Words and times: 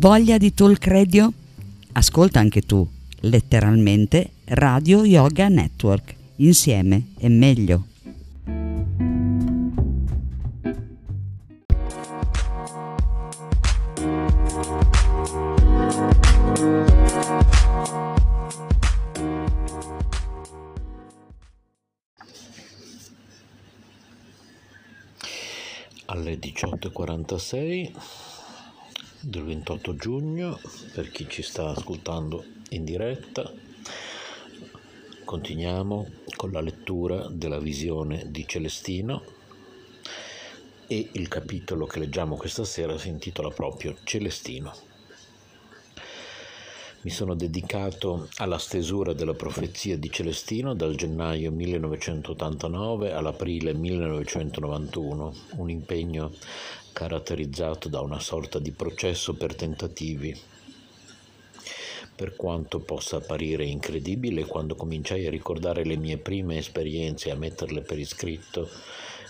Voglia 0.00 0.38
di 0.38 0.54
talk 0.54 0.86
radio? 0.86 1.30
Ascolta 1.92 2.38
anche 2.40 2.62
tu, 2.62 2.88
letteralmente 3.20 4.30
Radio 4.46 5.04
Yoga 5.04 5.48
Network. 5.48 6.14
Insieme 6.36 7.08
è 7.18 7.28
meglio. 7.28 7.84
alle 26.06 26.38
18.46 26.40 28.29
del 29.20 29.44
28 29.44 29.96
giugno 29.96 30.58
per 30.94 31.10
chi 31.10 31.28
ci 31.28 31.42
sta 31.42 31.68
ascoltando 31.68 32.44
in 32.70 32.84
diretta. 32.84 33.52
Continuiamo 35.24 36.08
con 36.36 36.50
la 36.50 36.60
lettura 36.60 37.28
della 37.28 37.58
visione 37.58 38.30
di 38.30 38.46
Celestino 38.46 39.22
e 40.86 41.10
il 41.12 41.28
capitolo 41.28 41.86
che 41.86 41.98
leggiamo 41.98 42.36
questa 42.36 42.64
sera 42.64 42.96
si 42.98 43.08
intitola 43.08 43.50
proprio 43.50 43.94
Celestino. 44.04 44.74
Mi 47.02 47.10
sono 47.10 47.34
dedicato 47.34 48.28
alla 48.36 48.58
stesura 48.58 49.12
della 49.12 49.34
profezia 49.34 49.96
di 49.96 50.10
Celestino 50.10 50.74
dal 50.74 50.96
gennaio 50.96 51.50
1989 51.50 53.12
all'aprile 53.12 53.72
1991, 53.72 55.34
un 55.56 55.70
impegno 55.70 56.32
caratterizzato 57.00 57.88
da 57.88 58.02
una 58.02 58.20
sorta 58.20 58.58
di 58.58 58.72
processo 58.72 59.32
per 59.32 59.54
tentativi. 59.54 60.38
Per 62.14 62.36
quanto 62.36 62.80
possa 62.80 63.16
apparire 63.16 63.64
incredibile, 63.64 64.44
quando 64.44 64.74
cominciai 64.74 65.26
a 65.26 65.30
ricordare 65.30 65.86
le 65.86 65.96
mie 65.96 66.18
prime 66.18 66.58
esperienze 66.58 67.28
e 67.28 67.32
a 67.32 67.36
metterle 67.36 67.80
per 67.80 67.98
iscritto, 67.98 68.68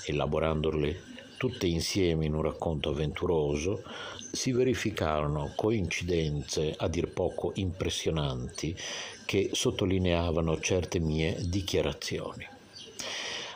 elaborandole 0.07 1.01
tutte 1.37 1.69
insieme 1.69 2.25
in 2.25 2.35
un 2.35 2.43
racconto 2.43 2.91
avventuroso, 2.91 3.85
si 4.33 4.51
verificarono 4.51 5.53
coincidenze 5.55 6.75
a 6.77 6.89
dir 6.89 7.13
poco 7.13 7.53
impressionanti 7.55 8.77
che 9.25 9.51
sottolineavano 9.53 10.59
certe 10.59 10.99
mie 10.99 11.37
dichiarazioni. 11.41 12.59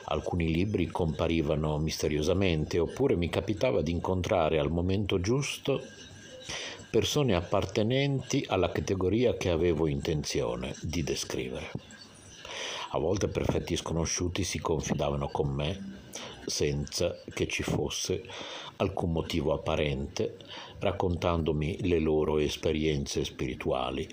Alcuni 0.06 0.52
libri 0.52 0.86
comparivano 0.86 1.78
misteriosamente 1.78 2.78
oppure 2.78 3.16
mi 3.16 3.28
capitava 3.28 3.82
di 3.82 3.90
incontrare 3.90 4.58
al 4.58 4.70
momento 4.70 5.20
giusto 5.20 5.82
persone 6.90 7.34
appartenenti 7.34 8.44
alla 8.46 8.70
categoria 8.70 9.36
che 9.36 9.50
avevo 9.50 9.88
intenzione 9.88 10.74
di 10.80 11.02
descrivere. 11.02 11.72
A 12.90 12.98
volte 12.98 13.26
perfetti 13.26 13.74
sconosciuti 13.74 14.44
si 14.44 14.60
confidavano 14.60 15.28
con 15.28 15.48
me 15.48 16.02
senza 16.46 17.16
che 17.32 17.48
ci 17.48 17.62
fosse 17.62 18.22
alcun 18.76 19.10
motivo 19.10 19.52
apparente, 19.52 20.36
raccontandomi 20.78 21.88
le 21.88 21.98
loro 21.98 22.38
esperienze 22.38 23.24
spirituali. 23.24 24.06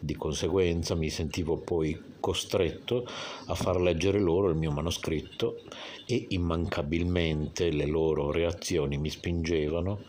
Di 0.00 0.14
conseguenza 0.14 0.94
mi 0.94 1.10
sentivo 1.10 1.56
poi 1.56 2.00
costretto 2.20 3.04
a 3.46 3.54
far 3.54 3.80
leggere 3.80 4.20
loro 4.20 4.48
il 4.48 4.56
mio 4.56 4.70
manoscritto 4.70 5.60
e 6.06 6.26
immancabilmente 6.28 7.70
le 7.70 7.86
loro 7.86 8.30
reazioni 8.30 8.96
mi 8.96 9.10
spingevano 9.10 10.02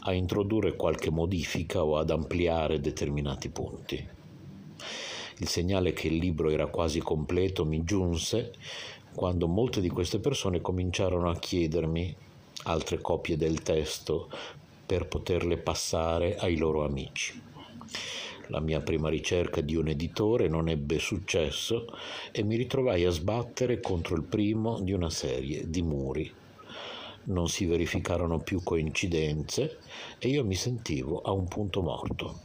a 0.00 0.12
introdurre 0.12 0.74
qualche 0.74 1.10
modifica 1.10 1.84
o 1.84 1.96
ad 1.96 2.10
ampliare 2.10 2.80
determinati 2.80 3.48
punti. 3.48 4.08
Il 5.38 5.48
segnale 5.48 5.92
che 5.92 6.08
il 6.08 6.16
libro 6.16 6.50
era 6.50 6.66
quasi 6.66 7.00
completo 7.00 7.64
mi 7.64 7.84
giunse 7.84 8.52
quando 9.14 9.46
molte 9.46 9.80
di 9.80 9.88
queste 9.88 10.18
persone 10.18 10.60
cominciarono 10.60 11.30
a 11.30 11.38
chiedermi 11.38 12.16
altre 12.64 13.00
copie 13.00 13.36
del 13.36 13.62
testo 13.62 14.28
per 14.84 15.06
poterle 15.06 15.56
passare 15.56 16.36
ai 16.36 16.56
loro 16.56 16.84
amici. 16.84 17.45
La 18.48 18.60
mia 18.60 18.80
prima 18.80 19.08
ricerca 19.08 19.60
di 19.60 19.74
un 19.74 19.88
editore 19.88 20.46
non 20.46 20.68
ebbe 20.68 20.98
successo 20.98 21.86
e 22.30 22.42
mi 22.42 22.56
ritrovai 22.56 23.04
a 23.04 23.10
sbattere 23.10 23.80
contro 23.80 24.14
il 24.14 24.22
primo 24.22 24.80
di 24.80 24.92
una 24.92 25.10
serie 25.10 25.68
di 25.68 25.82
muri. 25.82 26.32
Non 27.24 27.48
si 27.48 27.66
verificarono 27.66 28.38
più 28.38 28.62
coincidenze 28.62 29.78
e 30.18 30.28
io 30.28 30.44
mi 30.44 30.54
sentivo 30.54 31.20
a 31.22 31.32
un 31.32 31.48
punto 31.48 31.82
morto. 31.82 32.40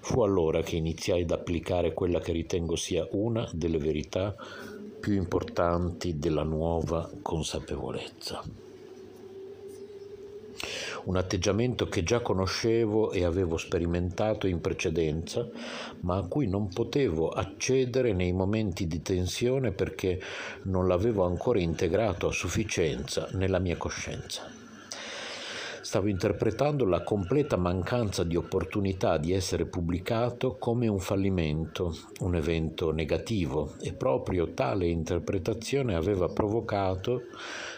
Fu 0.00 0.22
allora 0.22 0.62
che 0.62 0.76
iniziai 0.76 1.22
ad 1.22 1.30
applicare 1.30 1.92
quella 1.92 2.20
che 2.20 2.32
ritengo 2.32 2.76
sia 2.76 3.06
una 3.12 3.48
delle 3.52 3.78
verità 3.78 4.34
più 4.98 5.12
importanti 5.12 6.18
della 6.18 6.42
nuova 6.42 7.10
consapevolezza. 7.20 8.42
Un 11.04 11.16
atteggiamento 11.16 11.86
che 11.86 12.02
già 12.02 12.20
conoscevo 12.20 13.12
e 13.12 13.24
avevo 13.24 13.58
sperimentato 13.58 14.46
in 14.46 14.60
precedenza, 14.60 15.46
ma 16.00 16.16
a 16.16 16.26
cui 16.26 16.46
non 16.46 16.68
potevo 16.68 17.28
accedere 17.28 18.14
nei 18.14 18.32
momenti 18.32 18.86
di 18.86 19.02
tensione 19.02 19.72
perché 19.72 20.18
non 20.62 20.88
l'avevo 20.88 21.24
ancora 21.24 21.58
integrato 21.58 22.28
a 22.28 22.32
sufficienza 22.32 23.28
nella 23.32 23.58
mia 23.58 23.76
coscienza. 23.76 24.50
Stavo 25.82 26.08
interpretando 26.08 26.86
la 26.86 27.02
completa 27.02 27.56
mancanza 27.56 28.24
di 28.24 28.34
opportunità 28.34 29.18
di 29.18 29.32
essere 29.32 29.66
pubblicato 29.66 30.56
come 30.56 30.88
un 30.88 30.98
fallimento, 30.98 31.94
un 32.20 32.34
evento 32.34 32.90
negativo 32.90 33.74
e 33.80 33.92
proprio 33.92 34.54
tale 34.54 34.86
interpretazione 34.86 35.94
aveva 35.94 36.28
provocato 36.28 37.24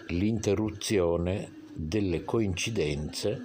l'interruzione 0.07 1.56
delle 1.77 2.25
coincidenze 2.25 3.43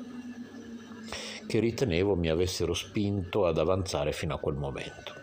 che 1.46 1.60
ritenevo 1.60 2.16
mi 2.16 2.30
avessero 2.30 2.74
spinto 2.74 3.46
ad 3.46 3.58
avanzare 3.58 4.14
fino 4.14 4.34
a 4.34 4.40
quel 4.40 4.56
momento. 4.56 5.20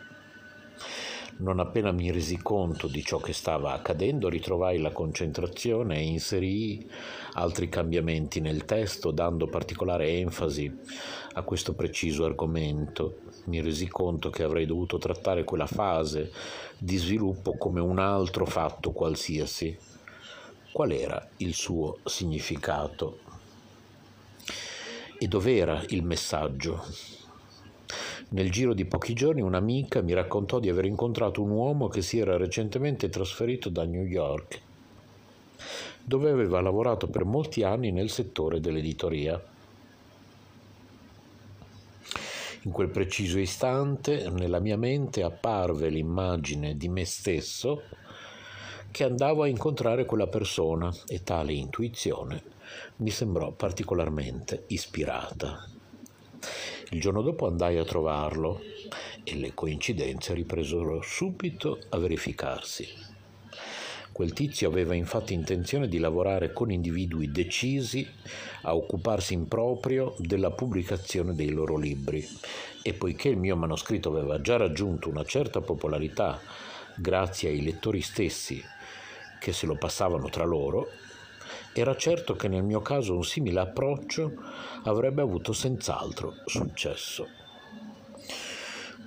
Non 1.38 1.60
appena 1.60 1.92
mi 1.92 2.10
resi 2.10 2.36
conto 2.36 2.88
di 2.88 3.02
ciò 3.02 3.18
che 3.18 3.32
stava 3.32 3.72
accadendo, 3.72 4.28
ritrovai 4.28 4.78
la 4.78 4.90
concentrazione 4.90 5.98
e 5.98 6.02
inserii 6.02 6.90
altri 7.34 7.68
cambiamenti 7.68 8.40
nel 8.40 8.64
testo, 8.64 9.12
dando 9.12 9.46
particolare 9.46 10.08
enfasi 10.08 10.70
a 11.34 11.42
questo 11.42 11.74
preciso 11.74 12.24
argomento. 12.24 13.20
Mi 13.44 13.60
resi 13.62 13.86
conto 13.86 14.30
che 14.30 14.42
avrei 14.42 14.66
dovuto 14.66 14.98
trattare 14.98 15.44
quella 15.44 15.66
fase 15.66 16.32
di 16.76 16.96
sviluppo 16.96 17.56
come 17.56 17.80
un 17.80 18.00
altro 18.00 18.44
fatto 18.44 18.90
qualsiasi. 18.90 19.97
Qual 20.78 20.92
era 20.92 21.28
il 21.38 21.54
suo 21.54 21.98
significato? 22.04 23.18
E 25.18 25.26
dov'era 25.26 25.82
il 25.88 26.04
messaggio? 26.04 26.84
Nel 28.28 28.48
giro 28.52 28.74
di 28.74 28.84
pochi 28.84 29.12
giorni 29.12 29.40
un'amica 29.40 30.02
mi 30.02 30.12
raccontò 30.12 30.60
di 30.60 30.68
aver 30.68 30.84
incontrato 30.84 31.42
un 31.42 31.50
uomo 31.50 31.88
che 31.88 32.00
si 32.00 32.20
era 32.20 32.36
recentemente 32.36 33.08
trasferito 33.08 33.70
da 33.70 33.84
New 33.84 34.04
York, 34.04 34.60
dove 36.04 36.30
aveva 36.30 36.60
lavorato 36.60 37.08
per 37.08 37.24
molti 37.24 37.64
anni 37.64 37.90
nel 37.90 38.08
settore 38.08 38.60
dell'editoria. 38.60 39.44
In 42.62 42.70
quel 42.70 42.90
preciso 42.90 43.40
istante 43.40 44.30
nella 44.30 44.60
mia 44.60 44.76
mente 44.76 45.24
apparve 45.24 45.88
l'immagine 45.88 46.76
di 46.76 46.88
me 46.88 47.04
stesso 47.04 47.82
che 48.90 49.04
andavo 49.04 49.42
a 49.42 49.48
incontrare 49.48 50.04
quella 50.04 50.26
persona 50.26 50.92
e 51.06 51.22
tale 51.22 51.52
intuizione 51.52 52.56
mi 52.96 53.10
sembrò 53.10 53.50
particolarmente 53.52 54.64
ispirata. 54.68 55.68
Il 56.90 57.00
giorno 57.00 57.22
dopo 57.22 57.46
andai 57.46 57.76
a 57.76 57.84
trovarlo 57.84 58.60
e 59.22 59.36
le 59.36 59.52
coincidenze 59.54 60.34
ripresero 60.34 61.02
subito 61.02 61.78
a 61.90 61.98
verificarsi. 61.98 62.86
Quel 64.10 64.32
tizio 64.32 64.68
aveva 64.68 64.94
infatti 64.94 65.32
intenzione 65.32 65.86
di 65.86 65.98
lavorare 65.98 66.52
con 66.52 66.72
individui 66.72 67.30
decisi 67.30 68.04
a 68.62 68.74
occuparsi 68.74 69.34
in 69.34 69.46
proprio 69.46 70.14
della 70.18 70.50
pubblicazione 70.50 71.34
dei 71.34 71.50
loro 71.50 71.76
libri 71.76 72.26
e 72.82 72.94
poiché 72.94 73.28
il 73.28 73.36
mio 73.36 73.54
manoscritto 73.54 74.08
aveva 74.08 74.40
già 74.40 74.56
raggiunto 74.56 75.08
una 75.08 75.24
certa 75.24 75.60
popolarità 75.60 76.40
grazie 76.96 77.50
ai 77.50 77.62
lettori 77.62 78.00
stessi 78.00 78.60
che 79.38 79.52
se 79.52 79.66
lo 79.66 79.76
passavano 79.76 80.28
tra 80.28 80.44
loro, 80.44 80.88
era 81.72 81.96
certo 81.96 82.34
che 82.34 82.48
nel 82.48 82.62
mio 82.62 82.80
caso 82.80 83.14
un 83.14 83.24
simile 83.24 83.60
approccio 83.60 84.32
avrebbe 84.84 85.22
avuto 85.22 85.52
senz'altro 85.52 86.34
successo. 86.44 87.26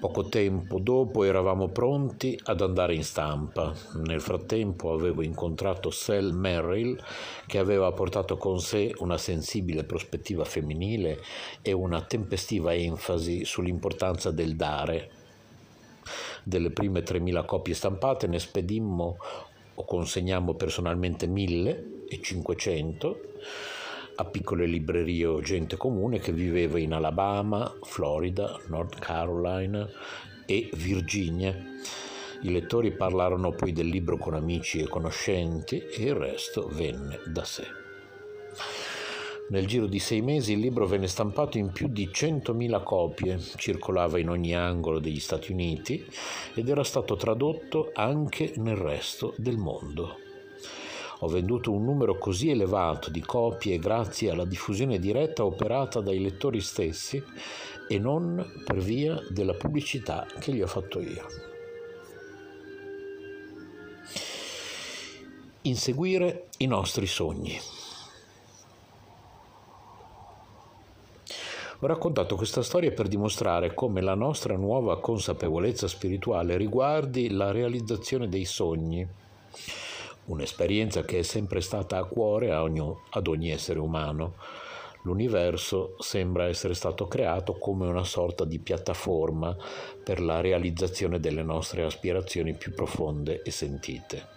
Poco 0.02 0.30
tempo 0.30 0.80
dopo 0.80 1.24
eravamo 1.26 1.68
pronti 1.68 2.40
ad 2.46 2.62
andare 2.62 2.96
in 2.96 3.04
stampa. 3.04 3.72
Nel 4.06 4.20
frattempo 4.20 4.94
avevo 4.94 5.22
incontrato 5.22 5.92
Sel 5.92 6.34
Merrill 6.34 7.00
che 7.46 7.60
aveva 7.60 7.92
portato 7.92 8.36
con 8.36 8.60
sé 8.60 8.96
una 8.98 9.20
sensibile 9.20 9.84
prospettiva 9.84 10.44
femminile 10.44 11.20
e 11.62 11.72
una 11.72 12.02
tempestiva 12.02 12.74
enfasi 12.74 13.46
sull'importanza 13.46 14.32
del 14.32 14.56
dare. 14.56 15.12
Delle 16.44 16.72
prime 16.72 17.04
3.000 17.04 17.46
copie 17.46 17.76
stampate 17.76 18.26
ne 18.26 18.40
spedimmo 18.40 19.18
o 19.82 19.86
consegnammo 19.86 20.54
personalmente 20.54 21.28
1.500 21.28 23.16
a 24.16 24.26
piccole 24.26 24.68
librerie 24.68 25.26
o 25.26 25.42
gente 25.42 25.78
comune 25.78 26.20
che 26.20 26.32
viveva 26.32 26.80
in 26.80 26.94
Alabama, 26.94 27.76
Florida, 27.82 28.60
North 28.68 29.00
Carolina 29.00 29.90
e 30.46 30.70
Virginia. 30.74 31.56
I 32.44 32.52
lettori 32.52 32.92
parlarono 32.92 33.52
poi 33.52 33.72
del 33.72 33.88
libro 33.88 34.18
con 34.18 34.36
amici 34.36 34.80
e 34.80 34.88
conoscenti 34.88 35.80
e 35.80 36.04
il 36.04 36.16
resto 36.16 36.68
venne 36.72 37.20
da 37.26 37.44
sé. 37.44 37.81
Nel 39.52 39.68
giro 39.68 39.86
di 39.86 40.00
sei 40.00 40.22
mesi 40.22 40.54
il 40.54 40.60
libro 40.60 40.88
venne 40.88 41.08
stampato 41.08 41.58
in 41.58 41.74
più 41.74 41.90
di 41.90 42.08
100.000 42.08 42.84
copie, 42.84 43.38
circolava 43.58 44.18
in 44.18 44.30
ogni 44.30 44.56
angolo 44.56 45.00
degli 45.00 45.20
Stati 45.20 45.52
Uniti 45.52 46.06
ed 46.54 46.70
era 46.70 46.86
stato 46.86 47.18
tradotto 47.18 47.92
anche 47.94 48.54
nel 48.56 48.78
resto 48.78 49.34
del 49.36 49.58
mondo. 49.58 50.16
Ho 51.20 51.28
venduto 51.28 51.74
un 51.74 51.84
numero 51.84 52.18
così 52.18 52.50
elevato 52.50 53.10
di 53.10 53.20
copie 53.20 53.78
grazie 53.78 54.32
alla 54.32 54.46
diffusione 54.46 55.00
diretta 55.00 55.44
operata 55.44 56.00
dai 56.00 56.22
lettori 56.22 56.62
stessi 56.62 57.22
e 57.90 58.00
non 58.00 58.64
per 58.64 58.78
via 58.78 59.22
della 59.32 59.54
pubblicità 59.54 60.26
che 60.40 60.54
gli 60.54 60.62
ho 60.62 60.68
fatto 60.68 61.02
io. 61.02 61.26
Inseguire 65.64 66.48
i 66.60 66.68
nostri 66.68 67.06
sogni. 67.06 67.60
Ho 71.84 71.88
raccontato 71.88 72.36
questa 72.36 72.62
storia 72.62 72.92
per 72.92 73.08
dimostrare 73.08 73.74
come 73.74 74.02
la 74.02 74.14
nostra 74.14 74.56
nuova 74.56 75.00
consapevolezza 75.00 75.88
spirituale 75.88 76.56
riguardi 76.56 77.32
la 77.32 77.50
realizzazione 77.50 78.30
dei 78.30 78.46
sogni 78.46 79.08
un'esperienza 80.26 81.02
che 81.02 81.20
è 81.20 81.22
sempre 81.24 81.60
stata 81.60 81.98
a 81.98 82.04
cuore 82.04 82.52
ad 82.52 83.28
ogni 83.28 83.50
essere 83.50 83.80
umano. 83.80 84.36
L'universo 85.04 85.96
sembra 85.98 86.46
essere 86.46 86.76
stato 86.76 87.08
creato 87.08 87.54
come 87.54 87.88
una 87.88 88.04
sorta 88.04 88.46
di 88.46 88.60
piattaforma 88.60 89.58
per 90.04 90.22
la 90.22 90.40
realizzazione 90.40 91.20
delle 91.20 91.42
nostre 91.42 91.84
aspirazioni 91.84 92.54
più 92.54 92.76
profonde 92.76 93.42
e 93.42 93.50
sentite. 93.50 94.28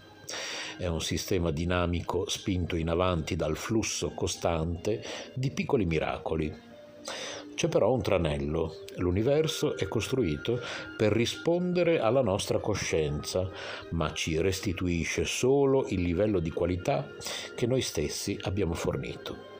È 0.78 0.86
un 0.86 1.02
sistema 1.02 1.50
dinamico 1.50 2.26
spinto 2.26 2.74
in 2.74 2.88
avanti 2.88 3.36
dal 3.36 3.58
flusso 3.58 4.12
costante 4.14 5.04
di 5.34 5.50
piccoli 5.50 5.84
miracoli 5.84 6.72
c'è 7.54 7.68
però 7.68 7.92
un 7.92 8.02
tranello. 8.02 8.76
L'universo 8.96 9.76
è 9.76 9.86
costruito 9.86 10.60
per 10.96 11.12
rispondere 11.12 12.00
alla 12.00 12.22
nostra 12.22 12.58
coscienza, 12.58 13.48
ma 13.90 14.12
ci 14.12 14.40
restituisce 14.40 15.24
solo 15.24 15.86
il 15.88 16.02
livello 16.02 16.40
di 16.40 16.50
qualità 16.50 17.06
che 17.54 17.66
noi 17.66 17.80
stessi 17.80 18.36
abbiamo 18.42 18.74
fornito. 18.74 19.52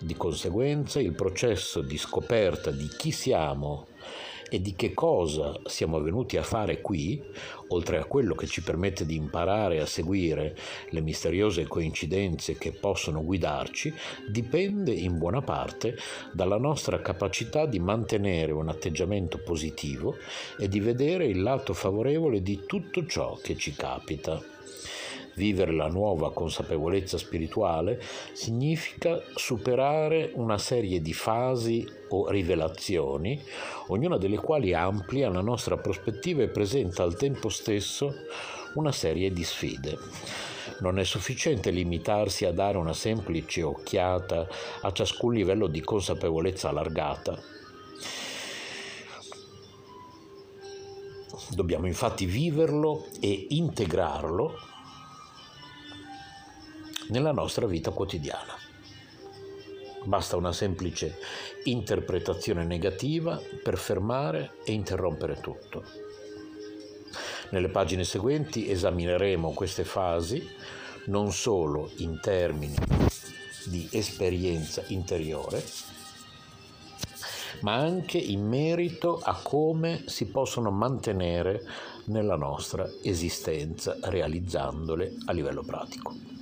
Di 0.00 0.14
conseguenza 0.14 1.00
il 1.00 1.14
processo 1.14 1.80
di 1.80 1.98
scoperta 1.98 2.70
di 2.70 2.86
chi 2.86 3.10
siamo 3.10 3.87
e 4.48 4.60
di 4.60 4.74
che 4.74 4.94
cosa 4.94 5.58
siamo 5.64 6.00
venuti 6.00 6.36
a 6.36 6.42
fare 6.42 6.80
qui, 6.80 7.22
oltre 7.68 7.98
a 7.98 8.04
quello 8.04 8.34
che 8.34 8.46
ci 8.46 8.62
permette 8.62 9.04
di 9.04 9.16
imparare 9.16 9.80
a 9.80 9.86
seguire 9.86 10.56
le 10.90 11.00
misteriose 11.00 11.66
coincidenze 11.66 12.56
che 12.56 12.72
possono 12.72 13.22
guidarci, 13.22 13.92
dipende 14.28 14.92
in 14.92 15.18
buona 15.18 15.42
parte 15.42 15.96
dalla 16.32 16.58
nostra 16.58 17.00
capacità 17.00 17.66
di 17.66 17.78
mantenere 17.78 18.52
un 18.52 18.68
atteggiamento 18.68 19.38
positivo 19.38 20.16
e 20.58 20.68
di 20.68 20.80
vedere 20.80 21.26
il 21.26 21.42
lato 21.42 21.74
favorevole 21.74 22.42
di 22.42 22.64
tutto 22.66 23.06
ciò 23.06 23.38
che 23.42 23.56
ci 23.56 23.74
capita. 23.74 24.57
Vivere 25.38 25.70
la 25.70 25.86
nuova 25.86 26.32
consapevolezza 26.32 27.16
spirituale 27.16 28.02
significa 28.32 29.22
superare 29.36 30.32
una 30.34 30.58
serie 30.58 31.00
di 31.00 31.12
fasi 31.12 31.88
o 32.08 32.28
rivelazioni, 32.28 33.40
ognuna 33.86 34.16
delle 34.16 34.38
quali 34.38 34.74
amplia 34.74 35.30
la 35.30 35.40
nostra 35.40 35.76
prospettiva 35.76 36.42
e 36.42 36.48
presenta 36.48 37.04
al 37.04 37.14
tempo 37.14 37.48
stesso 37.50 38.12
una 38.74 38.90
serie 38.90 39.30
di 39.30 39.44
sfide. 39.44 39.96
Non 40.80 40.98
è 40.98 41.04
sufficiente 41.04 41.70
limitarsi 41.70 42.44
a 42.44 42.50
dare 42.50 42.76
una 42.76 42.92
semplice 42.92 43.62
occhiata 43.62 44.48
a 44.82 44.90
ciascun 44.90 45.34
livello 45.34 45.68
di 45.68 45.80
consapevolezza 45.80 46.70
allargata. 46.70 47.40
Dobbiamo 51.50 51.86
infatti 51.86 52.26
viverlo 52.26 53.06
e 53.20 53.46
integrarlo 53.50 54.76
nella 57.08 57.32
nostra 57.32 57.66
vita 57.66 57.90
quotidiana. 57.90 58.56
Basta 60.04 60.36
una 60.36 60.52
semplice 60.52 61.18
interpretazione 61.64 62.64
negativa 62.64 63.40
per 63.62 63.76
fermare 63.76 64.52
e 64.64 64.72
interrompere 64.72 65.40
tutto. 65.40 65.84
Nelle 67.50 67.68
pagine 67.68 68.04
seguenti 68.04 68.70
esamineremo 68.70 69.52
queste 69.52 69.84
fasi 69.84 70.46
non 71.06 71.32
solo 71.32 71.90
in 71.96 72.20
termini 72.20 72.76
di 73.66 73.88
esperienza 73.92 74.82
interiore, 74.88 75.62
ma 77.60 77.74
anche 77.74 78.18
in 78.18 78.46
merito 78.46 79.18
a 79.18 79.40
come 79.42 80.04
si 80.06 80.26
possono 80.26 80.70
mantenere 80.70 81.66
nella 82.04 82.36
nostra 82.36 82.88
esistenza 83.02 83.96
realizzandole 84.02 85.16
a 85.26 85.32
livello 85.32 85.62
pratico. 85.62 86.37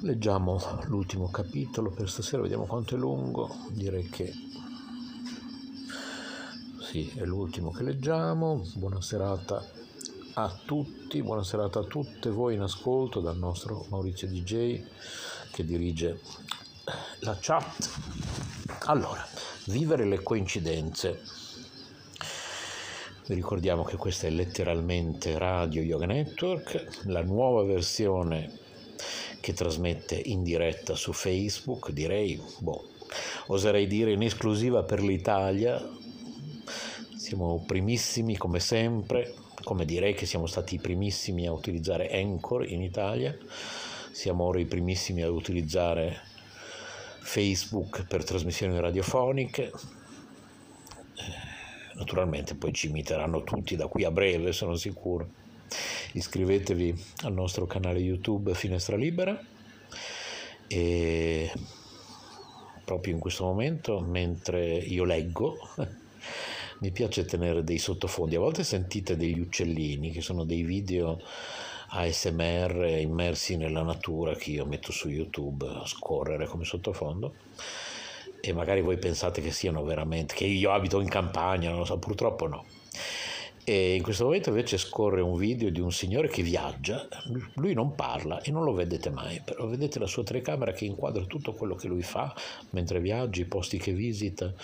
Leggiamo 0.00 0.60
l'ultimo 0.84 1.28
capitolo 1.28 1.90
per 1.90 2.08
stasera, 2.08 2.40
vediamo 2.42 2.66
quanto 2.66 2.94
è 2.94 2.98
lungo, 2.98 3.52
direi 3.70 4.08
che 4.08 4.32
sì, 6.80 7.10
è 7.16 7.24
l'ultimo 7.24 7.72
che 7.72 7.82
leggiamo. 7.82 8.64
Buona 8.74 9.02
serata 9.02 9.60
a 10.34 10.56
tutti, 10.64 11.20
buona 11.20 11.42
serata 11.42 11.80
a 11.80 11.84
tutte 11.84 12.30
voi 12.30 12.54
in 12.54 12.60
ascolto 12.60 13.18
dal 13.18 13.36
nostro 13.36 13.86
Maurizio 13.88 14.28
DJ 14.28 14.84
che 15.50 15.64
dirige 15.64 16.20
la 17.20 17.36
chat. 17.40 17.90
Allora, 18.84 19.26
vivere 19.64 20.04
le 20.04 20.22
coincidenze. 20.22 21.20
Vi 23.26 23.34
ricordiamo 23.34 23.82
che 23.82 23.96
questa 23.96 24.28
è 24.28 24.30
letteralmente 24.30 25.36
Radio 25.36 25.82
Yoga 25.82 26.06
Network, 26.06 27.00
la 27.06 27.24
nuova 27.24 27.64
versione 27.64 28.66
che 29.40 29.52
trasmette 29.52 30.14
in 30.14 30.42
diretta 30.42 30.94
su 30.94 31.12
Facebook, 31.12 31.90
direi, 31.90 32.40
boh, 32.58 32.84
oserei 33.46 33.86
dire 33.86 34.12
in 34.12 34.22
esclusiva 34.22 34.82
per 34.82 35.02
l'Italia. 35.02 35.96
Siamo 37.16 37.62
primissimi 37.66 38.36
come 38.36 38.60
sempre, 38.60 39.34
come 39.62 39.84
direi 39.84 40.14
che 40.14 40.26
siamo 40.26 40.46
stati 40.46 40.76
i 40.76 40.80
primissimi 40.80 41.46
a 41.46 41.52
utilizzare 41.52 42.10
Anchor 42.10 42.66
in 42.66 42.82
Italia, 42.82 43.36
siamo 44.12 44.44
ora 44.44 44.60
i 44.60 44.66
primissimi 44.66 45.22
a 45.22 45.30
utilizzare 45.30 46.20
Facebook 47.20 48.06
per 48.06 48.24
trasmissioni 48.24 48.80
radiofoniche. 48.80 49.64
Eh, 49.64 51.22
naturalmente 51.94 52.54
poi 52.54 52.72
ci 52.72 52.88
imiteranno 52.88 53.44
tutti 53.44 53.76
da 53.76 53.86
qui 53.86 54.04
a 54.04 54.10
breve, 54.10 54.52
sono 54.52 54.74
sicuro 54.76 55.46
iscrivetevi 56.12 57.04
al 57.24 57.32
nostro 57.32 57.66
canale 57.66 57.98
YouTube 57.98 58.54
Finestra 58.54 58.96
Libera. 58.96 59.38
E 60.66 61.50
proprio 62.84 63.14
in 63.14 63.20
questo 63.20 63.44
momento 63.44 64.00
mentre 64.00 64.76
io 64.76 65.04
leggo 65.04 65.56
mi 66.80 66.90
piace 66.90 67.24
tenere 67.24 67.64
dei 67.64 67.78
sottofondi, 67.78 68.36
a 68.36 68.40
volte 68.40 68.64
sentite 68.64 69.16
degli 69.16 69.40
uccellini 69.40 70.10
che 70.10 70.20
sono 70.20 70.44
dei 70.44 70.62
video 70.62 71.20
ASMR 71.90 72.98
immersi 73.00 73.56
nella 73.56 73.82
natura 73.82 74.34
che 74.34 74.50
io 74.50 74.66
metto 74.66 74.92
su 74.92 75.08
YouTube 75.08 75.66
a 75.66 75.86
scorrere 75.86 76.46
come 76.46 76.64
sottofondo. 76.64 77.34
E 78.40 78.52
magari 78.52 78.82
voi 78.82 78.98
pensate 78.98 79.42
che 79.42 79.50
siano 79.50 79.82
veramente 79.82 80.34
che 80.34 80.44
io 80.44 80.70
abito 80.70 81.00
in 81.00 81.08
campagna, 81.08 81.70
non 81.70 81.80
lo 81.80 81.84
so, 81.84 81.98
purtroppo 81.98 82.46
no 82.46 82.64
e 83.68 83.96
in 83.96 84.02
questo 84.02 84.24
momento 84.24 84.48
invece 84.48 84.78
scorre 84.78 85.20
un 85.20 85.36
video 85.36 85.68
di 85.68 85.80
un 85.80 85.92
signore 85.92 86.28
che 86.28 86.42
viaggia, 86.42 87.06
lui 87.56 87.74
non 87.74 87.94
parla 87.94 88.40
e 88.40 88.50
non 88.50 88.64
lo 88.64 88.72
vedete 88.72 89.10
mai, 89.10 89.42
però 89.44 89.66
vedete 89.66 89.98
la 89.98 90.06
sua 90.06 90.22
telecamera 90.22 90.72
che 90.72 90.86
inquadra 90.86 91.22
tutto 91.24 91.52
quello 91.52 91.74
che 91.74 91.86
lui 91.86 92.00
fa 92.00 92.34
mentre 92.70 92.98
viaggia, 92.98 93.42
i 93.42 93.44
posti 93.44 93.76
che 93.76 93.92
visita 93.92 94.54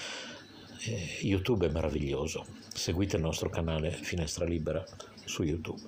YouTube 1.20 1.66
è 1.66 1.70
meraviglioso. 1.70 2.46
Seguite 2.72 3.16
il 3.16 3.22
nostro 3.22 3.50
canale 3.50 3.90
Finestra 3.90 4.46
Libera 4.46 4.82
su 5.26 5.42
YouTube. 5.42 5.82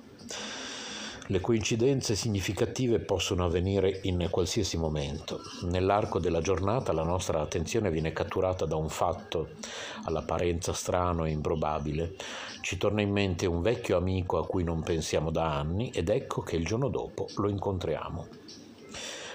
Le 1.28 1.40
coincidenze 1.40 2.14
significative 2.14 3.00
possono 3.00 3.46
avvenire 3.46 3.98
in 4.02 4.28
qualsiasi 4.30 4.76
momento. 4.76 5.40
Nell'arco 5.62 6.20
della 6.20 6.40
giornata 6.40 6.92
la 6.92 7.02
nostra 7.02 7.40
attenzione 7.40 7.90
viene 7.90 8.12
catturata 8.12 8.64
da 8.64 8.76
un 8.76 8.88
fatto 8.88 9.48
all'apparenza 10.04 10.72
strano 10.72 11.24
e 11.24 11.30
improbabile. 11.30 12.14
Ci 12.66 12.78
torna 12.78 13.00
in 13.00 13.12
mente 13.12 13.46
un 13.46 13.62
vecchio 13.62 13.96
amico 13.96 14.38
a 14.38 14.44
cui 14.44 14.64
non 14.64 14.82
pensiamo 14.82 15.30
da 15.30 15.54
anni 15.54 15.90
ed 15.90 16.08
ecco 16.08 16.42
che 16.42 16.56
il 16.56 16.64
giorno 16.64 16.88
dopo 16.88 17.28
lo 17.36 17.48
incontriamo. 17.48 18.26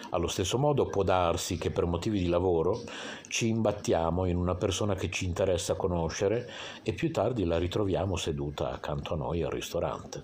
Allo 0.09 0.27
stesso 0.27 0.57
modo 0.57 0.87
può 0.87 1.03
darsi 1.03 1.57
che 1.57 1.71
per 1.71 1.85
motivi 1.85 2.19
di 2.19 2.27
lavoro 2.27 2.81
ci 3.29 3.47
imbattiamo 3.47 4.25
in 4.25 4.35
una 4.35 4.55
persona 4.55 4.95
che 4.95 5.09
ci 5.09 5.23
interessa 5.23 5.75
conoscere 5.75 6.49
e 6.83 6.91
più 6.91 7.09
tardi 7.09 7.45
la 7.45 7.57
ritroviamo 7.57 8.17
seduta 8.17 8.69
accanto 8.69 9.13
a 9.13 9.17
noi 9.17 9.43
al 9.43 9.51
ristorante. 9.51 10.21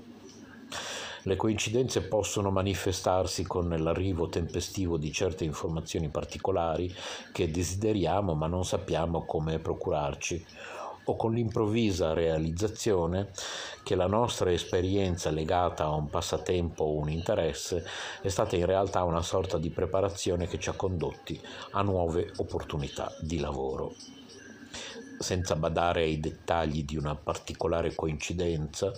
Le 1.21 1.35
coincidenze 1.37 2.01
possono 2.01 2.51
manifestarsi 2.51 3.47
con 3.47 3.69
l'arrivo 3.69 4.27
tempestivo 4.27 4.97
di 4.97 5.13
certe 5.13 5.45
informazioni 5.45 6.09
particolari 6.09 6.93
che 7.31 7.49
desideriamo 7.49 8.33
ma 8.33 8.47
non 8.47 8.65
sappiamo 8.65 9.23
come 9.23 9.59
procurarci 9.59 10.45
o 11.07 11.15
con 11.15 11.33
l'improvvisa 11.33 12.13
realizzazione 12.13 13.31
che 13.83 13.95
la 13.95 14.07
nostra 14.07 14.51
esperienza 14.51 15.29
legata 15.29 15.85
a 15.85 15.95
un 15.95 16.09
passatempo 16.09 16.83
o 16.83 16.97
un 16.97 17.09
interesse 17.09 17.85
è 18.21 18.27
stata 18.27 18.55
in 18.55 18.65
realtà 18.65 19.03
una 19.03 19.21
sorta 19.21 19.57
di 19.57 19.69
preparazione 19.69 20.47
che 20.47 20.59
ci 20.59 20.69
ha 20.69 20.73
condotti 20.73 21.39
a 21.71 21.81
nuove 21.81 22.31
opportunità 22.37 23.11
di 23.21 23.39
lavoro. 23.39 23.95
Senza 25.19 25.55
badare 25.55 26.03
ai 26.03 26.19
dettagli 26.19 26.83
di 26.83 26.97
una 26.97 27.15
particolare 27.15 27.95
coincidenza, 27.95 28.91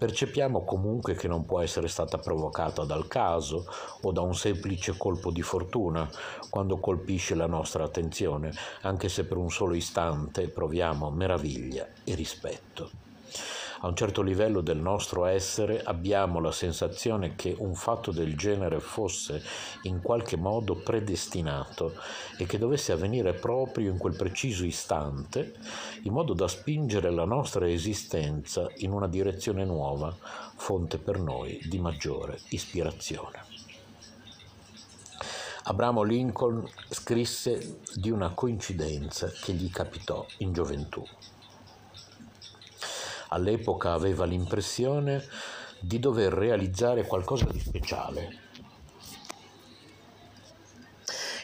percepiamo 0.00 0.64
comunque 0.64 1.14
che 1.14 1.28
non 1.28 1.44
può 1.44 1.60
essere 1.60 1.86
stata 1.86 2.16
provocata 2.16 2.84
dal 2.84 3.06
caso 3.06 3.66
o 4.00 4.12
da 4.12 4.22
un 4.22 4.34
semplice 4.34 4.96
colpo 4.96 5.30
di 5.30 5.42
fortuna 5.42 6.08
quando 6.48 6.78
colpisce 6.78 7.34
la 7.34 7.46
nostra 7.46 7.84
attenzione, 7.84 8.50
anche 8.80 9.10
se 9.10 9.26
per 9.26 9.36
un 9.36 9.50
solo 9.50 9.74
istante 9.74 10.48
proviamo 10.48 11.10
meraviglia 11.10 11.86
e 12.02 12.14
rispetto 12.14 12.99
a 13.82 13.88
un 13.88 13.96
certo 13.96 14.20
livello 14.20 14.60
del 14.60 14.78
nostro 14.78 15.24
essere 15.24 15.82
abbiamo 15.82 16.38
la 16.38 16.52
sensazione 16.52 17.34
che 17.34 17.54
un 17.58 17.74
fatto 17.74 18.10
del 18.10 18.36
genere 18.36 18.78
fosse 18.78 19.42
in 19.82 20.02
qualche 20.02 20.36
modo 20.36 20.74
predestinato 20.74 21.94
e 22.36 22.44
che 22.44 22.58
dovesse 22.58 22.92
avvenire 22.92 23.32
proprio 23.32 23.90
in 23.90 23.96
quel 23.96 24.16
preciso 24.16 24.66
istante, 24.66 25.54
in 26.02 26.12
modo 26.12 26.34
da 26.34 26.46
spingere 26.46 27.10
la 27.10 27.24
nostra 27.24 27.68
esistenza 27.68 28.70
in 28.78 28.92
una 28.92 29.08
direzione 29.08 29.64
nuova, 29.64 30.14
fonte 30.56 30.98
per 30.98 31.18
noi 31.18 31.58
di 31.64 31.78
maggiore 31.78 32.38
ispirazione. 32.50 33.48
Abramo 35.64 36.02
Lincoln 36.02 36.68
scrisse 36.88 37.80
di 37.94 38.10
una 38.10 38.30
coincidenza 38.30 39.28
che 39.28 39.52
gli 39.52 39.70
capitò 39.70 40.26
in 40.38 40.52
gioventù 40.52 41.02
all'epoca 43.30 43.92
aveva 43.92 44.24
l'impressione 44.24 45.24
di 45.80 45.98
dover 45.98 46.32
realizzare 46.32 47.04
qualcosa 47.04 47.46
di 47.50 47.58
speciale. 47.58 48.38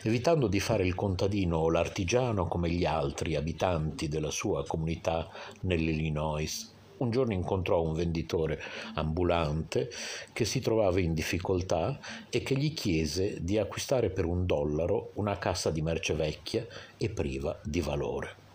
Evitando 0.02 0.46
di 0.46 0.60
fare 0.60 0.86
il 0.86 0.94
contadino 0.94 1.56
o 1.56 1.70
l'artigiano 1.70 2.46
come 2.46 2.70
gli 2.70 2.84
altri 2.84 3.34
abitanti 3.34 4.08
della 4.08 4.30
sua 4.30 4.64
comunità 4.64 5.28
nell'Illinois, 5.62 6.74
un 6.98 7.10
giorno 7.10 7.32
incontrò 7.32 7.82
un 7.82 7.92
venditore 7.92 8.62
ambulante 8.94 9.90
che 10.32 10.44
si 10.44 10.60
trovava 10.60 11.00
in 11.00 11.12
difficoltà 11.12 11.98
e 12.30 12.42
che 12.42 12.56
gli 12.56 12.72
chiese 12.72 13.42
di 13.42 13.58
acquistare 13.58 14.10
per 14.10 14.24
un 14.24 14.46
dollaro 14.46 15.10
una 15.14 15.36
cassa 15.38 15.70
di 15.70 15.82
merce 15.82 16.14
vecchia 16.14 16.64
e 16.96 17.08
priva 17.10 17.58
di 17.62 17.80
valore. 17.80 18.45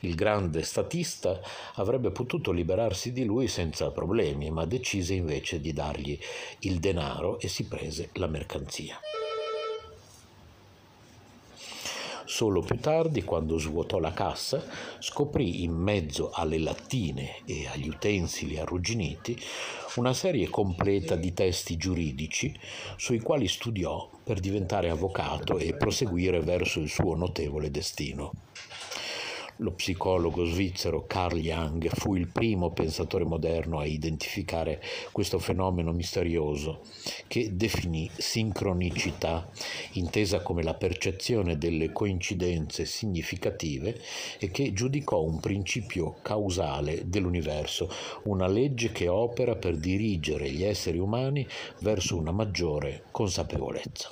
Il 0.00 0.14
grande 0.14 0.62
statista 0.62 1.40
avrebbe 1.74 2.10
potuto 2.10 2.52
liberarsi 2.52 3.12
di 3.12 3.24
lui 3.24 3.48
senza 3.48 3.90
problemi, 3.90 4.50
ma 4.50 4.64
decise 4.64 5.14
invece 5.14 5.60
di 5.60 5.72
dargli 5.72 6.18
il 6.60 6.78
denaro 6.78 7.38
e 7.40 7.48
si 7.48 7.64
prese 7.64 8.10
la 8.14 8.26
mercanzia. 8.26 9.00
Solo 12.38 12.60
più 12.60 12.78
tardi, 12.78 13.24
quando 13.24 13.58
svuotò 13.58 13.98
la 13.98 14.12
cassa, 14.12 14.62
scoprì 14.98 15.62
in 15.62 15.72
mezzo 15.72 16.30
alle 16.30 16.58
lattine 16.58 17.36
e 17.46 17.66
agli 17.66 17.88
utensili 17.88 18.58
arrugginiti 18.58 19.34
una 19.94 20.12
serie 20.12 20.48
completa 20.48 21.16
di 21.16 21.32
testi 21.32 21.78
giuridici 21.78 22.54
sui 22.96 23.18
quali 23.20 23.48
studiò 23.48 24.08
per 24.22 24.40
diventare 24.40 24.90
avvocato 24.90 25.56
e 25.56 25.74
proseguire 25.74 26.40
verso 26.40 26.80
il 26.80 26.90
suo 26.90 27.16
notevole 27.16 27.70
destino. 27.70 28.32
Lo 29.60 29.72
psicologo 29.72 30.44
svizzero 30.44 31.04
Carl 31.08 31.36
Jung 31.40 31.88
fu 31.88 32.14
il 32.14 32.28
primo 32.28 32.70
pensatore 32.70 33.24
moderno 33.24 33.80
a 33.80 33.86
identificare 33.86 34.80
questo 35.10 35.40
fenomeno 35.40 35.90
misterioso 35.90 36.82
che 37.26 37.56
definì 37.56 38.08
sincronicità, 38.16 39.50
intesa 39.94 40.42
come 40.42 40.62
la 40.62 40.74
percezione 40.74 41.58
delle 41.58 41.90
coincidenze 41.90 42.84
significative 42.84 44.00
e 44.38 44.48
che 44.52 44.72
giudicò 44.72 45.22
un 45.22 45.40
principio 45.40 46.18
causale 46.22 47.08
dell'universo, 47.08 47.90
una 48.24 48.46
legge 48.46 48.92
che 48.92 49.08
opera 49.08 49.56
per 49.56 49.76
dirigere 49.76 50.48
gli 50.52 50.62
esseri 50.62 50.98
umani 50.98 51.44
verso 51.80 52.16
una 52.16 52.30
maggiore 52.30 53.06
consapevolezza. 53.10 54.08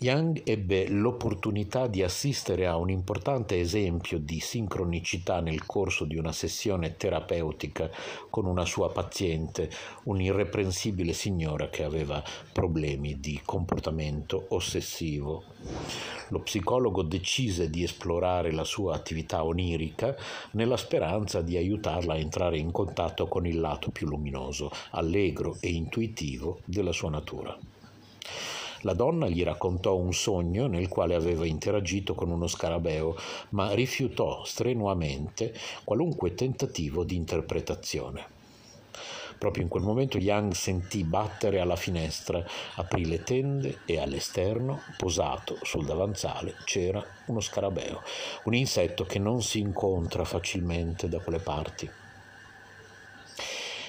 Young 0.00 0.42
ebbe 0.44 0.88
l'opportunità 0.88 1.88
di 1.88 2.04
assistere 2.04 2.68
a 2.68 2.76
un 2.76 2.88
importante 2.88 3.58
esempio 3.58 4.20
di 4.20 4.38
sincronicità 4.38 5.40
nel 5.40 5.66
corso 5.66 6.04
di 6.04 6.16
una 6.16 6.30
sessione 6.30 6.96
terapeutica 6.96 7.90
con 8.30 8.46
una 8.46 8.64
sua 8.64 8.92
paziente, 8.92 9.68
un'irreprensibile 10.04 11.12
signora 11.12 11.68
che 11.68 11.82
aveva 11.82 12.22
problemi 12.52 13.18
di 13.18 13.40
comportamento 13.44 14.46
ossessivo. 14.50 15.42
Lo 16.28 16.42
psicologo 16.42 17.02
decise 17.02 17.68
di 17.68 17.82
esplorare 17.82 18.52
la 18.52 18.62
sua 18.62 18.94
attività 18.94 19.42
onirica 19.42 20.14
nella 20.52 20.76
speranza 20.76 21.42
di 21.42 21.56
aiutarla 21.56 22.12
a 22.12 22.18
entrare 22.18 22.56
in 22.56 22.70
contatto 22.70 23.26
con 23.26 23.48
il 23.48 23.58
lato 23.58 23.90
più 23.90 24.06
luminoso, 24.06 24.70
allegro 24.90 25.56
e 25.58 25.70
intuitivo 25.70 26.60
della 26.64 26.92
sua 26.92 27.10
natura. 27.10 27.58
La 28.82 28.94
donna 28.94 29.28
gli 29.28 29.42
raccontò 29.42 29.96
un 29.96 30.12
sogno 30.12 30.66
nel 30.68 30.88
quale 30.88 31.14
aveva 31.14 31.46
interagito 31.46 32.14
con 32.14 32.30
uno 32.30 32.46
scarabeo, 32.46 33.16
ma 33.50 33.72
rifiutò 33.72 34.44
strenuamente 34.44 35.52
qualunque 35.84 36.34
tentativo 36.34 37.02
di 37.02 37.16
interpretazione. 37.16 38.36
Proprio 39.38 39.62
in 39.62 39.68
quel 39.68 39.84
momento 39.84 40.18
Yang 40.18 40.52
sentì 40.52 41.04
battere 41.04 41.60
alla 41.60 41.76
finestra, 41.76 42.44
aprì 42.74 43.06
le 43.06 43.22
tende 43.22 43.78
e 43.84 43.98
all'esterno, 43.98 44.80
posato 44.96 45.58
sul 45.62 45.84
davanzale, 45.84 46.56
c'era 46.64 47.04
uno 47.26 47.40
scarabeo, 47.40 48.02
un 48.44 48.54
insetto 48.54 49.04
che 49.04 49.20
non 49.20 49.40
si 49.42 49.60
incontra 49.60 50.24
facilmente 50.24 51.08
da 51.08 51.20
quelle 51.20 51.38
parti. 51.38 51.88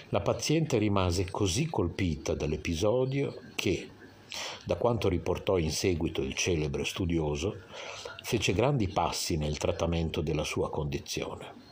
La 0.09 0.21
paziente 0.21 0.77
rimase 0.77 1.29
così 1.29 1.67
colpita 1.67 2.33
dall'episodio 2.35 3.41
che, 3.55 3.89
da 4.65 4.75
quanto 4.75 5.09
riportò 5.09 5.57
in 5.57 5.71
seguito 5.71 6.21
il 6.21 6.33
celebre 6.33 6.85
studioso, 6.85 7.63
fece 8.23 8.53
grandi 8.53 8.87
passi 8.87 9.37
nel 9.37 9.57
trattamento 9.57 10.21
della 10.21 10.43
sua 10.43 10.69
condizione. 10.69 11.67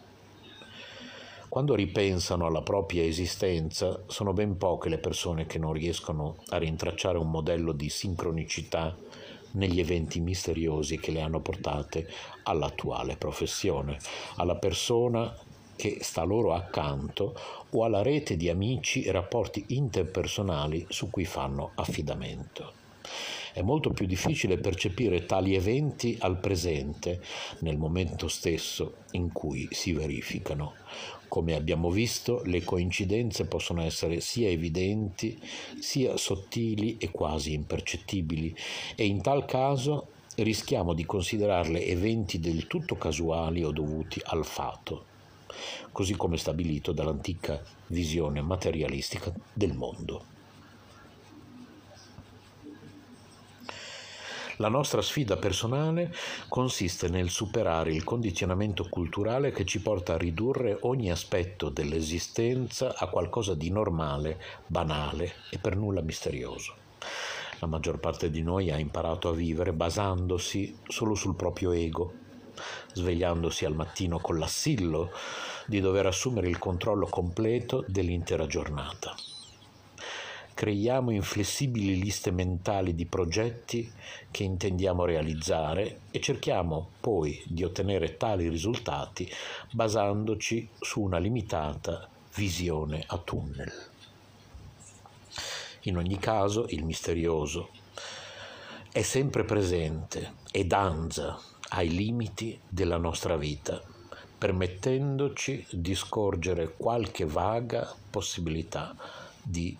Quando 1.49 1.75
ripensano 1.75 2.45
alla 2.45 2.61
propria 2.61 3.03
esistenza, 3.03 4.03
sono 4.07 4.33
ben 4.33 4.57
poche 4.57 4.89
le 4.89 4.97
persone 4.97 5.45
che 5.45 5.57
non 5.57 5.73
riescono 5.73 6.37
a 6.49 6.57
rintracciare 6.57 7.17
un 7.17 7.31
modello 7.31 7.71
di 7.71 7.89
sincronicità 7.89 8.95
negli 9.51 9.79
eventi 9.79 10.19
misteriosi 10.19 10.99
che 10.99 11.11
le 11.11 11.21
hanno 11.21 11.39
portate 11.39 12.07
all'attuale 12.43 13.15
professione, 13.15 13.97
alla 14.35 14.57
persona 14.57 15.33
che 15.77 15.99
sta 16.01 16.23
loro 16.23 16.53
accanto 16.53 17.33
o 17.69 17.85
alla 17.85 18.01
rete 18.01 18.35
di 18.35 18.49
amici 18.49 19.03
e 19.03 19.11
rapporti 19.11 19.63
interpersonali 19.67 20.87
su 20.89 21.09
cui 21.09 21.23
fanno 21.23 21.71
affidamento. 21.75 22.73
È 23.53 23.61
molto 23.61 23.89
più 23.89 24.05
difficile 24.05 24.57
percepire 24.57 25.25
tali 25.25 25.55
eventi 25.55 26.15
al 26.19 26.37
presente, 26.37 27.21
nel 27.59 27.77
momento 27.77 28.27
stesso 28.27 28.97
in 29.11 29.31
cui 29.31 29.67
si 29.71 29.93
verificano. 29.93 30.73
Come 31.27 31.55
abbiamo 31.55 31.89
visto, 31.89 32.41
le 32.45 32.63
coincidenze 32.63 33.45
possono 33.45 33.81
essere 33.81 34.19
sia 34.19 34.49
evidenti, 34.49 35.41
sia 35.79 36.17
sottili 36.17 36.97
e 36.99 37.09
quasi 37.09 37.53
impercettibili 37.53 38.55
e 38.95 39.05
in 39.05 39.21
tal 39.21 39.45
caso 39.45 40.09
rischiamo 40.35 40.93
di 40.93 41.05
considerarle 41.05 41.83
eventi 41.83 42.39
del 42.39 42.67
tutto 42.67 42.95
casuali 42.95 43.63
o 43.63 43.71
dovuti 43.71 44.21
al 44.23 44.45
fato, 44.45 45.05
così 45.91 46.15
come 46.15 46.37
stabilito 46.37 46.91
dall'antica 46.91 47.61
visione 47.87 48.41
materialistica 48.41 49.33
del 49.53 49.73
mondo. 49.73 50.35
La 54.59 54.69
nostra 54.69 55.03
sfida 55.03 55.37
personale 55.37 56.11
consiste 56.47 57.09
nel 57.09 57.29
superare 57.29 57.93
il 57.93 58.03
condizionamento 58.03 58.87
culturale 58.89 59.51
che 59.51 59.65
ci 59.65 59.79
porta 59.81 60.13
a 60.13 60.17
ridurre 60.17 60.79
ogni 60.81 61.11
aspetto 61.11 61.69
dell'esistenza 61.69 62.95
a 62.97 63.05
qualcosa 63.07 63.53
di 63.53 63.69
normale, 63.69 64.41
banale 64.65 65.35
e 65.51 65.59
per 65.59 65.75
nulla 65.75 66.01
misterioso. 66.01 66.73
La 67.59 67.67
maggior 67.67 67.99
parte 67.99 68.31
di 68.31 68.41
noi 68.41 68.71
ha 68.71 68.79
imparato 68.79 69.29
a 69.29 69.33
vivere 69.33 69.73
basandosi 69.73 70.79
solo 70.87 71.13
sul 71.13 71.35
proprio 71.35 71.71
ego, 71.71 72.13
svegliandosi 72.93 73.65
al 73.65 73.75
mattino 73.75 74.19
con 74.19 74.37
l'assillo 74.37 75.11
di 75.65 75.79
dover 75.79 76.05
assumere 76.05 76.47
il 76.47 76.57
controllo 76.59 77.07
completo 77.07 77.83
dell'intera 77.87 78.47
giornata 78.47 79.15
creiamo 80.57 81.11
inflessibili 81.11 81.99
liste 82.01 82.31
mentali 82.31 82.95
di 82.95 83.05
progetti 83.05 83.91
che 84.31 84.41
intendiamo 84.41 85.05
realizzare 85.05 85.99
e 86.09 86.19
cerchiamo 86.19 86.93
poi 86.99 87.43
di 87.45 87.63
ottenere 87.63 88.17
tali 88.17 88.49
risultati 88.49 89.29
basandoci 89.69 90.67
su 90.79 91.01
una 91.01 91.19
limitata 91.19 92.09
visione 92.33 93.03
a 93.05 93.19
tunnel. 93.19 93.71
In 95.81 95.97
ogni 95.97 96.17
caso 96.17 96.65
il 96.69 96.83
misterioso 96.83 97.69
è 98.91 99.03
sempre 99.03 99.43
presente 99.43 100.33
e 100.51 100.65
danza 100.65 101.39
ai 101.69 101.89
limiti 101.89 102.59
della 102.67 102.97
nostra 102.97 103.35
vita, 103.35 103.81
permettendoci 104.37 105.65
di 105.71 105.95
scorgere 105.95 106.73
qualche 106.75 107.25
vaga 107.25 107.93
possibilità 108.09 108.95
di 109.41 109.75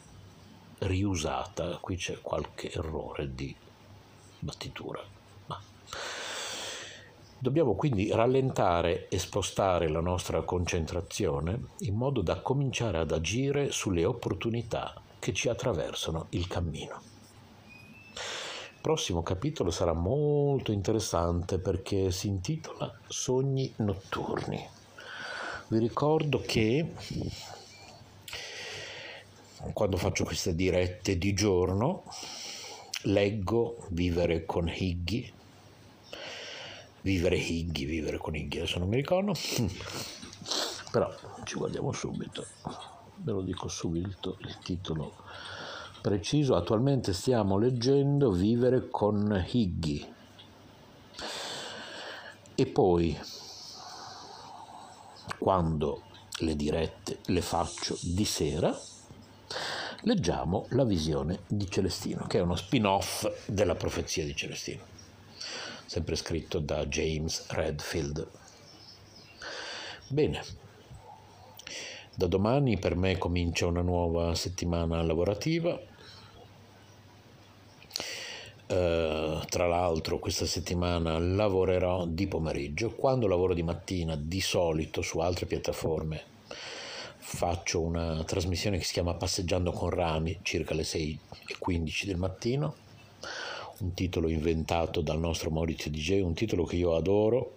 riusata, 0.79 1.77
qui 1.77 1.95
c'è 1.95 2.19
qualche 2.21 2.71
errore 2.71 3.33
di 3.33 3.55
battitura. 4.39 5.15
Dobbiamo 7.39 7.75
quindi 7.75 8.09
rallentare 8.11 9.07
e 9.09 9.19
spostare 9.19 9.89
la 9.89 9.99
nostra 9.99 10.41
concentrazione 10.41 11.67
in 11.79 11.93
modo 11.93 12.21
da 12.21 12.41
cominciare 12.41 12.97
ad 12.97 13.11
agire 13.11 13.71
sulle 13.71 14.05
opportunità 14.05 14.99
che 15.19 15.33
ci 15.33 15.47
attraversano 15.47 16.27
il 16.29 16.47
cammino. 16.47 17.16
Prossimo 18.87 19.21
capitolo 19.21 19.69
sarà 19.69 19.91
molto 19.91 20.71
interessante 20.71 21.59
perché 21.59 22.09
si 22.09 22.27
intitola 22.29 22.97
Sogni 23.05 23.73
notturni. 23.79 24.65
Vi 25.67 25.77
ricordo 25.77 26.39
che 26.39 26.93
quando 29.73 29.97
faccio 29.97 30.23
queste 30.23 30.55
dirette 30.55 31.17
di 31.17 31.33
giorno 31.33 32.03
leggo 33.01 33.75
Vivere 33.89 34.45
con 34.45 34.71
Higgy, 34.73 35.33
Vivere 37.01 37.35
Higgy, 37.35 37.83
Vivere 37.83 38.17
con 38.17 38.37
Higgy, 38.37 38.59
adesso 38.59 38.79
non 38.79 38.87
mi 38.87 38.95
ricordo, 38.95 39.33
però 40.93 41.13
ci 41.43 41.55
guardiamo 41.55 41.91
subito, 41.91 42.45
ve 43.17 43.31
lo 43.33 43.41
dico 43.41 43.67
subito 43.67 44.37
il 44.39 44.57
titolo 44.59 45.11
preciso, 46.01 46.55
attualmente 46.55 47.13
stiamo 47.13 47.57
leggendo 47.57 48.31
Vivere 48.31 48.89
con 48.89 49.45
Higgy 49.51 50.13
e 52.55 52.65
poi 52.65 53.15
quando 55.37 56.01
le 56.39 56.55
dirette 56.55 57.19
le 57.25 57.41
faccio 57.41 57.97
di 58.01 58.25
sera 58.25 58.75
leggiamo 60.01 60.65
la 60.69 60.83
visione 60.83 61.41
di 61.47 61.69
Celestino, 61.69 62.25
che 62.27 62.39
è 62.39 62.41
uno 62.41 62.55
spin-off 62.55 63.45
della 63.45 63.75
profezia 63.75 64.23
di 64.23 64.35
Celestino, 64.35 64.83
sempre 65.85 66.15
scritto 66.15 66.59
da 66.59 66.85
James 66.85 67.45
Redfield. 67.49 68.27
Bene, 70.07 70.41
da 72.15 72.25
domani 72.25 72.79
per 72.79 72.95
me 72.95 73.17
comincia 73.17 73.67
una 73.67 73.81
nuova 73.81 74.33
settimana 74.33 75.01
lavorativa. 75.03 75.79
Uh, 78.67 79.45
tra 79.47 79.65
l'altro 79.65 80.19
questa 80.19 80.45
settimana 80.45 81.17
lavorerò 81.17 82.05
di 82.05 82.27
pomeriggio, 82.27 82.91
quando 82.95 83.27
lavoro 83.27 83.53
di 83.53 83.63
mattina 83.63 84.17
di 84.17 84.41
solito 84.41 85.01
su 85.01 85.19
altre 85.19 85.45
piattaforme 85.45 86.35
faccio 87.29 87.81
una 87.81 88.23
trasmissione 88.23 88.77
che 88.77 88.85
si 88.85 88.93
chiama 88.93 89.13
Passeggiando 89.13 89.71
con 89.71 89.89
rami, 89.89 90.39
circa 90.43 90.73
le 90.73 90.83
6.15 90.83 92.05
del 92.05 92.15
mattino, 92.15 92.75
un 93.79 93.93
titolo 93.93 94.29
inventato 94.29 95.01
dal 95.01 95.19
nostro 95.19 95.49
Maurizio 95.49 95.91
DJ, 95.91 96.21
un 96.21 96.33
titolo 96.33 96.63
che 96.63 96.77
io 96.77 96.95
adoro, 96.95 97.55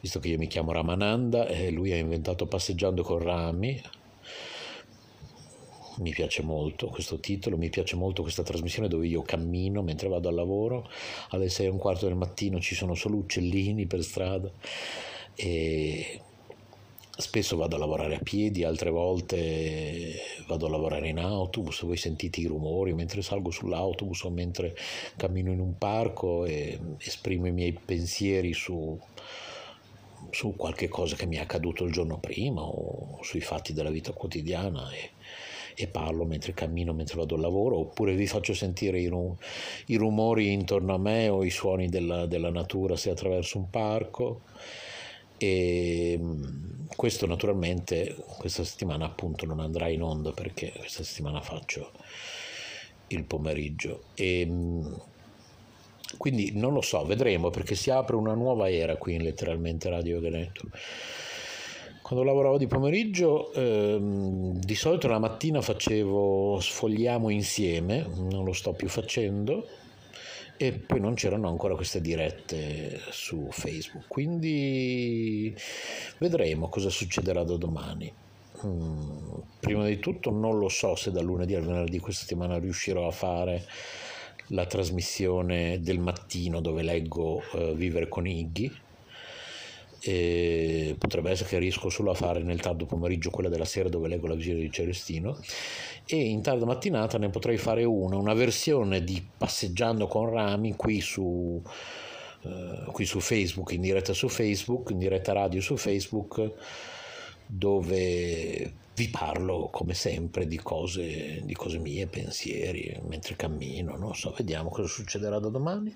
visto 0.00 0.20
che 0.20 0.28
io 0.28 0.38
mi 0.38 0.46
chiamo 0.46 0.72
Ramananda 0.72 1.46
e 1.48 1.70
lui 1.70 1.92
ha 1.92 1.96
inventato 1.96 2.46
Passeggiando 2.46 3.02
con 3.02 3.18
rami. 3.18 3.80
Mi 5.98 6.10
piace 6.10 6.42
molto 6.42 6.88
questo 6.88 7.18
titolo, 7.18 7.56
mi 7.56 7.70
piace 7.70 7.96
molto 7.96 8.22
questa 8.22 8.42
trasmissione 8.42 8.88
dove 8.88 9.06
io 9.06 9.22
cammino 9.22 9.82
mentre 9.82 10.08
vado 10.08 10.28
al 10.28 10.34
lavoro, 10.34 10.88
alle 11.30 11.48
6 11.48 11.66
e 11.66 11.70
un 11.70 11.78
quarto 11.78 12.06
del 12.06 12.16
mattino 12.16 12.60
ci 12.60 12.74
sono 12.74 12.94
solo 12.94 13.16
uccellini 13.16 13.86
per 13.86 14.02
strada 14.02 14.50
e 15.34 16.20
Spesso 17.18 17.56
vado 17.56 17.76
a 17.76 17.78
lavorare 17.78 18.16
a 18.16 18.20
piedi, 18.22 18.62
altre 18.62 18.90
volte 18.90 20.16
vado 20.46 20.66
a 20.66 20.68
lavorare 20.68 21.08
in 21.08 21.18
autobus, 21.18 21.82
voi 21.82 21.96
sentite 21.96 22.40
i 22.40 22.44
rumori 22.44 22.92
mentre 22.92 23.22
salgo 23.22 23.50
sull'autobus 23.50 24.24
o 24.24 24.30
mentre 24.30 24.76
cammino 25.16 25.50
in 25.50 25.60
un 25.60 25.78
parco 25.78 26.44
e 26.44 26.78
esprimo 26.98 27.46
i 27.46 27.52
miei 27.52 27.72
pensieri 27.72 28.52
su, 28.52 29.00
su 30.28 30.56
qualche 30.56 30.88
cosa 30.88 31.16
che 31.16 31.24
mi 31.24 31.36
è 31.36 31.40
accaduto 31.40 31.84
il 31.84 31.92
giorno 31.92 32.18
prima 32.18 32.60
o 32.60 33.18
sui 33.22 33.40
fatti 33.40 33.72
della 33.72 33.88
vita 33.88 34.12
quotidiana 34.12 34.90
e, 34.92 35.12
e 35.76 35.86
parlo 35.88 36.24
mentre 36.24 36.54
cammino, 36.54 36.94
mentre 36.94 37.16
vado 37.16 37.34
al 37.34 37.42
lavoro, 37.42 37.78
oppure 37.78 38.14
vi 38.14 38.26
faccio 38.26 38.54
sentire 38.54 38.98
i, 38.98 39.06
rum- 39.06 39.36
i 39.86 39.96
rumori 39.96 40.52
intorno 40.52 40.94
a 40.94 40.98
me 40.98 41.28
o 41.28 41.44
i 41.44 41.50
suoni 41.50 41.88
della, 41.88 42.24
della 42.26 42.50
natura 42.50 42.96
se 42.96 43.10
attraverso 43.10 43.58
un 43.58 43.68
parco. 43.68 44.40
E 45.38 46.18
questo 46.96 47.26
naturalmente 47.26 48.16
questa 48.38 48.64
settimana 48.64 49.04
appunto 49.04 49.44
non 49.44 49.60
andrà 49.60 49.88
in 49.88 50.02
onda 50.02 50.32
perché 50.32 50.72
questa 50.74 51.04
settimana 51.04 51.42
faccio 51.42 51.92
il 53.08 53.22
pomeriggio 53.24 54.04
e 54.14 54.48
quindi 56.16 56.52
non 56.54 56.72
lo 56.72 56.80
so, 56.80 57.04
vedremo 57.04 57.50
perché 57.50 57.74
si 57.74 57.90
apre 57.90 58.16
una 58.16 58.32
nuova 58.32 58.70
era 58.70 58.96
qui 58.96 59.14
in 59.14 59.22
letteralmente 59.22 59.90
Radio 59.90 60.20
Veneto. 60.20 60.70
Quando 62.06 62.24
lavoravo 62.24 62.56
di 62.56 62.68
pomeriggio, 62.68 63.52
ehm, 63.52 64.60
di 64.60 64.76
solito 64.76 65.08
la 65.08 65.18
mattina 65.18 65.60
facevo 65.60 66.60
sfogliamo 66.60 67.30
insieme, 67.30 68.06
non 68.14 68.44
lo 68.44 68.52
sto 68.52 68.74
più 68.74 68.88
facendo, 68.88 69.66
e 70.56 70.70
poi 70.70 71.00
non 71.00 71.14
c'erano 71.14 71.48
ancora 71.48 71.74
queste 71.74 72.00
dirette 72.00 73.00
su 73.10 73.48
Facebook, 73.50 74.04
quindi 74.06 75.52
vedremo 76.18 76.68
cosa 76.68 76.90
succederà 76.90 77.42
da 77.42 77.56
domani. 77.56 78.12
Hmm, 78.62 79.38
prima 79.58 79.84
di 79.88 79.98
tutto 79.98 80.30
non 80.30 80.60
lo 80.60 80.68
so 80.68 80.94
se 80.94 81.10
da 81.10 81.20
lunedì 81.20 81.56
al 81.56 81.64
venerdì 81.64 81.98
questa 81.98 82.20
settimana 82.20 82.60
riuscirò 82.60 83.08
a 83.08 83.10
fare 83.10 83.66
la 84.50 84.64
trasmissione 84.64 85.80
del 85.80 85.98
mattino 85.98 86.60
dove 86.60 86.82
leggo 86.82 87.42
uh, 87.50 87.74
Vivere 87.74 88.06
con 88.06 88.28
Iggy 88.28 88.84
e 90.08 90.94
potrebbe 90.98 91.30
essere 91.30 91.48
che 91.48 91.58
riesco 91.58 91.88
solo 91.88 92.10
a 92.10 92.14
fare 92.14 92.42
nel 92.42 92.60
tardo 92.60 92.86
pomeriggio 92.86 93.30
quella 93.30 93.48
della 93.48 93.64
sera 93.64 93.88
dove 93.88 94.08
leggo 94.08 94.26
la 94.26 94.34
visione 94.34 94.60
di 94.60 94.70
Celestino 94.70 95.38
e 96.06 96.16
in 96.16 96.42
tarda 96.42 96.64
mattinata 96.64 97.18
ne 97.18 97.30
potrei 97.30 97.56
fare 97.56 97.84
una, 97.84 98.16
una 98.16 98.34
versione 98.34 99.02
di 99.02 99.24
Passeggiando 99.36 100.06
con 100.06 100.30
Rami 100.30 100.76
qui 100.76 101.00
su, 101.00 101.60
uh, 102.42 102.92
qui 102.92 103.04
su 103.04 103.18
Facebook, 103.18 103.72
in 103.72 103.80
diretta 103.80 104.12
su 104.12 104.28
Facebook, 104.28 104.90
in 104.90 104.98
diretta 104.98 105.32
radio 105.32 105.60
su 105.60 105.76
Facebook, 105.76 106.52
dove 107.46 108.72
vi 108.94 109.08
parlo 109.10 109.68
come 109.70 109.94
sempre 109.94 110.46
di 110.46 110.58
cose, 110.58 111.42
di 111.42 111.54
cose 111.54 111.78
mie, 111.78 112.06
pensieri, 112.06 112.98
mentre 113.08 113.36
cammino, 113.36 113.96
non 113.96 114.14
so, 114.14 114.32
vediamo 114.36 114.70
cosa 114.70 114.88
succederà 114.88 115.38
da 115.38 115.48
domani. 115.48 115.94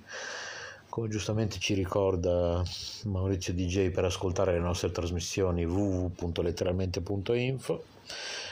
Come 0.91 1.09
giustamente 1.09 1.59
ci 1.61 1.75
ricorda 1.75 2.65
Maurizio 3.05 3.55
DJ 3.55 3.91
per 3.91 4.05
ascoltare 4.05 4.55
le 4.55 4.59
nostre 4.59 4.91
trasmissioni 4.91 5.65
www.letteralmente.info, 5.65 7.85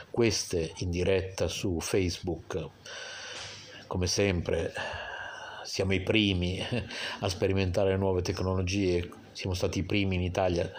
queste 0.09 0.73
in 0.77 0.91
diretta 0.91 1.49
su 1.49 1.81
Facebook, 1.81 2.69
come 3.89 4.07
sempre 4.07 4.73
siamo 5.65 5.95
i 5.95 6.01
primi 6.01 6.63
a 7.19 7.29
sperimentare 7.29 7.97
nuove 7.97 8.23
tecnologie, 8.23 9.11
siamo 9.33 9.57
stati 9.57 9.81
i 9.81 9.85
primi 9.85 10.15
in 10.15 10.23
Italia 10.23 10.71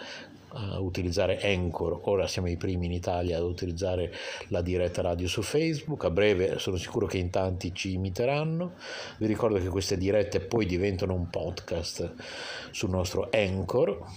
a 0.52 0.78
utilizzare 0.80 1.40
Anchor, 1.42 2.00
ora 2.04 2.26
siamo 2.26 2.48
i 2.48 2.56
primi 2.56 2.86
in 2.86 2.92
Italia 2.92 3.36
ad 3.36 3.44
utilizzare 3.44 4.12
la 4.48 4.62
diretta 4.62 5.02
radio 5.02 5.28
su 5.28 5.42
Facebook, 5.42 6.04
a 6.04 6.10
breve 6.10 6.58
sono 6.58 6.76
sicuro 6.76 7.06
che 7.06 7.18
in 7.18 7.30
tanti 7.30 7.74
ci 7.74 7.92
imiteranno, 7.92 8.72
vi 9.18 9.26
ricordo 9.26 9.58
che 9.58 9.68
queste 9.68 9.96
dirette 9.96 10.40
poi 10.40 10.66
diventano 10.66 11.14
un 11.14 11.28
podcast 11.30 12.14
sul 12.70 12.90
nostro 12.90 13.28
anchor.fm 13.32 14.12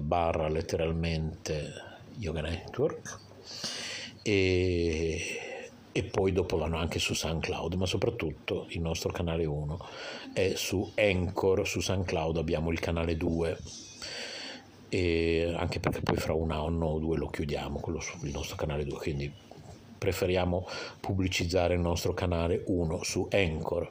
barra 0.00 0.48
letteralmente 0.48 1.72
yoga 2.18 2.40
network. 2.40 3.18
E 4.22 5.46
e 5.96 6.02
poi 6.02 6.30
dopo 6.30 6.58
vanno 6.58 6.76
anche 6.76 6.98
su 6.98 7.14
SoundCloud, 7.14 7.72
ma 7.72 7.86
soprattutto 7.86 8.66
il 8.68 8.82
nostro 8.82 9.10
canale 9.10 9.46
1 9.46 9.78
è 10.34 10.52
su 10.54 10.92
Anchor, 10.94 11.66
su 11.66 11.80
SoundCloud 11.80 12.36
abbiamo 12.36 12.70
il 12.70 12.78
canale 12.78 13.16
2 13.16 13.56
e 14.88 15.54
anche 15.56 15.80
perché 15.80 16.00
poi 16.00 16.16
fra 16.16 16.32
un 16.32 16.50
anno 16.50 16.86
o 16.86 16.98
due 16.98 17.16
lo 17.16 17.28
chiudiamo, 17.28 17.80
quello 17.80 18.00
sul 18.00 18.28
nostro 18.30 18.56
canale 18.56 18.84
2, 18.84 18.98
quindi 18.98 19.32
preferiamo 19.98 20.66
pubblicizzare 21.00 21.74
il 21.74 21.80
nostro 21.80 22.14
canale 22.14 22.62
1 22.66 23.02
su 23.02 23.26
Anchor. 23.30 23.90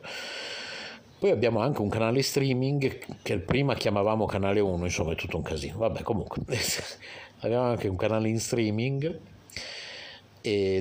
Poi 1.17 1.31
abbiamo 1.31 1.59
anche 1.59 1.81
un 1.81 1.89
canale 1.89 2.21
streaming 2.21 3.21
che 3.21 3.39
prima 3.39 3.73
chiamavamo 3.73 4.25
canale 4.25 4.59
1, 4.59 4.85
insomma 4.85 5.13
è 5.13 5.15
tutto 5.15 5.37
un 5.37 5.43
casino. 5.43 5.77
Vabbè, 5.77 6.03
comunque 6.03 6.41
abbiamo 7.39 7.63
anche 7.63 7.87
un 7.87 7.95
canale 7.95 8.29
in 8.29 8.39
streaming 8.39 9.19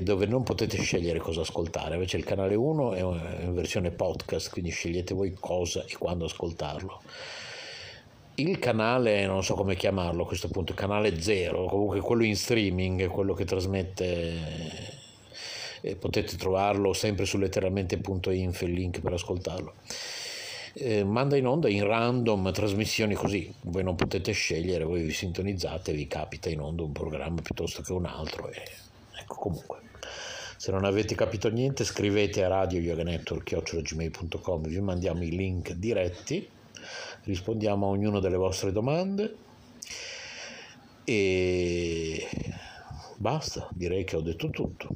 dove 0.03 0.27
non 0.27 0.43
potete 0.43 0.79
scegliere 0.79 1.17
cosa 1.17 1.41
ascoltare, 1.41 1.95
invece 1.95 2.17
il 2.17 2.23
canale 2.23 2.53
1 2.53 2.93
è 2.93 3.01
in 3.01 3.53
versione 3.55 3.89
podcast, 3.89 4.51
quindi 4.51 4.69
scegliete 4.69 5.15
voi 5.15 5.33
cosa 5.33 5.83
e 5.87 5.97
quando 5.97 6.25
ascoltarlo. 6.25 7.01
Il 8.35 8.59
canale, 8.59 9.25
non 9.25 9.43
so 9.43 9.53
come 9.53 9.75
chiamarlo 9.75 10.23
a 10.23 10.27
questo 10.27 10.49
punto, 10.49 10.73
canale 10.73 11.21
0, 11.21 11.65
comunque 11.65 12.01
quello 12.01 12.23
in 12.23 12.35
streaming, 12.35 13.07
quello 13.07 13.33
che 13.33 13.45
trasmette, 13.45 14.33
eh, 15.81 15.95
potete 15.95 16.35
trovarlo 16.35 16.93
sempre 16.93 17.25
su 17.25 17.37
letteralmente.info 17.37 18.65
il 18.65 18.71
link 18.71 18.99
per 18.99 19.13
ascoltarlo. 19.13 19.73
Eh, 20.73 21.05
manda 21.05 21.37
in 21.37 21.47
onda 21.47 21.69
in 21.69 21.85
random 21.85 22.51
trasmissioni 22.51 23.13
così, 23.13 23.53
voi 23.61 23.83
non 23.83 23.95
potete 23.95 24.33
scegliere, 24.33 24.83
voi 24.83 25.03
vi 25.03 25.13
sintonizzate, 25.13 25.93
vi 25.93 26.07
capita 26.07 26.49
in 26.49 26.59
onda 26.59 26.83
un 26.83 26.91
programma 26.91 27.41
piuttosto 27.41 27.81
che 27.81 27.93
un 27.93 28.05
altro. 28.05 28.49
E 28.49 28.61
Ecco, 29.17 29.35
comunque, 29.35 29.77
se 30.57 30.71
non 30.71 30.83
avete 30.85 31.15
capito 31.15 31.49
niente 31.49 31.83
scrivete 31.83 32.43
a 32.43 32.47
radioyoganetwork.gmail.com, 32.49 34.67
vi 34.67 34.79
mandiamo 34.81 35.23
i 35.23 35.29
link 35.29 35.71
diretti, 35.71 36.47
rispondiamo 37.23 37.85
a 37.85 37.89
ognuna 37.89 38.19
delle 38.19 38.37
vostre 38.37 38.71
domande 38.71 39.35
e 41.03 42.27
basta, 43.17 43.67
direi 43.71 44.03
che 44.03 44.15
ho 44.15 44.21
detto 44.21 44.49
tutto. 44.49 44.89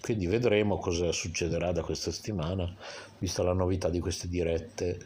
Quindi 0.00 0.26
vedremo 0.26 0.78
cosa 0.78 1.12
succederà 1.12 1.70
da 1.72 1.82
questa 1.82 2.10
settimana, 2.10 2.74
vista 3.18 3.42
la 3.42 3.52
novità 3.52 3.88
di 3.88 4.00
queste 4.00 4.28
dirette 4.28 4.98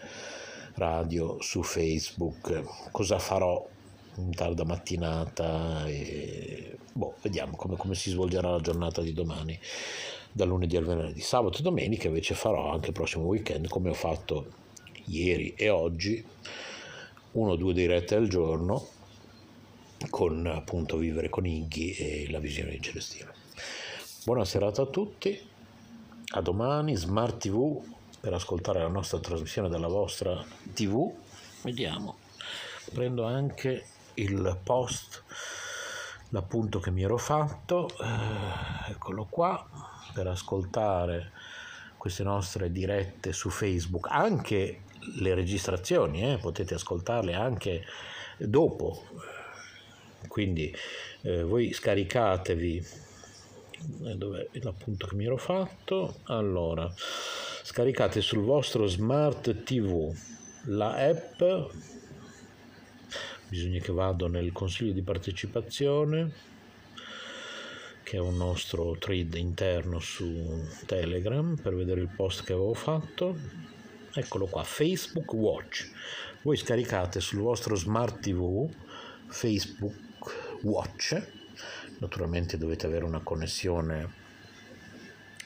radio 0.74 1.40
su 1.40 1.62
Facebook, 1.62 2.90
cosa 2.90 3.18
farò 3.18 3.68
in 4.16 4.34
tarda 4.34 4.64
mattinata 4.64 5.86
e 5.86 6.76
boh, 6.92 7.14
vediamo 7.22 7.56
come, 7.56 7.76
come, 7.76 7.94
si 7.94 8.10
svolgerà 8.10 8.50
la 8.50 8.60
giornata 8.60 9.02
di 9.02 9.12
domani, 9.12 9.58
da 10.30 10.44
lunedì 10.44 10.76
al 10.76 10.84
venerdì. 10.84 11.20
Sabato 11.20 11.58
e 11.58 11.62
domenica 11.62 12.06
invece 12.06 12.34
farò 12.34 12.72
anche 12.72 12.88
il 12.88 12.92
prossimo 12.92 13.24
weekend 13.24 13.68
come 13.68 13.90
ho 13.90 13.94
fatto 13.94 14.60
ieri 15.06 15.54
e 15.54 15.68
oggi, 15.68 16.24
uno 17.32 17.52
o 17.52 17.56
due 17.56 17.72
dirette 17.72 18.14
al 18.14 18.28
giorno 18.28 18.88
con 20.10 20.46
appunto 20.46 20.96
Vivere 20.96 21.28
con 21.28 21.46
Iggy 21.46 21.92
e 21.92 22.30
la 22.30 22.38
visione 22.38 22.72
di 22.72 22.80
Celestino. 22.80 23.32
Buona 24.24 24.44
serata 24.44 24.82
a 24.82 24.86
tutti, 24.86 25.38
a 26.34 26.40
domani, 26.40 26.96
Smart 26.96 27.38
TV 27.38 27.82
per 28.20 28.32
ascoltare 28.34 28.80
la 28.80 28.88
nostra 28.88 29.18
trasmissione 29.18 29.68
dalla 29.68 29.88
vostra 29.88 30.44
TV. 30.74 31.12
Vediamo, 31.62 32.16
prendo 32.92 33.24
anche 33.24 33.84
il 34.14 34.58
post, 34.62 35.22
l'appunto 36.28 36.78
che 36.78 36.90
mi 36.90 37.02
ero 37.02 37.16
fatto, 37.16 37.88
eh, 37.88 38.90
eccolo 38.90 39.26
qua, 39.28 39.66
per 40.12 40.26
ascoltare 40.26 41.32
queste 41.96 42.22
nostre 42.22 42.70
dirette 42.70 43.32
su 43.32 43.48
Facebook, 43.50 44.08
anche 44.10 44.82
le 45.16 45.34
registrazioni, 45.34 46.32
eh, 46.32 46.38
potete 46.38 46.74
ascoltarle 46.74 47.34
anche 47.34 47.84
dopo, 48.38 49.04
quindi 50.28 50.74
eh, 51.22 51.42
voi 51.42 51.72
scaricatevi, 51.72 52.86
eh, 54.04 54.14
dov'è 54.14 54.48
l'appunto 54.52 55.06
che 55.06 55.14
mi 55.14 55.24
ero 55.24 55.36
fatto? 55.36 56.20
Allora, 56.24 56.92
scaricate 57.62 58.20
sul 58.20 58.42
vostro 58.42 58.86
smart 58.86 59.62
TV 59.62 60.14
la 60.66 60.94
app. 60.94 61.42
Bisogna 63.48 63.80
che 63.80 63.92
vado 63.92 64.28
nel 64.28 64.52
consiglio 64.52 64.92
di 64.92 65.02
partecipazione 65.02 66.50
che 68.02 68.16
è 68.16 68.20
un 68.20 68.36
nostro 68.36 68.96
thread 68.98 69.34
interno 69.34 69.98
su 69.98 70.66
Telegram 70.86 71.56
per 71.56 71.74
vedere 71.74 72.00
il 72.00 72.08
post 72.14 72.44
che 72.44 72.52
avevo 72.52 72.74
fatto 72.74 73.36
eccolo 74.14 74.46
qua 74.46 74.64
Facebook 74.64 75.32
Watch. 75.32 75.90
Voi 76.42 76.56
scaricate 76.56 77.20
sul 77.20 77.40
vostro 77.40 77.74
smart 77.74 78.20
TV 78.20 78.68
Facebook 79.28 80.60
Watch. 80.62 81.20
Naturalmente 81.98 82.58
dovete 82.58 82.86
avere 82.86 83.04
una 83.04 83.20
connessione 83.20 84.20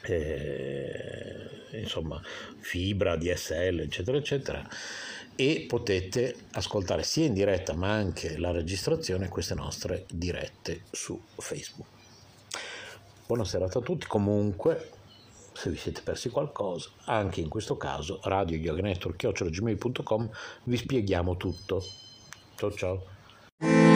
eh, 0.03 1.51
insomma 1.73 2.21
fibra 2.59 3.17
DSL 3.17 3.81
eccetera 3.81 4.17
eccetera. 4.17 4.69
E 5.39 5.67
potete 5.69 6.35
ascoltare 6.53 7.03
sia 7.03 7.27
in 7.27 7.35
diretta 7.35 7.75
ma 7.75 7.93
anche 7.93 8.39
la 8.39 8.51
registrazione 8.51 9.29
queste 9.29 9.55
nostre 9.55 10.07
dirette 10.11 10.83
su 10.91 11.21
Facebook. 11.37 11.89
Buona 13.27 13.45
serata 13.45 13.81
a 13.81 13.83
tutti, 13.83 14.07
comunque 14.07 14.96
se 15.57 15.71
vi 15.71 15.77
siete 15.77 16.03
persi 16.03 16.29
qualcosa, 16.29 16.91
anche 17.05 17.41
in 17.41 17.49
questo 17.49 17.77
caso 17.77 18.21
radio 18.25 18.59
vi 20.65 20.77
spieghiamo 20.77 21.37
tutto. 21.37 21.83
Ciao 22.57 22.73
ciao. 22.73 23.96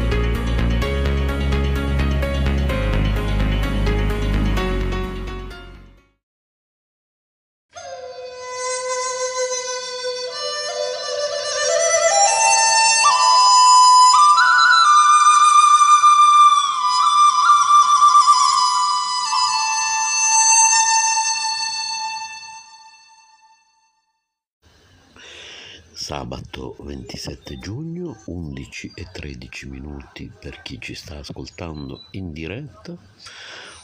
Sabato 26.11 26.75
27 26.79 27.57
giugno, 27.57 28.21
11 28.25 28.91
e 28.95 29.07
13 29.13 29.69
minuti 29.69 30.29
per 30.37 30.61
chi 30.61 30.77
ci 30.77 30.93
sta 30.93 31.19
ascoltando 31.19 32.07
in 32.11 32.33
diretta. 32.33 32.97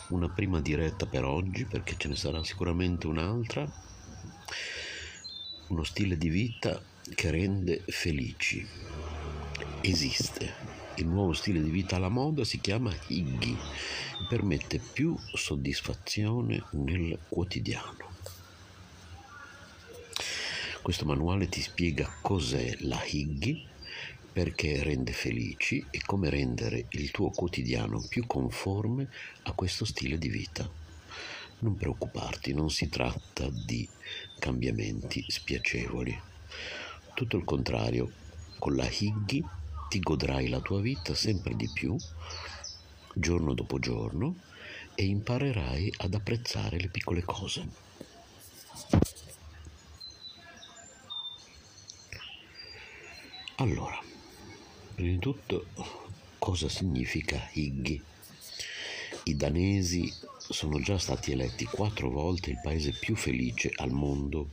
Una 0.10 0.28
prima 0.28 0.60
diretta 0.60 1.06
per 1.06 1.24
oggi 1.24 1.64
perché 1.64 1.96
ce 1.98 2.10
ne 2.10 2.18
sarà 2.18 2.44
sicuramente 2.44 3.08
un'altra. 3.08 3.66
Uno 5.68 5.84
stile 5.86 6.18
di 6.18 6.28
vita 6.28 6.84
che 7.16 7.32
rende 7.32 7.82
felici. 7.88 8.68
Esiste. 9.80 10.54
Il 10.96 11.08
nuovo 11.08 11.32
stile 11.32 11.64
di 11.64 11.70
vita 11.70 11.96
alla 11.96 12.10
moda 12.10 12.44
si 12.44 12.60
chiama 12.60 12.94
Higgy 13.08 13.58
permette 14.28 14.80
più 14.80 15.16
soddisfazione 15.34 16.62
nel 16.72 17.20
quotidiano. 17.30 18.17
Questo 20.88 21.04
manuale 21.04 21.50
ti 21.50 21.62
spiega 21.62 22.10
cos'è 22.22 22.78
la 22.80 23.04
Higgy, 23.06 23.62
perché 24.32 24.84
rende 24.84 25.12
felici 25.12 25.86
e 25.92 26.00
come 26.06 26.30
rendere 26.30 26.86
il 26.92 27.12
tuo 27.12 27.30
quotidiano 27.30 28.02
più 28.08 28.26
conforme 28.26 29.10
a 29.44 29.52
questo 29.52 29.84
stile 29.84 30.18
di 30.18 30.30
vita. 30.30 30.66
Non 31.60 31.76
preoccuparti, 31.76 32.54
non 32.54 32.70
si 32.70 32.88
tratta 32.88 33.50
di 33.50 33.86
cambiamenti 34.40 35.26
spiacevoli. 35.28 36.18
Tutto 37.14 37.36
il 37.36 37.44
contrario, 37.44 38.10
con 38.58 38.78
la 38.78 38.88
Higgy 38.90 39.44
ti 39.90 40.00
godrai 40.00 40.48
la 40.48 40.62
tua 40.62 40.80
vita 40.80 41.14
sempre 41.14 41.54
di 41.54 41.70
più, 41.70 41.98
giorno 43.14 43.54
dopo 43.54 43.78
giorno, 43.78 44.38
e 44.96 45.04
imparerai 45.04 45.96
ad 45.98 46.14
apprezzare 46.14 46.80
le 46.80 46.88
piccole 46.88 47.26
cose. 47.26 47.68
Allora, 53.60 54.00
prima 54.94 55.10
di 55.10 55.18
tutto, 55.18 55.66
cosa 56.38 56.70
significa 56.70 57.50
Higgy? 57.54 58.00
I 59.24 59.36
danesi 59.36 60.14
sono 60.38 60.80
già 60.80 61.00
stati 61.00 61.32
eletti 61.32 61.66
quattro 61.66 62.12
volte 62.12 62.52
il 62.52 62.60
paese 62.62 62.92
più 62.92 63.16
felice 63.16 63.72
al 63.78 63.90
mondo 63.90 64.48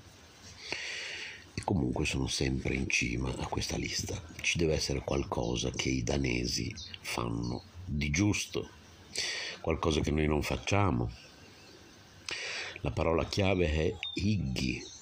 e 1.52 1.62
comunque 1.64 2.06
sono 2.06 2.28
sempre 2.28 2.72
in 2.76 2.88
cima 2.88 3.28
a 3.36 3.46
questa 3.46 3.76
lista. 3.76 4.18
Ci 4.40 4.56
deve 4.56 4.72
essere 4.72 5.00
qualcosa 5.00 5.70
che 5.70 5.90
i 5.90 6.02
danesi 6.02 6.74
fanno 7.02 7.62
di 7.84 8.08
giusto, 8.08 8.70
qualcosa 9.60 10.00
che 10.00 10.12
noi 10.12 10.26
non 10.26 10.42
facciamo. 10.42 11.12
La 12.80 12.90
parola 12.90 13.26
chiave 13.26 13.70
è 13.70 13.94
Higgy. 14.14 14.93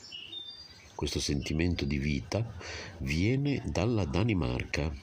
Questo 1.02 1.18
sentimento 1.18 1.84
di 1.84 1.98
vita 1.98 2.48
viene 2.98 3.60
dalla 3.66 4.04
Danimarca 4.04 4.94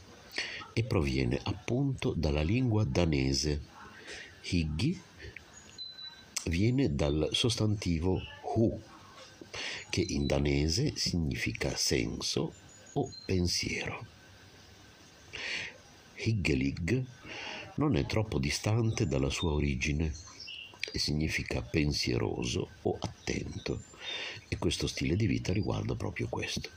e 0.71 0.83
proviene 0.85 1.37
appunto 1.43 2.13
dalla 2.15 2.41
lingua 2.41 2.85
danese. 2.85 3.61
Higgy 4.43 4.97
viene 6.45 6.95
dal 6.95 7.27
sostantivo 7.33 8.17
hu, 8.55 8.81
che 9.89 10.05
in 10.07 10.25
danese 10.25 10.93
significa 10.95 11.75
senso 11.75 12.53
o 12.93 13.11
pensiero. 13.25 14.05
Higgelig 16.15 17.03
non 17.75 17.97
è 17.97 18.05
troppo 18.05 18.39
distante 18.39 19.05
dalla 19.05 19.29
sua 19.29 19.51
origine 19.51 20.13
e 20.91 20.99
significa 20.99 21.61
pensieroso 21.61 22.69
o 22.83 22.97
attento 22.99 23.83
e 24.47 24.57
questo 24.57 24.87
stile 24.87 25.15
di 25.15 25.27
vita 25.27 25.53
riguarda 25.53 25.95
proprio 25.95 26.27
questo. 26.27 26.69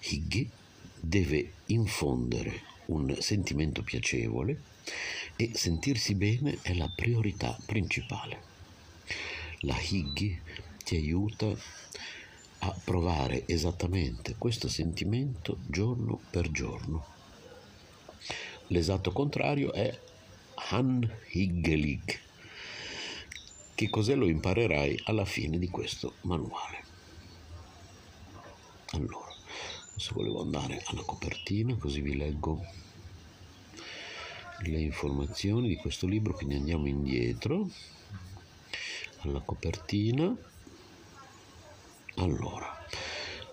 Higgy 0.00 0.48
deve 0.98 1.52
infondere 1.66 2.62
un 2.86 3.16
sentimento 3.20 3.82
piacevole 3.82 4.70
e 5.36 5.52
sentirsi 5.54 6.14
bene 6.14 6.58
è 6.62 6.74
la 6.74 6.90
priorità 6.94 7.56
principale. 7.64 8.50
La 9.60 9.78
Higgy 9.78 10.40
ti 10.84 10.96
aiuta 10.96 11.54
a 12.64 12.80
provare 12.84 13.44
esattamente 13.46 14.34
questo 14.38 14.68
sentimento 14.68 15.58
giorno 15.66 16.20
per 16.30 16.50
giorno. 16.50 17.06
L'esatto 18.68 19.12
contrario 19.12 19.72
è 19.72 19.96
Hanhiggelig. 20.68 22.18
Che 23.74 23.90
cos'è 23.90 24.14
lo 24.14 24.28
imparerai 24.28 25.00
alla 25.04 25.24
fine 25.24 25.58
di 25.58 25.68
questo 25.68 26.14
manuale. 26.22 26.84
Allora, 28.92 29.34
adesso 29.90 30.12
volevo 30.14 30.42
andare 30.42 30.82
alla 30.86 31.02
copertina 31.02 31.74
così 31.76 32.00
vi 32.00 32.16
leggo 32.16 32.64
le 34.64 34.78
informazioni 34.78 35.68
di 35.68 35.76
questo 35.76 36.06
libro, 36.06 36.34
quindi 36.34 36.54
andiamo 36.54 36.86
indietro 36.86 37.68
alla 39.20 39.40
copertina. 39.40 40.34
Allora, 42.16 42.86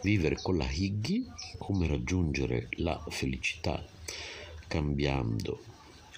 vivere 0.03 0.39
con 0.41 0.57
la 0.57 0.69
Higgy, 0.69 1.25
come 1.57 1.87
raggiungere 1.87 2.67
la 2.77 3.01
felicità 3.09 3.83
cambiando 4.67 5.68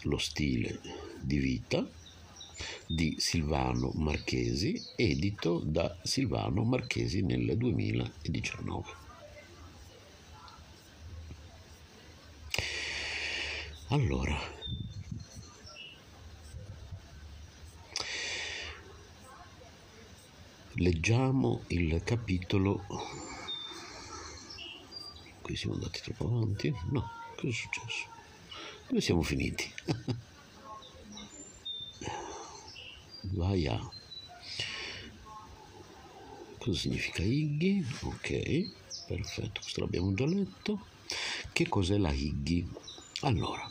lo 0.03 0.17
stile 0.17 0.79
di 1.21 1.37
vita 1.37 1.87
di 2.85 3.15
Silvano 3.17 3.91
Marchesi, 3.95 4.83
edito 4.95 5.59
da 5.59 5.95
Silvano 6.03 6.63
Marchesi 6.63 7.21
nel 7.21 7.57
2019. 7.57 8.99
Allora, 13.87 14.39
leggiamo 20.75 21.63
il 21.67 22.01
capitolo. 22.03 22.85
Qui 25.41 25.55
siamo 25.55 25.73
andati 25.75 25.99
troppo 26.01 26.25
avanti? 26.27 26.73
No, 26.91 27.09
cosa 27.35 27.47
è 27.47 27.51
successo? 27.51 28.20
Dove 28.91 29.03
siamo 29.03 29.21
finiti? 29.21 29.71
Vai 33.31 33.65
a. 33.65 33.79
Cosa 36.57 36.77
significa 36.77 37.23
Higgy? 37.23 37.85
Ok, 38.01 38.69
perfetto, 39.07 39.61
questo 39.61 39.79
l'abbiamo 39.79 40.13
già 40.13 40.25
letto. 40.25 40.87
Che 41.53 41.69
cos'è 41.69 41.97
la 41.97 42.11
Higgy? 42.11 42.67
Allora, 43.21 43.65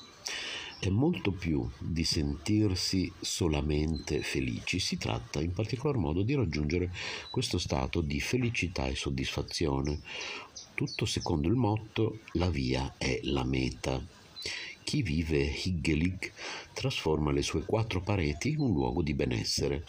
è 0.79 0.89
molto 0.89 1.33
più 1.33 1.69
di 1.77 2.05
sentirsi 2.05 3.13
solamente 3.21 4.23
felici, 4.23 4.79
si 4.79 4.97
tratta 4.97 5.43
in 5.43 5.53
particolar 5.53 5.99
modo 5.99 6.23
di 6.23 6.35
raggiungere 6.35 6.95
questo 7.31 7.59
stato 7.59 8.01
di 8.01 8.23
felicità 8.23 8.87
e 8.87 8.95
soddisfazione, 8.95 10.01
tutto 10.73 11.05
secondo 11.05 11.47
il 11.47 11.57
motto 11.57 12.21
la 12.33 12.49
via 12.49 12.95
è 12.97 13.21
la 13.25 13.45
meta. 13.45 14.19
Chi 14.83 15.03
vive 15.03 15.43
Higgelig 15.43 16.33
trasforma 16.73 17.31
le 17.31 17.43
sue 17.43 17.65
quattro 17.65 18.01
pareti 18.01 18.51
in 18.51 18.61
un 18.61 18.73
luogo 18.73 19.03
di 19.03 19.15
benessere. 19.15 19.85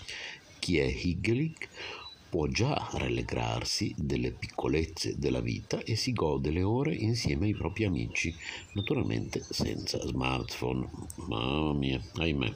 Chi 0.59 0.77
è 0.77 0.85
Higgelig 0.85 1.67
può 2.31 2.47
già 2.47 2.87
rallegrarsi 2.93 3.93
delle 3.97 4.31
piccolezze 4.31 5.17
della 5.17 5.41
vita 5.41 5.83
e 5.83 5.97
si 5.97 6.13
gode 6.13 6.49
le 6.49 6.63
ore 6.63 6.95
insieme 6.95 7.47
ai 7.47 7.53
propri 7.53 7.83
amici, 7.83 8.33
naturalmente 8.71 9.43
senza 9.49 9.99
smartphone. 9.99 10.87
Mamma 11.27 11.73
mia, 11.73 12.01
ahimè. 12.15 12.53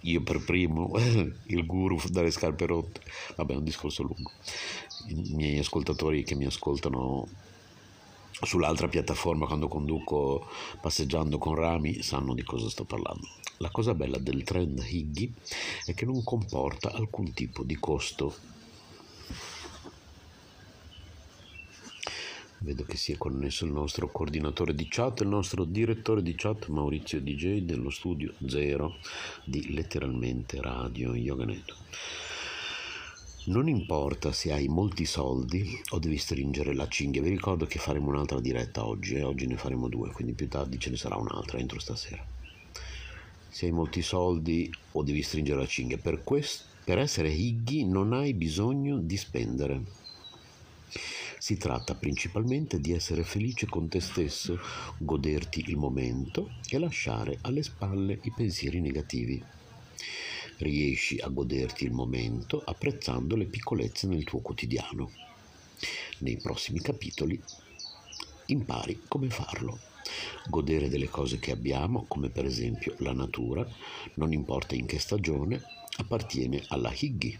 Io 0.00 0.20
per 0.22 0.42
primo, 0.44 0.92
il 1.46 1.64
guru 1.64 2.00
dalle 2.08 2.32
scarpe 2.32 2.66
rotte. 2.66 3.02
Vabbè, 3.36 3.52
è 3.52 3.56
un 3.56 3.64
discorso 3.64 4.02
lungo. 4.02 4.32
I 5.06 5.34
miei 5.34 5.58
ascoltatori 5.58 6.24
che 6.24 6.34
mi 6.34 6.44
ascoltano 6.44 7.28
sull'altra 8.42 8.88
piattaforma 8.88 9.46
quando 9.46 9.68
conduco 9.68 10.46
passeggiando 10.80 11.38
con 11.38 11.54
rami 11.54 12.02
sanno 12.02 12.34
di 12.34 12.42
cosa 12.42 12.68
sto 12.68 12.84
parlando. 12.84 13.26
La 13.58 13.70
cosa 13.70 13.94
bella 13.94 14.18
del 14.18 14.42
trend 14.42 14.84
Higgy 14.86 15.32
è 15.86 15.94
che 15.94 16.04
non 16.04 16.22
comporta 16.22 16.92
alcun 16.92 17.32
tipo 17.32 17.62
di 17.62 17.76
costo. 17.76 18.34
Vedo 22.58 22.84
che 22.84 22.96
si 22.96 23.12
è 23.12 23.16
connesso 23.16 23.64
il 23.64 23.70
nostro 23.70 24.08
coordinatore 24.08 24.74
di 24.74 24.86
chat, 24.88 25.20
il 25.20 25.28
nostro 25.28 25.64
direttore 25.64 26.22
di 26.22 26.34
chat 26.34 26.66
Maurizio 26.66 27.20
DJ 27.20 27.60
dello 27.60 27.90
studio 27.90 28.34
Zero 28.46 28.96
di 29.44 29.72
letteralmente 29.72 30.60
Radio 30.60 31.14
Yoganeto. 31.14 31.76
Non 33.46 33.68
importa 33.68 34.32
se 34.32 34.52
hai 34.52 34.66
molti 34.66 35.04
soldi 35.04 35.80
o 35.90 36.00
devi 36.00 36.18
stringere 36.18 36.74
la 36.74 36.88
cinghia, 36.88 37.22
vi 37.22 37.28
ricordo 37.28 37.64
che 37.64 37.78
faremo 37.78 38.08
un'altra 38.08 38.40
diretta 38.40 38.84
oggi 38.84 39.14
e 39.14 39.18
eh? 39.18 39.22
oggi 39.22 39.46
ne 39.46 39.56
faremo 39.56 39.86
due, 39.86 40.10
quindi 40.10 40.32
più 40.32 40.48
tardi 40.48 40.80
ce 40.80 40.90
ne 40.90 40.96
sarà 40.96 41.14
un'altra 41.14 41.58
entro 41.58 41.78
stasera. 41.78 42.26
Se 43.48 43.66
hai 43.66 43.70
molti 43.70 44.02
soldi 44.02 44.68
o 44.92 45.02
devi 45.04 45.22
stringere 45.22 45.60
la 45.60 45.66
cinghia, 45.66 45.96
per, 45.96 46.24
quest- 46.24 46.64
per 46.82 46.98
essere 46.98 47.30
higgy 47.30 47.84
non 47.84 48.14
hai 48.14 48.34
bisogno 48.34 48.98
di 48.98 49.16
spendere. 49.16 49.80
Si 51.38 51.56
tratta 51.56 51.94
principalmente 51.94 52.80
di 52.80 52.92
essere 52.92 53.22
felice 53.22 53.66
con 53.66 53.86
te 53.86 54.00
stesso, 54.00 54.58
goderti 54.98 55.62
il 55.68 55.76
momento 55.76 56.50
e 56.68 56.78
lasciare 56.78 57.38
alle 57.42 57.62
spalle 57.62 58.18
i 58.22 58.32
pensieri 58.34 58.80
negativi 58.80 59.40
riesci 60.58 61.18
a 61.18 61.28
goderti 61.28 61.84
il 61.84 61.92
momento 61.92 62.62
apprezzando 62.64 63.36
le 63.36 63.46
piccolezze 63.46 64.06
nel 64.06 64.24
tuo 64.24 64.40
quotidiano. 64.40 65.10
Nei 66.18 66.36
prossimi 66.38 66.80
capitoli 66.80 67.40
impari 68.46 69.02
come 69.08 69.28
farlo. 69.30 69.78
Godere 70.48 70.88
delle 70.88 71.08
cose 71.08 71.38
che 71.38 71.50
abbiamo, 71.50 72.04
come 72.06 72.30
per 72.30 72.44
esempio 72.44 72.94
la 72.98 73.12
natura, 73.12 73.66
non 74.14 74.32
importa 74.32 74.74
in 74.74 74.86
che 74.86 74.98
stagione, 74.98 75.60
appartiene 75.98 76.62
alla 76.68 76.92
Higgi. 76.96 77.38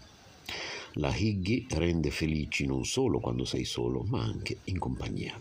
La 0.93 1.15
Higgi 1.15 1.67
rende 1.69 2.11
felici 2.11 2.65
non 2.65 2.83
solo 2.85 3.19
quando 3.19 3.45
sei 3.45 3.65
solo, 3.65 4.03
ma 4.03 4.21
anche 4.21 4.59
in 4.65 4.77
compagnia. 4.77 5.39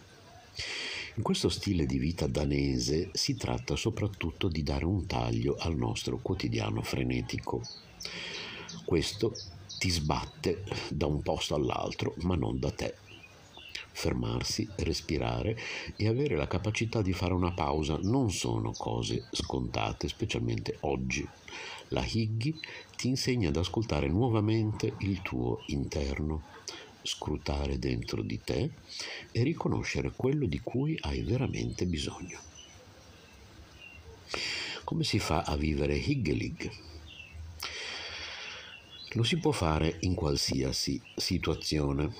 In 1.17 1.23
questo 1.23 1.49
stile 1.49 1.87
di 1.87 1.97
vita 1.97 2.27
danese 2.27 3.09
si 3.15 3.39
tratta 3.39 3.75
soprattutto 3.75 4.49
di 4.49 4.63
dare 4.63 4.85
un 4.85 5.07
taglio 5.07 5.57
al 5.59 5.75
nostro 5.75 6.19
quotidiano 6.19 6.83
frenetico. 6.83 7.63
Questo 8.85 9.33
ti 9.79 9.89
sbatte 9.89 10.63
da 10.91 11.07
un 11.07 11.23
posto 11.23 11.55
all'altro, 11.55 12.13
ma 12.19 12.37
non 12.37 12.59
da 12.59 12.71
te. 12.71 12.97
Fermarsi, 13.93 14.69
respirare 14.77 15.57
e 15.97 16.07
avere 16.07 16.37
la 16.37 16.47
capacità 16.47 17.01
di 17.01 17.15
fare 17.15 17.33
una 17.33 17.53
pausa 17.53 17.99
non 18.03 18.31
sono 18.31 18.73
cose 18.73 19.25
scontate, 19.31 20.09
specialmente 20.09 20.77
oggi. 20.81 21.27
La 21.89 22.05
Higgi 22.05 22.61
ti 22.95 23.09
insegna 23.09 23.49
ad 23.49 23.57
ascoltare 23.57 24.09
nuovamente 24.09 24.93
il 24.99 25.23
tuo 25.23 25.63
interno, 25.69 26.43
scrutare 27.07 27.79
dentro 27.79 28.21
di 28.21 28.41
te 28.43 28.71
e 29.33 29.43
riconoscere 29.43 30.13
quello 30.15 30.47
di 30.47 30.61
cui 30.61 30.99
hai 31.03 31.23
veramente 31.23 31.87
bisogno. 31.87 32.39
Come 34.85 35.05
si 35.05 35.19
fa 35.19 35.43
a 35.43 35.57
vivere 35.57 35.97
Higgelig? 35.97 36.71
Lo 39.13 39.23
si 39.23 39.39
può 39.39 39.51
fare 39.51 39.97
in 40.01 40.15
qualsiasi 40.15 41.01
situazione. 41.15 42.13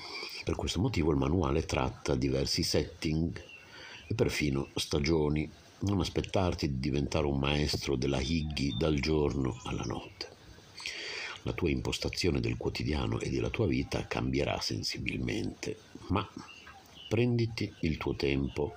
Per 0.45 0.55
questo 0.55 0.81
motivo 0.81 1.11
il 1.11 1.19
manuale 1.19 1.67
tratta 1.67 2.15
diversi 2.15 2.63
setting 2.63 3.39
e 4.07 4.15
perfino 4.15 4.69
stagioni. 4.75 5.51
Non 5.81 6.01
aspettarti 6.01 6.69
di 6.69 6.81
diventare 6.81 7.27
un 7.27 7.39
maestro 7.39 7.97
della 7.97 8.21
Higgi 8.21 8.75
dal 8.79 8.99
giorno 8.99 9.61
alla 9.65 9.85
notte. 9.85 10.36
La 11.47 11.53
tua 11.53 11.71
impostazione 11.71 12.41
del 12.41 12.57
quotidiano 12.57 13.21
e 13.21 13.31
della 13.31 13.51
tua 13.51 13.69
vita 13.69 14.09
cambierà 14.09 14.61
sensibilmente, 14.61 15.79
ma 16.09 16.29
prenditi 17.09 17.73
il 17.83 17.99
tuo 17.99 18.17
tempo, 18.17 18.75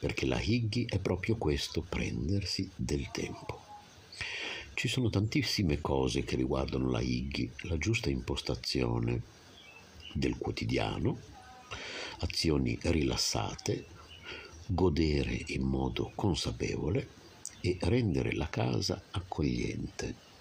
perché 0.00 0.26
la 0.26 0.40
Higgi 0.40 0.86
è 0.86 0.98
proprio 0.98 1.36
questo, 1.36 1.82
prendersi 1.82 2.68
del 2.74 3.12
tempo. 3.12 3.62
Ci 4.74 4.88
sono 4.88 5.08
tantissime 5.08 5.80
cose 5.80 6.24
che 6.24 6.34
riguardano 6.34 6.90
la 6.90 7.00
Higgi, 7.00 7.48
la 7.58 7.78
giusta 7.78 8.10
impostazione 8.10 9.22
del 10.14 10.36
quotidiano, 10.36 11.16
azioni 12.18 12.76
rilassate, 12.82 13.86
godere 14.66 15.44
in 15.46 15.62
modo 15.62 16.10
consapevole 16.16 17.08
e 17.60 17.78
rendere 17.82 18.32
la 18.32 18.48
casa 18.48 19.00
accogliente. 19.12 20.32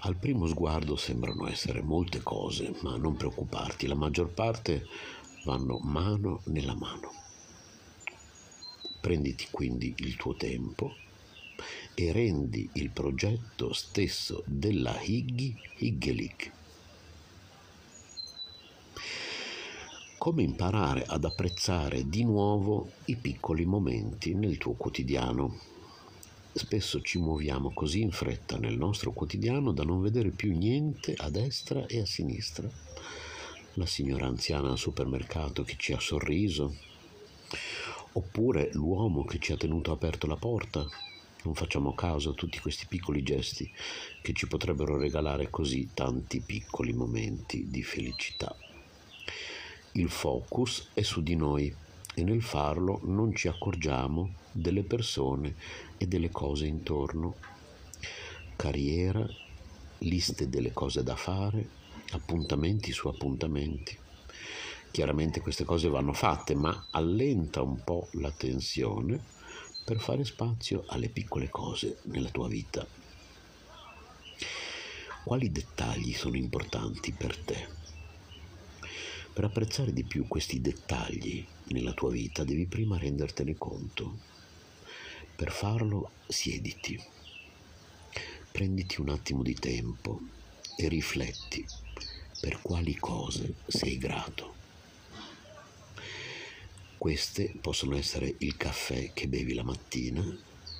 Al 0.00 0.16
primo 0.16 0.46
sguardo 0.46 0.94
sembrano 0.94 1.48
essere 1.48 1.80
molte 1.80 2.20
cose, 2.22 2.74
ma 2.82 2.96
non 2.96 3.16
preoccuparti, 3.16 3.86
la 3.86 3.94
maggior 3.94 4.28
parte 4.28 4.86
vanno 5.44 5.78
mano 5.78 6.42
nella 6.44 6.74
mano. 6.74 7.12
Prenditi 9.00 9.48
quindi 9.50 9.94
il 9.98 10.16
tuo 10.16 10.34
tempo 10.34 10.94
e 11.94 12.12
rendi 12.12 12.68
il 12.74 12.90
progetto 12.90 13.72
stesso 13.72 14.42
della 14.44 15.00
Higgi 15.00 15.56
Higgelig. 15.78 16.52
Come 20.18 20.42
imparare 20.42 21.04
ad 21.06 21.24
apprezzare 21.24 22.08
di 22.08 22.22
nuovo 22.22 22.90
i 23.06 23.16
piccoli 23.16 23.64
momenti 23.64 24.34
nel 24.34 24.58
tuo 24.58 24.72
quotidiano. 24.72 25.75
Spesso 26.58 27.02
ci 27.02 27.18
muoviamo 27.18 27.70
così 27.74 28.00
in 28.00 28.12
fretta 28.12 28.56
nel 28.56 28.78
nostro 28.78 29.12
quotidiano 29.12 29.72
da 29.72 29.84
non 29.84 30.00
vedere 30.00 30.30
più 30.30 30.56
niente 30.56 31.12
a 31.14 31.28
destra 31.28 31.84
e 31.84 32.00
a 32.00 32.06
sinistra. 32.06 32.66
La 33.74 33.84
signora 33.84 34.26
anziana 34.26 34.70
al 34.70 34.78
supermercato 34.78 35.64
che 35.64 35.74
ci 35.76 35.92
ha 35.92 36.00
sorriso, 36.00 36.74
oppure 38.12 38.70
l'uomo 38.72 39.26
che 39.26 39.38
ci 39.38 39.52
ha 39.52 39.58
tenuto 39.58 39.92
aperto 39.92 40.26
la 40.26 40.36
porta 40.36 40.88
non 41.42 41.54
facciamo 41.54 41.94
caso 41.94 42.30
a 42.30 42.34
tutti 42.34 42.58
questi 42.58 42.86
piccoli 42.86 43.22
gesti 43.22 43.70
che 44.22 44.32
ci 44.32 44.48
potrebbero 44.48 44.96
regalare 44.96 45.50
così 45.50 45.90
tanti 45.92 46.40
piccoli 46.40 46.94
momenti 46.94 47.68
di 47.68 47.82
felicità. 47.82 48.56
Il 49.92 50.08
focus 50.08 50.88
è 50.94 51.02
su 51.02 51.22
di 51.22 51.36
noi 51.36 51.84
e 52.18 52.24
nel 52.24 52.40
farlo 52.40 53.00
non 53.02 53.34
ci 53.34 53.46
accorgiamo 53.46 54.36
delle 54.50 54.82
persone 54.82 55.54
e 55.98 56.06
delle 56.06 56.30
cose 56.30 56.64
intorno. 56.64 57.34
Carriera, 58.56 59.28
liste 59.98 60.48
delle 60.48 60.72
cose 60.72 61.02
da 61.02 61.14
fare, 61.14 61.68
appuntamenti 62.12 62.90
su 62.90 63.08
appuntamenti. 63.08 63.98
Chiaramente 64.90 65.42
queste 65.42 65.64
cose 65.64 65.90
vanno 65.90 66.14
fatte, 66.14 66.54
ma 66.54 66.86
allenta 66.92 67.60
un 67.60 67.84
po' 67.84 68.08
la 68.12 68.30
tensione 68.30 69.22
per 69.84 70.00
fare 70.00 70.24
spazio 70.24 70.84
alle 70.86 71.10
piccole 71.10 71.50
cose 71.50 71.98
nella 72.04 72.30
tua 72.30 72.48
vita. 72.48 72.86
Quali 75.22 75.52
dettagli 75.52 76.14
sono 76.14 76.36
importanti 76.36 77.12
per 77.12 77.36
te? 77.36 77.85
Per 79.36 79.44
apprezzare 79.44 79.92
di 79.92 80.02
più 80.02 80.26
questi 80.26 80.62
dettagli 80.62 81.46
nella 81.64 81.92
tua 81.92 82.10
vita 82.10 82.42
devi 82.42 82.64
prima 82.64 82.96
rendertene 82.96 83.54
conto. 83.58 84.16
Per 85.36 85.52
farlo 85.52 86.12
siediti, 86.26 86.98
prenditi 88.50 88.98
un 88.98 89.10
attimo 89.10 89.42
di 89.42 89.52
tempo 89.52 90.20
e 90.74 90.88
rifletti 90.88 91.66
per 92.40 92.62
quali 92.62 92.94
cose 92.94 93.56
sei 93.66 93.98
grato. 93.98 94.54
Queste 96.96 97.54
possono 97.60 97.94
essere 97.94 98.36
il 98.38 98.56
caffè 98.56 99.12
che 99.12 99.28
bevi 99.28 99.52
la 99.52 99.64
mattina 99.64 100.24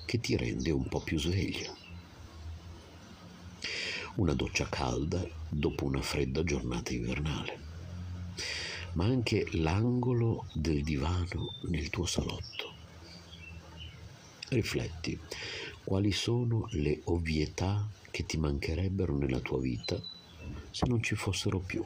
che 0.07 0.19
ti 0.19 0.35
rende 0.35 0.71
un 0.71 0.87
po' 0.87 1.01
più 1.01 1.19
sveglio, 1.19 1.77
una 4.15 4.33
doccia 4.33 4.67
calda 4.67 5.23
dopo 5.47 5.85
una 5.85 6.01
fredda 6.01 6.43
giornata 6.43 6.91
invernale, 6.91 7.66
ma 8.97 9.05
anche 9.05 9.47
l'angolo 9.53 10.45
del 10.53 10.83
divano 10.83 11.55
nel 11.69 11.89
tuo 11.89 12.05
salotto. 12.05 12.73
Rifletti 14.49 15.19
quali 15.83 16.11
sono 16.11 16.67
le 16.71 17.01
ovvietà 17.05 17.87
che 18.11 18.25
ti 18.25 18.37
mancherebbero 18.37 19.15
nella 19.15 19.39
tua 19.39 19.59
vita 19.59 20.01
se 20.71 20.85
non 20.87 21.01
ci 21.01 21.15
fossero 21.15 21.59
più 21.59 21.85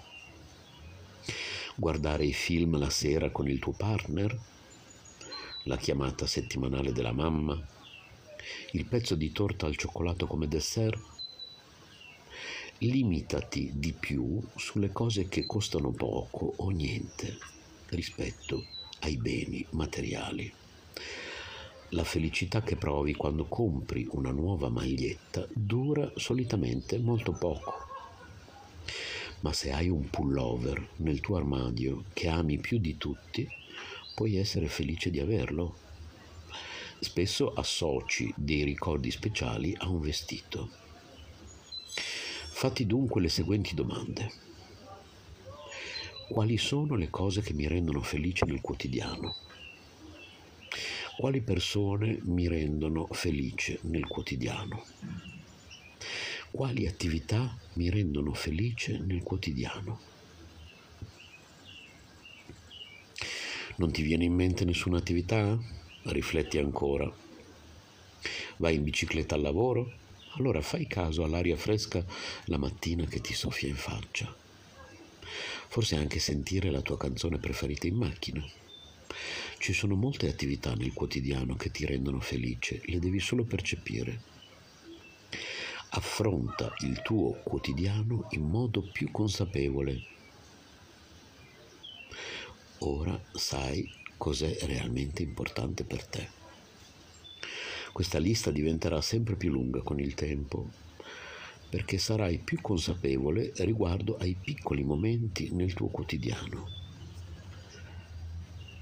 guardare 1.76 2.26
i 2.26 2.34
film 2.34 2.78
la 2.78 2.90
sera 2.90 3.32
con 3.32 3.48
il 3.48 3.60
tuo 3.60 3.72
partner, 3.72 4.38
la 5.64 5.78
chiamata 5.78 6.28
settimanale 6.28 6.92
della 6.92 7.12
mamma, 7.12 7.60
il 8.74 8.86
pezzo 8.86 9.16
di 9.16 9.32
torta 9.32 9.66
al 9.66 9.76
cioccolato 9.76 10.28
come 10.28 10.48
dessert. 10.48 11.00
Limitati 12.84 13.72
di 13.76 13.94
più 13.94 14.42
sulle 14.56 14.92
cose 14.92 15.28
che 15.28 15.46
costano 15.46 15.92
poco 15.92 16.54
o 16.58 16.70
niente 16.70 17.38
rispetto 17.90 18.66
ai 19.02 19.18
beni 19.18 19.66
materiali. 19.72 20.52
La 21.90 22.04
felicità 22.04 22.62
che 22.62 22.76
provi 22.76 23.14
quando 23.14 23.46
compri 23.46 24.08
una 24.12 24.32
nuova 24.32 24.70
maglietta 24.70 25.48
dura 25.54 26.12
solitamente 26.16 26.98
molto 26.98 27.34
poco 27.34 27.90
ma 29.42 29.54
se 29.54 29.72
hai 29.72 29.90
un 29.90 30.10
pullover 30.10 30.90
nel 30.98 31.20
tuo 31.20 31.38
armadio 31.38 32.06
che 32.14 32.28
ami 32.28 32.60
più 32.60 32.78
di 32.78 32.98
tutti, 32.98 33.48
puoi 34.14 34.38
essere 34.38 34.68
felice 34.68 35.10
di 35.10 35.20
averlo. 35.20 35.78
Spesso 37.00 37.52
associ 37.54 38.32
dei 38.36 38.64
ricordi 38.64 39.10
speciali 39.10 39.76
a 39.80 39.90
un 39.90 40.00
vestito. 40.00 40.81
Fatti 42.62 42.86
dunque 42.86 43.22
le 43.22 43.30
seguenti 43.30 43.74
domande. 43.74 44.32
Quali 46.30 46.60
sono 46.60 46.94
le 46.94 47.10
cose 47.10 47.42
che 47.42 47.54
mi 47.54 47.68
rendono 47.68 48.04
felice 48.04 48.46
nel 48.46 48.62
quotidiano? 48.62 49.36
Quali 51.18 51.42
persone 51.42 52.20
mi 52.22 52.48
rendono 52.48 53.08
felice 53.10 53.80
nel 53.86 54.06
quotidiano? 54.06 54.86
Quali 56.52 56.86
attività 56.86 57.58
mi 57.74 57.90
rendono 57.90 58.32
felice 58.32 59.00
nel 59.00 59.24
quotidiano? 59.24 60.00
Non 63.78 63.92
ti 63.92 64.04
viene 64.04 64.26
in 64.26 64.36
mente 64.36 64.66
nessuna 64.66 65.00
attività? 65.00 65.58
Rifletti 66.04 66.60
ancora. 66.60 67.12
Vai 68.58 68.76
in 68.76 68.84
bicicletta 68.84 69.34
al 69.34 69.42
lavoro? 69.42 70.01
Allora 70.36 70.62
fai 70.62 70.88
caso 70.88 71.24
all'aria 71.24 71.58
fresca 71.58 72.06
la 72.46 72.58
mattina 72.58 73.06
che 73.06 73.20
ti 73.20 73.34
soffia 73.34 73.68
in 73.68 73.76
faccia. 73.76 74.34
Forse 75.68 75.96
anche 75.96 76.20
sentire 76.20 76.72
la 76.72 76.82
tua 76.82 76.98
canzone 76.98 77.38
preferita 77.38 77.88
in 77.88 77.96
macchina. 77.96 78.46
Ci 79.58 79.74
sono 79.74 79.96
molte 79.96 80.30
attività 80.30 80.74
nel 80.74 80.94
quotidiano 80.94 81.56
che 81.56 81.70
ti 81.70 81.86
rendono 81.86 82.20
felice, 82.20 82.82
le 82.86 83.00
devi 83.00 83.20
solo 83.20 83.44
percepire. 83.44 84.22
Affronta 85.90 86.74
il 86.80 87.02
tuo 87.02 87.34
quotidiano 87.44 88.28
in 88.32 88.44
modo 88.44 88.82
più 88.82 89.12
consapevole. 89.12 90.02
Ora 92.80 93.22
sai 93.34 93.88
cos'è 94.18 94.58
realmente 94.62 95.22
importante 95.22 95.84
per 95.84 96.06
te. 96.06 96.41
Questa 97.92 98.20
lista 98.20 98.52
diventerà 98.52 99.02
sempre 99.02 99.36
più 99.36 99.52
lunga 99.52 99.82
con 99.82 100.00
il 100.00 100.14
tempo 100.14 100.70
perché 101.70 101.98
sarai 101.98 102.38
più 102.38 102.60
consapevole 102.60 103.54
riguardo 103.58 104.18
ai 104.18 104.36
piccoli 104.40 104.84
momenti 104.84 105.52
nel 105.52 105.74
tuo 105.74 105.88
quotidiano 105.88 106.82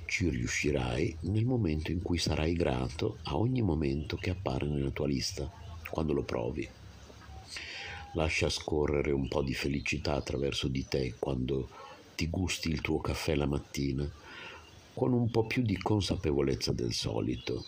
ci 0.09 0.27
riuscirai 0.27 1.17
nel 1.21 1.45
momento 1.45 1.91
in 1.91 2.01
cui 2.01 2.17
sarai 2.17 2.53
grato 2.53 3.19
a 3.23 3.37
ogni 3.37 3.61
momento 3.61 4.17
che 4.17 4.31
appare 4.31 4.67
nella 4.67 4.89
tua 4.89 5.07
lista, 5.07 5.49
quando 5.89 6.13
lo 6.13 6.23
provi. 6.23 6.67
Lascia 8.15 8.49
scorrere 8.49 9.11
un 9.11 9.27
po' 9.27 9.43
di 9.43 9.53
felicità 9.53 10.15
attraverso 10.15 10.67
di 10.67 10.85
te 10.87 11.13
quando 11.19 11.69
ti 12.15 12.27
gusti 12.27 12.69
il 12.69 12.81
tuo 12.81 12.99
caffè 12.99 13.35
la 13.35 13.45
mattina, 13.45 14.09
con 14.95 15.13
un 15.13 15.29
po' 15.29 15.45
più 15.45 15.61
di 15.61 15.77
consapevolezza 15.77 16.73
del 16.73 16.91
solito. 16.91 17.63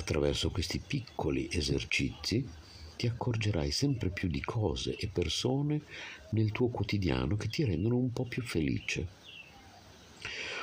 Attraverso 0.00 0.50
questi 0.50 0.78
piccoli 0.78 1.48
esercizi 1.52 2.48
ti 2.96 3.06
accorgerai 3.06 3.70
sempre 3.70 4.08
più 4.08 4.28
di 4.28 4.40
cose 4.40 4.96
e 4.96 5.08
persone 5.08 5.82
nel 6.30 6.52
tuo 6.52 6.68
quotidiano 6.68 7.36
che 7.36 7.48
ti 7.48 7.64
rendono 7.64 7.96
un 7.96 8.10
po' 8.10 8.24
più 8.24 8.42
felice 8.42 9.18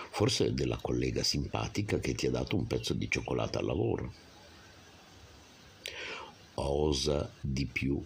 forse 0.10 0.56
della 0.56 0.78
collega 0.78 1.22
simpatica 1.22 2.00
che 2.00 2.16
ti 2.16 2.26
ha 2.26 2.32
dato 2.32 2.56
un 2.56 2.66
pezzo 2.66 2.96
di 2.96 3.08
cioccolata 3.08 3.60
al 3.60 3.66
lavoro. 3.66 4.14
Osa 6.56 7.32
di 7.40 7.68
più 7.68 8.04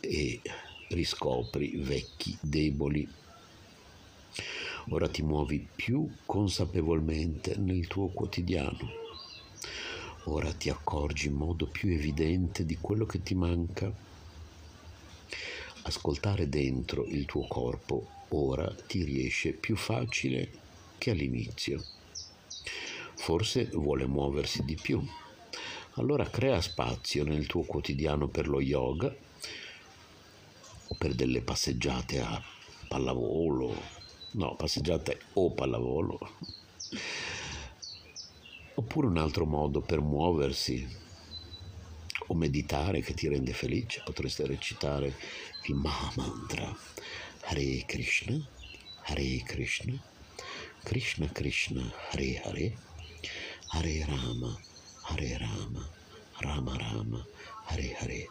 e 0.00 0.40
riscopri 0.88 1.76
vecchi 1.76 2.36
deboli. 2.40 3.08
Ora 4.88 5.08
ti 5.08 5.22
muovi 5.22 5.64
più 5.72 6.12
consapevolmente 6.26 7.54
nel 7.56 7.86
tuo 7.86 8.08
quotidiano. 8.08 9.01
Ora 10.26 10.52
ti 10.52 10.70
accorgi 10.70 11.26
in 11.26 11.34
modo 11.34 11.66
più 11.66 11.90
evidente 11.90 12.64
di 12.64 12.78
quello 12.80 13.06
che 13.06 13.24
ti 13.24 13.34
manca. 13.34 13.92
Ascoltare 15.82 16.48
dentro 16.48 17.04
il 17.06 17.26
tuo 17.26 17.46
corpo 17.48 18.06
ora 18.28 18.72
ti 18.86 19.02
riesce 19.02 19.52
più 19.52 19.76
facile 19.76 20.48
che 20.96 21.10
all'inizio. 21.10 21.82
Forse 23.16 23.64
vuole 23.72 24.06
muoversi 24.06 24.64
di 24.64 24.76
più. 24.80 25.04
Allora 25.94 26.24
crea 26.30 26.60
spazio 26.60 27.24
nel 27.24 27.46
tuo 27.46 27.62
quotidiano 27.62 28.28
per 28.28 28.48
lo 28.48 28.60
yoga 28.60 29.12
o 30.86 30.94
per 30.94 31.14
delle 31.14 31.42
passeggiate 31.42 32.20
a 32.20 32.40
pallavolo, 32.86 33.74
no, 34.32 34.54
passeggiate 34.54 35.20
o 35.34 35.50
pallavolo, 35.50 36.18
oppure 38.74 39.06
un 39.06 39.18
altro 39.18 39.44
modo 39.44 39.80
per 39.80 40.00
muoversi 40.00 41.00
o 42.28 42.34
meditare 42.34 43.00
che 43.00 43.14
ti 43.14 43.28
rende 43.28 43.52
felice, 43.52 44.02
potreste 44.04 44.46
recitare 44.46 45.14
il 45.64 45.74
Maha 45.74 46.12
Mantra 46.16 46.74
Hare 47.44 47.84
Krishna, 47.86 48.40
Hare 49.04 49.42
Krishna, 49.44 50.00
Krishna 50.82 51.26
Krishna 51.28 51.92
Hare 52.10 52.40
Hare 52.44 52.76
Hare 53.68 54.04
Rama 54.06 54.60
Hare 55.02 55.38
Rama 55.38 55.88
Rama 56.38 56.76
Rama 56.76 57.26
Hare 57.66 57.96
Hare. 57.98 58.28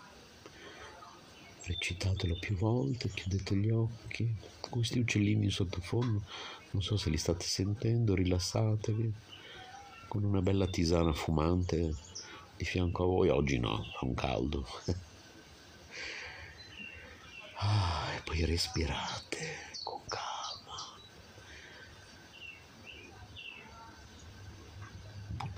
Recitatelo 1.63 2.37
più 2.39 2.55
volte 2.55 3.09
chiudete 3.09 3.55
gli 3.55 3.69
occhi 3.69 4.33
questi 4.69 4.99
uccellini 4.99 5.45
in 5.45 5.51
sottofondo. 5.51 6.23
Non 6.71 6.81
so 6.81 6.97
se 6.97 7.09
li 7.09 7.17
state 7.17 7.45
sentendo 7.45 8.15
rilassatevi 8.15 9.13
con 10.11 10.25
una 10.25 10.41
bella 10.41 10.67
tisana 10.67 11.13
fumante 11.13 11.95
di 12.57 12.65
fianco 12.65 13.03
a 13.03 13.07
voi 13.07 13.29
oggi 13.29 13.59
no 13.59 13.81
fa 13.97 14.05
un 14.05 14.13
caldo 14.13 14.67
ah, 17.55 18.11
e 18.17 18.21
poi 18.23 18.43
respirate 18.43 19.69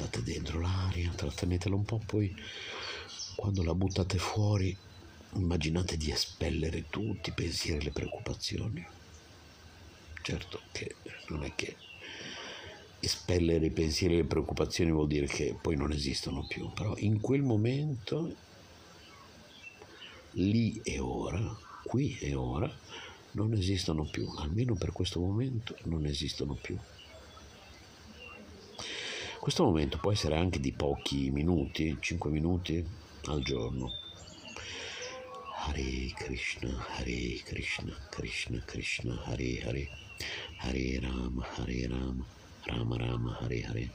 buttate 0.04 0.24
dentro 0.24 0.60
l'aria, 0.60 1.12
trattenetela 1.16 1.76
un 1.76 1.86
po', 1.86 2.02
poi 2.06 2.36
quando 3.36 3.64
la 3.64 3.74
buttate 3.74 4.18
fuori 4.18 4.76
immaginate 5.34 5.98
di 5.98 6.12
espellere 6.12 6.86
tutti 6.90 7.30
i 7.30 7.34
pensieri 7.34 7.80
e 7.80 7.84
le 7.86 7.92
preoccupazioni. 7.92 8.86
Certo 10.22 10.62
che 10.72 10.96
non 11.30 11.44
è 11.44 11.54
che 11.56 11.76
espellere 13.04 13.66
i 13.66 13.72
pensieri 13.72 14.14
e 14.14 14.18
le 14.18 14.24
preoccupazioni 14.24 14.90
vuol 14.92 15.08
dire 15.08 15.26
che 15.26 15.58
poi 15.62 15.76
non 15.76 15.92
esistono 15.92 16.46
più, 16.48 16.72
però 16.74 16.94
in 16.98 17.20
quel 17.20 17.42
momento, 17.42 18.34
lì 20.32 20.80
e 20.84 21.00
ora, 21.00 21.54
qui 21.84 22.18
e 22.20 22.34
ora, 22.34 22.72
non 23.32 23.54
esistono 23.54 24.06
più, 24.06 24.30
almeno 24.38 24.76
per 24.76 24.94
questo 24.94 25.20
momento 25.20 25.76
non 25.84 26.06
esistono 26.06 26.54
più. 26.54 26.78
Questo 29.40 29.66
momento 29.66 29.98
può 29.98 30.14
essere 30.14 30.38
anche 30.38 30.62
di 30.62 30.72
pochi 30.72 31.30
minuti, 31.30 31.98
5 32.00 32.30
minuti 32.32 32.86
al 33.26 33.42
giorno. 33.42 33.92
Hare 35.66 36.14
Krishna, 36.16 36.86
Hare 36.96 37.42
Krishna, 37.44 37.94
Krishna 38.10 38.64
Krishna, 38.66 39.22
Hare 39.26 39.62
Hare, 39.64 39.90
Hare 40.60 41.00
Rama, 41.02 41.46
Hare 41.56 41.88
Rama, 41.88 42.26
Rama 42.66 42.98
Rama, 42.98 43.38
Hare 43.40 43.64
Hare. 43.64 43.90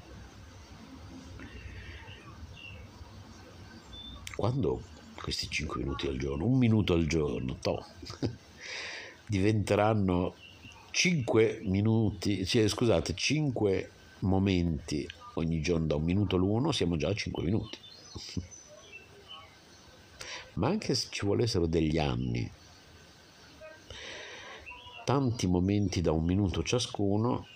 Quando 4.37 4.83
questi 5.15 5.49
5 5.49 5.81
minuti 5.81 6.07
al 6.07 6.17
giorno, 6.17 6.45
un 6.45 6.59
minuto 6.59 6.93
al 6.93 7.07
giorno, 7.07 7.57
to, 7.61 7.85
diventeranno 9.27 10.35
5 10.91 11.61
minuti, 11.65 12.47
cioè, 12.47 12.69
scusate, 12.69 13.15
5 13.15 13.91
momenti 14.21 15.09
ogni 15.35 15.61
giorno 15.61 15.87
da 15.87 15.95
un 15.97 16.05
minuto 16.05 16.37
l'uno 16.37 16.73
siamo 16.73 16.97
già 16.97 17.09
a 17.09 17.15
5 17.15 17.43
minuti. 17.43 17.79
Ma 20.55 20.69
anche 20.69 20.95
se 20.95 21.09
ci 21.11 21.25
volessero 21.25 21.67
degli 21.67 21.99
anni, 21.99 22.51
tanti 25.05 25.47
momenti 25.47 26.01
da 26.01 26.13
un 26.13 26.25
minuto 26.25 26.63
ciascuno, 26.63 27.47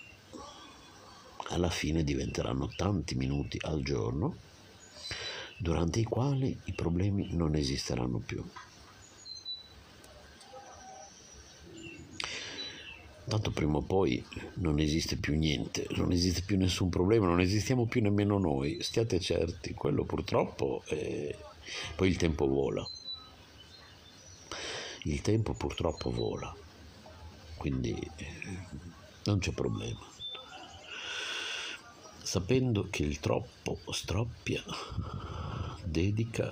alla 1.53 1.69
fine 1.69 2.03
diventeranno 2.03 2.67
tanti 2.75 3.15
minuti 3.15 3.57
al 3.61 3.83
giorno, 3.83 4.35
durante 5.57 5.99
i 5.99 6.03
quali 6.03 6.59
i 6.65 6.73
problemi 6.73 7.29
non 7.31 7.55
esisteranno 7.55 8.17
più. 8.17 8.43
Tanto 13.25 13.51
prima 13.51 13.77
o 13.77 13.81
poi 13.81 14.23
non 14.55 14.79
esiste 14.79 15.15
più 15.15 15.35
niente, 15.35 15.87
non 15.91 16.11
esiste 16.11 16.41
più 16.41 16.57
nessun 16.57 16.89
problema, 16.89 17.27
non 17.27 17.39
esistiamo 17.39 17.85
più 17.85 18.01
nemmeno 18.01 18.37
noi, 18.37 18.81
stiate 18.81 19.19
certi, 19.19 19.73
quello 19.73 20.03
purtroppo 20.03 20.81
è... 20.85 21.33
poi 21.95 22.09
il 22.09 22.17
tempo 22.17 22.47
vola. 22.47 22.85
Il 25.03 25.21
tempo 25.21 25.53
purtroppo 25.53 26.11
vola, 26.11 26.53
quindi 27.57 27.91
eh, 28.15 28.27
non 29.25 29.39
c'è 29.39 29.51
problema. 29.51 30.12
Sapendo 32.23 32.87
che 32.89 33.03
il 33.03 33.19
troppo 33.19 33.79
stroppia, 33.91 34.63
dedica 35.83 36.51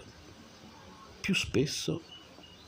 più 1.20 1.34
spesso 1.34 2.02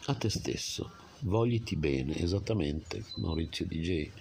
a 0.05 0.15
te 0.15 0.29
stesso 0.29 1.01
Vogliti 1.25 1.77
bene, 1.77 2.17
esattamente, 2.17 3.05
Maurizio 3.15 3.65
DJ, 3.65 4.11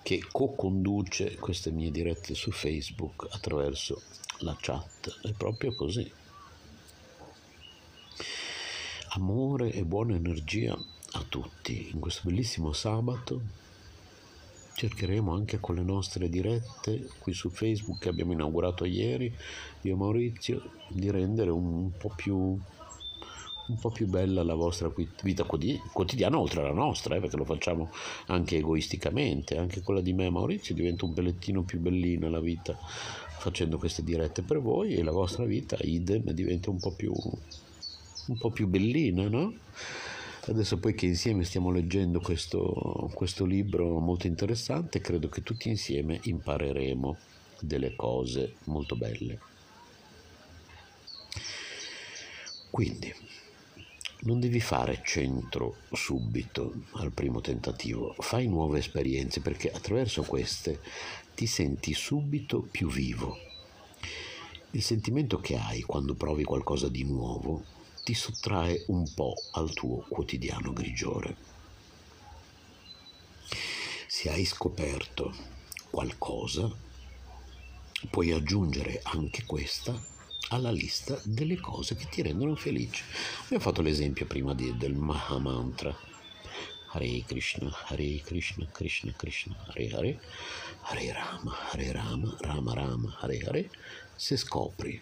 che 0.00 0.24
co-conduce 0.30 1.34
queste 1.36 1.72
mie 1.72 1.90
dirette 1.90 2.34
su 2.34 2.52
Facebook 2.52 3.26
attraverso 3.30 4.00
la 4.38 4.56
chat. 4.60 5.22
È 5.22 5.32
proprio 5.32 5.74
così. 5.74 6.08
Amore 9.08 9.72
e 9.72 9.82
buona 9.84 10.14
energia 10.14 10.78
a 11.12 11.24
tutti 11.28 11.90
in 11.92 11.98
questo 11.98 12.20
bellissimo 12.28 12.72
sabato. 12.72 13.40
Cercheremo 14.80 15.34
anche 15.34 15.60
con 15.60 15.74
le 15.74 15.82
nostre 15.82 16.30
dirette 16.30 17.06
qui 17.18 17.34
su 17.34 17.50
Facebook 17.50 17.98
che 17.98 18.08
abbiamo 18.08 18.32
inaugurato 18.32 18.86
ieri, 18.86 19.30
io 19.82 19.94
Maurizio, 19.94 20.70
di 20.88 21.10
rendere 21.10 21.50
un 21.50 21.90
po' 21.98 22.10
più 22.16 22.34
un 22.34 23.78
po' 23.78 23.90
più 23.90 24.06
bella 24.06 24.42
la 24.42 24.54
vostra 24.54 24.90
vita 25.22 25.44
quotidiana, 25.44 26.38
oltre 26.38 26.60
alla 26.60 26.72
nostra, 26.72 27.14
eh, 27.14 27.20
perché 27.20 27.36
lo 27.36 27.44
facciamo 27.44 27.90
anche 28.28 28.56
egoisticamente, 28.56 29.58
anche 29.58 29.82
quella 29.82 30.00
di 30.00 30.14
me 30.14 30.24
e 30.24 30.30
Maurizio 30.30 30.74
diventa 30.74 31.04
un 31.04 31.12
pellettino 31.12 31.60
più 31.62 31.78
bellina 31.78 32.30
la 32.30 32.40
vita 32.40 32.74
facendo 33.38 33.76
queste 33.76 34.02
dirette 34.02 34.40
per 34.40 34.62
voi 34.62 34.94
e 34.94 35.02
la 35.02 35.12
vostra 35.12 35.44
vita, 35.44 35.76
idem, 35.82 36.30
diventa 36.30 36.70
un 36.70 36.80
po' 36.80 36.92
più, 36.92 37.12
un 37.12 38.38
po 38.38 38.50
più 38.50 38.66
bellina, 38.66 39.28
no? 39.28 39.52
Adesso 40.50 40.78
poi 40.78 40.96
che 40.96 41.06
insieme 41.06 41.44
stiamo 41.44 41.70
leggendo 41.70 42.18
questo, 42.18 43.08
questo 43.14 43.44
libro 43.44 44.00
molto 44.00 44.26
interessante, 44.26 45.00
credo 45.00 45.28
che 45.28 45.44
tutti 45.44 45.68
insieme 45.68 46.18
impareremo 46.24 47.16
delle 47.60 47.94
cose 47.94 48.56
molto 48.64 48.96
belle. 48.96 49.38
Quindi, 52.68 53.14
non 54.22 54.40
devi 54.40 54.58
fare 54.58 55.02
centro 55.04 55.76
subito 55.92 56.82
al 56.94 57.12
primo 57.12 57.40
tentativo, 57.40 58.16
fai 58.18 58.48
nuove 58.48 58.80
esperienze 58.80 59.40
perché 59.40 59.70
attraverso 59.70 60.24
queste 60.24 60.80
ti 61.32 61.46
senti 61.46 61.94
subito 61.94 62.66
più 62.68 62.90
vivo. 62.90 63.38
Il 64.72 64.82
sentimento 64.82 65.38
che 65.38 65.56
hai 65.56 65.82
quando 65.82 66.14
provi 66.14 66.42
qualcosa 66.42 66.88
di 66.88 67.04
nuovo 67.04 67.78
ti 68.02 68.14
sottrae 68.14 68.84
un 68.88 69.12
po' 69.14 69.34
al 69.52 69.72
tuo 69.72 70.04
quotidiano 70.08 70.72
grigiore. 70.72 71.36
Se 74.06 74.30
hai 74.30 74.44
scoperto 74.44 75.34
qualcosa, 75.90 76.70
puoi 78.10 78.32
aggiungere 78.32 79.00
anche 79.02 79.44
questa 79.44 79.98
alla 80.48 80.70
lista 80.70 81.20
delle 81.24 81.60
cose 81.60 81.94
che 81.94 82.06
ti 82.08 82.22
rendono 82.22 82.56
felice. 82.56 83.04
Abbiamo 83.44 83.62
fatto 83.62 83.82
l'esempio 83.82 84.26
prima 84.26 84.54
di, 84.54 84.76
del 84.76 84.94
Mahamantra. 84.94 86.08
Hare 86.92 87.22
Krishna, 87.24 87.70
Hare 87.86 88.20
Krishna, 88.24 88.66
Krishna 88.72 89.12
Krishna, 89.16 89.56
Hare 89.68 89.90
Hare, 89.90 90.20
Hare 90.82 91.12
Rama, 91.12 91.56
Hare 91.70 91.92
Rama, 91.92 92.36
Rama 92.40 92.74
Rama, 92.74 93.16
Hare 93.20 93.38
Hare. 93.46 93.70
Se 94.16 94.36
scopri 94.36 95.00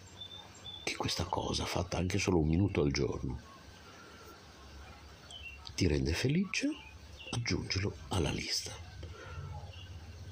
che 0.89 0.97
questa 0.97 1.25
cosa, 1.25 1.67
fatta 1.67 1.99
anche 1.99 2.17
solo 2.17 2.39
un 2.39 2.49
minuto 2.49 2.81
al 2.81 2.91
giorno, 2.91 3.39
ti 5.75 5.87
rende 5.87 6.15
felice, 6.15 6.71
aggiungilo 7.31 7.95
alla 8.09 8.31
lista. 8.31 8.73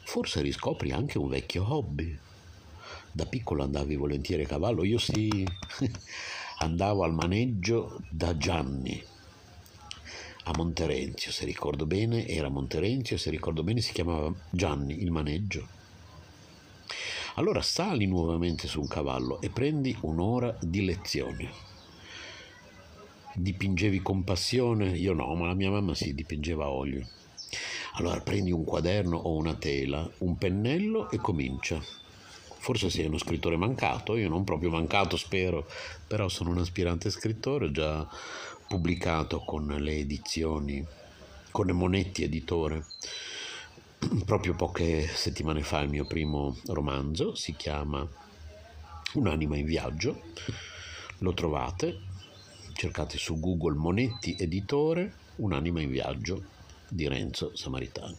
Forse 0.04 0.40
riscopri 0.40 0.92
anche 0.92 1.18
un 1.18 1.28
vecchio 1.28 1.70
hobby 1.70 2.18
da 3.12 3.26
piccolo 3.26 3.64
andavi 3.64 3.96
volentieri 3.96 4.44
a 4.44 4.46
cavallo, 4.46 4.82
io 4.82 4.96
sì, 4.96 5.46
andavo 6.61 7.04
al 7.04 7.12
maneggio 7.12 8.00
da 8.09 8.34
Gianni 8.38 9.04
a 10.44 10.52
Monterenzio, 10.57 11.32
se 11.32 11.44
ricordo 11.44 11.84
bene, 11.84 12.26
era 12.26 12.48
Monterenzio, 12.48 13.18
se 13.18 13.28
ricordo 13.28 13.62
bene 13.62 13.82
si 13.82 13.92
chiamava 13.92 14.32
Gianni 14.48 15.02
il 15.02 15.11
maneggio. 15.11 15.68
Allora 17.39 17.61
sali 17.61 18.07
nuovamente 18.07 18.66
su 18.66 18.80
un 18.80 18.89
cavallo 18.89 19.41
e 19.43 19.51
prendi 19.51 19.95
un'ora 20.01 20.57
di 20.61 20.82
lezione. 20.84 21.51
Dipingevi 23.34 24.01
con 24.01 24.24
passione? 24.24 24.97
Io 24.97 25.12
no, 25.12 25.34
ma 25.34 25.47
la 25.47 25.55
mia 25.55 25.70
mamma 25.70 25.95
sì, 25.95 26.14
dipingeva 26.14 26.64
a 26.64 26.70
olio. 26.70 27.07
Allora 27.97 28.20
prendi 28.20 28.53
un 28.53 28.64
quaderno 28.64 29.18
o 29.18 29.37
una 29.37 29.55
tela, 29.55 30.09
un 30.18 30.39
pennello 30.39 31.11
e 31.11 31.18
comincia 31.18 31.78
forse 32.66 32.91
sei 32.91 33.07
uno 33.07 33.18
scrittore 33.18 33.57
mancato, 33.57 34.16
io 34.16 34.28
non 34.28 34.43
proprio 34.43 34.70
mancato 34.70 35.16
spero, 35.16 35.68
però 36.05 36.28
sono 36.28 36.51
un 36.51 36.59
aspirante 36.59 37.11
scrittore, 37.11 37.70
già 37.70 38.05
pubblicato 38.66 39.39
con 39.45 39.66
le 39.66 39.99
edizioni, 39.99 40.84
con 41.53 41.70
Monetti 41.70 42.24
Editore, 42.24 42.84
proprio 44.24 44.54
poche 44.54 45.07
settimane 45.09 45.62
fa 45.62 45.80
il 45.80 45.88
mio 45.88 46.04
primo 46.04 46.57
romanzo, 46.66 47.34
si 47.34 47.54
chiama 47.54 48.07
Un'anima 49.14 49.57
in 49.57 49.64
viaggio, 49.64 50.20
lo 51.18 51.32
trovate, 51.32 52.00
cercate 52.74 53.16
su 53.16 53.40
Google 53.40 53.76
Monetti 53.76 54.36
Editore, 54.38 55.14
Un'anima 55.36 55.80
in 55.80 55.90
viaggio 55.90 56.44
di 56.88 57.09
Renzo 57.09 57.54
Samaritani. 57.54 58.16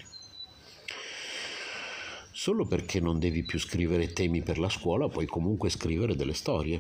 Solo 2.32 2.66
perché 2.66 3.00
non 3.00 3.20
devi 3.20 3.44
più 3.44 3.60
scrivere 3.60 4.14
temi 4.14 4.42
per 4.42 4.60
la 4.60 4.70
scuola, 4.70 5.10
puoi 5.10 5.26
comunque 5.26 5.70
scrivere 5.70 6.16
delle 6.16 6.34
storie. 6.34 6.80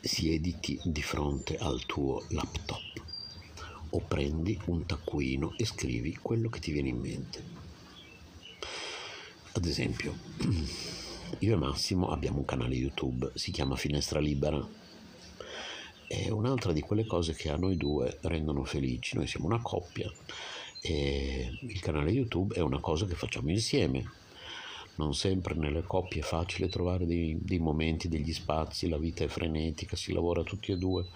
Siediti 0.00 0.78
di 0.84 1.02
fronte 1.02 1.56
al 1.56 1.84
tuo 1.86 2.24
laptop 2.28 3.06
o 3.90 4.00
prendi 4.00 4.58
un 4.66 4.84
taccuino 4.84 5.54
e 5.56 5.64
scrivi 5.64 6.18
quello 6.20 6.48
che 6.48 6.60
ti 6.60 6.72
viene 6.72 6.88
in 6.88 6.98
mente. 6.98 7.57
Ad 9.58 9.64
esempio, 9.64 10.14
io 11.40 11.52
e 11.52 11.56
Massimo 11.56 12.10
abbiamo 12.10 12.38
un 12.38 12.44
canale 12.44 12.76
YouTube, 12.76 13.32
si 13.34 13.50
chiama 13.50 13.74
Finestra 13.74 14.20
Libera. 14.20 14.64
È 16.06 16.30
un'altra 16.30 16.72
di 16.72 16.80
quelle 16.80 17.04
cose 17.04 17.34
che 17.34 17.50
a 17.50 17.56
noi 17.56 17.76
due 17.76 18.18
rendono 18.20 18.62
felici. 18.62 19.16
Noi 19.16 19.26
siamo 19.26 19.46
una 19.46 19.60
coppia 19.60 20.08
e 20.80 21.58
il 21.60 21.80
canale 21.80 22.12
YouTube 22.12 22.54
è 22.54 22.60
una 22.60 22.78
cosa 22.78 23.04
che 23.06 23.16
facciamo 23.16 23.50
insieme. 23.50 24.08
Non 24.98 25.14
sempre 25.14 25.54
nelle 25.54 25.82
coppie 25.82 26.20
è 26.20 26.24
facile 26.24 26.68
trovare 26.68 27.06
dei, 27.06 27.36
dei, 27.40 27.58
momenti, 27.58 28.08
degli 28.08 28.32
spazi, 28.32 28.88
la 28.88 28.98
vita 28.98 29.24
è 29.24 29.28
frenetica, 29.28 29.96
si 29.96 30.12
lavora 30.12 30.42
tutti 30.42 30.70
e 30.70 30.76
due 30.76 31.06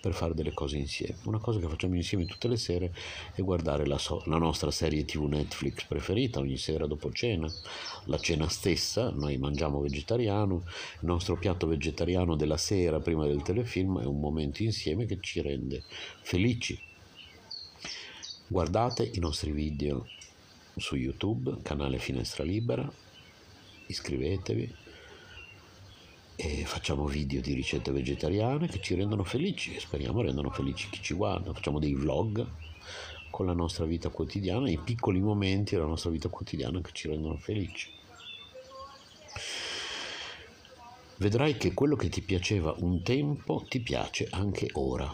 per 0.00 0.12
fare 0.12 0.34
delle 0.34 0.52
cose 0.52 0.76
insieme. 0.76 1.16
Una 1.24 1.38
cosa 1.38 1.58
che 1.58 1.66
facciamo 1.68 1.94
insieme 1.96 2.24
tutte 2.24 2.46
le 2.46 2.56
sere 2.56 2.94
è 3.34 3.42
guardare 3.42 3.86
la, 3.86 3.98
so, 3.98 4.22
la 4.26 4.38
nostra 4.38 4.70
serie 4.70 5.04
TV 5.04 5.24
Netflix 5.24 5.84
preferita 5.84 6.40
ogni 6.40 6.56
sera 6.56 6.86
dopo 6.86 7.10
cena, 7.12 7.50
la 8.04 8.18
cena 8.18 8.48
stessa, 8.48 9.10
noi 9.10 9.36
mangiamo 9.38 9.80
vegetariano, 9.80 10.64
il 11.00 11.06
nostro 11.06 11.36
piatto 11.36 11.66
vegetariano 11.66 12.36
della 12.36 12.56
sera 12.56 13.00
prima 13.00 13.26
del 13.26 13.42
telefilm 13.42 14.00
è 14.00 14.04
un 14.04 14.20
momento 14.20 14.62
insieme 14.62 15.06
che 15.06 15.18
ci 15.20 15.40
rende 15.40 15.82
felici 16.22 16.86
Guardate 18.50 19.10
i 19.12 19.18
nostri 19.18 19.52
video 19.52 20.06
su 20.74 20.96
YouTube, 20.96 21.58
canale 21.60 21.98
Finestra 21.98 22.44
Libera, 22.44 22.90
iscrivetevi 23.88 24.74
e 26.36 26.64
facciamo 26.64 27.06
video 27.06 27.40
di 27.40 27.52
ricette 27.52 27.90
vegetariane 27.90 28.68
che 28.68 28.80
ci 28.80 28.94
rendono 28.94 29.24
felici 29.24 29.74
e 29.74 29.80
speriamo 29.80 30.22
rendano 30.22 30.50
felici 30.50 30.88
chi 30.88 31.02
ci 31.02 31.14
guarda. 31.14 31.52
Facciamo 31.52 31.80
dei 31.80 31.94
vlog 31.94 32.46
con 33.30 33.46
la 33.46 33.52
nostra 33.52 33.84
vita 33.84 34.08
quotidiana, 34.08 34.70
i 34.70 34.78
piccoli 34.78 35.20
momenti 35.20 35.74
della 35.74 35.86
nostra 35.86 36.10
vita 36.10 36.28
quotidiana 36.28 36.80
che 36.80 36.90
ci 36.92 37.08
rendono 37.08 37.36
felici. 37.36 37.90
Vedrai 41.16 41.56
che 41.56 41.74
quello 41.74 41.96
che 41.96 42.08
ti 42.08 42.22
piaceva 42.22 42.72
un 42.78 43.02
tempo 43.02 43.66
ti 43.68 43.80
piace 43.80 44.28
anche 44.30 44.68
ora. 44.74 45.12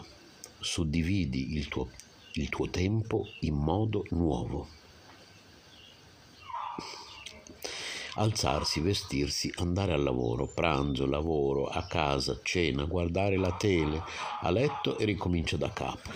Suddividi 0.59 1.55
il 1.55 1.67
tuo 1.67 1.89
il 2.37 2.49
tuo 2.49 2.69
tempo 2.69 3.27
in 3.41 3.55
modo 3.55 4.05
nuovo. 4.09 4.67
Alzarsi, 8.17 8.79
vestirsi, 8.79 9.51
andare 9.57 9.91
al 9.91 10.01
lavoro, 10.01 10.47
pranzo, 10.47 11.05
lavoro, 11.05 11.67
a 11.67 11.83
casa, 11.83 12.39
cena, 12.41 12.85
guardare 12.85 13.35
la 13.35 13.51
tele, 13.51 14.01
a 14.39 14.49
letto 14.51 14.97
e 14.97 15.03
ricomincia 15.03 15.57
da 15.57 15.69
capo. 15.73 16.09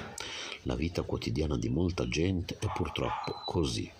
La 0.63 0.75
vita 0.75 1.01
quotidiana 1.01 1.57
di 1.57 1.67
molta 1.67 2.07
gente 2.07 2.55
è 2.57 2.67
purtroppo 2.73 3.41
così. 3.43 3.91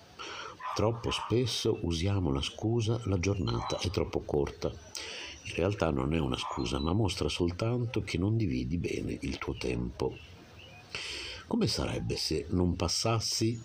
Troppo 0.74 1.10
spesso 1.10 1.78
usiamo 1.82 2.32
la 2.32 2.40
scusa 2.40 2.98
la 3.04 3.18
giornata 3.18 3.78
è 3.78 3.90
troppo 3.90 4.20
corta. 4.20 4.68
In 4.68 5.54
realtà 5.54 5.90
non 5.90 6.14
è 6.14 6.18
una 6.18 6.38
scusa, 6.38 6.78
ma 6.78 6.94
mostra 6.94 7.28
soltanto 7.28 8.00
che 8.00 8.16
non 8.16 8.38
dividi 8.38 8.78
bene 8.78 9.18
il 9.20 9.36
tuo 9.36 9.54
tempo. 9.58 10.16
Come 11.46 11.66
sarebbe 11.66 12.16
se 12.16 12.46
non 12.48 12.76
passassi 12.76 13.62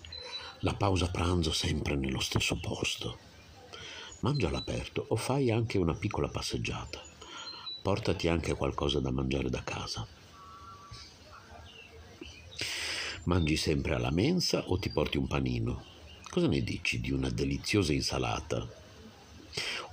la 0.60 0.74
pausa 0.74 1.08
pranzo 1.10 1.52
sempre 1.52 1.96
nello 1.96 2.20
stesso 2.20 2.58
posto? 2.60 3.25
Mangia 4.20 4.48
all'aperto 4.48 5.04
o 5.08 5.16
fai 5.16 5.50
anche 5.50 5.78
una 5.78 5.94
piccola 5.94 6.28
passeggiata. 6.28 7.02
Portati 7.82 8.28
anche 8.28 8.54
qualcosa 8.54 8.98
da 8.98 9.10
mangiare 9.10 9.50
da 9.50 9.62
casa. 9.62 10.06
Mangi 13.24 13.56
sempre 13.56 13.94
alla 13.94 14.10
mensa 14.10 14.64
o 14.68 14.78
ti 14.78 14.88
porti 14.88 15.18
un 15.18 15.26
panino? 15.26 15.84
Cosa 16.30 16.48
ne 16.48 16.62
dici 16.62 17.00
di 17.00 17.12
una 17.12 17.28
deliziosa 17.28 17.92
insalata? 17.92 18.66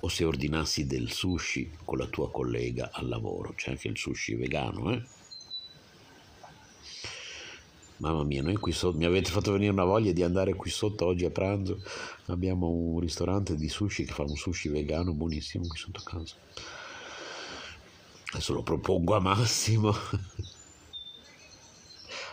O 0.00 0.08
se 0.08 0.24
ordinassi 0.24 0.86
del 0.86 1.10
sushi 1.12 1.70
con 1.84 1.98
la 1.98 2.06
tua 2.06 2.30
collega 2.30 2.90
al 2.92 3.08
lavoro? 3.08 3.52
C'è 3.54 3.70
anche 3.70 3.88
il 3.88 3.98
sushi 3.98 4.34
vegano, 4.34 4.92
eh? 4.92 5.02
Mamma 7.98 8.24
mia, 8.24 8.42
noi 8.42 8.56
qui 8.56 8.72
sotto, 8.72 8.98
mi 8.98 9.04
avete 9.04 9.30
fatto 9.30 9.52
venire 9.52 9.70
una 9.70 9.84
voglia 9.84 10.10
di 10.10 10.24
andare 10.24 10.54
qui 10.54 10.68
sotto 10.68 11.06
oggi 11.06 11.24
a 11.24 11.30
pranzo. 11.30 11.80
Abbiamo 12.26 12.68
un 12.68 12.98
ristorante 12.98 13.54
di 13.54 13.68
sushi 13.68 14.04
che 14.04 14.12
fa 14.12 14.24
un 14.24 14.34
sushi 14.34 14.68
vegano 14.68 15.12
buonissimo 15.12 15.64
qui 15.68 15.78
sotto 15.78 16.00
casa. 16.02 16.34
Adesso 18.32 18.52
lo 18.52 18.62
propongo 18.62 19.14
a 19.14 19.20
Massimo. 19.20 19.94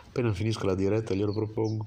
Appena 0.08 0.34
finisco 0.34 0.66
la 0.66 0.74
diretta 0.74 1.14
glielo 1.14 1.32
propongo. 1.32 1.86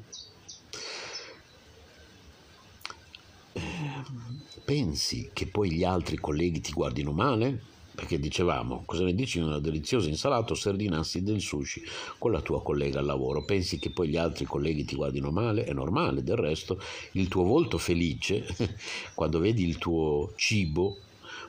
Ehm, 3.55 4.41
pensi 4.64 5.31
che 5.33 5.49
poi 5.49 5.72
gli 5.72 5.83
altri 5.83 6.16
colleghi 6.16 6.61
ti 6.61 6.72
guardino 6.72 7.11
male? 7.11 7.74
Perché 7.95 8.18
dicevamo, 8.18 8.82
cosa 8.84 9.05
ne 9.05 9.14
dici 9.14 9.38
di 9.38 9.45
una 9.45 9.61
deliziosa 9.61 10.09
insalata 10.09 10.53
o 10.53 10.57
sardinassi 10.57 11.22
del 11.22 11.40
sushi 11.40 11.80
con 12.18 12.32
la 12.32 12.40
tua 12.40 12.61
collega 12.61 12.99
al 12.99 13.07
lavoro? 13.07 13.45
Pensi 13.45 13.78
che 13.78 13.90
poi 13.90 14.09
gli 14.09 14.16
altri 14.16 14.47
colleghi 14.47 14.84
ti 14.84 14.97
guardino 14.97 15.30
male? 15.30 15.62
È 15.62 15.72
normale, 15.72 16.24
del 16.24 16.36
resto 16.36 16.80
il 17.12 17.28
tuo 17.28 17.45
volto 17.45 17.78
felice, 17.78 18.45
quando 19.14 19.38
vedi 19.38 19.64
il 19.64 19.78
tuo 19.78 20.32
cibo, 20.34 20.99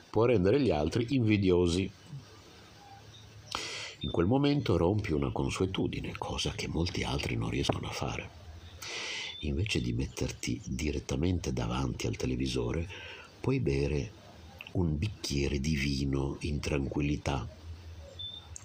può 0.08 0.24
rendere 0.24 0.60
gli 0.60 0.70
altri 0.70 1.06
invidiosi. 1.10 1.90
In 4.00 4.10
quel 4.12 4.26
momento 4.26 4.76
rompi 4.76 5.12
una 5.12 5.32
consuetudine, 5.32 6.12
cosa 6.16 6.52
che 6.52 6.68
molti 6.68 7.02
altri 7.02 7.34
non 7.34 7.50
riescono 7.50 7.88
a 7.88 7.92
fare. 7.92 8.30
Invece 9.40 9.80
di 9.80 9.92
metterti 9.92 10.60
direttamente 10.64 11.52
davanti 11.52 12.06
al 12.06 12.16
televisore, 12.16 12.88
puoi 13.40 13.58
bere 13.58 14.15
un 14.76 14.98
bicchiere 14.98 15.58
di 15.58 15.74
vino 15.74 16.36
in 16.40 16.60
tranquillità 16.60 17.48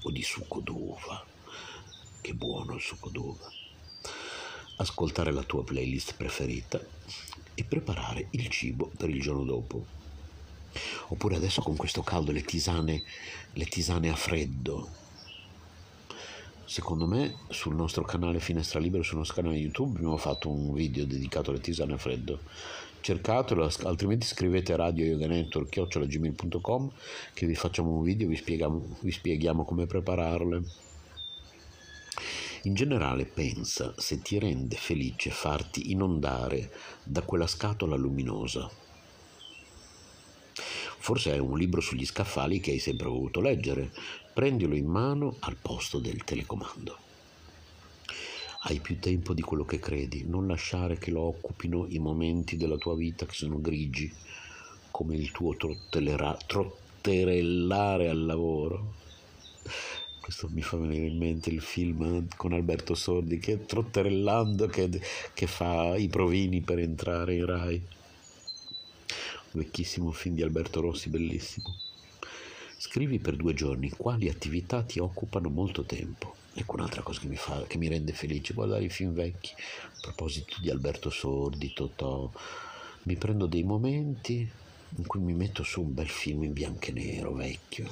o 0.02 0.12
di 0.12 0.22
succo 0.22 0.60
d'uva. 0.60 1.26
Che 2.20 2.34
buono 2.34 2.76
il 2.76 2.82
succo 2.82 3.10
d'uva. 3.10 3.50
Ascoltare 4.78 5.32
la 5.32 5.44
tua 5.44 5.64
playlist 5.64 6.16
preferita 6.16 6.84
e 7.54 7.64
preparare 7.64 8.28
il 8.32 8.50
cibo 8.50 8.92
per 8.98 9.10
il 9.10 9.22
giorno 9.22 9.46
dopo. 9.46 9.86
Oppure 11.08 11.38
adesso 11.38 11.62
con 11.62 11.78
questo 11.78 12.02
caldo 12.02 12.34
le 12.34 12.44
tisane, 12.44 13.04
le 13.54 13.66
tisane 13.66 14.10
a 14.10 14.16
freddo. 14.16 15.01
Secondo 16.72 17.06
me 17.06 17.36
sul 17.50 17.76
nostro 17.76 18.06
canale 18.06 18.40
Finestra 18.40 18.80
Libera, 18.80 19.04
sul 19.04 19.18
nostro 19.18 19.42
canale 19.42 19.58
YouTube, 19.58 19.98
abbiamo 19.98 20.16
fatto 20.16 20.50
un 20.50 20.72
video 20.72 21.06
dedicato 21.06 21.50
alle 21.50 21.60
tisane 21.60 21.92
a 21.92 21.98
freddo 21.98 22.40
cercatelo, 23.02 23.70
altrimenti 23.84 24.26
scrivete 24.26 24.74
radio 24.78 25.04
yoga 25.04 25.28
network 25.28 25.86
gmail.com 26.08 26.92
che 27.34 27.46
vi 27.46 27.56
facciamo 27.56 27.92
un 27.92 28.04
video 28.04 28.30
vi 28.30 28.38
spieghiamo, 28.38 29.00
vi 29.02 29.12
spieghiamo 29.12 29.66
come 29.66 29.86
prepararle. 29.86 30.64
In 32.62 32.74
generale 32.74 33.26
pensa 33.26 33.94
se 33.98 34.22
ti 34.22 34.40
rende 34.40 34.78
felice 34.78 35.30
farti 35.30 35.92
inondare 35.92 36.72
da 37.04 37.22
quella 37.24 37.48
scatola 37.48 37.98
luminosa. 37.98 38.81
Forse 41.02 41.34
è 41.34 41.40
un 41.40 41.58
libro 41.58 41.82
sugli 41.82 42.06
scaffali 42.06 42.60
che 42.60 42.70
hai 42.70 42.78
sempre 42.78 43.08
voluto 43.08 43.42
leggere. 43.42 43.92
Prendilo 44.34 44.76
in 44.76 44.86
mano 44.86 45.38
al 45.40 45.56
posto 45.60 45.98
del 45.98 46.24
telecomando. 46.24 46.96
Hai 48.66 48.80
più 48.80 49.00
tempo 49.00 49.34
di 49.34 49.42
quello 49.42 49.66
che 49.66 49.80
credi, 49.80 50.26
non 50.28 50.46
lasciare 50.46 51.00
che 51.00 51.10
lo 51.10 51.22
occupino 51.22 51.88
i 51.90 51.98
momenti 51.98 52.56
della 52.56 52.78
tua 52.78 52.96
vita 52.96 53.26
che 53.26 53.34
sono 53.34 53.60
grigi, 53.60 54.14
come 54.92 55.16
il 55.16 55.32
tuo 55.32 55.58
trotterellare 55.58 58.08
al 58.08 58.24
lavoro. 58.24 58.94
Questo 60.22 60.50
mi 60.52 60.62
fa 60.62 60.78
venire 60.78 61.08
in 61.08 61.18
mente 61.18 61.50
il 61.50 61.62
film 61.62 62.28
con 62.38 62.54
Alberto 62.54 62.94
Sordi 62.94 63.40
che 63.40 63.66
trotterellando 63.66 64.68
che, 64.68 65.02
che 65.34 65.48
fa 65.48 65.96
i 65.96 66.10
provini 66.10 66.62
per 66.62 66.78
entrare 66.78 67.34
in 67.34 67.46
Rai. 67.48 67.84
Vecchissimo 69.54 70.12
film 70.12 70.36
di 70.36 70.42
Alberto 70.42 70.82
Rossi, 70.82 71.10
bellissimo. 71.10 71.76
Scrivi 72.78 73.20
per 73.20 73.36
due 73.36 73.54
giorni 73.54 73.90
quali 73.90 74.30
attività 74.30 74.84
ti 74.84 75.00
occupano 75.00 75.50
molto 75.50 75.84
tempo 75.84 76.40
Ecco 76.54 76.76
un'altra 76.76 77.02
cosa 77.02 77.22
che 77.22 77.28
mi, 77.28 77.38
fa, 77.38 77.64
che 77.66 77.78
mi 77.78 77.88
rende 77.88 78.12
felice, 78.12 78.54
guardare 78.54 78.84
i 78.84 78.90
film 78.90 79.14
vecchi, 79.14 79.54
a 79.54 80.00
proposito 80.02 80.58
di 80.60 80.70
Alberto 80.70 81.10
Sordi, 81.10 81.72
Totò, 81.72 82.30
mi 83.04 83.16
prendo 83.16 83.46
dei 83.46 83.64
momenti 83.64 84.50
in 84.98 85.08
cui 85.08 85.22
mi 85.22 85.34
metto 85.34 85.64
su 85.64 85.82
un 85.82 85.94
bel 85.94 86.10
film 86.10 86.44
in 86.44 86.52
bianco 86.52 86.88
e 86.88 86.92
nero, 86.92 87.34
vecchio. 87.34 87.90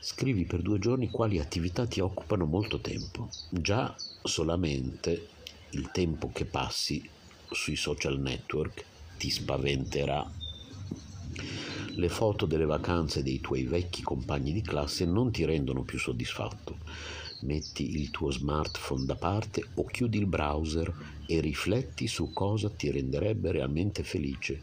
Scrivi 0.00 0.44
per 0.44 0.60
due 0.60 0.80
giorni 0.80 1.08
quali 1.08 1.38
attività 1.38 1.86
ti 1.86 2.00
occupano 2.00 2.46
molto 2.46 2.80
tempo. 2.80 3.28
Già 3.48 3.94
solamente 4.24 5.28
il 5.70 5.90
tempo 5.92 6.32
che 6.32 6.46
passi 6.46 7.08
sui 7.48 7.76
social 7.76 8.18
network 8.18 8.84
ti 9.20 9.28
spaventerà 9.28 10.26
le 11.96 12.08
foto 12.08 12.46
delle 12.46 12.64
vacanze 12.64 13.22
dei 13.22 13.40
tuoi 13.40 13.64
vecchi 13.64 14.00
compagni 14.00 14.52
di 14.54 14.62
classe 14.62 15.04
non 15.04 15.30
ti 15.30 15.44
rendono 15.44 15.82
più 15.82 15.98
soddisfatto. 15.98 16.78
Metti 17.40 17.96
il 17.96 18.10
tuo 18.10 18.30
smartphone 18.30 19.04
da 19.04 19.16
parte 19.16 19.62
o 19.74 19.84
chiudi 19.84 20.16
il 20.16 20.24
browser 20.24 20.90
e 21.26 21.40
rifletti 21.40 22.06
su 22.06 22.32
cosa 22.32 22.70
ti 22.70 22.90
renderebbe 22.90 23.52
realmente 23.52 24.02
felice. 24.02 24.62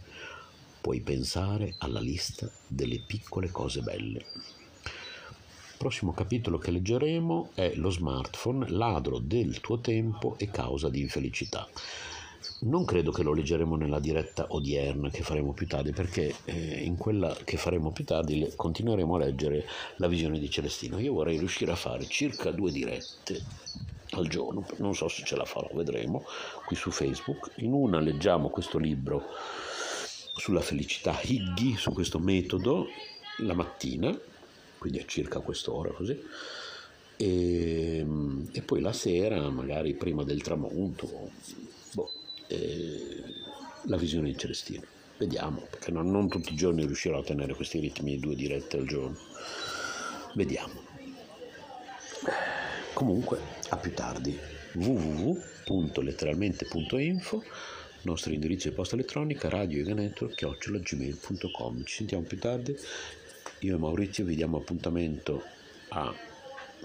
Puoi 0.82 1.01
pensare 1.01 1.76
alla 1.78 1.99
lista 1.99 2.49
delle 2.66 3.03
piccole 3.05 3.51
cose 3.51 3.82
belle. 3.82 4.26
Il 4.84 5.78
prossimo 5.78 6.14
capitolo 6.14 6.58
che 6.58 6.72
leggeremo 6.72 7.51
è 7.53 7.74
lo 7.76 7.91
smartphone, 7.91 8.68
ladro 8.70 9.20
del 9.20 9.62
tuo 9.62 9.78
tempo 9.80 10.36
e 10.39 10.49
causa 10.49 10.89
di 10.89 11.01
infelicità 11.01 11.68
non 12.60 12.86
credo 12.86 13.12
che 13.12 13.22
lo 13.22 13.34
leggeremo 13.34 13.76
nella 13.76 13.99
diretta 13.99 14.47
odierna 14.49 15.10
che 15.10 15.22
faremo 15.22 15.53
più 15.53 15.68
tardi, 15.68 15.91
perché 15.91 16.34
eh, 16.45 16.84
in 16.84 16.97
quella 16.97 17.36
che 17.43 17.58
faremo 17.58 17.91
più 17.91 18.03
tardi 18.03 18.39
le, 18.39 18.55
continueremo 18.55 19.16
a 19.16 19.20
leggere 19.20 19.66
la 19.97 20.08
visione 20.08 20.39
di 20.39 20.49
Celestino. 20.49 20.97
Io 20.99 21.14
vorrei 21.14 21.38
riuscire 21.38 21.72
a 21.72 21.76
fare 21.76 22.05
circa 22.08 22.51
due 22.51 22.72
dirette 22.72 23.41
al 24.12 24.28
giorno, 24.28 24.66
non 24.78 24.95
so 24.95 25.08
se 25.08 25.24
ce 25.24 25.36
la 25.36 25.45
farò, 25.45 25.70
vedremo, 25.74 26.24
qui 26.66 26.76
su 26.76 26.89
Facebook. 26.89 27.51
In 27.58 27.74
una 27.74 27.99
leggiamo 27.99 28.49
questo 28.49 28.80
libro 28.80 29.24
sulla 30.36 30.62
felicità 30.62 31.20
Higgy, 31.22 31.76
su 31.76 31.91
questo 31.91 32.18
metodo, 32.18 32.88
la 33.39 33.53
mattina, 33.53 34.18
quindi 34.78 34.99
a 34.99 35.05
circa 35.05 35.41
quest'ora 35.41 35.91
così. 35.91 36.20
E, 37.18 38.05
e 38.51 38.62
poi 38.62 38.80
la 38.80 38.93
sera, 38.93 39.49
magari 39.49 39.93
prima 39.93 40.24
del 40.24 40.41
tramonto, 40.41 41.32
eh, 42.48 43.24
la 43.84 43.98
visione 43.98 44.32
di 44.32 44.38
Celestino. 44.38 44.84
Vediamo, 45.18 45.68
perché 45.70 45.91
non, 45.91 46.10
non, 46.12 46.30
tutti 46.30 46.54
i 46.54 46.56
giorni 46.56 46.86
riuscirò 46.86 47.20
a 47.20 47.24
tenere 47.24 47.56
questi 47.56 47.80
ritmi 47.80 48.12
di 48.12 48.20
due 48.20 48.36
dirette 48.36 48.78
al 48.78 48.86
giorno. 48.86 49.18
Vediamo. 50.36 50.86
Comunque, 52.93 53.39
a 53.70 53.78
più 53.78 53.91
tardi. 53.93 54.38
www.letteralmente.info 54.74 57.43
nostro 58.04 58.32
indirizzo 58.32 58.70
di 58.70 58.76
posta 58.76 58.93
elettronica 58.95 59.50
radio 59.50 59.84
gmail.com 59.84 61.84
ci 61.84 61.95
sentiamo 61.95 62.24
più 62.24 62.39
tardi 62.39 62.74
io 63.60 63.76
e 63.76 63.80
Maurizio 63.80 64.24
vi 64.24 64.36
diamo 64.36 64.58
appuntamento 64.58 65.43
a 65.89 66.16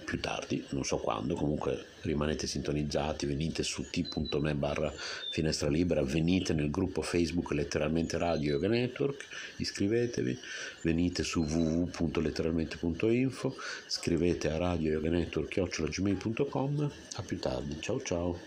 più 0.05 0.21
tardi, 0.21 0.65
non 0.71 0.85
so 0.85 0.99
quando, 0.99 1.35
comunque 1.35 1.87
rimanete 2.03 2.47
sintonizzati, 2.47 3.27
venite 3.27 3.63
su 3.63 3.89
t.me 3.89 4.55
barra 4.55 4.93
finestra 5.31 5.69
libera, 5.69 6.03
venite 6.03 6.53
nel 6.53 6.71
gruppo 6.71 7.03
Facebook 7.03 7.53
letteralmente 7.53 8.19
Radio 8.19 8.53
Yoga 8.53 8.69
Network, 8.69 9.25
iscrivetevi, 9.57 10.39
venite 10.83 11.23
su 11.23 11.43
www.letteralmente.info, 11.43 13.57
scrivete 13.87 14.51
a 14.51 14.59
Radio 14.59 14.93
Yoga 14.93 15.11
Network 15.11 15.49
chiocciolagmail.com, 15.49 16.91
a 17.15 17.23
più 17.23 17.39
tardi, 17.39 17.81
ciao 17.81 18.03
ciao. 18.03 18.39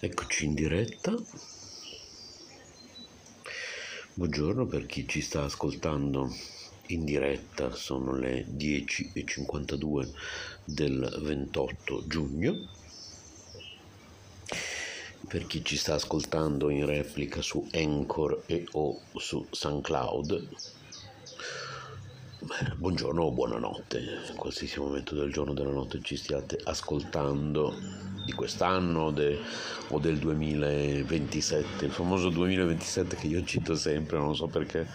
Eccoci 0.00 0.44
in 0.44 0.54
diretta. 0.54 1.57
Buongiorno 4.18 4.66
per 4.66 4.84
chi 4.84 5.06
ci 5.06 5.20
sta 5.20 5.44
ascoltando 5.44 6.28
in 6.86 7.04
diretta, 7.04 7.70
sono 7.70 8.16
le 8.16 8.46
10.52 8.48 10.08
del 10.64 11.20
28 11.22 12.02
giugno. 12.08 12.56
Per 15.28 15.46
chi 15.46 15.64
ci 15.64 15.76
sta 15.76 15.94
ascoltando 15.94 16.68
in 16.68 16.84
replica 16.84 17.40
su 17.42 17.64
Anchor 17.70 18.42
e 18.46 18.64
o 18.72 18.98
su 19.14 19.46
SoundCloud, 19.52 20.48
buongiorno 22.76 23.22
o 23.22 23.30
buonanotte, 23.30 23.98
in 24.30 24.36
qualsiasi 24.36 24.80
momento 24.80 25.14
del 25.14 25.30
giorno 25.30 25.52
o 25.52 25.54
della 25.54 25.70
notte 25.70 26.00
ci 26.02 26.16
stiate 26.16 26.58
ascoltando 26.64 27.72
di 28.24 28.32
quest'anno 28.32 29.12
de, 29.12 29.38
o 29.88 29.98
del 29.98 30.18
2027, 30.18 31.84
il 31.84 31.92
famoso 31.92 32.30
2027 32.30 33.16
che 33.16 33.26
io 33.28 33.44
cito 33.44 33.76
sempre, 33.76 34.18
non 34.18 34.34
so 34.34 34.48
perché. 34.48 34.86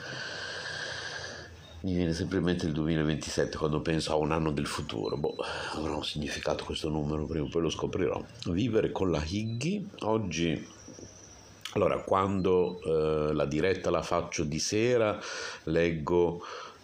Mi 1.81 1.95
viene 1.95 2.13
sempre 2.13 2.37
in 2.37 2.43
mente 2.43 2.65
il 2.65 2.71
2027 2.71 3.57
quando 3.57 3.81
penso 3.81 4.11
a 4.11 4.15
un 4.15 4.31
anno 4.31 4.51
del 4.51 4.67
futuro, 4.67 5.15
boh, 5.17 5.35
avrà 5.73 5.95
un 5.95 6.03
significato 6.03 6.63
questo 6.63 6.89
numero, 6.89 7.25
prima 7.25 7.45
o 7.45 7.49
poi 7.49 7.61
lo 7.61 7.69
scoprirò. 7.69 8.21
Vivere 8.47 8.91
con 8.91 9.09
la 9.09 9.23
Higgy, 9.25 9.87
oggi 10.01 10.67
Allora, 11.75 11.99
quando 12.01 12.79
eh, 12.83 13.33
la 13.33 13.45
diretta 13.45 13.89
la 13.89 14.03
faccio 14.03 14.43
di 14.43 14.59
sera, 14.59 15.19
leggo 15.63 16.43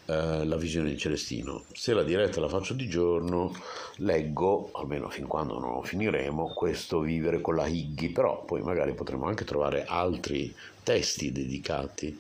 eh, 0.09 0.43
La 0.45 0.57
visione 0.57 0.89
di 0.89 0.97
Celestino. 0.97 1.65
Se 1.71 1.93
la 1.93 2.03
diretta 2.03 2.41
la 2.41 2.49
faccio 2.49 2.73
di 2.73 2.89
giorno, 2.89 3.53
leggo, 3.97 4.71
almeno 4.73 5.07
fin 5.09 5.27
quando 5.27 5.59
non 5.59 5.83
finiremo, 5.83 6.51
questo 6.53 6.99
Vivere 7.01 7.41
con 7.41 7.55
la 7.55 7.67
Higgy, 7.67 8.09
però 8.09 8.43
poi 8.43 8.61
magari 8.61 8.93
potremo 8.95 9.27
anche 9.27 9.45
trovare 9.45 9.85
altri 9.85 10.53
testi 10.81 11.31
dedicati 11.31 12.19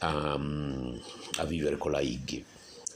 a, 0.00 0.32
a 0.32 1.44
Vivere 1.44 1.76
con 1.76 1.92
la 1.92 2.00
Higgy. 2.00 2.44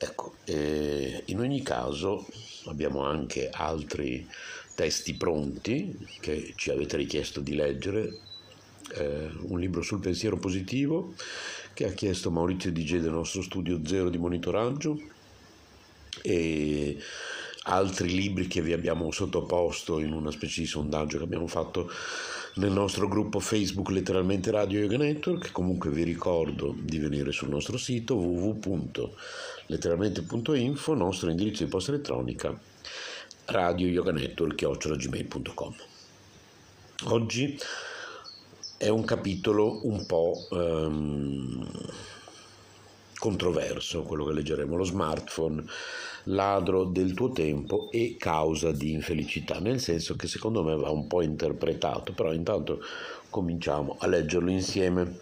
Ecco, 0.00 0.34
eh, 0.44 1.22
in 1.26 1.38
ogni 1.38 1.62
caso 1.62 2.26
abbiamo 2.66 3.04
anche 3.04 3.48
altri 3.50 4.26
testi 4.74 5.14
pronti 5.14 5.96
che 6.20 6.52
ci 6.56 6.70
avete 6.70 6.96
richiesto 6.96 7.40
di 7.40 7.54
leggere, 7.54 8.26
eh, 8.94 9.28
un 9.42 9.58
libro 9.58 9.82
sul 9.82 9.98
pensiero 10.00 10.36
positivo 10.36 11.14
che 11.74 11.86
ha 11.86 11.92
chiesto 11.92 12.30
Maurizio 12.30 12.72
DJ 12.72 12.98
del 12.98 13.12
nostro 13.12 13.42
studio 13.42 13.80
zero 13.84 14.08
di 14.08 14.16
monitoraggio 14.18 14.98
e 16.22 16.96
altri 17.64 18.10
libri 18.10 18.46
che 18.46 18.62
vi 18.62 18.72
abbiamo 18.72 19.10
sottoposto 19.10 19.98
in 19.98 20.12
una 20.12 20.30
specie 20.30 20.60
di 20.62 20.66
sondaggio 20.66 21.18
che 21.18 21.24
abbiamo 21.24 21.46
fatto 21.46 21.90
nel 22.54 22.72
nostro 22.72 23.06
gruppo 23.06 23.40
Facebook 23.40 23.90
letteralmente 23.90 24.50
Radio 24.50 24.80
Yoga 24.80 24.96
Network. 24.96 25.52
Comunque 25.52 25.90
vi 25.90 26.02
ricordo 26.02 26.74
di 26.76 26.98
venire 26.98 27.30
sul 27.30 27.50
nostro 27.50 27.76
sito 27.76 28.16
www.letteralmente.info, 28.16 30.94
nostro 30.94 31.30
indirizzo 31.30 31.62
di 31.62 31.70
posta 31.70 31.92
elettronica 31.92 32.58
radio 33.50 33.86
yoga 33.86 34.12
network.gmail.com 34.12 35.74
Oggi 37.04 37.58
è 38.78 38.88
un 38.88 39.04
capitolo 39.04 39.80
un 39.86 40.06
po' 40.06 40.46
um, 40.50 41.68
controverso, 43.18 44.02
quello 44.02 44.24
che 44.24 44.32
leggeremo, 44.32 44.76
lo 44.76 44.84
smartphone 44.84 45.64
ladro 46.24 46.84
del 46.84 47.12
tuo 47.14 47.32
tempo 47.32 47.90
e 47.90 48.16
causa 48.16 48.70
di 48.70 48.92
infelicità, 48.92 49.58
nel 49.58 49.80
senso 49.80 50.14
che 50.14 50.28
secondo 50.28 50.62
me 50.62 50.76
va 50.76 50.90
un 50.90 51.08
po' 51.08 51.22
interpretato, 51.22 52.12
però 52.12 52.32
intanto 52.32 52.80
cominciamo 53.30 53.96
a 53.98 54.06
leggerlo 54.06 54.50
insieme. 54.50 55.18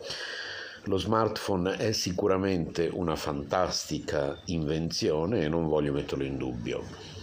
Lo 0.85 0.99
smartphone 0.99 1.77
è 1.77 1.93
sicuramente 1.93 2.91
una 2.93 3.17
fantastica 3.17 4.39
invenzione 4.47 5.43
e 5.43 5.49
non 5.49 5.67
voglio 5.67 5.93
metterlo 5.93 6.25
in 6.25 6.37
dubbio 6.37 7.16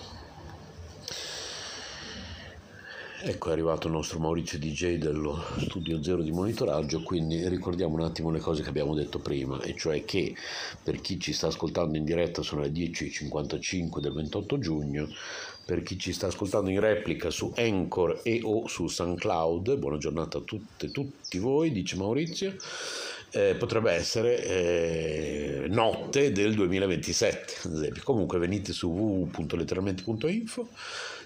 Ecco 3.26 3.48
è 3.48 3.52
arrivato 3.54 3.88
il 3.88 3.94
nostro 3.94 4.20
Maurizio 4.20 4.60
DJ 4.60 4.98
dello 4.98 5.42
studio 5.58 6.04
zero 6.04 6.22
di 6.22 6.32
monitoraggio, 6.34 7.04
quindi 7.04 7.48
ricordiamo 7.48 7.94
un 7.94 8.02
attimo 8.02 8.32
le 8.32 8.40
cose 8.40 8.64
che 8.64 8.68
abbiamo 8.68 8.94
detto 8.94 9.20
prima, 9.20 9.62
e 9.62 9.76
cioè 9.78 10.04
che 10.04 10.36
per 10.84 11.00
chi 11.00 11.18
ci 11.22 11.32
sta 11.32 11.48
ascoltando 11.48 11.98
in 11.98 12.04
diretta 12.04 12.42
sono 12.42 12.64
le 12.64 12.68
10.55 12.68 14.00
del 14.00 14.12
28 14.12 14.60
giugno, 14.60 15.08
per 15.66 15.84
chi 15.84 15.98
ci 15.98 16.12
sta 16.12 16.28
ascoltando 16.28 16.70
in 16.70 16.82
replica 16.82 17.30
su 17.30 17.54
Anchor 17.56 18.20
e 18.24 18.42
o 18.44 18.68
su 18.68 18.90
SoundCloud, 18.90 19.78
buona 19.78 19.98
giornata 19.98 20.40
a 20.40 20.42
tutte 20.42 20.88
e 20.88 20.92
tutti 20.92 21.38
voi, 21.38 21.72
dice 21.72 21.96
Maurizio, 21.96 22.54
eh, 23.32 23.56
potrebbe 23.56 23.92
essere 23.92 24.44
eh, 24.44 25.66
notte 25.70 26.32
del 26.34 26.54
2027, 26.56 27.56
ad 27.64 27.74
esempio. 27.74 28.04
Comunque 28.04 28.38
venite 28.38 28.74
su 28.74 28.90
www.letteralmente.info, 28.90 30.68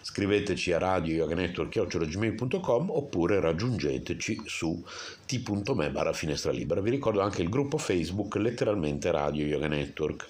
scriveteci 0.09 0.71
a 0.71 0.77
radioyoganetwork.com 0.77 2.91
oppure 2.91 3.41
raggiungeteci 3.41 4.43
su 4.45 4.81
t.me 5.25 5.91
barra 5.91 6.13
finestra 6.13 6.53
libera. 6.53 6.79
Vi 6.79 6.89
ricordo 6.89 7.19
anche 7.19 7.41
il 7.41 7.49
gruppo 7.49 7.77
Facebook 7.77 8.37
letteralmente 8.37 9.11
Radio 9.11 9.45
Yoga 9.45 9.67
Network. 9.67 10.25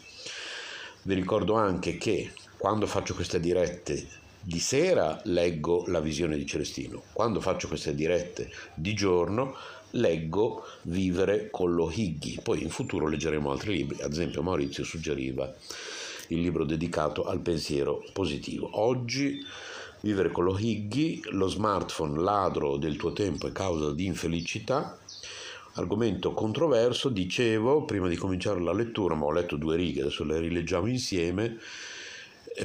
Vi 1.04 1.14
ricordo 1.14 1.54
anche 1.54 2.00
che 2.00 2.32
quando 2.58 2.88
faccio 2.88 3.14
queste 3.14 3.40
dirette 3.40 4.04
di 4.42 4.58
sera 4.58 5.22
leggo 5.26 5.84
la 5.86 6.00
visione 6.00 6.38
di 6.38 6.48
Celestino, 6.48 7.04
quando 7.14 7.40
faccio 7.40 7.68
queste 7.68 7.94
dirette 7.94 8.50
di 8.74 8.96
giorno 8.96 9.56
leggo 9.92 10.64
Vivere 10.84 11.50
con 11.52 11.76
lo 11.76 11.92
Higgy, 11.94 12.40
poi 12.42 12.64
in 12.64 12.72
futuro 12.72 13.08
leggeremo 13.08 13.52
altri 13.52 13.74
libri, 13.74 14.02
ad 14.02 14.12
esempio 14.12 14.42
Maurizio 14.42 14.84
suggeriva 14.84 15.54
il 16.30 16.42
libro 16.42 16.66
dedicato 16.66 17.26
al 17.26 17.40
pensiero 17.40 18.04
positivo. 18.12 18.82
Oggi 18.82 19.40
Vivere 20.02 20.32
con 20.32 20.44
lo 20.44 20.58
Higgy, 20.58 21.22
lo 21.32 21.48
smartphone 21.48 22.22
ladro 22.22 22.78
del 22.78 22.98
tuo 22.98 23.14
tempo 23.14 23.48
e 23.48 23.52
causa 23.52 23.92
di 23.94 24.06
infelicità, 24.06 24.98
argomento 25.74 26.34
controverso, 26.34 27.10
dicevo 27.10 27.84
prima 27.84 28.08
di 28.08 28.16
cominciare 28.16 28.62
la 28.62 28.74
lettura, 28.74 29.16
ma 29.16 29.26
ho 29.26 29.32
letto 29.32 29.56
due 29.56 29.76
righe, 29.76 30.02
adesso 30.02 30.24
le 30.24 30.40
rileggiamo 30.40 30.88
insieme 30.88 31.58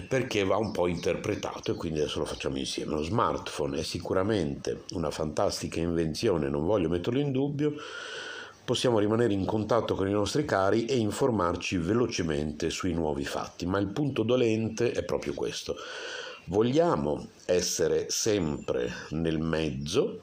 perché 0.08 0.44
va 0.44 0.56
un 0.56 0.70
po' 0.70 0.86
interpretato 0.86 1.72
e 1.72 1.74
quindi 1.74 2.00
adesso 2.00 2.20
lo 2.20 2.24
facciamo 2.24 2.56
insieme. 2.56 2.92
Lo 2.92 3.02
smartphone 3.02 3.78
è 3.78 3.82
sicuramente 3.82 4.84
una 4.92 5.10
fantastica 5.10 5.80
invenzione, 5.80 6.48
non 6.48 6.64
voglio 6.64 6.88
metterlo 6.88 7.20
in 7.20 7.30
dubbio, 7.30 7.74
possiamo 8.64 8.98
rimanere 8.98 9.34
in 9.34 9.44
contatto 9.44 9.94
con 9.94 10.08
i 10.08 10.12
nostri 10.12 10.44
cari 10.44 10.86
e 10.86 10.96
informarci 10.96 11.76
velocemente 11.76 12.70
sui 12.70 12.94
nuovi 12.94 13.24
fatti, 13.24 13.66
ma 13.66 13.78
il 13.78 13.88
punto 13.88 14.22
dolente 14.22 14.92
è 14.92 15.04
proprio 15.04 15.34
questo. 15.34 15.76
Vogliamo 16.46 17.28
essere 17.46 18.10
sempre 18.10 18.92
nel 19.10 19.38
mezzo 19.38 20.22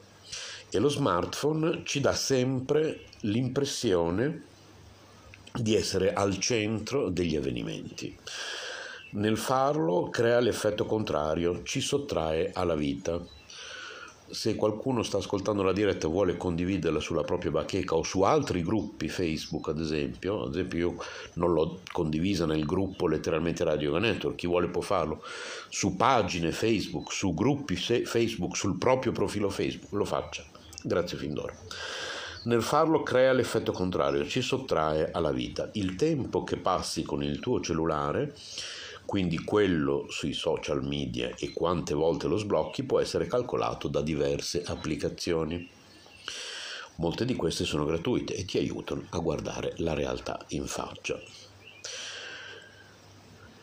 e 0.68 0.78
lo 0.78 0.88
smartphone 0.88 1.82
ci 1.84 2.00
dà 2.00 2.12
sempre 2.12 3.06
l'impressione 3.20 4.44
di 5.52 5.74
essere 5.74 6.12
al 6.12 6.38
centro 6.38 7.08
degli 7.08 7.36
avvenimenti. 7.36 8.16
Nel 9.12 9.36
farlo 9.38 10.08
crea 10.10 10.38
l'effetto 10.40 10.84
contrario, 10.84 11.62
ci 11.64 11.80
sottrae 11.80 12.50
alla 12.52 12.76
vita. 12.76 13.20
Se 14.30 14.54
qualcuno 14.54 15.02
sta 15.02 15.18
ascoltando 15.18 15.62
la 15.62 15.72
diretta 15.72 16.06
e 16.06 16.10
vuole 16.10 16.36
condividerla 16.36 17.00
sulla 17.00 17.24
propria 17.24 17.50
bacheca 17.50 17.96
o 17.96 18.04
su 18.04 18.22
altri 18.22 18.62
gruppi 18.62 19.08
Facebook, 19.08 19.68
ad 19.68 19.80
esempio, 19.80 20.44
ad 20.44 20.54
esempio 20.54 20.78
io 20.78 20.96
non 21.34 21.52
l'ho 21.52 21.80
condivisa 21.90 22.46
nel 22.46 22.64
gruppo 22.64 23.08
letteralmente 23.08 23.64
Radio 23.64 23.98
Network, 23.98 24.36
chi 24.36 24.46
vuole 24.46 24.68
può 24.68 24.82
farlo, 24.82 25.22
su 25.68 25.96
pagine 25.96 26.52
Facebook, 26.52 27.12
su 27.12 27.34
gruppi 27.34 27.74
Facebook, 27.74 28.56
sul 28.56 28.78
proprio 28.78 29.10
profilo 29.10 29.48
Facebook, 29.48 29.92
lo 29.92 30.04
faccia. 30.04 30.44
Grazie 30.82 31.18
fin 31.18 31.34
d'ora. 31.34 31.54
Nel 32.44 32.62
farlo 32.62 33.02
crea 33.02 33.32
l'effetto 33.32 33.72
contrario, 33.72 34.26
ci 34.26 34.40
sottrae 34.40 35.10
alla 35.10 35.32
vita. 35.32 35.68
Il 35.72 35.96
tempo 35.96 36.42
che 36.42 36.56
passi 36.56 37.02
con 37.02 37.22
il 37.22 37.38
tuo 37.38 37.60
cellulare 37.60 38.34
quindi 39.10 39.38
quello 39.42 40.06
sui 40.08 40.32
social 40.32 40.84
media 40.84 41.34
e 41.36 41.52
quante 41.52 41.94
volte 41.94 42.28
lo 42.28 42.36
sblocchi 42.36 42.84
può 42.84 43.00
essere 43.00 43.26
calcolato 43.26 43.88
da 43.88 44.02
diverse 44.02 44.62
applicazioni. 44.64 45.68
Molte 46.98 47.24
di 47.24 47.34
queste 47.34 47.64
sono 47.64 47.84
gratuite 47.84 48.36
e 48.36 48.44
ti 48.44 48.58
aiutano 48.58 49.04
a 49.10 49.18
guardare 49.18 49.72
la 49.78 49.94
realtà 49.94 50.38
in 50.50 50.64
faccia. 50.64 51.20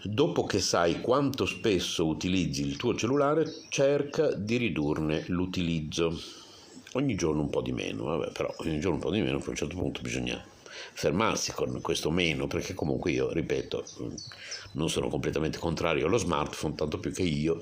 Dopo 0.03 0.43
che 0.43 0.59
sai 0.59 0.99
quanto 0.99 1.45
spesso 1.45 2.05
utilizzi 2.05 2.63
il 2.63 2.75
tuo 2.75 2.93
cellulare, 2.93 3.49
cerca 3.69 4.33
di 4.33 4.57
ridurne 4.57 5.23
l'utilizzo. 5.27 6.13
Ogni 6.95 7.15
giorno 7.15 7.39
un 7.39 7.49
po' 7.49 7.61
di 7.61 7.71
meno, 7.71 8.03
vabbè, 8.03 8.33
però 8.33 8.53
ogni 8.57 8.81
giorno 8.81 8.95
un 8.95 9.01
po' 9.01 9.11
di 9.11 9.21
meno, 9.21 9.37
a 9.37 9.43
un 9.45 9.55
certo 9.55 9.77
punto 9.77 10.01
bisogna 10.01 10.43
fermarsi 10.93 11.53
con 11.53 11.79
questo 11.81 12.11
meno, 12.11 12.47
perché 12.47 12.73
comunque 12.73 13.11
io, 13.11 13.31
ripeto, 13.31 13.85
non 14.77 14.89
sono 14.89 15.09
completamente 15.09 15.57
contrario 15.57 16.05
allo 16.05 16.17
smartphone, 16.17 16.75
tanto 16.75 16.99
più 16.99 17.11
che 17.11 17.23
io 17.23 17.59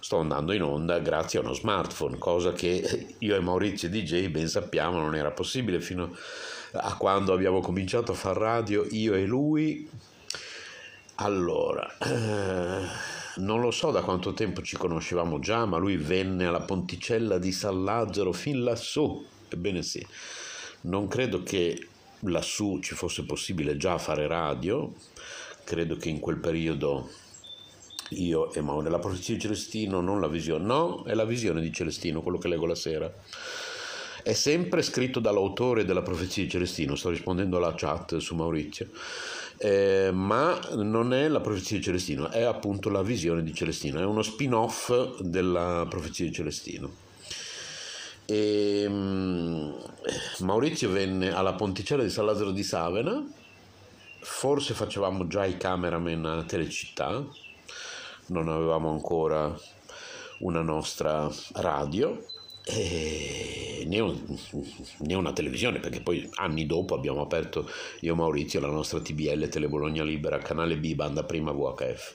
sto 0.00 0.18
andando 0.18 0.52
in 0.52 0.62
onda 0.62 0.98
grazie 0.98 1.38
a 1.38 1.42
uno 1.42 1.54
smartphone, 1.54 2.18
cosa 2.18 2.52
che 2.52 3.14
io 3.18 3.36
e 3.36 3.40
Maurizio 3.40 3.88
DJ 3.88 4.28
ben 4.28 4.48
sappiamo 4.48 4.98
non 4.98 5.14
era 5.14 5.30
possibile 5.30 5.80
fino 5.80 6.14
a 6.72 6.96
quando 6.96 7.32
abbiamo 7.32 7.60
cominciato 7.60 8.12
a 8.12 8.16
fare 8.16 8.38
radio 8.38 8.86
io 8.90 9.14
e 9.14 9.24
lui. 9.24 9.88
Allora, 11.18 11.96
eh, 11.98 12.86
non 13.36 13.60
lo 13.60 13.70
so 13.70 13.90
da 13.90 14.02
quanto 14.02 14.34
tempo 14.34 14.60
ci 14.60 14.76
conoscevamo 14.76 15.38
già, 15.38 15.64
ma 15.64 15.78
lui 15.78 15.96
venne 15.96 16.46
alla 16.46 16.60
ponticella 16.60 17.38
di 17.38 17.52
San 17.52 17.84
Lazzaro 17.84 18.32
fin 18.32 18.62
lassù. 18.62 19.24
Ebbene 19.48 19.82
sì, 19.82 20.04
non 20.82 21.08
credo 21.08 21.42
che 21.42 21.88
lassù 22.20 22.80
ci 22.80 22.94
fosse 22.94 23.24
possibile 23.24 23.76
già 23.76 23.96
fare 23.98 24.26
radio, 24.26 24.92
credo 25.66 25.96
che 25.96 26.08
in 26.08 26.20
quel 26.20 26.36
periodo 26.36 27.10
io 28.10 28.52
e 28.54 28.60
Mauro, 28.60 28.88
la 28.88 29.00
profezia 29.00 29.34
di 29.34 29.40
Celestino, 29.40 30.00
non 30.00 30.20
la 30.20 30.28
visione, 30.28 30.64
no, 30.64 31.02
è 31.02 31.14
la 31.14 31.24
visione 31.24 31.60
di 31.60 31.72
Celestino, 31.72 32.22
quello 32.22 32.38
che 32.38 32.46
leggo 32.46 32.66
la 32.66 32.76
sera. 32.76 33.12
È 34.22 34.32
sempre 34.32 34.82
scritto 34.82 35.18
dall'autore 35.18 35.84
della 35.84 36.02
profezia 36.02 36.44
di 36.44 36.48
Celestino, 36.48 36.94
sto 36.94 37.10
rispondendo 37.10 37.56
alla 37.56 37.74
chat 37.76 38.18
su 38.18 38.36
Maurizio, 38.36 38.88
eh, 39.58 40.10
ma 40.12 40.58
non 40.74 41.12
è 41.12 41.26
la 41.26 41.40
profezia 41.40 41.76
di 41.76 41.82
Celestino, 41.82 42.30
è 42.30 42.42
appunto 42.42 42.88
la 42.88 43.02
visione 43.02 43.42
di 43.42 43.52
Celestino, 43.52 43.98
è 43.98 44.04
uno 44.04 44.22
spin-off 44.22 45.20
della 45.20 45.84
profezia 45.88 46.24
di 46.24 46.32
Celestino. 46.32 47.04
E, 48.24 48.84
um, 48.86 49.76
Maurizio 50.40 50.90
venne 50.90 51.32
alla 51.32 51.54
Ponticella 51.54 52.02
di 52.04 52.10
San 52.10 52.26
Lazzaro 52.26 52.50
di 52.50 52.62
Savena, 52.62 53.24
forse 54.28 54.74
facevamo 54.74 55.28
già 55.28 55.46
i 55.46 55.56
cameraman 55.56 56.26
a 56.26 56.42
Telecittà, 56.42 57.24
non 58.26 58.48
avevamo 58.48 58.90
ancora 58.90 59.56
una 60.40 60.60
nostra 60.60 61.30
radio 61.54 62.26
né, 63.86 64.00
un, 64.00 64.38
né, 64.98 65.14
una 65.14 65.32
televisione 65.32 65.78
perché 65.78 66.00
poi 66.00 66.28
anni 66.34 66.66
dopo 66.66 66.94
abbiamo 66.96 67.22
aperto 67.22 67.70
io 68.00 68.12
e 68.12 68.16
Maurizio 68.16 68.58
la 68.58 68.66
nostra 68.66 69.00
TBL 69.00 69.48
Tele 69.48 69.68
Bologna 69.68 70.02
Libera 70.02 70.38
canale 70.38 70.76
B 70.76 70.94
banda 70.94 71.22
prima 71.22 71.52
VHF 71.52 72.14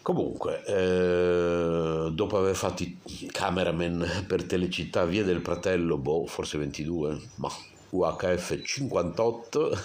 comunque 0.00 0.64
eh, 0.64 2.10
dopo 2.10 2.38
aver 2.38 2.56
fatto 2.56 2.82
i 2.82 2.98
cameraman 3.30 4.24
per 4.26 4.44
Telecittà 4.44 5.04
Via 5.04 5.22
del 5.22 5.42
Pratello 5.42 5.98
boh 5.98 6.26
forse 6.26 6.56
22 6.56 7.20
ma 7.36 7.50
UHF 7.90 8.62
58 8.62 9.78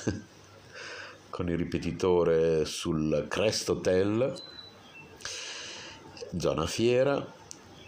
con 1.37 1.49
il 1.49 1.57
ripetitore 1.57 2.65
sul 2.65 3.27
Crest 3.29 3.69
Hotel 3.69 4.33
zona 6.35 6.65
fiera 6.65 7.23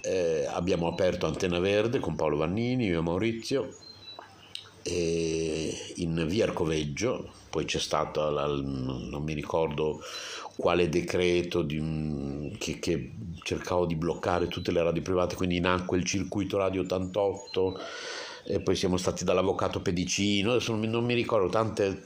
eh, 0.01 0.45
abbiamo 0.47 0.87
aperto 0.87 1.25
Antena 1.25 1.57
Verde 1.57 1.97
con 1.97 2.15
Paolo 2.15 2.37
Vannini, 2.37 2.85
io 2.85 2.99
e 2.99 3.01
Maurizio, 3.01 3.75
e 4.83 5.93
in 5.95 6.25
via 6.27 6.45
Arcoveggio, 6.45 7.31
poi 7.49 7.65
c'è 7.65 7.79
stato, 7.79 8.29
la, 8.29 8.45
non 8.45 9.23
mi 9.23 9.33
ricordo 9.33 9.99
quale 10.55 10.87
decreto 10.87 11.63
di, 11.63 12.55
che, 12.59 12.77
che, 12.77 13.13
cercavo 13.41 13.87
di 13.87 13.95
bloccare 13.95 14.47
tutte 14.47 14.71
le 14.71 14.83
radio 14.83 15.01
private, 15.01 15.35
quindi 15.35 15.59
nacque 15.59 15.97
il 15.97 16.05
circuito 16.05 16.57
Radio 16.57 16.81
88 16.81 17.79
e 18.45 18.59
poi 18.61 18.75
siamo 18.75 18.97
stati 18.97 19.23
dall'avvocato 19.23 19.79
Pedicino, 19.79 20.51
adesso 20.51 20.71
non 20.71 20.79
mi, 20.79 20.87
non 20.87 21.05
mi 21.05 21.13
ricordo 21.13 21.49
tante 21.49 22.05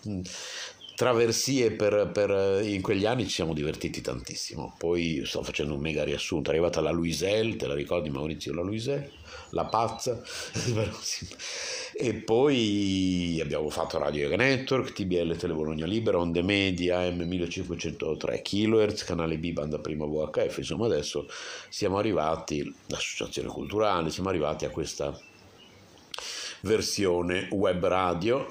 traversie 0.95 1.71
per, 1.71 2.11
per, 2.13 2.63
in 2.63 2.81
quegli 2.81 3.05
anni 3.05 3.23
ci 3.23 3.31
siamo 3.31 3.53
divertiti 3.53 4.01
tantissimo. 4.01 4.75
Poi 4.77 5.23
sto 5.25 5.43
facendo 5.43 5.73
un 5.73 5.81
mega 5.81 6.03
riassunto. 6.03 6.49
È 6.49 6.53
arrivata 6.53 6.81
la 6.81 6.91
Luisel, 6.91 7.55
te 7.55 7.67
la 7.67 7.73
ricordi 7.73 8.09
Maurizio 8.09 8.53
la 8.53 8.61
Luisel? 8.61 9.09
La 9.49 9.65
pazza. 9.65 10.21
e 11.95 12.13
poi 12.13 13.39
abbiamo 13.41 13.69
fatto 13.69 13.97
Radio 13.97 14.23
Yoga 14.23 14.35
Network, 14.35 14.93
TBL 14.93 15.35
Tele 15.35 15.53
Bologna 15.53 15.85
Libera, 15.85 16.19
Onde 16.19 16.41
Media, 16.41 17.07
M1503 17.09 18.41
kHz, 18.41 19.03
canale 19.03 19.37
B, 19.37 19.51
banda 19.51 19.79
prima 19.79 20.05
VHF. 20.05 20.57
Insomma, 20.57 20.85
adesso 20.85 21.27
siamo 21.69 21.97
arrivati, 21.97 22.63
l'associazione 22.87 23.49
culturale, 23.49 24.09
siamo 24.09 24.29
arrivati 24.29 24.65
a 24.65 24.69
questa 24.69 25.17
versione 26.61 27.49
web 27.51 27.85
radio 27.85 28.47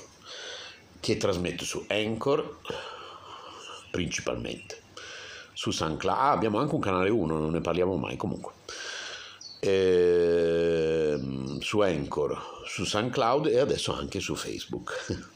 che 1.03 1.17
trasmette 1.17 1.65
su 1.65 1.85
Anchor 1.89 2.59
principalmente. 3.91 4.81
Su 5.53 5.73
SoundCloud. 5.73 6.17
Ah, 6.17 6.31
abbiamo 6.31 6.61
anche 6.61 6.77
un 6.77 6.81
canale 6.81 7.11
1 7.11 7.39
non 7.39 7.51
ne 7.51 7.61
parliamo 7.61 7.97
mai 7.97 8.17
comunque. 8.17 8.53
E, 9.59 11.11
ehm, 11.11 11.59
su 11.59 11.81
Anchor 11.81 12.63
su 12.67 12.85
SoundCloud 12.85 13.47
e 13.47 13.59
adesso 13.59 13.93
anche 13.93 14.21
su 14.21 14.37
Facebook. 14.37 15.31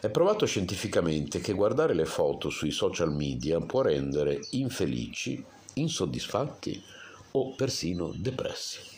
È 0.00 0.08
provato 0.10 0.46
scientificamente 0.46 1.40
che 1.40 1.52
guardare 1.52 1.92
le 1.92 2.06
foto 2.06 2.48
sui 2.48 2.70
social 2.70 3.12
media 3.12 3.60
può 3.60 3.82
rendere 3.82 4.40
infelici 4.50 5.44
insoddisfatti 5.74 6.80
o 7.32 7.54
persino 7.56 8.12
depressi 8.14 8.91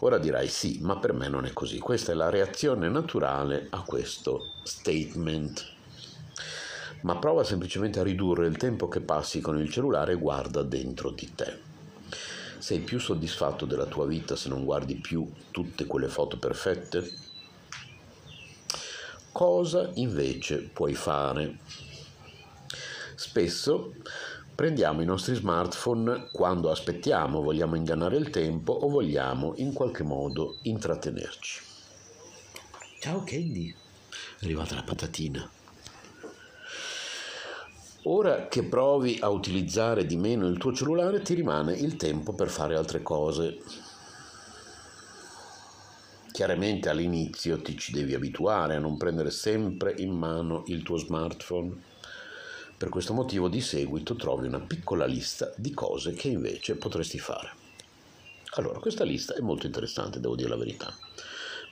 Ora 0.00 0.18
dirai 0.18 0.46
sì, 0.46 0.78
ma 0.80 0.96
per 0.96 1.12
me 1.12 1.28
non 1.28 1.44
è 1.44 1.52
così. 1.52 1.80
Questa 1.80 2.12
è 2.12 2.14
la 2.14 2.30
reazione 2.30 2.88
naturale 2.88 3.66
a 3.70 3.82
questo 3.82 4.50
statement. 4.62 5.72
Ma 7.00 7.16
prova 7.16 7.42
semplicemente 7.42 7.98
a 7.98 8.04
ridurre 8.04 8.46
il 8.46 8.56
tempo 8.56 8.88
che 8.88 9.00
passi 9.00 9.40
con 9.40 9.58
il 9.58 9.70
cellulare 9.70 10.12
e 10.12 10.18
guarda 10.18 10.62
dentro 10.62 11.10
di 11.10 11.34
te. 11.34 11.58
Sei 12.58 12.78
più 12.78 13.00
soddisfatto 13.00 13.66
della 13.66 13.86
tua 13.86 14.06
vita 14.06 14.36
se 14.36 14.48
non 14.48 14.64
guardi 14.64 14.94
più 14.96 15.28
tutte 15.50 15.86
quelle 15.86 16.08
foto 16.08 16.38
perfette? 16.38 17.10
Cosa 19.32 19.90
invece 19.94 20.58
puoi 20.58 20.94
fare? 20.94 21.58
Spesso 23.16 23.94
Prendiamo 24.58 25.02
i 25.02 25.04
nostri 25.04 25.36
smartphone 25.36 26.30
quando 26.32 26.72
aspettiamo, 26.72 27.42
vogliamo 27.42 27.76
ingannare 27.76 28.16
il 28.16 28.30
tempo 28.30 28.72
o 28.72 28.88
vogliamo 28.88 29.52
in 29.58 29.72
qualche 29.72 30.02
modo 30.02 30.58
intrattenerci. 30.62 31.62
Ciao 32.98 33.22
Candy, 33.22 33.72
è 34.40 34.44
arrivata 34.44 34.74
la 34.74 34.82
patatina. 34.82 35.48
Ora 38.02 38.48
che 38.48 38.64
provi 38.64 39.18
a 39.20 39.28
utilizzare 39.28 40.04
di 40.04 40.16
meno 40.16 40.48
il 40.48 40.58
tuo 40.58 40.72
cellulare 40.72 41.22
ti 41.22 41.34
rimane 41.34 41.74
il 41.74 41.94
tempo 41.94 42.32
per 42.32 42.48
fare 42.48 42.74
altre 42.74 43.00
cose. 43.00 43.60
Chiaramente 46.32 46.88
all'inizio 46.88 47.62
ti 47.62 47.78
ci 47.78 47.92
devi 47.92 48.12
abituare 48.12 48.74
a 48.74 48.80
non 48.80 48.96
prendere 48.96 49.30
sempre 49.30 49.94
in 49.98 50.10
mano 50.10 50.64
il 50.66 50.82
tuo 50.82 50.96
smartphone 50.96 51.96
per 52.78 52.90
questo 52.90 53.12
motivo 53.12 53.48
di 53.48 53.60
seguito 53.60 54.14
trovi 54.14 54.46
una 54.46 54.60
piccola 54.60 55.04
lista 55.04 55.52
di 55.56 55.74
cose 55.74 56.12
che 56.12 56.28
invece 56.28 56.76
potresti 56.76 57.18
fare. 57.18 57.50
Allora, 58.52 58.78
questa 58.78 59.02
lista 59.02 59.34
è 59.34 59.40
molto 59.40 59.66
interessante, 59.66 60.20
devo 60.20 60.36
dire 60.36 60.48
la 60.48 60.56
verità, 60.56 60.96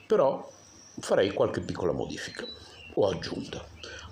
però 0.05 0.51
farei 0.99 1.31
qualche 1.31 1.61
piccola 1.61 1.93
modifica 1.93 2.45
o 2.95 3.07
aggiunta. 3.07 3.65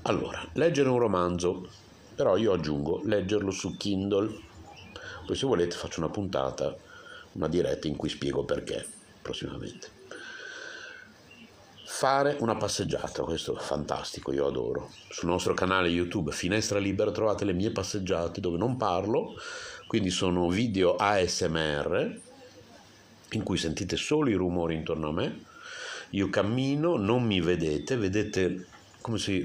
Allora, 0.04 0.41
leggere 0.54 0.88
un 0.88 1.00
romanzo, 1.00 1.68
però 2.16 2.38
io 2.38 2.54
aggiungo 2.54 3.02
leggerlo 3.04 3.52
su 3.52 3.76
Kindle, 3.76 4.34
poi 5.26 5.36
se 5.36 5.46
volete 5.46 5.76
faccio 5.76 6.00
una 6.00 6.10
puntata, 6.10 6.74
una 7.34 7.50
diretta 7.50 7.88
in 7.88 7.98
cui 7.98 8.08
spiego 8.08 8.46
perché 8.46 8.88
prossimamente 9.22 9.95
fare 11.86 12.36
una 12.40 12.56
passeggiata, 12.56 13.22
questo 13.22 13.56
è 13.56 13.62
fantastico, 13.62 14.34
io 14.34 14.48
adoro. 14.48 14.92
Sul 15.10 15.30
nostro 15.30 15.54
canale 15.54 15.88
YouTube 15.88 16.32
Finestra 16.32 16.80
Libera 16.80 17.12
trovate 17.12 17.46
le 17.46 17.54
mie 17.54 17.70
passeggiate 17.70 18.42
dove 18.42 18.58
non 18.58 18.76
parlo, 18.76 19.36
quindi 19.86 20.10
sono 20.10 20.50
video 20.50 20.96
ASMR 20.96 22.20
in 23.30 23.44
cui 23.44 23.58
sentite 23.58 23.98
solo 23.98 24.30
i 24.30 24.34
rumori 24.34 24.74
intorno 24.74 25.10
a 25.10 25.14
me. 25.14 25.44
Io 26.12 26.30
cammino, 26.30 26.98
non 26.98 27.24
mi 27.24 27.40
vedete, 27.40 27.98
vedete 27.98 28.66
come 29.02 29.20
se, 29.20 29.44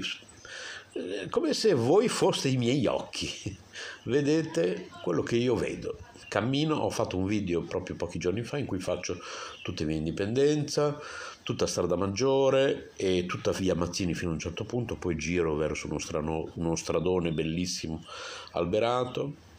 come 1.29 1.53
se 1.53 1.73
voi 1.75 2.07
foste 2.07 2.47
i 2.47 2.57
miei 2.57 2.85
occhi, 2.87 3.55
vedete 4.03 4.89
quello 5.03 5.21
che 5.21 5.35
io 5.35 5.55
vedo 5.55 5.97
cammino, 6.31 6.75
ho 6.75 6.89
fatto 6.89 7.17
un 7.17 7.25
video 7.25 7.61
proprio 7.63 7.97
pochi 7.97 8.17
giorni 8.17 8.41
fa 8.41 8.57
in 8.57 8.65
cui 8.65 8.79
faccio 8.79 9.19
tutta 9.63 9.83
via 9.83 9.97
Indipendenza, 9.97 10.97
tutta 11.43 11.67
Strada 11.67 11.95
Maggiore 11.95 12.91
e 12.95 13.25
tutta 13.25 13.51
via 13.51 13.75
Mazzini 13.75 14.13
fino 14.13 14.31
a 14.31 14.33
un 14.33 14.39
certo 14.39 14.63
punto, 14.63 14.95
poi 14.95 15.15
giro 15.15 15.55
verso 15.55 15.87
uno, 15.87 15.99
strano, 15.99 16.51
uno 16.55 16.75
stradone 16.75 17.31
bellissimo 17.31 18.03
alberato 18.51 19.49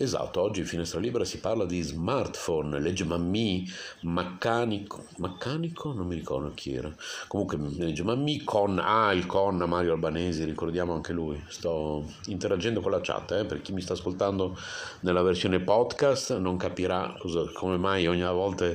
Esatto, 0.00 0.40
oggi 0.40 0.60
in 0.60 0.66
Finestra 0.66 1.00
Libera 1.00 1.24
si 1.24 1.40
parla 1.40 1.64
di 1.64 1.82
smartphone, 1.82 2.78
legge 2.78 3.02
Mammi, 3.02 3.68
meccanico, 4.02 5.06
meccanico? 5.16 5.92
Non 5.92 6.06
mi 6.06 6.14
ricordo 6.14 6.52
chi 6.54 6.72
era. 6.72 6.94
Comunque 7.26 7.58
legge 7.58 8.04
Mammi 8.04 8.44
con, 8.44 8.78
ah 8.78 9.12
il 9.12 9.26
con 9.26 9.56
Mario 9.56 9.94
Albanesi, 9.94 10.44
ricordiamo 10.44 10.94
anche 10.94 11.12
lui. 11.12 11.42
Sto 11.48 12.08
interagendo 12.26 12.80
con 12.80 12.92
la 12.92 13.00
chat, 13.00 13.32
eh, 13.32 13.44
per 13.44 13.60
chi 13.60 13.72
mi 13.72 13.80
sta 13.80 13.94
ascoltando 13.94 14.56
nella 15.00 15.22
versione 15.22 15.58
podcast 15.58 16.38
non 16.38 16.56
capirà 16.56 17.16
cosa, 17.18 17.50
come 17.52 17.76
mai 17.76 18.06
ogni 18.06 18.22
volta 18.22 18.72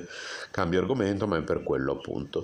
cambio 0.52 0.82
argomento, 0.82 1.26
ma 1.26 1.38
è 1.38 1.42
per 1.42 1.64
quello 1.64 1.94
appunto. 1.94 2.44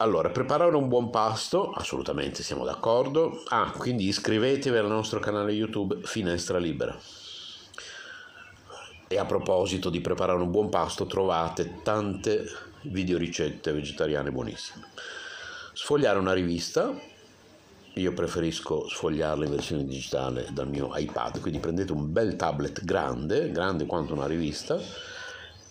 Allora, 0.00 0.30
preparare 0.30 0.76
un 0.76 0.86
buon 0.86 1.10
pasto, 1.10 1.72
assolutamente 1.72 2.44
siamo 2.44 2.64
d'accordo. 2.64 3.42
Ah, 3.48 3.72
quindi 3.76 4.06
iscrivetevi 4.06 4.76
al 4.76 4.86
nostro 4.86 5.18
canale 5.18 5.50
YouTube 5.50 6.02
Finestra 6.04 6.58
Libera. 6.58 6.96
E 9.08 9.18
a 9.18 9.24
proposito 9.24 9.90
di 9.90 10.00
preparare 10.00 10.40
un 10.40 10.52
buon 10.52 10.68
pasto, 10.68 11.06
trovate 11.06 11.82
tante 11.82 12.44
videoricette 12.82 13.72
vegetariane 13.72 14.30
buonissime. 14.30 14.86
Sfogliare 15.72 16.20
una 16.20 16.32
rivista, 16.32 16.94
io 17.94 18.12
preferisco 18.12 18.86
sfogliarla 18.88 19.46
in 19.46 19.50
versione 19.50 19.84
digitale 19.84 20.46
dal 20.52 20.68
mio 20.68 20.92
iPad, 20.94 21.40
quindi 21.40 21.58
prendete 21.58 21.90
un 21.90 22.12
bel 22.12 22.36
tablet 22.36 22.84
grande, 22.84 23.50
grande 23.50 23.84
quanto 23.84 24.14
una 24.14 24.26
rivista, 24.26 24.80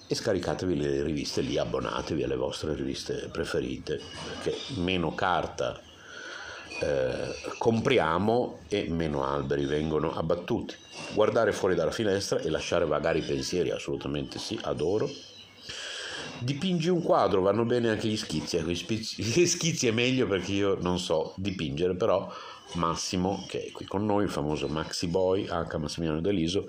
e 0.08 0.16
scaricatevi 0.16 0.78
le 0.78 1.04
riviste 1.04 1.42
lì, 1.42 1.58
abbonatevi 1.58 2.24
alle 2.24 2.36
vostre 2.36 2.74
riviste 2.74 3.30
preferite, 3.32 4.00
perché 4.42 4.58
meno 4.76 5.14
carta 5.14 5.80
eh, 6.80 7.34
compriamo 7.58 8.60
e 8.70 8.88
meno 8.90 9.26
alberi 9.26 9.66
vengono 9.66 10.16
abbattuti. 10.16 10.76
Guardare 11.14 11.52
fuori 11.52 11.76
dalla 11.76 11.92
finestra 11.92 12.40
e 12.40 12.50
lasciare 12.50 12.86
vagare 12.86 13.20
i 13.20 13.24
pensieri, 13.24 13.72
assolutamente 13.72 14.40
sì, 14.40 14.58
adoro. 14.64 15.10
Dipingi 16.40 16.90
un 16.90 17.02
quadro, 17.02 17.42
vanno 17.42 17.66
bene 17.66 17.90
anche 17.90 18.08
gli 18.08 18.18
schizzi, 18.18 18.58
ecco, 18.58 18.70
gli 18.72 19.46
schizzi 19.46 19.88
è 19.88 19.92
meglio 19.92 20.28
perché 20.28 20.52
io 20.52 20.78
non 20.80 21.00
so 21.00 21.34
dipingere, 21.36 21.96
però 21.96 22.32
Massimo, 22.74 23.46
che 23.48 23.66
è 23.66 23.72
qui 23.72 23.86
con 23.86 24.06
noi, 24.06 24.26
il 24.26 24.30
famoso 24.30 24.68
Maxi 24.68 25.08
Boy, 25.08 25.48
H. 25.48 25.78
Massimiliano 25.78 26.22
Deliso, 26.22 26.68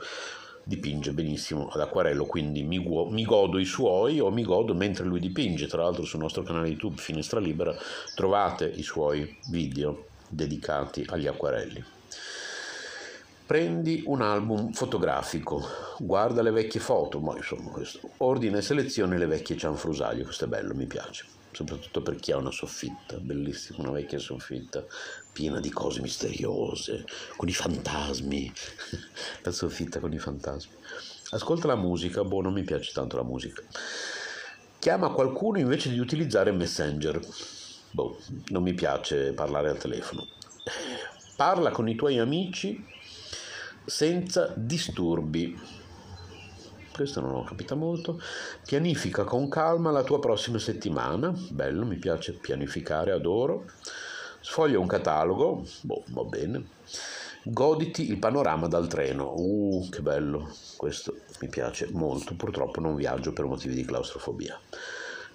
dipinge 0.69 1.13
benissimo 1.13 1.69
ad 1.69 1.81
acquarello, 1.81 2.27
quindi 2.27 2.63
mi, 2.63 2.79
mi, 2.79 3.25
godo 3.25 3.59
i 3.59 3.65
suoi 3.65 4.21
o 4.21 4.31
mi 4.31 4.43
godo 4.43 4.75
mentre 4.75 5.07
lui 5.07 5.19
dipinge. 5.19 5.67
Tra 5.67 5.83
l'altro 5.83 6.05
sul 6.05 6.21
nostro 6.21 6.43
canale 6.43 6.69
YouTube 6.69 7.01
Finestra 7.01 7.41
Libera 7.41 7.75
trovate 8.15 8.67
i 8.67 8.83
suoi 8.83 9.35
video 9.49 10.09
dedicati 10.29 11.07
agli 11.09 11.27
acquarelli. 11.27 11.83
Prendi 13.47 14.03
un 14.05 14.21
album 14.21 14.73
fotografico, 14.73 15.67
guarda 16.01 16.43
le 16.43 16.51
vecchie 16.51 16.81
foto, 16.81 17.19
ma 17.19 17.35
insomma 17.35 17.71
questo, 17.71 18.01
ordina 18.19 18.59
e 18.59 18.63
selezioni 18.63 19.17
le 19.17 19.25
vecchie 19.25 19.57
cianfrusaglie, 19.57 20.25
questo 20.25 20.45
è 20.45 20.49
bello, 20.49 20.75
mi 20.75 20.85
piace 20.85 21.25
soprattutto 21.51 22.03
per 22.03 22.17
chi 22.17 22.31
ha 22.31 22.37
una 22.37 22.53
soffitta, 22.53 23.17
bellissima, 23.17 23.79
una 23.81 23.91
vecchia 23.91 24.19
soffitta, 24.19 24.85
piena 25.39 25.61
di 25.61 25.71
cose 25.71 26.01
misteriose, 26.01 27.05
con 27.37 27.49
i 27.49 27.53
fantasmi, 27.53 28.53
la 29.43 29.53
soffitta 29.53 30.01
con 30.01 30.13
i 30.13 30.19
fantasmi. 30.19 30.73
Ascolta 31.31 31.69
la 31.69 31.77
musica, 31.77 32.25
boh, 32.25 32.41
non 32.41 32.53
mi 32.53 32.65
piace 32.65 32.91
tanto 32.93 33.15
la 33.15 33.23
musica. 33.23 33.63
Chiama 34.81 35.11
qualcuno 35.11 35.61
invece 35.61 35.91
di 35.91 36.01
utilizzare 36.01 36.51
Messenger. 36.51 37.21
Boh, 37.93 38.19
non 38.49 38.65
mi 38.65 38.75
piace 38.75 39.33
parlare 39.33 39.69
al 39.69 39.79
telefono. 39.79 40.27
Parla 41.37 41.71
con 41.71 41.89
i 41.89 41.95
tuoi 41.95 42.19
amici 42.19 42.85
senza 43.85 44.53
disturbi 44.57 45.57
questo 46.93 47.21
non 47.21 47.33
ho 47.37 47.45
capito 47.45 47.77
molto. 47.77 48.21
Pianifica 48.67 49.23
con 49.23 49.49
calma 49.49 49.93
la 49.93 50.03
tua 50.03 50.19
prossima 50.19 50.59
settimana, 50.59 51.33
bello, 51.51 51.87
mi 51.87 51.95
piace 51.95 52.33
pianificare, 52.33 53.13
adoro. 53.13 53.67
Sfoglia 54.51 54.79
un 54.79 54.87
catalogo, 54.87 55.63
boh, 55.83 56.05
va 56.07 56.25
bene. 56.25 56.69
Goditi 57.43 58.09
il 58.09 58.19
panorama 58.19 58.67
dal 58.67 58.89
treno, 58.89 59.35
uh, 59.37 59.87
che 59.91 60.01
bello, 60.01 60.51
questo 60.79 61.19
mi 61.43 61.49
piace 61.49 61.91
molto, 61.93 62.35
purtroppo 62.35 62.81
non 62.81 62.97
viaggio 62.97 63.35
per 63.35 63.45
motivi 63.45 63.75
di 63.75 63.85
claustrofobia. 63.85 64.59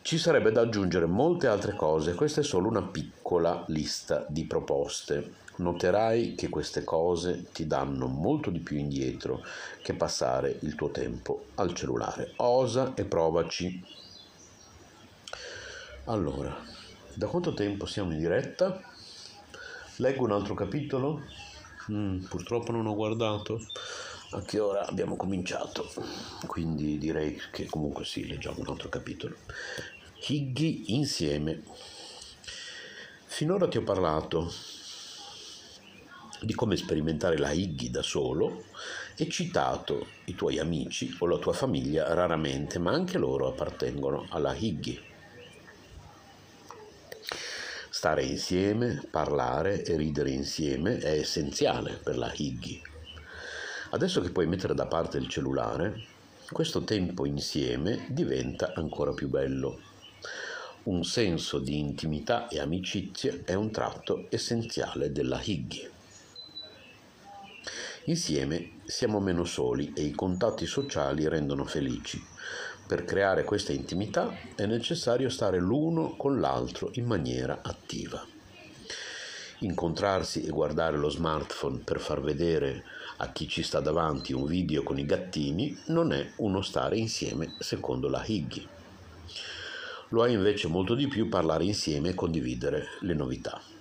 Ci 0.01 0.17
sarebbe 0.17 0.51
da 0.51 0.61
aggiungere 0.61 1.05
molte 1.05 1.45
altre 1.45 1.75
cose, 1.75 2.15
questa 2.15 2.41
è 2.41 2.43
solo 2.43 2.67
una 2.67 2.81
piccola 2.81 3.63
lista 3.67 4.25
di 4.27 4.45
proposte. 4.45 5.33
Noterai 5.57 6.33
che 6.33 6.49
queste 6.49 6.83
cose 6.83 7.45
ti 7.53 7.67
danno 7.67 8.07
molto 8.07 8.49
di 8.49 8.61
più 8.61 8.77
indietro 8.77 9.43
che 9.83 9.93
passare 9.93 10.57
il 10.61 10.73
tuo 10.73 10.89
tempo 10.89 11.45
al 11.55 11.71
cellulare. 11.75 12.33
Osa 12.37 12.93
e 12.95 13.05
provaci. 13.05 13.85
Allora, 16.05 16.57
da 17.13 17.27
quanto 17.27 17.53
tempo 17.53 17.85
siamo 17.85 18.11
in 18.11 18.17
diretta? 18.17 18.87
Leggo 19.97 20.23
un 20.23 20.31
altro 20.31 20.55
capitolo? 20.55 21.21
Mm, 21.91 22.23
purtroppo 22.23 22.71
non 22.71 22.87
ho 22.87 22.95
guardato 22.95 23.63
a 24.31 24.41
che 24.41 24.59
ora 24.59 24.87
abbiamo 24.87 25.15
cominciato, 25.15 25.87
quindi 26.47 26.97
direi 26.97 27.39
che 27.51 27.67
comunque 27.67 28.03
sì, 28.03 28.25
leggiamo 28.25 28.61
un 28.61 28.69
altro 28.69 28.89
capitolo. 28.89 29.35
Higgy 30.25 30.95
insieme. 30.95 31.61
Finora 33.25 33.67
ti 33.67 33.77
ho 33.77 33.83
parlato 33.83 34.51
di 36.41 36.55
come 36.55 36.75
sperimentare 36.75 37.37
la 37.37 37.51
Higgy 37.51 37.91
da 37.91 38.01
solo 38.01 38.63
e 39.15 39.29
citato 39.29 40.07
i 40.25 40.33
tuoi 40.33 40.57
amici 40.57 41.15
o 41.19 41.27
la 41.27 41.37
tua 41.37 41.53
famiglia 41.53 42.11
raramente, 42.15 42.79
ma 42.79 42.91
anche 42.91 43.19
loro 43.19 43.47
appartengono 43.47 44.25
alla 44.29 44.55
Higgy. 44.55 45.11
Stare 47.95 48.23
insieme, 48.23 49.03
parlare 49.11 49.83
e 49.83 49.95
ridere 49.95 50.31
insieme 50.31 50.97
è 50.97 51.11
essenziale 51.11 51.99
per 52.01 52.17
la 52.17 52.33
Higgy. 52.35 52.81
Adesso 53.91 54.19
che 54.19 54.31
puoi 54.31 54.47
mettere 54.47 54.73
da 54.73 54.87
parte 54.87 55.19
il 55.19 55.27
cellulare, 55.27 56.03
questo 56.49 56.83
tempo 56.83 57.27
insieme 57.27 58.07
diventa 58.09 58.73
ancora 58.75 59.11
più 59.11 59.29
bello. 59.29 59.79
Un 60.85 61.03
senso 61.03 61.59
di 61.59 61.77
intimità 61.77 62.47
e 62.47 62.59
amicizia 62.59 63.37
è 63.45 63.53
un 63.53 63.69
tratto 63.69 64.25
essenziale 64.29 65.11
della 65.11 65.39
Higgy. 65.39 65.87
Insieme 68.05 68.79
siamo 68.85 69.19
meno 69.19 69.43
soli 69.43 69.93
e 69.95 70.01
i 70.01 70.13
contatti 70.13 70.65
sociali 70.65 71.27
rendono 71.27 71.63
felici. 71.63 72.32
Per 72.93 73.05
creare 73.05 73.43
questa 73.43 73.71
intimità 73.71 74.31
è 74.53 74.67
necessario 74.67 75.27
stare 75.27 75.57
l'uno 75.57 76.15
con 76.15 76.39
l'altro 76.39 76.91
in 76.93 77.07
maniera 77.07 77.61
attiva. 77.63 78.23
Incontrarsi 79.61 80.43
e 80.43 80.51
guardare 80.51 80.97
lo 80.97 81.09
smartphone 81.09 81.79
per 81.79 81.99
far 81.99 82.21
vedere 82.21 82.83
a 83.17 83.31
chi 83.31 83.47
ci 83.47 83.63
sta 83.63 83.79
davanti 83.79 84.31
un 84.31 84.45
video 84.45 84.83
con 84.83 84.99
i 84.99 85.07
gattini 85.07 85.75
non 85.87 86.13
è 86.13 86.33
uno 86.35 86.61
stare 86.61 86.95
insieme 86.95 87.55
secondo 87.57 88.09
la 88.09 88.23
Higgy. 88.23 88.67
Lo 90.09 90.23
è 90.23 90.29
invece 90.29 90.67
molto 90.67 90.93
di 90.93 91.07
più 91.07 91.29
parlare 91.29 91.63
insieme 91.63 92.09
e 92.09 92.13
condividere 92.13 92.89
le 92.99 93.15
novità. 93.15 93.72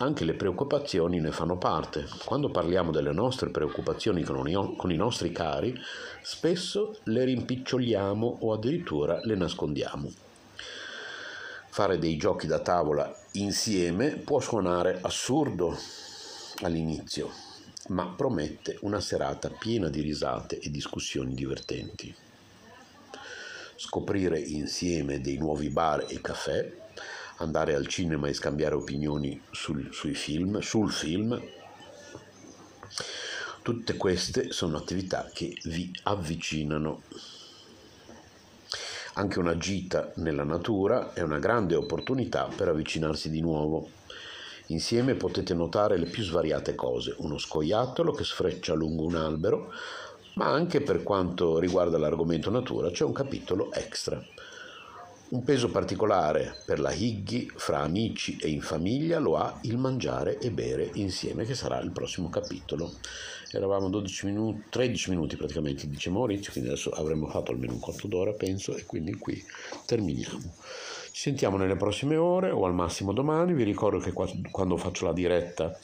Anche 0.00 0.24
le 0.24 0.34
preoccupazioni 0.34 1.18
ne 1.18 1.32
fanno 1.32 1.58
parte. 1.58 2.06
Quando 2.24 2.50
parliamo 2.50 2.92
delle 2.92 3.10
nostre 3.10 3.48
preoccupazioni 3.48 4.22
con 4.22 4.90
i 4.92 4.96
nostri 4.96 5.32
cari, 5.32 5.76
spesso 6.22 6.98
le 7.04 7.24
rimpiccioliamo 7.24 8.38
o 8.40 8.52
addirittura 8.52 9.18
le 9.24 9.34
nascondiamo. 9.34 10.08
Fare 11.70 11.98
dei 11.98 12.16
giochi 12.16 12.46
da 12.46 12.60
tavola 12.60 13.12
insieme 13.32 14.10
può 14.10 14.38
suonare 14.38 15.00
assurdo 15.02 15.76
all'inizio, 16.62 17.32
ma 17.88 18.06
promette 18.06 18.78
una 18.82 19.00
serata 19.00 19.48
piena 19.50 19.88
di 19.88 20.00
risate 20.00 20.60
e 20.60 20.70
discussioni 20.70 21.34
divertenti. 21.34 22.14
Scoprire 23.74 24.38
insieme 24.38 25.20
dei 25.20 25.38
nuovi 25.38 25.70
bar 25.70 26.06
e 26.08 26.20
caffè 26.20 26.86
andare 27.38 27.74
al 27.74 27.86
cinema 27.86 28.28
e 28.28 28.34
scambiare 28.34 28.74
opinioni 28.74 29.40
sul, 29.50 29.88
sui 29.92 30.14
film, 30.14 30.60
sul 30.60 30.90
film. 30.90 31.40
Tutte 33.62 33.96
queste 33.96 34.52
sono 34.52 34.76
attività 34.76 35.30
che 35.32 35.56
vi 35.64 35.90
avvicinano. 36.04 37.02
Anche 39.14 39.38
una 39.38 39.56
gita 39.56 40.12
nella 40.16 40.44
natura 40.44 41.12
è 41.12 41.22
una 41.22 41.38
grande 41.38 41.74
opportunità 41.74 42.48
per 42.54 42.68
avvicinarsi 42.68 43.30
di 43.30 43.40
nuovo. 43.40 43.90
Insieme 44.66 45.14
potete 45.14 45.54
notare 45.54 45.98
le 45.98 46.06
più 46.06 46.22
svariate 46.22 46.74
cose, 46.74 47.14
uno 47.18 47.38
scoiattolo 47.38 48.12
che 48.12 48.24
sfreccia 48.24 48.74
lungo 48.74 49.04
un 49.04 49.16
albero, 49.16 49.72
ma 50.34 50.46
anche 50.52 50.80
per 50.82 51.02
quanto 51.02 51.58
riguarda 51.58 51.98
l'argomento 51.98 52.50
natura 52.50 52.90
c'è 52.90 53.04
un 53.04 53.12
capitolo 53.12 53.72
extra. 53.72 54.22
Un 55.30 55.44
peso 55.44 55.68
particolare 55.68 56.56
per 56.64 56.80
la 56.80 56.90
Higgy 56.90 57.50
fra 57.54 57.80
amici 57.80 58.38
e 58.40 58.48
in 58.48 58.62
famiglia 58.62 59.18
lo 59.18 59.36
ha 59.36 59.58
il 59.64 59.76
mangiare 59.76 60.38
e 60.38 60.50
bere 60.50 60.88
insieme, 60.94 61.44
che 61.44 61.54
sarà 61.54 61.78
il 61.80 61.90
prossimo 61.90 62.30
capitolo. 62.30 62.94
Eravamo 63.52 63.90
12 63.90 64.24
minuti, 64.24 64.62
13 64.70 65.10
minuti 65.10 65.36
praticamente, 65.36 65.86
dice 65.86 66.08
Maurizio, 66.08 66.50
quindi 66.50 66.70
adesso 66.70 66.88
avremmo 66.92 67.28
fatto 67.28 67.50
almeno 67.50 67.74
un 67.74 67.78
quarto 67.78 68.06
d'ora, 68.06 68.32
penso, 68.32 68.74
e 68.74 68.86
quindi 68.86 69.16
qui 69.16 69.38
terminiamo. 69.84 70.54
Ci 71.10 71.20
sentiamo 71.20 71.58
nelle 71.58 71.76
prossime 71.76 72.16
ore 72.16 72.48
o 72.48 72.64
al 72.64 72.72
massimo 72.72 73.12
domani. 73.12 73.52
Vi 73.52 73.64
ricordo 73.64 73.98
che 73.98 74.12
quando 74.12 74.78
faccio 74.78 75.04
la 75.04 75.12
diretta 75.12 75.78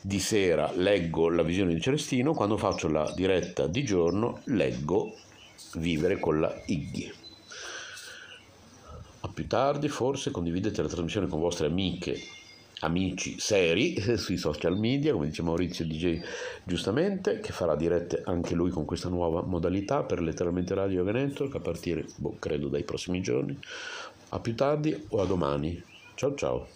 di 0.00 0.18
sera 0.18 0.72
leggo 0.74 1.30
la 1.30 1.44
visione 1.44 1.72
di 1.72 1.80
Celestino, 1.80 2.34
quando 2.34 2.56
faccio 2.56 2.88
la 2.88 3.12
diretta 3.14 3.68
di 3.68 3.84
giorno 3.84 4.40
leggo 4.46 5.14
Vivere 5.74 6.18
con 6.18 6.40
la 6.40 6.52
Higgy 6.66 7.25
più 9.36 9.46
tardi 9.46 9.90
forse 9.90 10.30
condividete 10.30 10.80
la 10.80 10.88
trasmissione 10.88 11.26
con 11.26 11.40
vostre 11.40 11.66
amiche, 11.66 12.18
amici 12.80 13.38
seri 13.38 13.94
sui 14.16 14.38
social 14.38 14.78
media, 14.78 15.12
come 15.12 15.26
dice 15.26 15.42
Maurizio 15.42 15.84
DJ 15.84 16.18
giustamente, 16.64 17.40
che 17.40 17.52
farà 17.52 17.76
dirette 17.76 18.22
anche 18.24 18.54
lui 18.54 18.70
con 18.70 18.86
questa 18.86 19.10
nuova 19.10 19.42
modalità 19.42 20.04
per 20.04 20.22
letteralmente 20.22 20.72
Radio 20.72 21.02
Network 21.02 21.54
a 21.54 21.60
partire, 21.60 22.06
boh, 22.16 22.36
credo, 22.38 22.68
dai 22.68 22.84
prossimi 22.84 23.20
giorni. 23.20 23.58
A 24.30 24.40
più 24.40 24.54
tardi 24.54 25.04
o 25.10 25.20
a 25.20 25.26
domani. 25.26 25.82
Ciao 26.14 26.34
ciao. 26.34 26.75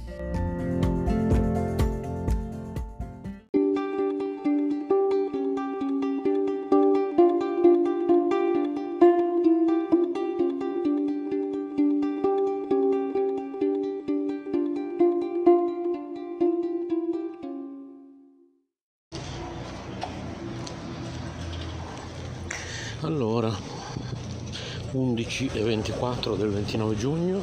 24 26.31 26.35
del 26.35 26.49
29 26.49 26.95
giugno, 26.95 27.41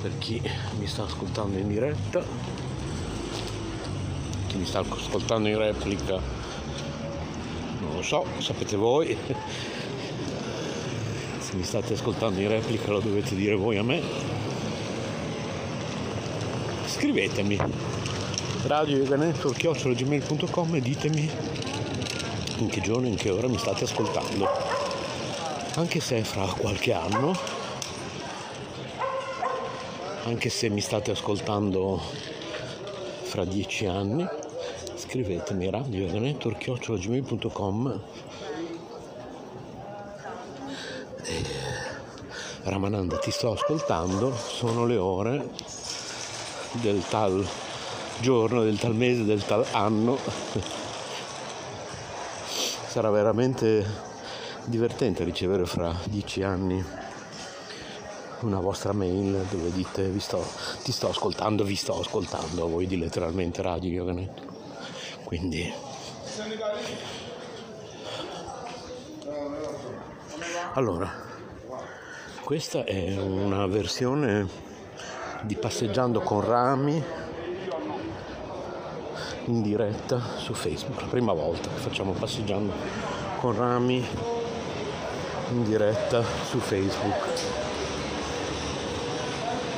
per 0.00 0.16
chi 0.18 0.40
mi 0.78 0.86
sta 0.86 1.02
ascoltando 1.04 1.58
in 1.58 1.68
diretta, 1.68 2.22
chi 4.46 4.56
mi 4.56 4.64
sta 4.64 4.78
ascoltando 4.80 5.48
in 5.48 5.58
replica, 5.58 6.18
non 7.80 7.94
lo 7.94 8.02
so, 8.02 8.24
sapete 8.38 8.76
voi. 8.76 9.16
Se 11.38 11.54
mi 11.56 11.64
state 11.64 11.94
ascoltando 11.94 12.40
in 12.40 12.48
replica 12.48 12.90
lo 12.90 13.00
dovete 13.00 13.34
dire 13.34 13.56
voi 13.56 13.76
a 13.76 13.82
me. 13.82 14.00
Scrivetemi 16.86 17.58
radioyoganetwork.gmail.com 18.62 20.74
e 20.74 20.80
ditemi 20.80 21.30
in 22.58 22.68
che 22.68 22.80
giorno, 22.80 23.08
in 23.08 23.16
che 23.16 23.30
ora 23.30 23.48
mi 23.48 23.58
state 23.58 23.84
ascoltando. 23.84 24.79
Anche 25.80 25.98
se 25.98 26.22
fra 26.24 26.44
qualche 26.44 26.92
anno, 26.92 27.34
anche 30.24 30.50
se 30.50 30.68
mi 30.68 30.82
state 30.82 31.12
ascoltando 31.12 31.98
fra 33.22 33.46
dieci 33.46 33.86
anni, 33.86 34.28
scrivetemi 34.94 35.70
radioyoganetwork.gmail.com 35.70 38.02
Ramananda 42.64 43.16
ti 43.16 43.30
sto 43.30 43.52
ascoltando, 43.52 44.36
sono 44.36 44.84
le 44.84 44.98
ore 44.98 45.48
del 46.72 47.02
tal 47.08 47.42
giorno, 48.20 48.64
del 48.64 48.78
tal 48.78 48.94
mese, 48.94 49.24
del 49.24 49.46
tal 49.46 49.64
anno. 49.72 50.18
Sarà 52.86 53.08
veramente 53.08 54.09
divertente 54.64 55.24
ricevere 55.24 55.66
fra 55.66 55.94
dieci 56.04 56.42
anni 56.42 56.84
una 58.40 58.60
vostra 58.60 58.92
mail 58.92 59.44
dove 59.50 59.70
dite 59.72 60.08
vi 60.08 60.20
sto, 60.20 60.44
ti 60.82 60.92
sto 60.92 61.08
ascoltando, 61.10 61.64
vi 61.64 61.74
sto 61.74 61.98
ascoltando, 61.98 62.68
voi 62.68 62.86
di 62.86 62.98
letteralmente 62.98 63.62
Radio 63.62 63.90
Yoganet. 63.90 64.42
Quindi 65.24 65.72
allora, 70.72 71.10
questa 72.42 72.84
è 72.84 73.16
una 73.18 73.66
versione 73.66 74.48
di 75.42 75.56
passeggiando 75.56 76.20
con 76.20 76.40
rami 76.44 77.02
in 79.46 79.62
diretta 79.62 80.20
su 80.36 80.54
Facebook, 80.54 81.00
la 81.00 81.06
prima 81.08 81.32
volta 81.32 81.68
che 81.68 81.80
facciamo 81.80 82.12
passeggiando 82.12 82.72
con 83.38 83.56
rami 83.56 84.06
in 85.50 85.64
diretta 85.64 86.22
su 86.48 86.58
Facebook. 86.58 87.42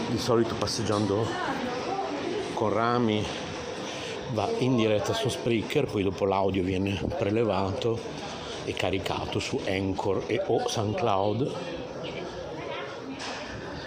Di 0.09 0.19
solito 0.19 0.55
passeggiando 0.55 1.27
con 2.55 2.73
rami 2.73 3.25
va 4.33 4.49
in 4.59 4.77
diretta 4.77 5.15
su 5.15 5.29
Spreaker, 5.29 5.87
poi 5.87 6.03
dopo 6.03 6.25
l'audio 6.25 6.63
viene 6.63 7.01
prelevato 7.19 7.99
e 8.65 8.73
caricato 8.75 9.39
su 9.39 9.61
Anchor 9.67 10.25
e 10.27 10.43
o 10.47 10.69
SoundCloud. 10.69 11.53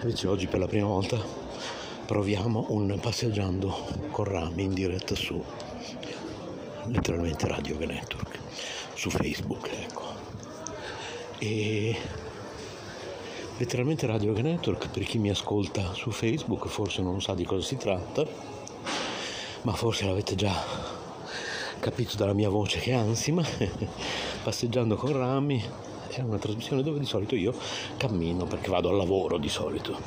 Invece 0.01 0.27
oggi 0.27 0.47
per 0.47 0.59
la 0.59 0.67
prima 0.67 0.87
volta 0.87 1.17
proviamo 2.05 2.65
un 2.69 2.97
passeggiando 3.01 3.75
con 4.11 4.25
rami 4.25 4.63
in 4.63 4.73
diretta 4.73 5.15
su 5.15 5.43
letteralmente 6.87 7.47
Radio 7.47 7.77
Network 7.79 8.39
su 8.93 9.09
Facebook 9.09 9.67
ecco 9.71 9.94
e 11.37 11.95
letteralmente 13.57 14.07
Radio 14.07 14.33
Network 14.33 14.89
per 14.89 15.03
chi 15.03 15.17
mi 15.17 15.29
ascolta 15.29 15.93
su 15.93 16.11
Facebook 16.11 16.67
forse 16.67 17.01
non 17.01 17.21
sa 17.21 17.33
di 17.33 17.45
cosa 17.45 17.65
si 17.65 17.77
tratta 17.77 18.25
ma 19.61 19.73
forse 19.73 20.05
l'avete 20.05 20.35
già 20.35 20.53
capito 21.79 22.15
dalla 22.15 22.33
mia 22.33 22.49
voce 22.49 22.79
che 22.79 22.93
ansima 22.93 23.43
passeggiando 24.43 24.95
con 24.95 25.11
rami 25.11 25.63
è 26.19 26.21
una 26.21 26.37
trasmissione 26.37 26.81
dove 26.81 26.99
di 26.99 27.05
solito 27.05 27.35
io 27.35 27.53
cammino 27.97 28.45
perché 28.45 28.69
vado 28.69 28.89
al 28.89 28.95
lavoro 28.95 29.37
di 29.37 29.49
solito. 29.49 29.97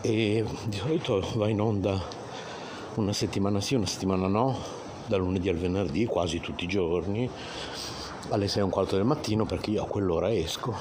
E 0.00 0.44
di 0.64 0.76
solito 0.76 1.24
va 1.34 1.48
in 1.48 1.60
onda 1.60 2.02
una 2.94 3.12
settimana 3.12 3.60
sì, 3.60 3.74
una 3.74 3.86
settimana 3.86 4.26
no, 4.26 4.56
da 5.06 5.16
lunedì 5.16 5.48
al 5.48 5.56
venerdì, 5.56 6.06
quasi 6.06 6.40
tutti 6.40 6.64
i 6.64 6.68
giorni, 6.68 7.28
alle 8.30 8.46
6 8.46 8.60
e 8.60 8.64
un 8.64 8.70
quarto 8.70 8.96
del 8.96 9.04
mattino 9.04 9.44
perché 9.44 9.70
io 9.70 9.82
a 9.82 9.86
quell'ora 9.86 10.32
esco, 10.32 10.74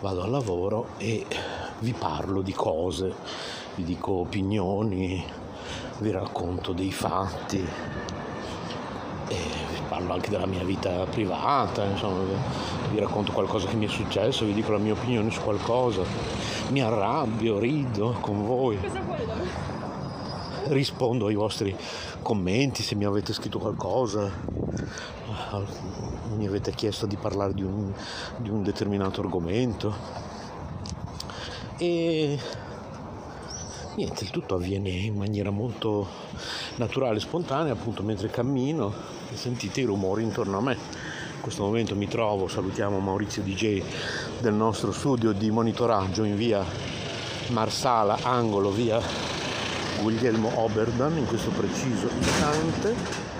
vado 0.00 0.22
al 0.22 0.30
lavoro 0.30 0.88
e 0.98 1.24
vi 1.78 1.92
parlo 1.92 2.42
di 2.42 2.52
cose, 2.52 3.14
vi 3.76 3.84
dico 3.84 4.12
opinioni, 4.12 5.24
vi 5.98 6.10
racconto 6.10 6.72
dei 6.72 6.90
fatti, 6.90 7.58
vi 9.28 9.80
parlo 9.88 10.12
anche 10.12 10.30
della 10.30 10.46
mia 10.46 10.64
vita 10.64 11.04
privata, 11.04 11.84
insomma, 11.84 12.22
vi 12.90 12.98
racconto 12.98 13.32
qualcosa 13.32 13.68
che 13.68 13.76
mi 13.76 13.86
è 13.86 13.88
successo, 13.88 14.44
vi 14.44 14.52
dico 14.52 14.72
la 14.72 14.78
mia 14.78 14.94
opinione 14.94 15.30
su 15.30 15.40
qualcosa, 15.40 16.02
mi 16.70 16.82
arrabbio, 16.82 17.58
rido 17.58 18.16
con 18.20 18.44
voi. 18.44 18.78
Rispondo 20.64 21.26
ai 21.26 21.34
vostri 21.34 21.76
commenti 22.22 22.82
se 22.82 22.94
mi 22.94 23.04
avete 23.04 23.32
scritto 23.32 23.58
qualcosa, 23.58 24.30
mi 26.36 26.46
avete 26.46 26.72
chiesto 26.72 27.06
di 27.06 27.16
parlare 27.16 27.54
di 27.54 27.62
un, 27.62 27.92
di 28.36 28.48
un 28.48 28.62
determinato 28.62 29.20
argomento 29.20 29.94
e 31.76 32.38
niente, 33.96 34.24
il 34.24 34.30
tutto 34.30 34.54
avviene 34.54 34.90
in 34.90 35.16
maniera 35.16 35.50
molto 35.50 36.06
naturale, 36.76 37.20
spontanea, 37.20 37.72
appunto 37.72 38.02
mentre 38.02 38.30
cammino 38.30 38.92
e 39.32 39.36
sentite 39.36 39.80
i 39.80 39.84
rumori 39.84 40.22
intorno 40.22 40.58
a 40.58 40.60
me. 40.60 40.72
In 40.74 41.40
questo 41.40 41.64
momento 41.64 41.96
mi 41.96 42.06
trovo, 42.06 42.46
salutiamo 42.46 43.00
Maurizio 43.00 43.42
DJ 43.42 43.82
del 44.40 44.54
nostro 44.54 44.92
studio 44.92 45.32
di 45.32 45.50
monitoraggio 45.50 46.22
in 46.22 46.36
via 46.36 46.64
Marsala, 47.48 48.18
angolo 48.22 48.70
via 48.70 49.00
Guglielmo 50.00 50.60
Oberdan 50.60 51.16
in 51.16 51.26
questo 51.26 51.50
preciso 51.50 52.08
istante. 52.20 53.31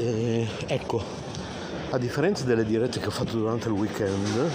E 0.00 0.46
ecco, 0.68 1.02
a 1.90 1.98
differenza 1.98 2.44
delle 2.44 2.64
dirette 2.64 3.00
che 3.00 3.08
ho 3.08 3.10
fatto 3.10 3.36
durante 3.36 3.66
il 3.66 3.74
weekend, 3.74 4.48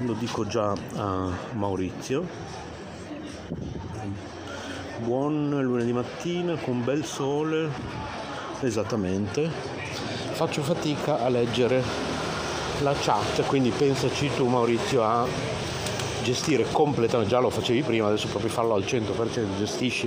lo 0.00 0.12
dico 0.12 0.46
già 0.46 0.74
a 0.96 1.30
Maurizio, 1.52 2.26
buon 4.98 5.48
lunedì 5.62 5.94
mattina 5.94 6.56
con 6.56 6.84
bel 6.84 7.06
sole, 7.06 7.70
esattamente, 8.60 9.48
faccio 10.32 10.60
fatica 10.60 11.24
a 11.24 11.30
leggere 11.30 11.82
la 12.82 12.92
chat, 13.00 13.46
quindi 13.46 13.70
pensaci 13.70 14.30
tu 14.36 14.46
Maurizio 14.46 15.02
a 15.04 15.26
gestire 16.22 16.66
completamente, 16.70 17.30
già 17.30 17.38
lo 17.38 17.48
facevi 17.48 17.80
prima, 17.80 18.08
adesso 18.08 18.28
proprio 18.28 18.50
farlo 18.50 18.74
al 18.74 18.82
100%, 18.82 19.56
gestisci 19.56 20.06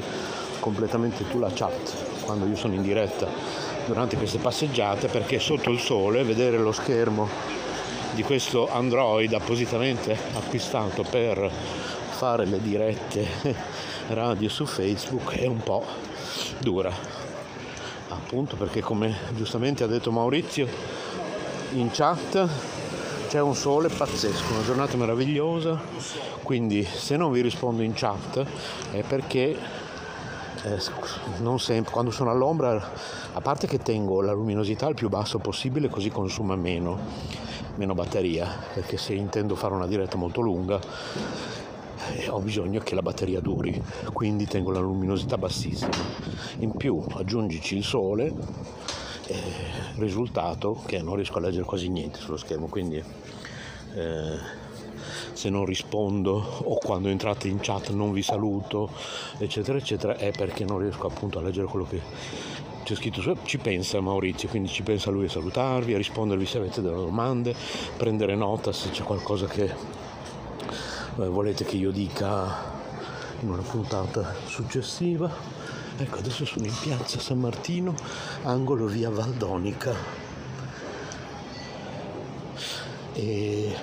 completamente 0.59 1.27
tu 1.27 1.39
la 1.39 1.49
chat 1.51 2.21
quando 2.21 2.45
io 2.45 2.55
sono 2.55 2.75
in 2.75 2.83
diretta 2.83 3.78
durante 3.89 4.17
queste 4.17 4.37
passeggiate 4.37 5.07
perché 5.07 5.39
sotto 5.39 5.71
il 5.71 5.79
sole 5.79 6.23
vedere 6.23 6.59
lo 6.59 6.71
schermo 6.71 7.27
di 8.13 8.21
questo 8.21 8.69
Android 8.71 9.33
appositamente 9.33 10.15
acquistato 10.35 11.01
per 11.01 11.49
fare 12.11 12.45
le 12.45 12.61
dirette 12.61 13.27
radio 14.09 14.47
su 14.47 14.67
Facebook 14.67 15.33
è 15.33 15.47
un 15.47 15.63
po' 15.63 15.83
dura. 16.59 16.93
Appunto 18.09 18.57
perché 18.57 18.81
come 18.81 19.15
giustamente 19.35 19.83
ha 19.83 19.87
detto 19.87 20.11
Maurizio 20.11 20.67
in 21.71 21.89
chat 21.89 22.47
c'è 23.27 23.41
un 23.41 23.55
sole 23.55 23.89
pazzesco, 23.89 24.53
una 24.53 24.63
giornata 24.65 24.97
meravigliosa, 24.97 25.81
quindi 26.43 26.83
se 26.83 27.17
non 27.17 27.31
vi 27.31 27.41
rispondo 27.41 27.81
in 27.81 27.93
chat 27.95 28.45
è 28.91 29.01
perché 29.01 29.57
eh, 30.63 30.79
non 31.39 31.59
sempre, 31.59 31.91
quando 31.91 32.11
sono 32.11 32.31
all'ombra, 32.31 32.91
a 33.33 33.41
parte 33.41 33.67
che 33.67 33.79
tengo 33.79 34.21
la 34.21 34.33
luminosità 34.33 34.87
il 34.87 34.95
più 34.95 35.09
basso 35.09 35.39
possibile 35.39 35.89
così 35.89 36.09
consuma 36.09 36.55
meno, 36.55 36.97
meno 37.75 37.93
batteria, 37.93 38.47
perché 38.73 38.97
se 38.97 39.13
intendo 39.13 39.55
fare 39.55 39.73
una 39.73 39.87
diretta 39.87 40.17
molto 40.17 40.41
lunga 40.41 40.79
eh, 42.11 42.29
ho 42.29 42.39
bisogno 42.39 42.79
che 42.79 42.95
la 42.95 43.01
batteria 43.01 43.39
duri, 43.39 43.81
quindi 44.13 44.45
tengo 44.45 44.71
la 44.71 44.79
luminosità 44.79 45.37
bassissima. 45.37 45.91
In 46.59 46.71
più 46.71 47.03
aggiungici 47.13 47.77
il 47.77 47.83
sole, 47.83 48.33
eh, 49.27 49.41
risultato 49.95 50.81
che 50.85 51.01
non 51.01 51.15
riesco 51.15 51.37
a 51.37 51.41
leggere 51.41 51.63
quasi 51.63 51.89
niente 51.89 52.19
sullo 52.19 52.37
schermo, 52.37 52.67
quindi 52.67 53.03
eh, 53.93 54.37
se 55.33 55.49
non 55.49 55.65
rispondo 55.65 56.61
o 56.63 56.77
quando 56.77 57.09
entrate 57.09 57.47
in 57.47 57.59
chat 57.59 57.89
non 57.89 58.11
vi 58.11 58.21
saluto, 58.21 58.89
eccetera, 59.37 59.77
eccetera, 59.77 60.17
è 60.17 60.31
perché 60.31 60.65
non 60.65 60.79
riesco 60.79 61.07
appunto 61.07 61.39
a 61.39 61.41
leggere 61.41 61.67
quello 61.67 61.85
che 61.85 62.01
c'è 62.83 62.95
scritto 62.95 63.21
su. 63.21 63.35
Ci 63.43 63.57
pensa 63.59 64.01
Maurizio, 64.01 64.49
quindi 64.49 64.69
ci 64.69 64.83
pensa 64.83 65.11
lui 65.11 65.25
a 65.25 65.29
salutarvi, 65.29 65.93
a 65.93 65.97
rispondervi 65.97 66.45
se 66.45 66.57
avete 66.57 66.81
delle 66.81 66.95
domande, 66.95 67.55
prendere 67.97 68.35
nota 68.35 68.71
se 68.71 68.89
c'è 68.89 69.03
qualcosa 69.03 69.45
che 69.45 69.65
eh, 71.19 71.27
volete 71.27 71.65
che 71.65 71.75
io 71.75 71.91
dica 71.91 72.77
in 73.41 73.49
una 73.49 73.61
puntata 73.61 74.33
successiva. 74.45 75.31
Ecco, 75.97 76.19
adesso 76.19 76.45
sono 76.45 76.65
in 76.65 76.73
piazza 76.81 77.19
San 77.19 77.39
Martino, 77.39 77.93
angolo 78.43 78.85
via 78.85 79.09
Valdonica. 79.09 79.93
E 83.13 83.75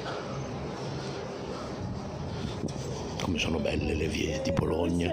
come 3.26 3.38
sono 3.40 3.58
belle 3.58 3.96
le 3.96 4.06
vie 4.06 4.40
di 4.40 4.52
Bologna, 4.52 5.12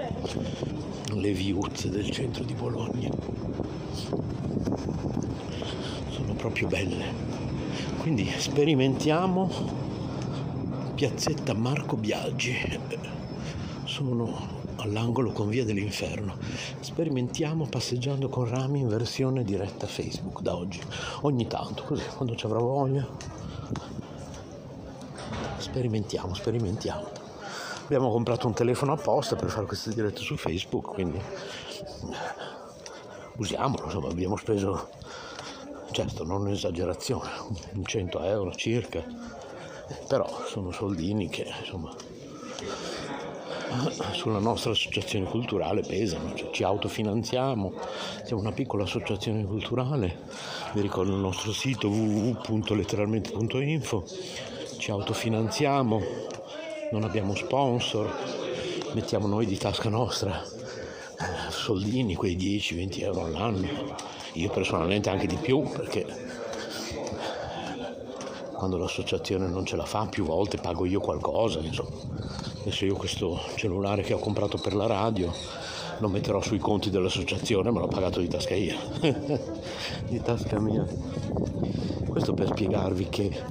le 1.14 1.32
viuzze 1.32 1.90
del 1.90 2.12
centro 2.12 2.44
di 2.44 2.54
Bologna. 2.54 3.10
Sono 6.12 6.34
proprio 6.36 6.68
belle. 6.68 7.06
Quindi 7.98 8.32
sperimentiamo 8.38 9.50
piazzetta 10.94 11.56
Marco 11.56 11.98
Biaggi. 11.98 12.56
Sono 13.86 14.62
all'angolo 14.76 15.32
con 15.32 15.50
via 15.50 15.66
dell'inferno. 15.66 16.36
Sperimentiamo 16.82 17.66
passeggiando 17.66 18.30
con 18.30 18.48
rami 18.48 18.82
in 18.82 18.90
versione 18.90 19.44
diretta 19.44 19.88
Facebook 19.88 20.42
da 20.42 20.56
oggi. 20.56 20.80
Ogni 21.22 21.48
tanto, 21.48 21.82
così, 21.82 22.04
quando 22.16 22.36
ci 22.36 22.46
avrà 22.46 22.60
voglia. 22.60 23.08
Sperimentiamo, 25.58 26.36
sperimentiamo. 26.36 27.23
Abbiamo 27.86 28.12
comprato 28.12 28.48
un 28.48 28.54
telefono 28.54 28.94
apposta 28.94 29.36
per 29.36 29.50
fare 29.50 29.66
queste 29.66 29.94
dirette 29.94 30.22
su 30.22 30.38
Facebook, 30.38 30.94
quindi 30.94 31.20
usiamolo, 33.36 33.84
insomma, 33.86 34.08
abbiamo 34.08 34.38
speso, 34.38 34.90
certo 35.92 36.24
non 36.24 36.42
un'esagerazione, 36.42 37.30
100 37.84 38.24
euro 38.24 38.54
circa, 38.54 39.04
però 40.08 40.28
sono 40.46 40.72
soldini 40.72 41.30
che 41.30 41.46
insomma 41.60 41.94
sulla 44.14 44.40
nostra 44.40 44.72
associazione 44.72 45.26
culturale 45.26 45.82
pesano, 45.82 46.34
cioè 46.36 46.52
ci 46.52 46.64
autofinanziamo, 46.64 47.74
siamo 48.24 48.42
una 48.42 48.52
piccola 48.52 48.84
associazione 48.84 49.44
culturale, 49.46 50.26
vi 50.74 50.82
ricordo 50.82 51.12
il 51.12 51.20
nostro 51.20 51.52
sito 51.52 51.90
www.letteralmente.info, 51.90 54.06
ci 54.78 54.92
autofinanziamo, 54.92 56.02
non 56.94 57.06
abbiamo 57.06 57.34
sponsor, 57.34 58.08
mettiamo 58.94 59.26
noi 59.26 59.48
di 59.48 59.58
tasca 59.58 59.90
nostra 59.90 60.44
eh, 60.44 61.50
soldini, 61.50 62.14
quei 62.14 62.38
10-20 62.38 63.02
euro 63.02 63.26
all'anno, 63.26 63.68
io 64.34 64.50
personalmente 64.52 65.10
anche 65.10 65.26
di 65.26 65.38
più 65.38 65.64
perché 65.64 66.06
quando 68.52 68.78
l'associazione 68.78 69.48
non 69.48 69.66
ce 69.66 69.76
la 69.76 69.86
fa 69.86 70.06
più 70.06 70.24
volte 70.24 70.58
pago 70.58 70.86
io 70.86 71.00
qualcosa, 71.00 71.60
insomma. 71.62 71.98
Adesso 72.62 72.86
io 72.86 72.96
questo 72.96 73.42
cellulare 73.56 74.04
che 74.04 74.14
ho 74.14 74.20
comprato 74.20 74.60
per 74.60 74.76
la 74.76 74.86
radio 74.86 75.34
lo 75.98 76.08
metterò 76.08 76.42
sui 76.42 76.60
conti 76.60 76.92
dell'associazione, 76.92 77.72
ma 77.72 77.80
l'ho 77.80 77.88
pagato 77.88 78.20
di 78.20 78.28
tasca 78.28 78.54
io, 78.54 78.78
di 80.08 80.22
tasca 80.22 80.60
mia. 80.60 80.86
Questo 82.08 82.36
per 82.36 82.50
spiegarvi 82.50 83.10
che 83.10 83.42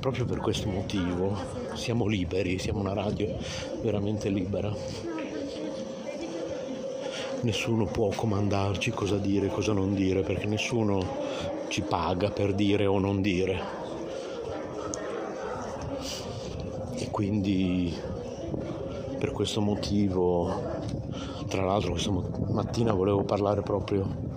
proprio 0.00 0.24
per 0.24 0.38
questo 0.38 0.68
motivo 0.70 1.36
siamo 1.74 2.06
liberi, 2.06 2.58
siamo 2.58 2.80
una 2.80 2.94
radio 2.94 3.36
veramente 3.82 4.30
libera. 4.30 4.74
Nessuno 7.42 7.84
può 7.84 8.08
comandarci 8.08 8.90
cosa 8.90 9.16
dire 9.16 9.48
cosa 9.48 9.72
non 9.72 9.94
dire, 9.94 10.22
perché 10.22 10.46
nessuno 10.46 11.06
ci 11.68 11.82
paga 11.82 12.30
per 12.30 12.54
dire 12.54 12.86
o 12.86 12.98
non 12.98 13.20
dire. 13.20 13.60
E 16.94 17.10
quindi 17.10 17.94
per 19.18 19.32
questo 19.32 19.60
motivo, 19.60 20.62
tra 21.46 21.62
l'altro 21.62 21.92
questa 21.92 22.10
mattina 22.10 22.94
volevo 22.94 23.22
parlare 23.22 23.60
proprio 23.60 24.28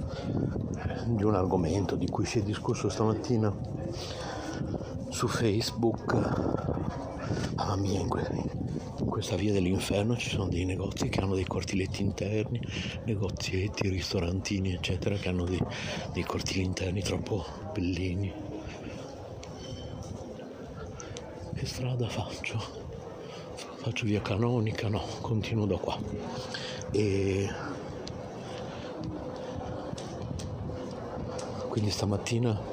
di 1.06 1.24
un 1.24 1.36
argomento 1.36 1.96
di 1.96 2.10
cui 2.10 2.26
si 2.26 2.40
è 2.40 2.42
discusso 2.42 2.90
stamattina 2.90 3.54
su 5.14 5.28
Facebook. 5.28 6.12
Mamma 7.56 7.76
mia, 7.76 8.00
in, 8.00 8.10
questa 9.06 9.36
via 9.36 9.54
dell'inferno 9.54 10.18
ci 10.18 10.30
sono 10.30 10.48
dei 10.48 10.66
negozi 10.66 11.08
che 11.08 11.22
hanno 11.22 11.36
dei 11.36 11.46
cortiletti 11.46 12.02
interni, 12.02 12.60
negozietti, 13.06 13.90
ristorantini, 13.90 14.74
eccetera, 14.74 15.16
che 15.16 15.30
hanno 15.30 15.46
dei, 15.46 15.62
dei 16.14 16.24
cortili 16.24 16.64
interni 16.64 17.04
troppo 17.04 17.46
bellini. 17.74 18.34
Che 21.54 21.66
strada 21.68 22.10
faccio? 22.10 22.60
Faccio 23.76 24.06
via 24.06 24.22
canonica? 24.22 24.90
No, 24.90 25.04
continuo 25.22 25.68
da 25.68 25.78
qua. 25.78 25.96
E 26.92 27.48
quindi 31.70 31.92
stamattina 31.92 32.73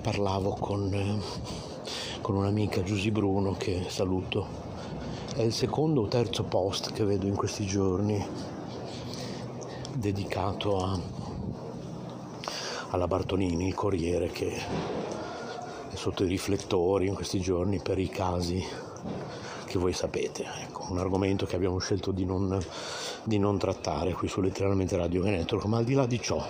parlavo 0.00 0.56
con, 0.58 0.92
eh, 0.94 1.18
con 2.22 2.36
un'amica 2.36 2.82
Giusy 2.82 3.10
Bruno 3.10 3.52
che 3.52 3.84
saluto. 3.88 4.68
È 5.34 5.42
il 5.42 5.52
secondo 5.52 6.02
o 6.02 6.08
terzo 6.08 6.44
post 6.44 6.92
che 6.92 7.04
vedo 7.04 7.26
in 7.26 7.36
questi 7.36 7.66
giorni 7.66 8.24
dedicato 9.94 10.82
a, 10.82 10.98
alla 12.90 13.06
Bartolini, 13.06 13.68
il 13.68 13.74
Corriere 13.74 14.28
che 14.28 14.56
è 15.90 15.96
sotto 15.96 16.24
i 16.24 16.28
riflettori 16.28 17.06
in 17.06 17.14
questi 17.14 17.40
giorni 17.40 17.78
per 17.80 17.98
i 17.98 18.08
casi 18.08 18.64
che 19.66 19.78
voi 19.78 19.92
sapete. 19.92 20.44
Ecco, 20.62 20.86
un 20.90 20.98
argomento 20.98 21.46
che 21.46 21.56
abbiamo 21.56 21.78
scelto 21.78 22.10
di 22.10 22.24
non, 22.24 22.58
di 23.22 23.38
non 23.38 23.58
trattare 23.58 24.12
qui 24.12 24.28
su 24.28 24.40
letteralmente 24.40 24.96
Radio 24.96 25.22
Veneto, 25.22 25.60
ma 25.66 25.76
al 25.76 25.84
di 25.84 25.94
là 25.94 26.06
di 26.06 26.20
ciò 26.20 26.44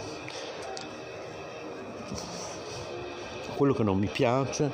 quello 3.61 3.75
che 3.75 3.83
non 3.83 3.99
mi 3.99 4.07
piace 4.07 4.73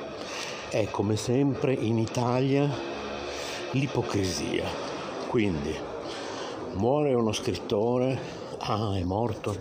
è 0.69 0.89
come 0.93 1.17
sempre 1.17 1.73
in 1.73 1.99
Italia 1.99 2.73
l'ipocrisia. 3.73 4.65
Quindi 5.27 5.75
muore 6.75 7.13
uno 7.15 7.33
scrittore, 7.33 8.17
ah 8.59 8.95
è 8.95 9.03
morto 9.03 9.57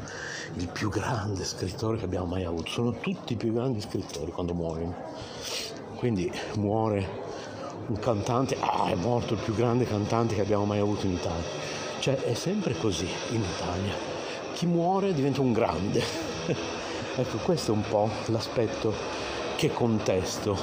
il 0.57 0.67
più 0.67 0.89
grande 0.89 1.43
scrittore 1.43 1.97
che 1.97 2.05
abbiamo 2.05 2.27
mai 2.27 2.43
avuto, 2.43 2.69
sono 2.69 2.91
tutti 2.99 3.33
i 3.33 3.35
più 3.35 3.51
grandi 3.51 3.81
scrittori 3.81 4.29
quando 4.29 4.53
muoiono. 4.53 4.93
Quindi 5.95 6.31
muore 6.57 7.23
un 7.87 7.97
cantante, 7.97 8.57
ah 8.59 8.91
è 8.91 8.95
morto 8.95 9.33
il 9.33 9.39
più 9.39 9.55
grande 9.55 9.85
cantante 9.85 10.35
che 10.35 10.41
abbiamo 10.41 10.65
mai 10.65 10.77
avuto 10.77 11.07
in 11.07 11.13
Italia. 11.13 11.49
Cioè 11.97 12.15
è 12.25 12.35
sempre 12.35 12.77
così 12.77 13.07
in 13.31 13.41
Italia. 13.41 13.93
Chi 14.53 14.67
muore 14.67 15.15
diventa 15.15 15.41
un 15.41 15.51
grande. 15.51 16.83
Ecco, 17.17 17.37
questo 17.37 17.71
è 17.71 17.75
un 17.75 17.83
po' 17.87 18.09
l'aspetto 18.25 18.93
che 19.55 19.71
contesto. 19.71 20.57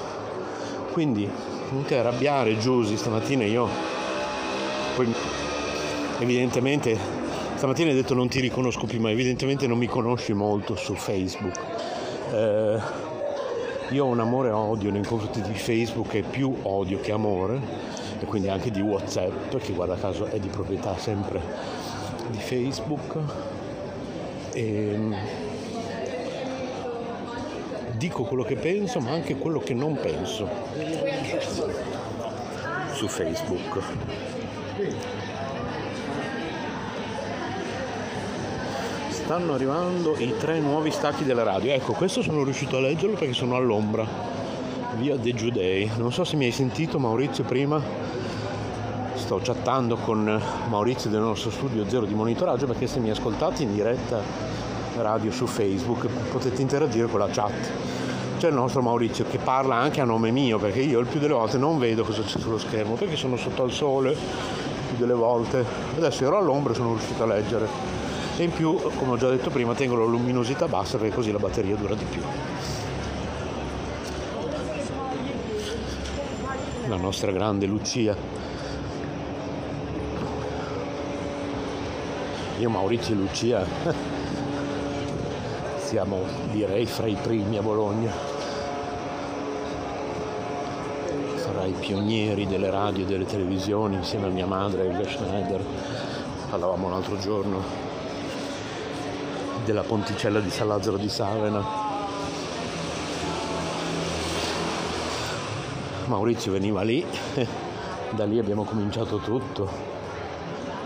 Quindi 0.93 1.27
non 1.71 1.85
ti 1.85 1.95
arrabbiare 1.95 2.59
Giusy, 2.59 2.97
stamattina 2.97 3.45
io 3.45 3.67
poi 4.95 5.15
evidentemente 6.19 6.99
stamattina 7.55 7.89
hai 7.89 7.95
detto 7.95 8.13
non 8.13 8.29
ti 8.29 8.41
riconosco 8.41 8.85
più, 8.85 9.01
ma 9.01 9.11
evidentemente 9.11 9.67
non 9.67 9.79
mi 9.79 9.87
conosci 9.87 10.35
molto 10.35 10.77
su 10.77 10.95
Facebook. 10.95 11.59
Eh, 12.33 12.79
io 13.89 14.05
ho 14.05 14.09
un 14.09 14.21
amore 14.21 14.49
e 14.49 14.53
odio 14.53 14.91
nei 14.91 15.05
confronti 15.05 15.41
di 15.41 15.55
Facebook 15.55 16.13
e 16.13 16.23
più 16.23 16.55
odio 16.63 17.01
che 17.01 17.13
amore 17.13 17.61
e 18.21 18.25
quindi 18.27 18.49
anche 18.49 18.71
di 18.71 18.81
Whatsapp 18.81 19.57
che 19.57 19.73
guarda 19.73 19.95
caso 19.95 20.27
è 20.27 20.39
di 20.39 20.49
proprietà 20.49 20.99
sempre 20.99 21.41
di 22.29 22.39
Facebook. 22.39 23.17
E, 24.53 25.42
dico 28.03 28.25
quello 28.25 28.43
che 28.43 28.57
penso 28.57 28.99
ma 28.99 29.13
anche 29.13 29.37
quello 29.37 29.61
che 29.61 29.75
non 29.75 29.95
penso 29.95 30.49
su 32.95 33.07
Facebook. 33.07 33.79
Stanno 39.09 39.55
arrivando 39.55 40.17
i 40.19 40.35
tre 40.37 40.59
nuovi 40.59 40.91
stacchi 40.91 41.25
della 41.25 41.45
radio. 41.45 41.73
Ecco, 41.73 41.93
questo 41.93 42.23
sono 42.23 42.43
riuscito 42.43 42.77
a 42.77 42.81
leggerlo 42.81 43.17
perché 43.17 43.35
sono 43.35 43.55
all'ombra, 43.55 44.05
via 44.97 45.15
De 45.15 45.33
Giudei. 45.33 45.89
Non 45.97 46.13
so 46.13 46.25
se 46.25 46.35
mi 46.35 46.47
hai 46.47 46.51
sentito 46.51 46.99
Maurizio 46.99 47.45
prima. 47.45 47.81
Sto 49.15 49.41
chattando 49.41 49.95
con 49.95 50.43
Maurizio 50.69 51.09
del 51.09 51.21
nostro 51.21 51.53
studio 51.53 51.89
zero 51.89 52.05
di 52.05 52.15
monitoraggio 52.15 52.67
perché 52.67 52.89
se 52.89 52.99
mi 52.99 53.11
ascoltate 53.11 53.63
in 53.63 53.73
diretta 53.73 54.72
radio 54.97 55.31
su 55.31 55.47
Facebook 55.47 56.07
potete 56.31 56.61
interagire 56.61 57.07
con 57.07 57.21
la 57.21 57.29
chat. 57.29 57.71
C'è 58.39 58.49
il 58.49 58.55
nostro 58.55 58.83
Maurizio 58.83 59.25
che 59.31 59.39
parla 59.39 59.77
anche 59.77 60.01
a 60.01 60.05
nome 60.05 60.31
mio 60.31 60.59
perché 60.59 60.81
io 60.81 60.99
il 60.99 61.07
più 61.07 61.21
delle 61.21 61.33
volte 61.33 61.59
non 61.59 61.79
vedo 61.79 62.05
cosa 62.05 62.23
c'è 62.23 62.39
sullo 62.39 62.59
schermo 62.59 62.95
perché 62.95 63.17
sono 63.17 63.37
sotto 63.37 63.63
al 63.63 63.71
sole 63.71 64.17
più 64.89 64.97
delle 64.97 65.15
volte. 65.15 65.65
Adesso 65.97 66.25
ero 66.25 66.39
all'ombra 66.39 66.73
e 66.73 66.77
sono 66.77 66.91
riuscito 66.91 67.23
a 67.23 67.27
leggere. 67.27 67.69
E 68.37 68.45
in 68.45 68.53
più, 68.53 68.77
come 68.97 69.13
ho 69.13 69.17
già 69.17 69.29
detto 69.29 69.51
prima, 69.51 69.75
tengo 69.75 69.97
la 69.97 70.05
luminosità 70.05 70.67
bassa 70.67 70.99
perché 70.99 71.15
così 71.15 71.31
la 71.33 71.39
batteria 71.39 71.77
dura 71.77 71.95
di 71.95 72.05
più. 72.05 72.23
La 76.89 76.97
nostra 76.97 77.31
grande 77.31 77.67
Lucia. 77.67 78.17
Io, 82.59 82.71
Maurizio 82.71 83.15
e 83.15 83.17
Lucia 83.17 83.65
siamo 85.93 86.25
direi 86.51 86.87
fra 86.87 87.07
i 87.07 87.19
primi 87.21 87.59
a 87.59 87.61
Bologna. 87.61 88.11
tra 91.37 91.67
i 91.67 91.75
pionieri 91.79 92.47
delle 92.47 92.71
radio 92.71 93.05
e 93.05 93.07
delle 93.07 93.27
televisioni 93.27 93.97
insieme 93.97 94.29
a 94.29 94.31
mia 94.31 94.47
madre 94.47 94.89
Elga 94.89 95.07
Schneider. 95.07 95.63
Parlavamo 96.49 96.89
l'altro 96.89 97.19
giorno 97.19 97.63
della 99.67 99.83
ponticella 99.83 100.41
di 100.41 100.49
San 100.49 100.69
Lazzaro 100.69 100.97
di 100.97 101.11
Savena. 101.11 101.63
Maurizio 106.07 106.53
veniva 106.53 106.81
lì, 106.81 107.05
da 108.17 108.25
lì 108.25 108.39
abbiamo 108.39 108.65
cominciato 108.65 109.19
tutto 109.19 109.69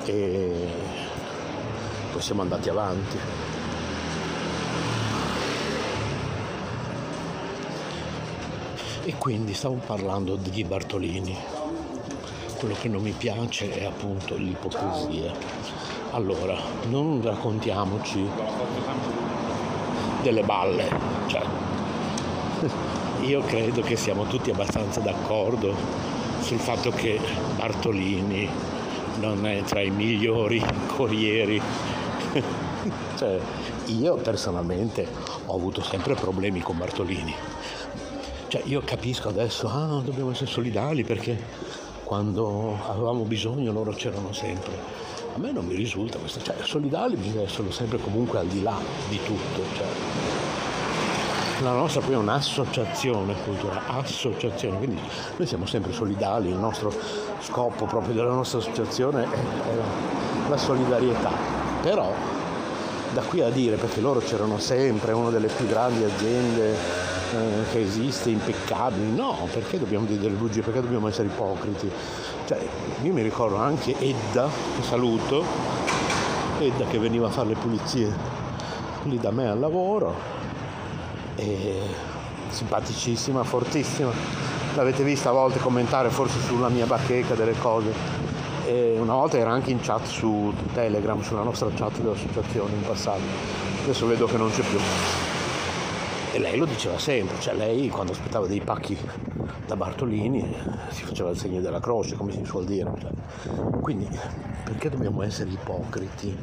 e 0.05 0.69
poi 2.11 2.21
siamo 2.21 2.43
andati 2.43 2.69
avanti. 2.69 3.46
E 9.09 9.15
quindi 9.19 9.55
stavo 9.55 9.79
parlando 9.87 10.35
di 10.35 10.65
Bartolini. 10.65 11.33
Quello 12.59 12.75
che 12.75 12.89
non 12.89 13.03
mi 13.03 13.13
piace 13.13 13.71
è 13.71 13.85
appunto 13.85 14.35
l'ipocrisia. 14.35 15.33
Allora, 16.11 16.59
non 16.89 17.23
raccontiamoci 17.23 18.29
delle 20.23 20.43
balle. 20.43 20.89
Cioè, 21.29 21.43
io 23.23 23.43
credo 23.43 23.81
che 23.83 23.95
siamo 23.95 24.25
tutti 24.25 24.51
abbastanza 24.51 24.99
d'accordo 24.99 25.73
sul 26.41 26.59
fatto 26.59 26.91
che 26.91 27.21
Bartolini 27.55 28.51
non 29.21 29.47
è 29.47 29.63
tra 29.63 29.83
i 29.83 29.91
migliori 29.91 30.61
corrieri. 30.89 31.63
cioè, 33.17 33.39
io 33.85 34.17
personalmente 34.17 35.07
ho 35.47 35.55
avuto 35.55 35.81
sempre 35.81 36.15
problemi 36.15 36.59
con 36.59 36.77
Bartolini 36.77 37.35
cioè 38.57 38.63
io 38.65 38.81
capisco 38.85 39.29
adesso, 39.29 39.69
ah, 39.69 40.01
dobbiamo 40.03 40.31
essere 40.31 40.51
solidali 40.51 41.05
perché 41.05 41.39
quando 42.05 42.79
avevamo 42.89 43.25
bisogno 43.25 43.73
loro 43.73 43.93
c'erano 43.93 44.33
sempre. 44.33 44.73
A 45.35 45.39
me 45.39 45.53
non 45.53 45.67
mi 45.67 45.75
risulta 45.75 46.19
questo, 46.19 46.41
cioè 46.41 46.55
solidali 46.63 47.17
bisogna 47.17 47.43
essere 47.43 47.71
sempre 47.71 47.99
comunque 47.99 48.39
al 48.39 48.47
di 48.47 48.63
là 48.63 48.79
di 49.09 49.21
tutto. 49.23 49.61
Cioè. 49.75 49.87
La 51.63 51.73
nostra 51.73 52.01
poi 52.01 52.15
è 52.15 52.17
un'associazione 52.17 53.35
culturale, 53.45 53.81
associazione, 53.89 54.79
quindi 54.79 55.01
noi 55.37 55.47
siamo 55.47 55.67
sempre 55.67 55.93
solidali, 55.93 56.49
il 56.49 56.57
nostro 56.57 56.93
scopo 57.41 57.85
proprio 57.85 58.15
della 58.15 58.33
nostra 58.33 58.59
associazione 58.59 59.25
è, 59.25 59.29
è 59.29 60.49
la 60.49 60.57
solidarietà. 60.57 61.33
Però 61.83 62.11
da 63.13 63.23
qui 63.23 63.43
a 63.43 63.51
dire, 63.51 63.77
perché 63.77 64.01
loro 64.01 64.21
c'erano 64.21 64.59
sempre, 64.59 65.13
una 65.13 65.31
delle 65.31 65.49
più 65.49 65.67
grandi 65.67 66.05
aziende 66.05 67.16
che 67.71 67.81
esiste, 67.81 68.31
impeccabili, 68.31 69.15
no, 69.15 69.49
perché 69.53 69.79
dobbiamo 69.79 70.07
dire 70.07 70.21
delle 70.21 70.37
bugie, 70.37 70.63
perché 70.63 70.81
dobbiamo 70.81 71.09
essere 71.09 71.29
ipocriti? 71.29 71.91
Cioè, 72.47 72.59
io 73.03 73.13
mi 73.13 73.23
ricordo 73.23 73.57
anche 73.57 73.95
Edda, 73.99 74.49
che 74.77 74.83
saluto, 74.83 75.45
Edda 76.61 76.85
che 76.85 76.99
veniva 76.99 77.27
a 77.27 77.31
fare 77.31 77.49
le 77.49 77.55
pulizie 77.55 78.13
lì 79.05 79.19
da 79.19 79.31
me 79.31 79.49
al 79.49 79.59
lavoro, 79.59 80.15
e 81.35 81.81
simpaticissima, 82.49 83.43
fortissima, 83.45 84.11
l'avete 84.75 85.03
vista 85.03 85.31
a 85.31 85.33
volte 85.33 85.59
commentare 85.59 86.09
forse 86.11 86.41
sulla 86.41 86.69
mia 86.69 86.87
bacheca 86.87 87.35
delle 87.35 87.59
cose, 87.59 87.93
e 88.67 88.97
una 88.99 89.15
volta 89.15 89.37
era 89.39 89.51
anche 89.51 89.71
in 89.71 89.81
chat 89.81 90.07
su 90.07 90.53
Telegram, 90.73 91.21
sulla 91.23 91.43
nostra 91.43 91.69
chat 91.75 91.99
dell'associazione 91.99 92.75
in 92.75 92.83
passato, 92.83 93.21
adesso 93.83 94.07
vedo 94.07 94.27
che 94.27 94.37
non 94.37 94.51
c'è 94.51 94.63
più. 94.63 94.79
E 96.37 96.39
lei 96.39 96.59
lo 96.59 96.67
diceva 96.67 96.99
sempre, 96.99 97.41
cioè 97.41 97.55
lei 97.55 97.89
quando 97.89 98.13
aspettava 98.13 98.47
dei 98.47 98.61
pacchi 98.61 98.95
da 99.65 99.75
Bartolini 99.75 100.55
si 100.91 101.05
faceva 101.05 101.31
il 101.31 101.39
segno 101.39 101.63
della 101.63 101.81
croce, 101.81 102.15
come 102.15 102.31
si 102.31 102.45
suol 102.45 102.67
dire. 102.67 102.93
Cioè. 103.01 103.11
Quindi 103.81 104.07
perché 104.63 104.91
dobbiamo 104.91 105.23
essere 105.23 105.49
ipocriti? 105.49 106.37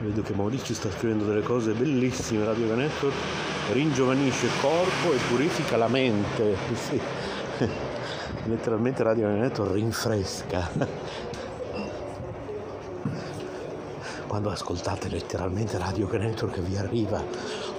Vedo 0.00 0.22
che 0.22 0.32
Maurizio 0.32 0.74
sta 0.74 0.90
scrivendo 0.90 1.26
delle 1.26 1.42
cose 1.42 1.74
bellissime, 1.74 2.46
Radio 2.46 2.74
Network 2.74 3.14
ringiovanisce 3.72 4.46
il 4.46 4.52
corpo 4.62 5.12
e 5.12 5.18
purifica 5.28 5.76
la 5.76 5.88
mente. 5.88 6.56
Sì. 6.74 6.98
Letteralmente 8.46 9.02
Radio 9.02 9.28
Network 9.28 9.74
rinfresca 9.74 10.70
quando 14.34 14.50
ascoltate 14.50 15.08
letteralmente 15.08 15.78
Radio 15.78 16.08
Network 16.10 16.58
vi 16.58 16.76
arriva 16.76 17.22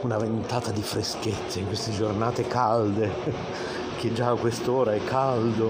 una 0.03 0.17
ventata 0.17 0.71
di 0.71 0.81
freschezza 0.81 1.59
in 1.59 1.67
queste 1.67 1.91
giornate 1.91 2.47
calde, 2.47 3.11
che 3.99 4.13
già 4.13 4.29
a 4.29 4.35
quest'ora 4.35 4.93
è 4.93 5.03
caldo, 5.03 5.69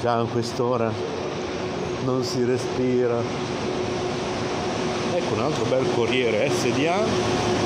già 0.00 0.20
a 0.20 0.24
quest'ora 0.24 0.88
non 2.04 2.22
si 2.22 2.44
respira. 2.44 3.20
Ecco 5.14 5.34
un 5.34 5.40
altro 5.40 5.64
bel 5.64 5.84
corriere 5.96 6.48
SDA, 6.48 7.02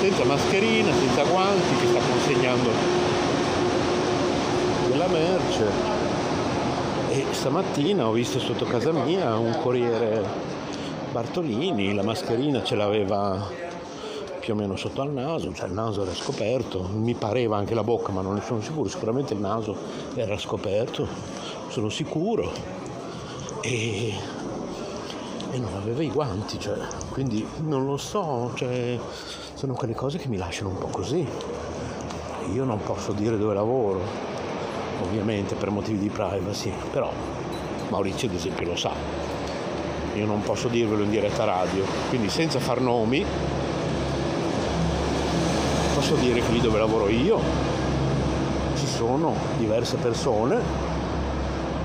senza 0.00 0.24
mascherina, 0.24 0.90
senza 0.94 1.22
guanti, 1.22 1.76
che 1.80 1.86
sta 1.86 1.98
consegnando 1.98 2.70
della 4.88 5.08
merce. 5.08 5.64
E 7.10 7.26
stamattina 7.32 8.08
ho 8.08 8.12
visto 8.12 8.38
sotto 8.38 8.64
casa 8.64 8.90
mia 8.90 9.36
un 9.36 9.54
corriere 9.60 10.55
Bartolini, 11.16 11.94
la 11.94 12.02
mascherina 12.02 12.62
ce 12.62 12.74
l'aveva 12.74 13.48
più 14.38 14.52
o 14.52 14.56
meno 14.56 14.76
sotto 14.76 15.00
al 15.00 15.12
naso, 15.12 15.50
cioè 15.54 15.66
il 15.66 15.72
naso 15.72 16.02
era 16.02 16.12
scoperto, 16.12 16.90
mi 16.92 17.14
pareva 17.14 17.56
anche 17.56 17.72
la 17.72 17.82
bocca, 17.82 18.12
ma 18.12 18.20
non 18.20 18.34
ne 18.34 18.42
sono 18.42 18.60
sicuro, 18.60 18.86
sicuramente 18.90 19.32
il 19.32 19.40
naso 19.40 19.74
era 20.14 20.36
scoperto, 20.36 21.08
sono 21.68 21.88
sicuro, 21.88 22.52
e, 23.62 24.12
e 25.52 25.58
non 25.58 25.72
aveva 25.74 26.02
i 26.02 26.10
guanti, 26.10 26.60
cioè, 26.60 26.76
quindi 27.08 27.48
non 27.60 27.86
lo 27.86 27.96
so, 27.96 28.52
cioè, 28.54 28.98
sono 29.54 29.72
quelle 29.72 29.94
cose 29.94 30.18
che 30.18 30.28
mi 30.28 30.36
lasciano 30.36 30.68
un 30.68 30.76
po' 30.76 30.88
così. 30.88 31.26
Io 32.52 32.64
non 32.64 32.78
posso 32.82 33.12
dire 33.12 33.38
dove 33.38 33.54
lavoro, 33.54 34.02
ovviamente 35.00 35.54
per 35.54 35.70
motivi 35.70 35.96
di 35.96 36.10
privacy, 36.10 36.70
però 36.92 37.10
Maurizio 37.88 38.28
ad 38.28 38.34
esempio 38.34 38.66
lo 38.66 38.76
sa, 38.76 39.25
io 40.16 40.26
non 40.26 40.42
posso 40.42 40.68
dirvelo 40.68 41.02
in 41.02 41.10
diretta 41.10 41.44
radio, 41.44 41.84
quindi 42.08 42.28
senza 42.28 42.58
far 42.58 42.80
nomi 42.80 43.24
posso 45.94 46.14
dire 46.16 46.40
che 46.40 46.52
lì 46.52 46.60
dove 46.60 46.78
lavoro 46.78 47.08
io 47.08 47.40
ci 48.76 48.86
sono 48.86 49.34
diverse 49.58 49.96
persone 49.96 50.60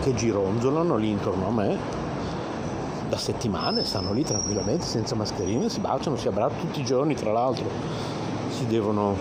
che 0.02 0.14
gironzolano 0.14 0.96
lì 0.96 1.10
intorno 1.10 1.48
a 1.48 1.52
me 1.52 1.78
da 3.08 3.18
settimane, 3.18 3.84
stanno 3.84 4.14
lì 4.14 4.24
tranquillamente 4.24 4.86
senza 4.86 5.16
mascherine, 5.16 5.70
si 5.70 5.82
baciano, 5.82 6.16
si 6.16 6.30
abbracciano 6.30 6.62
tutti 6.62 6.80
i 6.80 6.86
giorni 6.86 7.14
tra 7.14 7.32
l'altro, 7.34 7.66
si 8.50 8.66
devono 8.68 9.16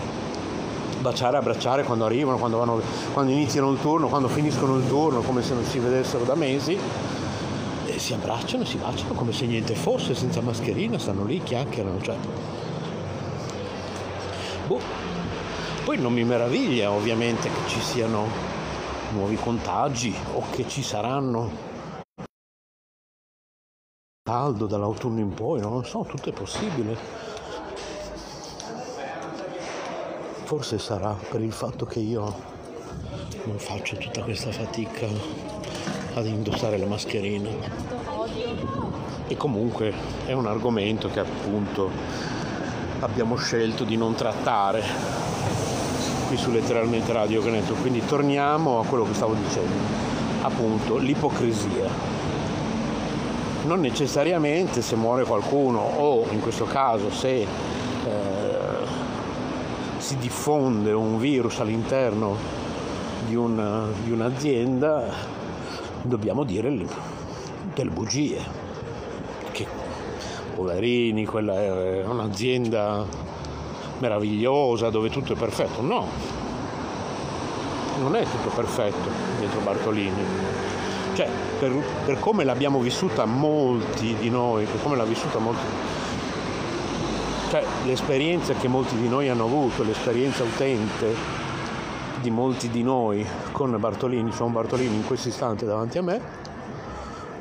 baciare 1.01 1.35
abbracciare 1.35 1.83
quando 1.83 2.05
arrivano, 2.05 2.37
quando, 2.37 2.57
vanno, 2.57 2.79
quando 3.11 3.31
iniziano 3.31 3.69
il 3.71 3.79
turno, 3.81 4.07
quando 4.07 4.29
finiscono 4.29 4.77
il 4.77 4.87
turno, 4.87 5.19
come 5.21 5.41
se 5.41 5.53
non 5.53 5.65
si 5.65 5.79
vedessero 5.79 6.23
da 6.23 6.35
mesi 6.35 6.77
si 8.01 8.13
abbracciano, 8.13 8.65
si 8.65 8.77
baciano 8.77 9.13
come 9.13 9.31
se 9.31 9.45
niente 9.45 9.75
fosse, 9.75 10.15
senza 10.15 10.41
mascherina, 10.41 10.97
stanno 10.97 11.23
lì, 11.23 11.41
chiacchierano. 11.43 12.01
Cioè. 12.01 12.15
Boh. 14.65 14.81
Poi 15.83 15.97
non 15.97 16.11
mi 16.11 16.23
meraviglia 16.23 16.91
ovviamente 16.91 17.47
che 17.47 17.67
ci 17.67 17.79
siano 17.79 18.27
nuovi 19.11 19.35
contagi 19.35 20.15
o 20.33 20.43
che 20.49 20.67
ci 20.67 20.81
saranno 20.81 21.69
caldo 24.23 24.65
dall'autunno 24.65 25.19
in 25.19 25.33
poi, 25.33 25.59
non 25.59 25.73
lo 25.73 25.83
so, 25.83 26.03
tutto 26.03 26.29
è 26.29 26.33
possibile. 26.33 26.97
Forse 30.43 30.79
sarà 30.79 31.15
per 31.29 31.41
il 31.41 31.51
fatto 31.51 31.85
che 31.85 31.99
io 31.99 32.23
non 33.45 33.57
faccio 33.57 33.95
tutta 33.97 34.23
questa 34.23 34.51
fatica 34.51 35.07
ad 36.13 36.25
indossare 36.25 36.77
la 36.77 36.85
mascherina. 36.85 37.49
E 39.27 39.37
comunque 39.37 39.93
è 40.25 40.33
un 40.33 40.45
argomento 40.45 41.09
che 41.09 41.19
appunto 41.19 41.89
abbiamo 42.99 43.35
scelto 43.35 43.83
di 43.83 43.95
non 43.95 44.13
trattare 44.13 44.83
qui 46.27 46.37
su 46.37 46.51
letteralmente 46.51 47.11
Radio 47.13 47.41
Caneto. 47.41 47.73
Quindi 47.75 48.05
torniamo 48.05 48.79
a 48.79 48.85
quello 48.85 49.05
che 49.05 49.13
stavo 49.13 49.33
dicendo, 49.33 49.73
appunto 50.41 50.97
l'ipocrisia 50.97 52.19
non 53.63 53.79
necessariamente 53.79 54.81
se 54.81 54.95
muore 54.95 55.23
qualcuno 55.23 55.79
o 55.79 56.25
in 56.31 56.39
questo 56.39 56.65
caso 56.65 57.11
se 57.11 57.41
eh, 57.41 57.47
si 59.97 60.17
diffonde 60.17 60.91
un 60.93 61.19
virus 61.19 61.59
all'interno 61.59 62.35
di, 63.27 63.35
una, 63.35 63.85
di 64.03 64.11
un'azienda 64.11 65.39
dobbiamo 66.01 66.43
dire 66.43 66.75
delle 67.73 67.89
bugie 67.89 68.39
che 69.51 69.65
poverini 70.55 71.25
quella 71.25 71.59
è 71.59 72.03
un'azienda 72.03 73.05
meravigliosa 73.99 74.89
dove 74.89 75.09
tutto 75.09 75.33
è 75.33 75.35
perfetto. 75.35 75.81
No 75.81 76.39
non 78.01 78.15
è 78.15 78.23
tutto 78.23 78.49
perfetto 78.49 79.09
dentro 79.39 79.59
Bartolini. 79.59 80.23
Cioè 81.13 81.27
per, 81.59 81.71
per 82.05 82.19
come 82.19 82.43
l'abbiamo 82.43 82.79
vissuta 82.79 83.25
molti 83.25 84.15
di 84.15 84.29
noi, 84.29 84.65
per 84.65 84.81
come 84.81 84.95
l'ha 84.95 85.03
vissuta 85.03 85.37
molti 85.39 85.61
cioè 87.51 87.65
l'esperienza 87.83 88.53
che 88.53 88.69
molti 88.69 88.95
di 88.95 89.09
noi 89.09 89.27
hanno 89.27 89.43
avuto, 89.43 89.83
l'esperienza 89.83 90.41
utente 90.43 91.13
di 92.21 92.29
molti 92.29 92.69
di 92.69 92.83
noi 92.83 93.25
con 93.51 93.75
Bartolini, 93.79 94.29
c'è 94.31 94.43
un 94.43 94.53
Bartolini 94.53 94.95
in 94.95 95.05
questo 95.05 95.29
istante 95.29 95.65
davanti 95.65 95.97
a 95.97 96.03
me, 96.03 96.21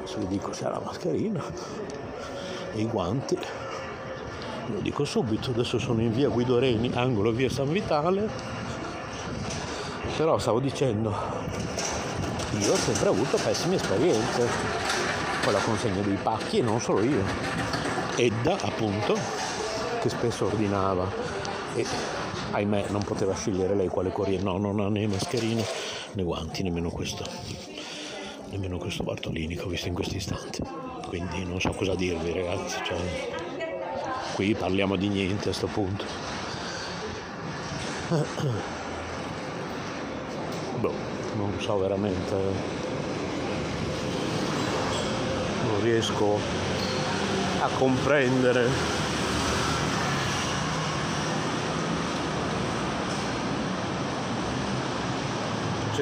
se 0.04 0.16
vi 0.18 0.26
dico 0.26 0.50
ha 0.62 0.68
la 0.70 0.80
mascherina 0.82 1.42
e 2.72 2.80
i 2.80 2.86
guanti, 2.86 3.38
lo 4.66 4.80
dico 4.80 5.04
subito, 5.04 5.50
adesso 5.50 5.78
sono 5.78 6.00
in 6.00 6.12
via 6.12 6.28
Guido 6.28 6.58
Reni, 6.58 6.90
angolo 6.94 7.30
via 7.30 7.50
San 7.50 7.70
Vitale, 7.70 8.28
però 10.16 10.38
stavo 10.38 10.60
dicendo 10.60 11.14
io 12.58 12.72
ho 12.72 12.76
sempre 12.76 13.08
avuto 13.08 13.38
pessime 13.42 13.76
esperienze 13.76 14.48
con 15.44 15.52
la 15.52 15.60
consegna 15.60 16.00
dei 16.00 16.18
pacchi 16.20 16.58
e 16.58 16.62
non 16.62 16.80
solo 16.80 17.02
io. 17.02 17.22
Edda, 18.16 18.56
appunto, 18.60 19.16
che 20.00 20.08
spesso 20.08 20.46
ordinava 20.46 21.06
e 21.74 21.86
ahimè 22.50 22.86
non 22.88 23.02
poteva 23.02 23.34
scegliere 23.34 23.74
lei 23.74 23.88
quale 23.88 24.10
corriere. 24.10 24.42
No, 24.42 24.58
non 24.58 24.80
ha 24.80 24.88
né 24.88 25.06
mascherine 25.06 25.64
né 26.12 26.22
guanti, 26.22 26.62
nemmeno 26.62 26.90
questo. 26.90 27.24
Nemmeno 28.50 28.78
questo 28.78 29.04
Bartolini 29.04 29.54
che 29.54 29.62
ho 29.62 29.68
visto 29.68 29.88
in 29.88 29.94
questo 29.94 30.16
istante. 30.16 30.58
Quindi 31.06 31.44
non 31.44 31.60
so 31.60 31.70
cosa 31.72 31.94
dirvi 31.94 32.32
ragazzi. 32.32 32.78
Cioè, 32.82 32.98
qui 34.34 34.54
parliamo 34.54 34.96
di 34.96 35.08
niente 35.08 35.48
a 35.48 35.52
questo 35.52 35.66
punto. 35.66 36.04
boh 40.80 41.10
non 41.36 41.60
so 41.60 41.78
veramente, 41.78 42.34
non 45.64 45.80
riesco 45.82 46.38
a 47.60 47.68
comprendere. 47.78 48.99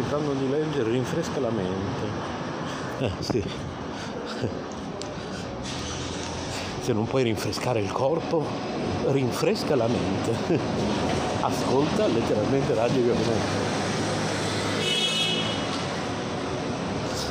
Cercando 0.00 0.32
di 0.34 0.48
leggere 0.48 0.90
rinfresca 0.90 1.40
la 1.40 1.50
mente. 1.50 2.06
Eh 3.00 3.10
sì. 3.18 3.42
Se 6.80 6.92
non 6.92 7.04
puoi 7.04 7.24
rinfrescare 7.24 7.80
il 7.80 7.90
corpo, 7.90 8.46
rinfresca 9.08 9.74
la 9.74 9.88
mente. 9.88 10.60
Ascolta 11.40 12.06
letteralmente 12.06 12.74
Radio 12.74 13.06
Gabinetto. 13.06 13.76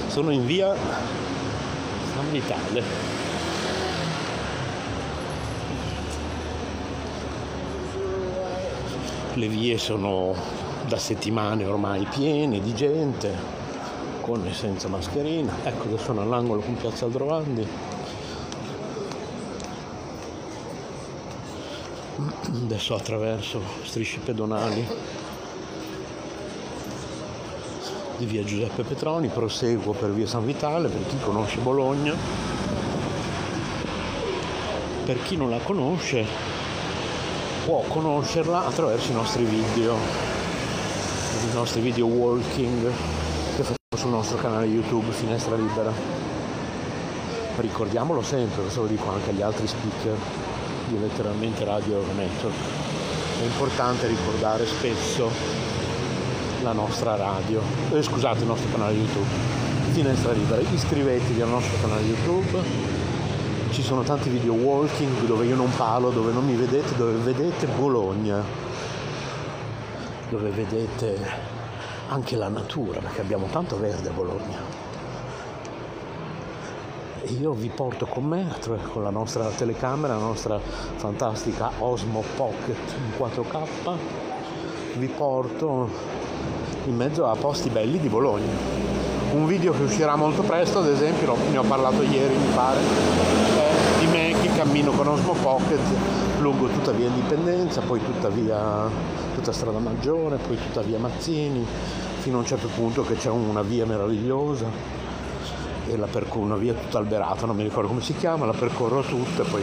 sono 0.09 0.31
in 0.31 0.45
via 0.45 0.75
San 2.13 2.31
Vitale. 2.31 2.83
Le 9.35 9.47
vie 9.47 9.77
sono 9.77 10.66
da 10.87 10.97
settimane 10.97 11.65
ormai 11.65 12.05
piene 12.05 12.61
di 12.61 12.73
gente, 12.73 13.35
con 14.21 14.45
e 14.45 14.53
senza 14.53 14.87
mascherina. 14.87 15.53
Ecco 15.63 15.89
che 15.89 15.97
sono 15.97 16.21
all'angolo 16.21 16.61
con 16.61 16.75
Piazza 16.75 17.05
Aldrovandi. 17.05 17.67
Adesso 22.63 22.95
attraverso 22.95 23.61
strisce 23.83 24.19
pedonali 24.19 24.87
di 28.17 28.25
via 28.25 28.43
Giuseppe 28.43 28.83
Petroni, 28.83 29.27
proseguo 29.27 29.93
per 29.93 30.11
via 30.11 30.25
San 30.25 30.45
Vitale, 30.45 30.87
per 30.87 31.05
chi 31.07 31.17
conosce 31.19 31.59
Bologna. 31.59 32.15
Per 35.05 35.21
chi 35.23 35.35
non 35.37 35.49
la 35.49 35.59
conosce 35.59 36.25
può 37.65 37.81
conoscerla 37.81 38.65
attraverso 38.65 39.11
i 39.11 39.15
nostri 39.15 39.43
video, 39.43 40.36
i 41.49 41.53
nostri 41.53 41.79
video 41.79 42.05
walking 42.05 42.91
che 43.55 43.63
facciamo 43.63 43.95
sul 43.95 44.09
nostro 44.09 44.37
canale 44.37 44.65
YouTube 44.65 45.11
Finestra 45.11 45.55
Libera. 45.55 45.91
Ricordiamolo 47.57 48.21
sempre, 48.21 48.61
questo 48.63 48.81
lo 48.81 48.87
dico 48.87 49.09
anche 49.09 49.29
agli 49.29 49.41
altri 49.41 49.65
speaker 49.65 50.15
di 50.89 50.99
letteralmente 50.99 51.63
Radio 51.63 52.03
Network. 52.15 52.55
È 53.39 53.43
importante 53.45 54.07
ricordare 54.07 54.65
spesso 54.65 55.29
la 56.63 56.73
nostra 56.73 57.15
radio, 57.15 57.61
eh, 57.93 58.01
scusate 58.01 58.39
il 58.39 58.47
nostro 58.47 58.69
canale 58.69 58.93
YouTube, 58.93 59.27
Finestra 59.91 60.33
Libera, 60.33 60.61
iscrivetevi 60.61 61.41
al 61.41 61.49
nostro 61.49 61.77
canale 61.81 62.01
YouTube, 62.01 62.59
ci 63.71 63.81
sono 63.81 64.03
tanti 64.03 64.29
video 64.29 64.53
walking 64.53 65.25
dove 65.25 65.45
io 65.45 65.55
non 65.55 65.71
parlo, 65.75 66.09
dove 66.09 66.31
non 66.33 66.45
mi 66.45 66.55
vedete, 66.55 66.95
dove 66.95 67.13
vedete 67.13 67.67
Bologna, 67.67 68.66
dove 70.29 70.49
vedete 70.49 71.17
anche 72.09 72.35
la 72.35 72.47
natura, 72.47 72.99
perché 72.99 73.21
abbiamo 73.21 73.47
tanto 73.47 73.77
verde 73.79 74.09
a 74.09 74.11
Bologna. 74.11 74.85
E 77.21 77.31
io 77.31 77.51
vi 77.51 77.69
porto 77.69 78.05
con 78.05 78.23
me, 78.25 78.47
con 78.91 79.03
la 79.03 79.09
nostra 79.09 79.45
telecamera, 79.49 80.15
la 80.15 80.21
nostra 80.21 80.59
fantastica 80.59 81.71
Osmo 81.79 82.23
Pocket 82.35 82.93
in 82.95 83.11
4K, 83.17 83.95
vi 84.95 85.07
porto 85.07 85.89
in 86.85 86.95
mezzo 86.95 87.27
a 87.27 87.35
posti 87.35 87.69
belli 87.69 87.99
di 87.99 88.07
Bologna. 88.07 88.85
Un 89.33 89.45
video 89.45 89.73
che 89.73 89.83
uscirà 89.83 90.15
molto 90.15 90.41
presto, 90.41 90.79
ad 90.79 90.87
esempio, 90.87 91.35
ne 91.51 91.57
ho 91.57 91.63
parlato 91.63 92.01
ieri, 92.01 92.33
mi 92.33 92.53
pare, 92.55 92.79
è 92.79 93.99
di 93.99 94.05
me 94.07 94.33
che 94.41 94.49
cammino 94.55 94.91
con 94.91 95.07
Osmo 95.07 95.33
Pocket 95.33 96.26
lungo 96.47 96.67
tutta 96.67 96.91
via 96.91 97.07
Indipendenza, 97.07 97.81
poi 97.81 97.99
tutta 97.99 98.29
via 98.29 98.89
tutta 99.35 99.51
strada 99.51 99.79
maggiore, 99.79 100.37
poi 100.37 100.57
tutta 100.57 100.81
via 100.81 100.97
Mazzini, 100.97 101.65
fino 102.19 102.37
a 102.37 102.39
un 102.39 102.45
certo 102.45 102.69
punto 102.73 103.03
che 103.03 103.15
c'è 103.15 103.29
una 103.29 103.61
via 103.61 103.85
meravigliosa 103.85 104.65
e 105.87 105.97
la 105.97 106.07
percorro, 106.07 106.45
una 106.45 106.55
via 106.55 106.73
tutta 106.73 106.99
alberata, 106.99 107.45
non 107.45 107.55
mi 107.57 107.63
ricordo 107.63 107.89
come 107.89 108.01
si 108.01 108.15
chiama, 108.15 108.45
la 108.45 108.53
percorro 108.53 109.01
tutta 109.01 109.43
poi 109.43 109.61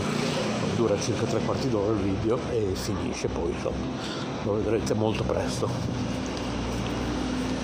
dura 0.76 0.98
circa 1.00 1.24
tre 1.24 1.40
quarti 1.40 1.70
d'ora 1.70 1.92
il 1.92 1.98
video 1.98 2.38
e 2.50 2.72
finisce 2.74 3.28
poi, 3.28 3.50
insomma, 3.50 3.76
lo 4.42 4.54
vedrete 4.54 4.92
molto 4.92 5.22
presto 5.22 5.68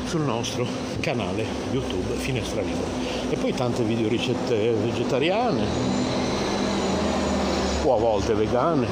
sul 0.06 0.22
nostro 0.22 0.66
canale 0.98 1.44
YouTube 1.72 2.14
Finestra 2.14 2.62
Libera. 2.62 2.88
E 3.28 3.36
poi 3.36 3.52
tante 3.52 3.82
video 3.82 4.08
ricette 4.08 4.72
vegetariane 4.72 6.09
o 7.84 7.94
a 7.94 7.98
volte 7.98 8.34
vegane. 8.34 8.86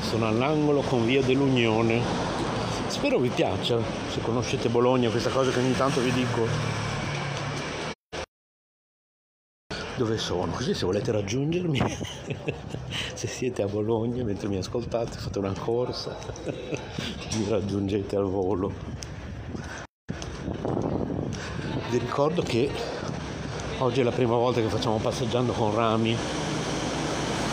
Sono 0.00 0.26
all'angolo 0.26 0.80
con 0.82 1.04
via 1.04 1.22
dell'Unione. 1.22 2.00
Spero 2.88 3.18
vi 3.18 3.28
piaccia, 3.28 3.78
se 4.12 4.20
conoscete 4.20 4.68
Bologna, 4.68 5.08
questa 5.08 5.30
cosa 5.30 5.50
che 5.50 5.60
ogni 5.60 5.76
tanto 5.76 6.00
vi 6.00 6.12
dico 6.12 6.46
dove 10.00 10.16
sono, 10.16 10.52
così 10.52 10.72
se 10.72 10.86
volete 10.86 11.12
raggiungermi, 11.12 11.78
se 13.12 13.26
siete 13.26 13.60
a 13.60 13.66
Bologna 13.66 14.24
mentre 14.24 14.48
mi 14.48 14.56
ascoltate, 14.56 15.18
fate 15.18 15.38
una 15.38 15.52
corsa, 15.52 16.16
mi 17.36 17.46
raggiungete 17.46 18.16
al 18.16 18.24
volo. 18.24 18.72
Vi 21.90 21.98
ricordo 21.98 22.40
che 22.40 22.70
oggi 23.80 24.00
è 24.00 24.02
la 24.02 24.10
prima 24.10 24.36
volta 24.36 24.62
che 24.62 24.68
facciamo 24.68 24.96
passeggiando 24.96 25.52
con 25.52 25.74
Rami 25.74 26.16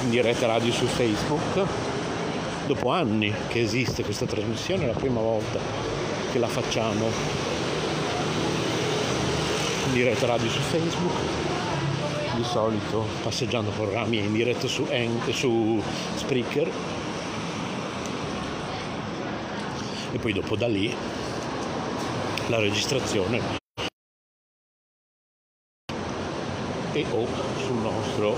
in 0.03 0.10
diretta 0.10 0.45
radio 0.45 0.72
su 0.72 0.86
Facebook. 0.86 1.65
Dopo 2.65 2.91
anni 2.91 3.34
che 3.49 3.60
esiste 3.60 4.06
questa 4.06 4.26
trasmissione, 4.26 4.86
è 4.86 4.88
la 4.88 4.94
prima 4.94 5.19
volta 5.19 5.60
che 6.32 6.40
la 6.40 6.48
facciamo 6.48 7.07
in 9.88 9.94
diretta 9.94 10.28
radio 10.28 10.49
su 10.49 10.60
Facebook. 10.60 11.47
Di 12.38 12.43
solito 12.43 13.03
passeggiando 13.23 13.72
con 13.72 13.91
Rami 13.91 14.19
in 14.19 14.31
diretta 14.31 14.68
su, 14.68 14.85
su 15.31 15.84
Spreaker. 16.18 16.72
E 20.11 20.19
poi 20.19 20.34
dopo 20.34 20.55
da 20.55 20.68
lì 20.68 20.95
la 22.49 22.59
registrazione 22.59 23.41
e 26.93 27.05
o 27.11 27.27
sul 27.57 27.77
nostro 27.77 28.35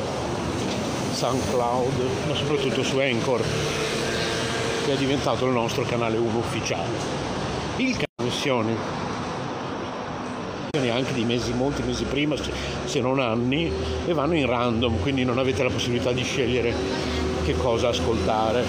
SoundCloud, 1.11 2.27
ma 2.27 2.35
soprattutto 2.35 2.83
su 2.83 2.99
Anchor, 2.99 3.43
che 4.85 4.93
è 4.93 4.95
diventato 4.95 5.45
il 5.45 5.51
nostro 5.51 5.83
canale 5.83 6.15
1 6.17 6.37
ufficiale. 6.37 6.87
Il 7.75 7.97
connessioni 8.15 8.75
anche 10.77 11.13
di 11.13 11.23
mesi, 11.23 11.51
molti 11.53 11.81
mesi 11.81 12.03
prima, 12.03 12.35
se 12.85 12.99
non 12.99 13.19
anni, 13.19 13.71
e 14.05 14.13
vanno 14.13 14.35
in 14.35 14.45
random, 14.45 14.99
quindi 14.99 15.23
non 15.23 15.39
avete 15.39 15.63
la 15.63 15.69
possibilità 15.69 16.11
di 16.11 16.23
scegliere 16.23 16.73
che 17.43 17.55
cosa 17.55 17.87
ascoltare 17.89 18.63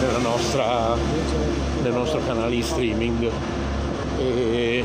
nella 0.00 0.18
nostra, 0.18 0.94
nel 1.82 1.92
nostro 1.92 2.20
canale 2.24 2.50
di 2.50 2.62
streaming. 2.62 3.30
E 4.18 4.84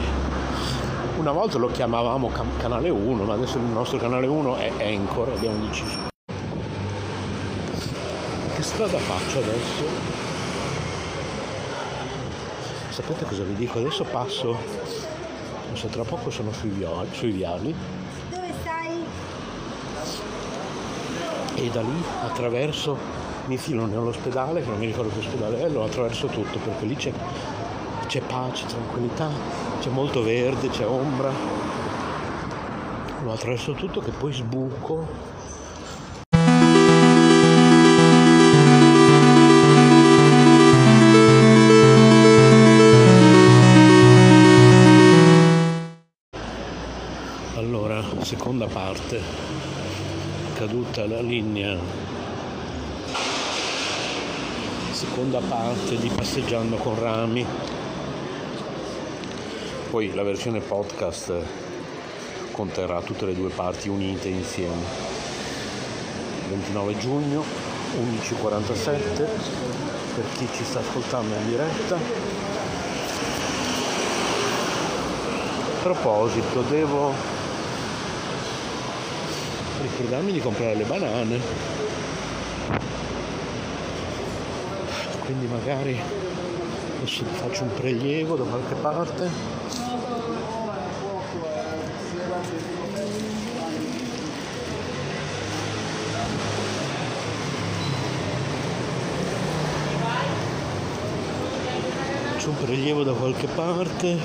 una 1.17 1.31
volta 1.31 1.57
lo 1.57 1.69
chiamavamo 1.71 2.31
canale 2.57 2.89
1, 2.89 3.23
ma 3.23 3.33
adesso 3.35 3.57
il 3.57 3.63
nostro 3.63 3.97
canale 3.97 4.27
1 4.27 4.57
è 4.57 4.71
Anchor, 4.79 5.29
abbiamo 5.29 5.65
deciso. 5.65 6.13
Che 8.55 8.61
strada 8.63 8.97
faccio 8.97 9.39
adesso? 9.39 10.04
Sapete 12.95 13.25
cosa 13.25 13.43
vi 13.43 13.55
dico? 13.55 13.79
Adesso 13.79 14.05
passo, 14.05 14.55
se 15.73 15.89
tra 15.89 16.03
poco 16.03 16.29
sono 16.29 16.53
sui, 16.53 16.69
viali, 16.69 17.09
sui 17.11 17.31
viali. 17.31 17.75
Dove 18.29 18.53
stai? 18.61 19.03
E 21.55 21.69
da 21.71 21.81
lì 21.81 22.03
attraverso, 22.23 22.97
mi 23.47 23.57
filo 23.57 23.85
nell'ospedale, 23.85 24.61
che 24.61 24.69
non 24.69 24.79
mi 24.79 24.85
ricordo 24.85 25.11
che 25.11 25.19
ospedale 25.19 25.65
è, 25.65 25.67
lo 25.67 25.83
attraverso 25.83 26.27
tutto 26.27 26.57
perché 26.57 26.85
lì 26.85 26.95
c'è, 26.95 27.11
c'è 28.07 28.21
pace, 28.21 28.65
tranquillità, 28.65 29.29
c'è 29.81 29.89
molto 29.89 30.23
verde, 30.23 30.69
c'è 30.69 30.87
ombra. 30.87 31.33
Lo 33.23 33.33
attraverso 33.33 33.73
tutto 33.73 33.99
che 33.99 34.11
poi 34.11 34.31
sbuco 34.31 35.34
seconda 48.45 48.67
parte, 48.67 49.19
caduta 50.53 51.07
la 51.07 51.19
linea, 51.19 51.75
seconda 54.91 55.39
parte 55.39 55.97
di 55.97 56.07
Passeggiando 56.09 56.75
con 56.75 56.93
Rami, 56.99 57.43
poi 59.89 60.13
la 60.13 60.21
versione 60.21 60.59
podcast 60.59 61.33
conterrà 62.51 63.01
tutte 63.01 63.25
le 63.25 63.33
due 63.33 63.49
parti 63.49 63.89
unite 63.89 64.27
insieme. 64.27 64.83
29 66.47 66.97
giugno, 66.99 67.43
11.47, 67.99 69.27
per 70.13 70.25
chi 70.37 70.47
ci 70.53 70.63
sta 70.63 70.81
ascoltando 70.81 71.33
in 71.33 71.49
diretta. 71.49 71.95
A 75.65 75.81
proposito, 75.81 76.61
devo 76.61 77.34
ricordarmi 79.97 80.33
di 80.33 80.41
comprare 80.41 80.75
le 80.75 80.83
banane. 80.83 81.39
Quindi 85.23 85.47
magari 85.47 85.99
adesso 86.97 87.23
faccio 87.23 87.63
un 87.63 87.73
prelievo 87.73 88.35
da 88.35 88.43
qualche 88.43 88.75
parte. 88.75 89.29
Faccio 102.33 102.49
un 102.49 102.57
prelievo 102.57 103.03
da 103.03 103.13
qualche 103.13 103.47
parte. 103.47 104.17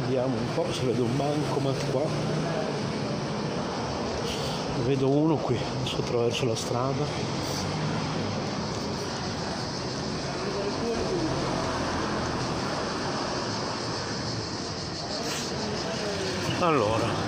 Vediamo 0.00 0.36
un 0.36 0.54
po' 0.54 0.72
se 0.72 0.86
vedo 0.86 1.02
un 1.02 1.16
bancomat 1.16 1.90
qua 1.90 2.41
ne 4.82 4.88
vedo 4.88 5.08
uno 5.08 5.36
qui 5.36 5.56
adesso 5.56 5.96
attraverso 5.98 6.44
la 6.44 6.56
strada. 6.56 7.04
Allora. 16.58 17.20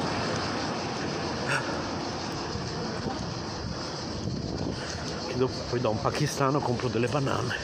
Dopo 5.37 5.53
poi 5.69 5.81
da 5.81 5.89
un 5.89 6.01
pakistano 6.01 6.59
compro 6.59 6.89
delle 6.89 7.07
banane. 7.07 7.55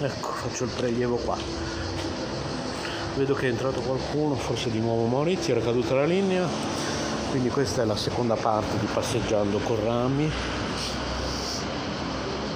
Ecco 0.00 0.32
faccio 0.32 0.64
il 0.64 0.70
prelievo 0.70 1.16
qua. 1.16 1.36
Vedo 3.16 3.34
che 3.34 3.46
è 3.46 3.50
entrato 3.50 3.80
qualcuno 3.80 4.36
forse 4.36 4.70
di 4.70 4.78
nuovo 4.78 5.06
Maurizio 5.06 5.54
era 5.54 5.64
caduta 5.64 5.94
la 5.94 6.04
linea 6.04 6.89
quindi 7.30 7.48
questa 7.48 7.82
è 7.82 7.84
la 7.84 7.96
seconda 7.96 8.34
parte 8.34 8.76
di 8.80 8.86
Passeggiando 8.86 9.58
con 9.58 9.80
Rami 9.84 10.28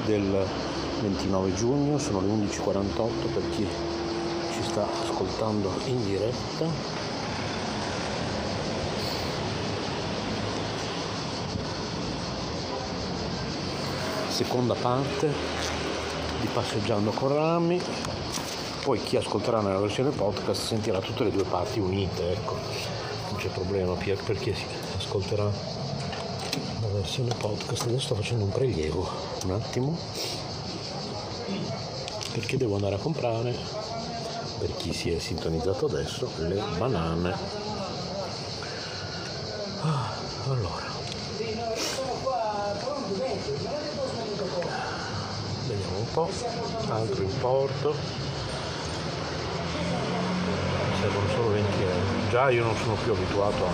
del 0.05 0.44
29 1.01 1.55
giugno, 1.55 1.96
sono 1.98 2.20
le 2.20 2.26
11.48 2.26 3.32
per 3.32 3.51
chi 3.51 3.64
ci 4.52 4.62
sta 4.64 4.84
ascoltando 5.05 5.72
in 5.84 6.05
diretta. 6.05 6.66
Seconda 14.28 14.74
parte 14.74 15.32
di 16.40 16.48
Passeggiando 16.52 17.12
con 17.12 17.32
Rami, 17.32 17.80
poi 18.82 19.01
chi 19.01 19.16
ascolterà 19.16 19.60
nella 19.60 19.78
versione 19.78 20.10
podcast 20.10 20.60
sentirà 20.60 20.98
tutte 20.98 21.22
le 21.22 21.30
due 21.30 21.44
parti 21.44 21.78
unite, 21.78 22.32
ecco 22.32 23.03
c'è 23.44 23.50
problema 23.50 23.92
per 23.94 24.38
chi 24.38 24.54
ascolterà 24.96 25.44
la 25.44 26.88
versione 26.94 27.34
podcast. 27.34 27.82
Adesso 27.82 28.00
sto 28.00 28.14
facendo 28.14 28.44
un 28.44 28.50
prelievo 28.50 29.06
un 29.44 29.50
attimo 29.50 29.98
perché 32.32 32.56
devo 32.56 32.76
andare 32.76 32.94
a 32.94 32.98
comprare 32.98 33.54
per 34.58 34.74
chi 34.76 34.94
si 34.94 35.10
è 35.10 35.18
sintonizzato 35.18 35.84
adesso 35.84 36.30
le 36.38 36.58
banane. 36.78 37.34
Ah, 39.82 40.10
allora. 40.48 40.92
Vediamo 45.66 45.98
un 45.98 46.10
po' 46.14 46.30
altro 46.88 47.22
importo. 47.22 47.94
Servono 50.98 51.28
solo 51.28 51.50
20 51.50 51.82
euro. 51.82 51.84
Già 52.35 52.51
io 52.51 52.65
non 52.65 52.74
sono 52.74 52.97
più 53.01 53.12
abituato 53.12 53.65
a, 53.65 53.69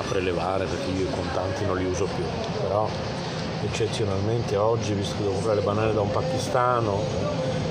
a 0.00 0.02
prelevare 0.08 0.64
perché 0.64 0.90
io 0.90 1.04
i 1.06 1.10
contanti 1.10 1.64
non 1.64 1.76
li 1.76 1.84
uso 1.84 2.08
più, 2.16 2.24
però 2.62 2.88
eccezionalmente 3.62 4.56
oggi, 4.56 4.92
visto 4.92 5.14
che 5.14 5.22
devo 5.22 5.34
comprare 5.34 5.60
le 5.60 5.64
banane 5.64 5.92
da 5.92 6.00
un 6.00 6.10
pakistano, 6.10 7.00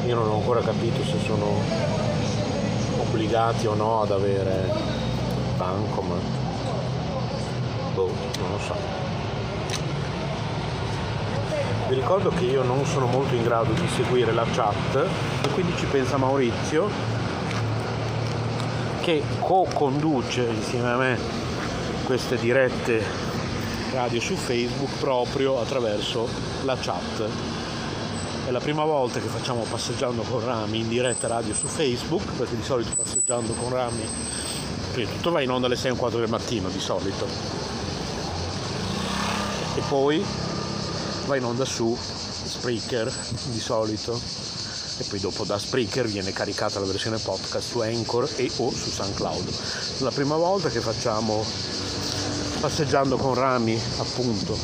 io 0.05 0.15
non 0.15 0.29
ho 0.29 0.35
ancora 0.35 0.61
capito 0.61 1.03
se 1.03 1.17
sono 1.25 1.47
obbligati 3.01 3.67
o 3.67 3.73
no 3.73 4.03
ad 4.03 4.11
avere 4.11 4.73
bancomat. 5.57 6.23
Boh, 7.93 8.11
non 8.39 8.51
lo 8.51 8.59
so. 8.59 8.75
Vi 11.89 11.95
ricordo 11.95 12.29
che 12.29 12.45
io 12.45 12.63
non 12.63 12.85
sono 12.85 13.05
molto 13.07 13.35
in 13.35 13.43
grado 13.43 13.73
di 13.73 13.87
seguire 13.89 14.31
la 14.31 14.45
chat 14.49 14.95
e 15.43 15.49
quindi 15.49 15.75
ci 15.75 15.87
pensa 15.87 16.15
Maurizio 16.15 17.22
che 19.03 19.21
co-conduce 19.39 20.43
insieme 20.43 20.89
a 20.89 20.95
me 20.95 21.19
queste 22.05 22.37
dirette 22.37 23.03
radio 23.91 24.21
su 24.21 24.33
Facebook 24.33 24.97
proprio 24.97 25.59
attraverso 25.59 26.25
la 26.63 26.77
chat. 26.77 27.27
È 28.45 28.49
la 28.49 28.61
prima 28.61 28.85
volta 28.85 29.19
che 29.19 29.27
facciamo 29.27 29.65
passeggiando 29.69 30.21
con 30.21 30.45
Rami 30.45 30.79
in 30.79 30.87
diretta 30.87 31.27
radio 31.27 31.53
su 31.53 31.67
Facebook, 31.67 32.31
perché 32.37 32.55
di 32.55 32.63
solito 32.63 32.91
passeggiando 32.95 33.51
con 33.51 33.71
Rami, 33.71 34.07
prima 34.93 35.11
tutto 35.11 35.31
va 35.31 35.41
in 35.41 35.51
onda 35.51 35.67
alle 35.67 35.75
6 35.75 35.91
e 35.91 35.95
4 35.97 36.19
del 36.19 36.29
mattino 36.29 36.69
di 36.69 36.79
solito. 36.79 37.27
E 39.75 39.81
poi 39.89 40.25
va 41.25 41.35
in 41.35 41.43
onda 41.43 41.65
su 41.65 41.93
Spreaker 41.99 43.11
di 43.47 43.59
solito 43.59 44.42
e 44.97 45.03
poi 45.03 45.19
dopo 45.19 45.43
da 45.43 45.57
Spreaker 45.57 46.07
viene 46.07 46.31
caricata 46.31 46.79
la 46.79 46.85
versione 46.85 47.17
podcast 47.17 47.67
su 47.67 47.79
Anchor 47.79 48.29
e 48.35 48.51
o 48.57 48.71
su 48.71 48.89
SoundCloud. 48.89 49.53
La 49.99 50.11
prima 50.11 50.35
volta 50.35 50.69
che 50.69 50.79
facciamo 50.79 51.43
passeggiando 52.59 53.17
con 53.17 53.33
Rami 53.33 53.79
appunto 53.97 54.57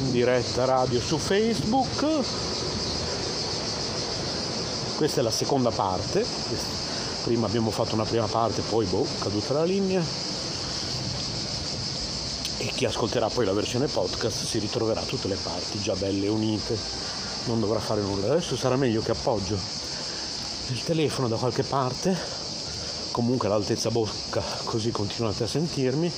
in 0.00 0.10
diretta 0.10 0.64
radio 0.64 1.00
su 1.00 1.18
Facebook. 1.18 2.06
Questa 4.96 5.20
è 5.20 5.22
la 5.22 5.30
seconda 5.30 5.70
parte. 5.70 6.24
Prima 7.24 7.46
abbiamo 7.46 7.70
fatto 7.70 7.94
una 7.94 8.04
prima 8.04 8.26
parte, 8.26 8.62
poi 8.62 8.86
boh, 8.86 9.06
caduta 9.18 9.52
la 9.52 9.64
linea. 9.64 10.02
E 12.60 12.66
chi 12.74 12.86
ascolterà 12.86 13.28
poi 13.28 13.44
la 13.44 13.52
versione 13.52 13.86
podcast 13.86 14.44
si 14.44 14.58
ritroverà 14.58 15.02
tutte 15.02 15.28
le 15.28 15.36
parti 15.40 15.80
già 15.80 15.94
belle 15.94 16.26
unite 16.26 16.76
non 17.48 17.60
dovrà 17.60 17.80
fare 17.80 18.02
nulla. 18.02 18.30
Adesso 18.32 18.56
sarà 18.56 18.76
meglio 18.76 19.00
che 19.00 19.10
appoggio 19.10 19.58
il 20.68 20.82
telefono 20.84 21.28
da 21.28 21.36
qualche 21.36 21.62
parte, 21.62 22.16
comunque 23.10 23.48
all'altezza 23.48 23.90
bocca, 23.90 24.42
così 24.64 24.90
continuate 24.90 25.44
a 25.44 25.46
sentirmi, 25.48 26.12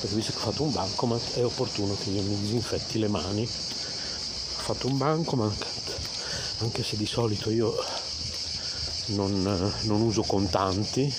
perché 0.00 0.14
visto 0.14 0.32
che 0.32 0.38
ho 0.38 0.50
fatto 0.50 0.62
un 0.62 0.72
bancomat 0.72 1.34
è 1.34 1.44
opportuno 1.44 1.96
che 2.02 2.10
io 2.10 2.22
mi 2.22 2.38
disinfetti 2.38 2.98
le 2.98 3.08
mani. 3.08 3.42
Ho 3.42 4.72
fatto 4.72 4.86
un 4.86 4.96
bancomat, 4.96 5.66
anche 6.58 6.82
se 6.82 6.96
di 6.96 7.06
solito 7.06 7.50
io 7.50 7.74
non, 9.06 9.72
non 9.82 10.00
uso 10.00 10.22
contanti, 10.22 11.12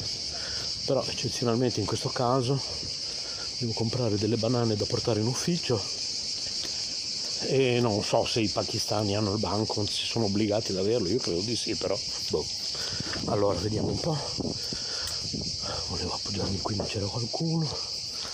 però 0.85 1.03
eccezionalmente 1.05 1.81
in 1.81 1.85
questo 1.85 2.09
caso 2.09 2.59
devo 3.59 3.73
comprare 3.73 4.17
delle 4.17 4.37
banane 4.37 4.75
da 4.75 4.85
portare 4.85 5.19
in 5.19 5.27
ufficio 5.27 6.06
e 7.41 7.79
non 7.79 8.03
so 8.03 8.25
se 8.25 8.41
i 8.41 8.47
pakistani 8.47 9.15
hanno 9.15 9.33
il 9.33 9.39
banco, 9.39 9.85
si 9.85 10.05
sono 10.05 10.25
obbligati 10.25 10.71
ad 10.71 10.77
averlo, 10.77 11.07
io 11.07 11.19
credo 11.19 11.41
di 11.41 11.55
sì, 11.55 11.75
però 11.75 11.97
boh. 12.29 12.45
Allora 13.25 13.59
vediamo 13.59 13.89
un 13.89 13.99
po'. 13.99 14.17
Volevo 15.89 16.13
appoggiarmi 16.13 16.59
qui, 16.59 16.75
ma 16.75 16.83
c'era 16.85 17.05
qualcuno. 17.05 17.67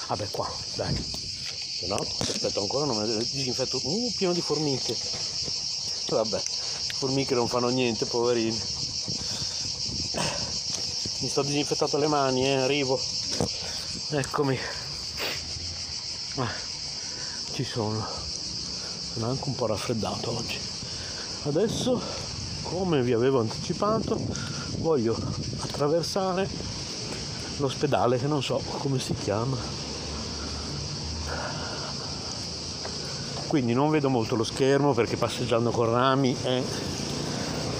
Vabbè 0.07 0.27
qua, 0.30 0.51
dai. 0.75 0.93
Se 0.95 1.88
no, 1.88 1.95
aspetta 1.95 2.59
ancora, 2.59 2.85
non 2.85 2.97
me 2.97 3.05
ne 3.05 3.17
disinfetto. 3.17 3.80
Uh, 3.84 4.11
pieno 4.15 4.34
di 4.34 4.41
formiche. 4.41 4.95
Vabbè, 6.09 6.39
formiche 6.39 7.35
non 7.35 7.47
fanno 7.47 7.69
niente, 7.69 8.05
poverini. 8.05 8.61
Mi 11.19 11.30
sto 11.30 11.41
disinfettato 11.41 11.97
le 11.97 12.07
mani, 12.07 12.45
eh, 12.45 12.55
arrivo. 12.55 12.99
Eccomi. 14.09 14.59
Ah, 16.35 16.51
ci 17.53 17.63
sono 17.63 18.22
sono 19.14 19.30
anche 19.30 19.44
un 19.45 19.56
po' 19.56 19.68
raffreddato 19.68 20.35
oggi. 20.35 20.57
Adesso, 21.44 22.02
come 22.64 23.03
vi 23.03 23.14
avevo 23.14 23.41
anticipato, 23.41 24.19
voglio 24.77 25.15
attraversare 25.60 26.49
l'ospedale 27.57 28.18
che 28.18 28.26
non 28.26 28.41
so 28.41 28.60
come 28.80 28.99
si 28.99 29.14
chiama. 29.14 29.56
Quindi 33.48 33.73
non 33.73 33.91
vedo 33.91 34.10
molto 34.10 34.35
lo 34.35 34.44
schermo 34.44 34.94
perché 34.94 35.15
passeggiando 35.15 35.69
con 35.69 35.91
rami 35.91 36.35
è 36.41 36.64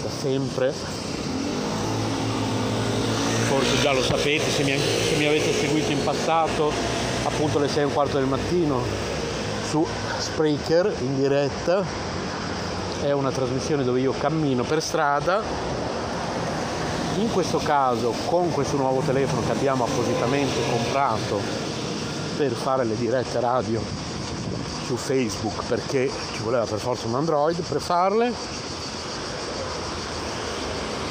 da 0.04 0.10
sempre. 0.22 0.72
Forse 3.48 3.82
già 3.82 3.92
lo 3.92 4.04
sapete 4.04 4.52
se 4.52 4.64
mi, 4.64 4.78
se 4.78 5.16
mi 5.18 5.26
avete 5.26 5.52
seguito 5.52 5.92
in 5.92 6.04
passato, 6.04 6.72
appunto 7.24 7.58
alle 7.58 7.70
6 7.70 7.82
e 7.82 7.86
un 7.86 7.94
quarto 7.94 8.18
del 8.18 8.28
mattino 8.28 8.82
su 9.68 9.84
Spreaker 10.24 10.96
in 11.02 11.18
diretta, 11.18 11.84
è 13.02 13.12
una 13.12 13.30
trasmissione 13.30 13.84
dove 13.84 14.00
io 14.00 14.14
cammino 14.18 14.64
per 14.64 14.82
strada, 14.82 15.42
in 17.18 17.30
questo 17.30 17.58
caso 17.58 18.14
con 18.26 18.50
questo 18.52 18.78
nuovo 18.78 19.02
telefono 19.02 19.42
che 19.46 19.52
abbiamo 19.52 19.84
appositamente 19.84 20.62
comprato 20.70 21.42
per 22.38 22.54
fare 22.54 22.86
le 22.86 22.96
dirette 22.96 23.42
radio 23.42 23.82
su 24.86 24.96
Facebook 24.96 25.66
perché 25.66 26.10
ci 26.34 26.42
voleva 26.42 26.64
per 26.64 26.80
forza 26.80 27.06
un 27.08 27.16
Android 27.16 27.62
per 27.62 27.82
farle. 27.82 28.32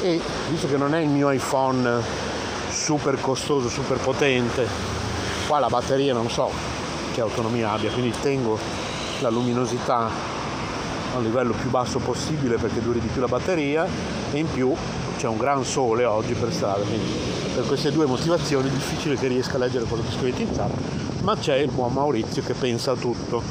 E 0.01 0.19
visto 0.49 0.67
che 0.67 0.77
non 0.77 0.95
è 0.95 0.99
il 0.99 1.09
mio 1.09 1.29
iPhone 1.29 2.01
super 2.71 3.21
costoso, 3.21 3.69
super 3.69 3.99
potente, 3.99 4.67
qua 5.45 5.59
la 5.59 5.67
batteria 5.67 6.13
non 6.13 6.31
so 6.31 6.49
che 7.13 7.21
autonomia 7.21 7.71
abbia, 7.71 7.91
quindi 7.91 8.11
tengo 8.19 8.82
la 9.23 9.29
luminosità 9.29 10.09
a 11.13 11.17
un 11.17 11.23
livello 11.23 11.53
più 11.53 11.69
basso 11.69 11.99
possibile 11.99 12.57
perché 12.57 12.81
duri 12.81 12.99
di 12.99 13.07
più 13.07 13.21
la 13.21 13.27
batteria 13.27 13.87
e 14.31 14.37
in 14.37 14.51
più 14.51 14.75
c'è 15.17 15.27
un 15.27 15.37
gran 15.37 15.63
sole 15.63 16.03
oggi 16.03 16.33
per 16.33 16.51
strada, 16.51 16.83
quindi 16.83 17.09
per 17.55 17.65
queste 17.65 17.91
due 17.91 18.05
motivazioni 18.05 18.67
è 18.67 18.71
difficile 18.71 19.15
che 19.15 19.27
riesca 19.27 19.55
a 19.55 19.59
leggere 19.59 19.85
quello 19.85 20.03
che 20.03 20.11
scrivete 20.11 20.41
in 20.41 20.53
chat, 20.53 20.71
ma 21.21 21.37
c'è 21.37 21.55
il 21.55 21.71
buon 21.71 21.93
Maurizio 21.93 22.43
che 22.43 22.53
pensa 22.53 22.91
a 22.91 22.95
tutto, 22.95 23.41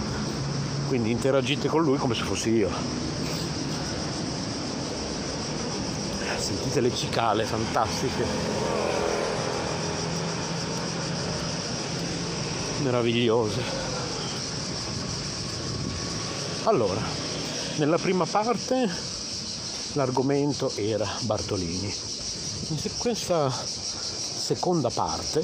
quindi 0.89 1.11
interagite 1.11 1.69
con 1.69 1.82
lui 1.82 1.97
come 1.97 2.15
se 2.15 2.23
fossi 2.23 2.51
io. 2.51 2.69
Sentite 6.36 6.81
le 6.81 6.94
cicale 6.94 7.44
fantastiche, 7.44 8.24
meravigliose. 12.82 13.81
Allora, 16.64 17.01
nella 17.78 17.98
prima 17.98 18.24
parte 18.24 18.89
l'argomento 19.94 20.70
era 20.76 21.05
Bartolini. 21.22 21.93
In 22.68 22.78
questa 22.98 23.51
seconda 23.51 24.89
parte, 24.89 25.43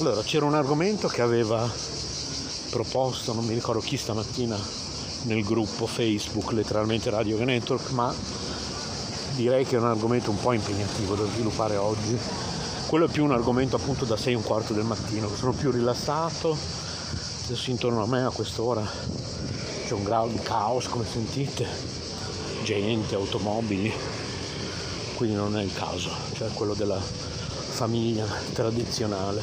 allora 0.00 0.20
c'era 0.20 0.44
un 0.44 0.54
argomento 0.54 1.08
che 1.08 1.22
aveva 1.22 1.66
proposto, 2.68 3.32
non 3.32 3.46
mi 3.46 3.54
ricordo 3.54 3.80
chi 3.80 3.96
stamattina 3.96 4.58
nel 5.22 5.42
gruppo 5.42 5.86
Facebook, 5.86 6.52
letteralmente 6.52 7.08
Radio 7.08 7.42
Network, 7.42 7.88
ma 7.92 8.14
direi 9.34 9.64
che 9.64 9.76
è 9.76 9.78
un 9.78 9.86
argomento 9.86 10.30
un 10.30 10.38
po' 10.38 10.52
impegnativo 10.52 11.14
da 11.14 11.24
sviluppare 11.24 11.76
oggi. 11.76 12.18
Quello 12.86 13.06
è 13.06 13.10
più 13.10 13.24
un 13.24 13.32
argomento 13.32 13.76
appunto 13.76 14.04
da 14.04 14.18
6 14.18 14.34
e 14.34 14.36
un 14.36 14.42
quarto 14.42 14.74
del 14.74 14.84
mattino, 14.84 15.34
sono 15.34 15.52
più 15.52 15.70
rilassato 15.70 16.83
adesso 17.44 17.70
intorno 17.70 18.02
a 18.02 18.06
me 18.06 18.24
a 18.24 18.30
quest'ora 18.30 18.82
c'è 19.86 19.92
un 19.92 20.02
grado 20.02 20.28
di 20.28 20.38
caos 20.38 20.88
come 20.88 21.04
sentite. 21.04 21.66
Gente, 22.62 23.14
automobili. 23.14 23.92
Quindi 25.14 25.36
non 25.36 25.58
è 25.58 25.62
il 25.62 25.72
caso 25.74 26.10
cioè 26.32 26.48
quello 26.54 26.72
della 26.72 26.98
famiglia 26.98 28.24
tradizionale. 28.54 29.42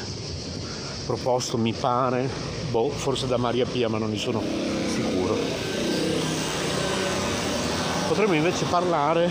Proposto 1.06 1.58
mi 1.58 1.74
pare 1.74 2.28
boh, 2.72 2.90
forse 2.90 3.28
da 3.28 3.38
Maria 3.38 3.68
Pia 3.68 3.88
ma 3.88 4.00
non 4.00 4.10
ne 4.10 4.18
sono 4.18 4.42
sicuro. 4.88 5.38
Potremmo 8.08 8.34
invece 8.34 8.66
parlare 8.66 9.30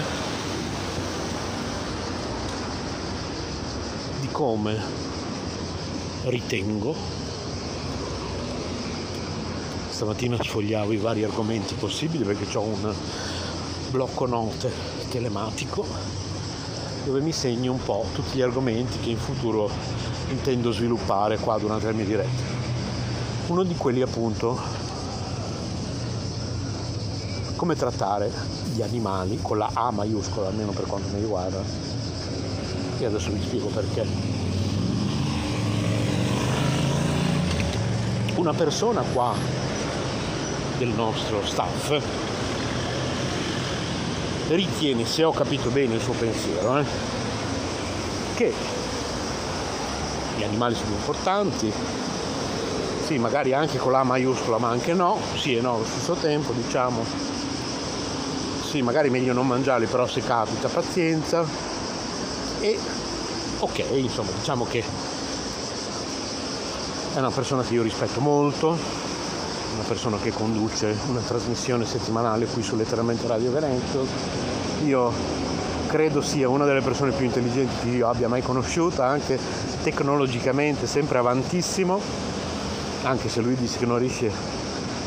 di 4.20 4.28
come 4.30 4.80
ritengo 6.26 7.19
stamattina 10.00 10.42
sfogliavo 10.42 10.92
i 10.92 10.96
vari 10.96 11.24
argomenti 11.24 11.74
possibili 11.74 12.24
perché 12.24 12.56
ho 12.56 12.62
un 12.62 12.94
blocco 13.90 14.24
note 14.24 14.72
telematico 15.10 15.86
dove 17.04 17.20
mi 17.20 17.32
segno 17.32 17.72
un 17.72 17.84
po' 17.84 18.06
tutti 18.14 18.38
gli 18.38 18.40
argomenti 18.40 18.98
che 19.00 19.10
in 19.10 19.18
futuro 19.18 19.68
intendo 20.30 20.72
sviluppare 20.72 21.36
qua 21.36 21.58
durante 21.58 21.84
le 21.84 21.92
mie 21.92 22.06
dirette. 22.06 22.42
Uno 23.48 23.62
di 23.62 23.74
quelli 23.76 24.00
appunto 24.00 24.58
come 27.56 27.76
trattare 27.76 28.32
gli 28.72 28.80
animali 28.80 29.38
con 29.42 29.58
la 29.58 29.68
A 29.74 29.90
maiuscola 29.90 30.48
almeno 30.48 30.70
per 30.70 30.86
quanto 30.86 31.08
mi 31.12 31.20
riguarda 31.20 31.62
e 32.98 33.04
adesso 33.04 33.30
vi 33.30 33.42
spiego 33.42 33.66
perché. 33.66 34.06
Una 38.36 38.54
persona 38.54 39.02
qua 39.02 39.68
del 40.80 40.88
nostro 40.88 41.44
staff 41.44 42.00
ritiene, 44.48 45.04
se 45.04 45.24
ho 45.24 45.30
capito 45.30 45.68
bene 45.68 45.96
il 45.96 46.00
suo 46.00 46.14
pensiero, 46.14 46.78
eh, 46.78 46.84
che 48.34 48.50
gli 50.38 50.42
animali 50.42 50.74
sono 50.74 50.92
importanti, 50.92 51.70
sì, 53.04 53.18
magari 53.18 53.52
anche 53.52 53.76
con 53.76 53.92
la 53.92 54.04
maiuscola, 54.04 54.56
ma 54.56 54.70
anche 54.70 54.94
no, 54.94 55.18
sì 55.36 55.54
e 55.54 55.60
no 55.60 55.74
allo 55.74 55.84
stesso 55.84 56.14
tempo, 56.14 56.52
diciamo. 56.52 57.04
Sì, 58.66 58.80
magari 58.80 59.10
meglio 59.10 59.34
non 59.34 59.46
mangiarli, 59.46 59.84
però 59.84 60.06
se 60.06 60.22
capita 60.22 60.68
pazienza. 60.68 61.44
E 62.60 62.78
ok, 63.58 63.84
insomma, 63.96 64.30
diciamo 64.34 64.64
che 64.64 64.82
è 67.12 67.18
una 67.18 67.30
persona 67.30 67.62
che 67.62 67.74
io 67.74 67.82
rispetto 67.82 68.20
molto, 68.20 69.09
persona 69.90 70.18
che 70.18 70.30
conduce 70.30 70.96
una 71.08 71.18
trasmissione 71.18 71.84
settimanale 71.84 72.46
qui 72.46 72.62
su 72.62 72.76
Letteralmente 72.76 73.26
Radio 73.26 73.50
Veneto. 73.50 74.06
Io 74.84 75.12
credo 75.88 76.22
sia 76.22 76.48
una 76.48 76.64
delle 76.64 76.80
persone 76.80 77.10
più 77.10 77.24
intelligenti 77.24 77.74
che 77.82 77.96
io 77.96 78.08
abbia 78.08 78.28
mai 78.28 78.40
conosciuto, 78.40 79.02
anche 79.02 79.36
tecnologicamente 79.82 80.86
sempre 80.86 81.18
avantissimo, 81.18 82.00
anche 83.02 83.28
se 83.28 83.40
lui 83.40 83.56
dice 83.56 83.78
che 83.78 83.86
non 83.86 83.98
riesce 83.98 84.30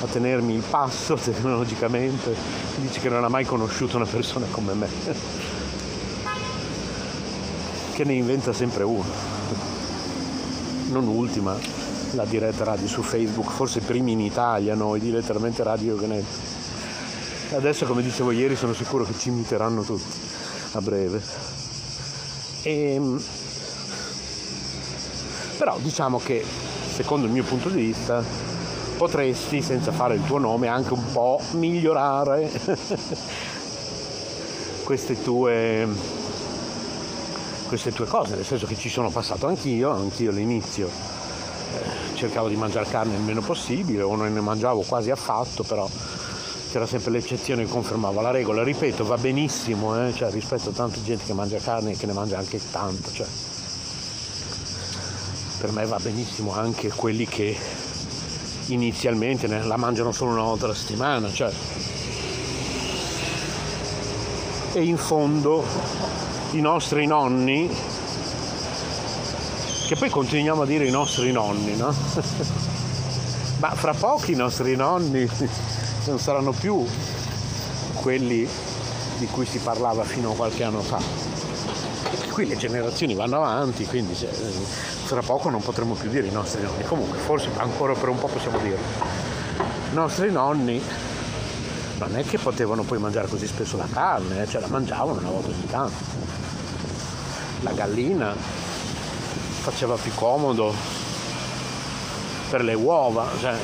a 0.01 0.05
tenermi 0.05 0.53
il 0.53 0.63
passo 0.69 1.15
tecnologicamente, 1.15 2.35
dice 2.75 2.99
che 2.99 3.07
non 3.07 3.23
ha 3.23 3.29
mai 3.29 3.45
conosciuto 3.45 3.95
una 3.95 4.05
persona 4.05 4.47
come 4.51 4.73
me, 4.73 4.89
che 7.93 8.03
ne 8.03 8.13
inventa 8.15 8.51
sempre 8.51 8.83
uno. 8.83 9.31
Non 10.89 11.07
ultima, 11.07 11.57
la 12.13 12.25
diretta 12.25 12.63
radio 12.63 12.87
su 12.87 13.01
Facebook, 13.01 13.51
forse 13.51 13.79
primi 13.79 14.11
in 14.11 14.19
Italia 14.19 14.75
noi 14.75 14.99
di 14.99 15.11
letteralmente 15.11 15.63
Radio 15.63 15.95
Ganet. 15.95 16.25
Adesso 17.55 17.85
come 17.85 18.01
dicevo 18.01 18.31
ieri 18.31 18.55
sono 18.55 18.73
sicuro 18.73 19.03
che 19.03 19.13
ci 19.17 19.29
imiteranno 19.29 19.81
tutti 19.81 20.17
a 20.73 20.81
breve. 20.81 21.21
E, 22.61 22.93
ehm, 22.93 23.23
però 25.57 25.77
diciamo 25.79 26.19
che 26.19 26.43
secondo 26.93 27.25
il 27.25 27.31
mio 27.31 27.43
punto 27.43 27.69
di 27.69 27.81
vista 27.81 28.23
potresti 28.97 29.61
senza 29.61 29.91
fare 29.91 30.15
il 30.15 30.23
tuo 30.23 30.37
nome 30.37 30.67
anche 30.67 30.93
un 30.93 31.11
po' 31.11 31.41
migliorare 31.51 32.49
queste 34.83 35.21
tue 35.21 35.87
queste 37.67 37.91
tue 37.91 38.05
cose, 38.05 38.35
nel 38.35 38.45
senso 38.45 38.67
che 38.67 38.75
ci 38.75 38.87
sono 38.87 39.09
passato 39.09 39.47
anch'io, 39.47 39.89
anch'io 39.89 40.29
all'inizio 40.29 41.22
cercavo 42.13 42.47
di 42.47 42.55
mangiare 42.55 42.85
carne 42.89 43.15
il 43.15 43.21
meno 43.21 43.41
possibile 43.41 44.01
o 44.01 44.15
non 44.15 44.33
ne 44.33 44.41
mangiavo 44.41 44.81
quasi 44.81 45.11
affatto, 45.11 45.63
però 45.63 45.89
c'era 46.71 46.85
sempre 46.87 47.11
l'eccezione 47.11 47.65
che 47.65 47.69
confermava 47.69 48.21
la 48.21 48.31
regola. 48.31 48.63
Ripeto, 48.63 49.05
va 49.05 49.17
benissimo, 49.17 49.95
eh? 50.03 50.13
cioè, 50.13 50.31
rispetto 50.31 50.69
a 50.69 50.71
tanta 50.71 51.01
gente 51.03 51.25
che 51.25 51.33
mangia 51.33 51.59
carne 51.59 51.91
e 51.91 51.97
che 51.97 52.05
ne 52.05 52.13
mangia 52.13 52.37
anche 52.37 52.59
tanta. 52.71 53.11
Cioè, 53.11 53.27
per 55.59 55.71
me 55.71 55.85
va 55.85 55.99
benissimo 55.99 56.53
anche 56.53 56.89
quelli 56.89 57.25
che 57.27 57.55
inizialmente 58.67 59.47
la 59.47 59.77
mangiano 59.77 60.11
solo 60.11 60.31
una 60.31 60.41
volta 60.41 60.65
alla 60.65 60.73
settimana. 60.73 61.31
Cioè. 61.31 61.51
E 64.73 64.83
in 64.83 64.97
fondo 64.97 65.63
i 66.51 66.61
nostri 66.61 67.05
nonni 67.05 67.69
che 69.93 69.99
poi 69.99 70.09
continuiamo 70.09 70.63
a 70.63 70.65
dire 70.65 70.87
i 70.87 70.89
nostri 70.89 71.31
nonni, 71.31 71.77
no? 71.77 71.93
Ma 73.59 73.69
fra 73.75 73.93
pochi 73.93 74.31
i 74.31 74.35
nostri 74.35 74.75
nonni 74.75 75.29
non 76.05 76.17
saranno 76.17 76.51
più 76.51 76.83
quelli 78.01 78.47
di 79.19 79.27
cui 79.27 79.45
si 79.45 79.59
parlava 79.59 80.03
fino 80.03 80.31
a 80.31 80.35
qualche 80.35 80.63
anno 80.63 80.81
fa. 80.81 80.99
Qui 82.31 82.47
le 82.47 82.57
generazioni 82.57 83.13
vanno 83.13 83.35
avanti, 83.35 83.85
quindi 83.85 84.15
fra 84.15 85.21
poco 85.21 85.51
non 85.51 85.61
potremo 85.61 85.93
più 85.93 86.09
dire 86.09 86.25
i 86.25 86.31
nostri 86.31 86.63
nonni. 86.63 86.83
Comunque, 86.85 87.19
forse 87.19 87.49
ancora 87.57 87.93
per 87.93 88.09
un 88.09 88.17
po' 88.17 88.27
possiamo 88.27 88.57
dirlo. 88.57 88.83
I 89.91 89.93
nostri 89.93 90.31
nonni 90.31 90.81
non 91.99 92.17
è 92.17 92.25
che 92.25 92.39
potevano 92.39 92.81
poi 92.81 92.97
mangiare 92.97 93.27
così 93.27 93.45
spesso 93.45 93.77
la 93.77 93.87
carne, 93.91 94.41
eh, 94.41 94.47
cioè 94.47 94.59
la 94.59 94.67
mangiavano 94.69 95.19
una 95.19 95.29
volta 95.29 95.49
ogni 95.49 95.67
tanto. 95.67 96.21
La 97.59 97.71
gallina 97.73 98.62
faceva 99.63 99.95
più 99.95 100.13
comodo 100.13 100.75
per 102.49 102.65
le 102.65 102.73
uova, 102.73 103.29
cioè, 103.39 103.57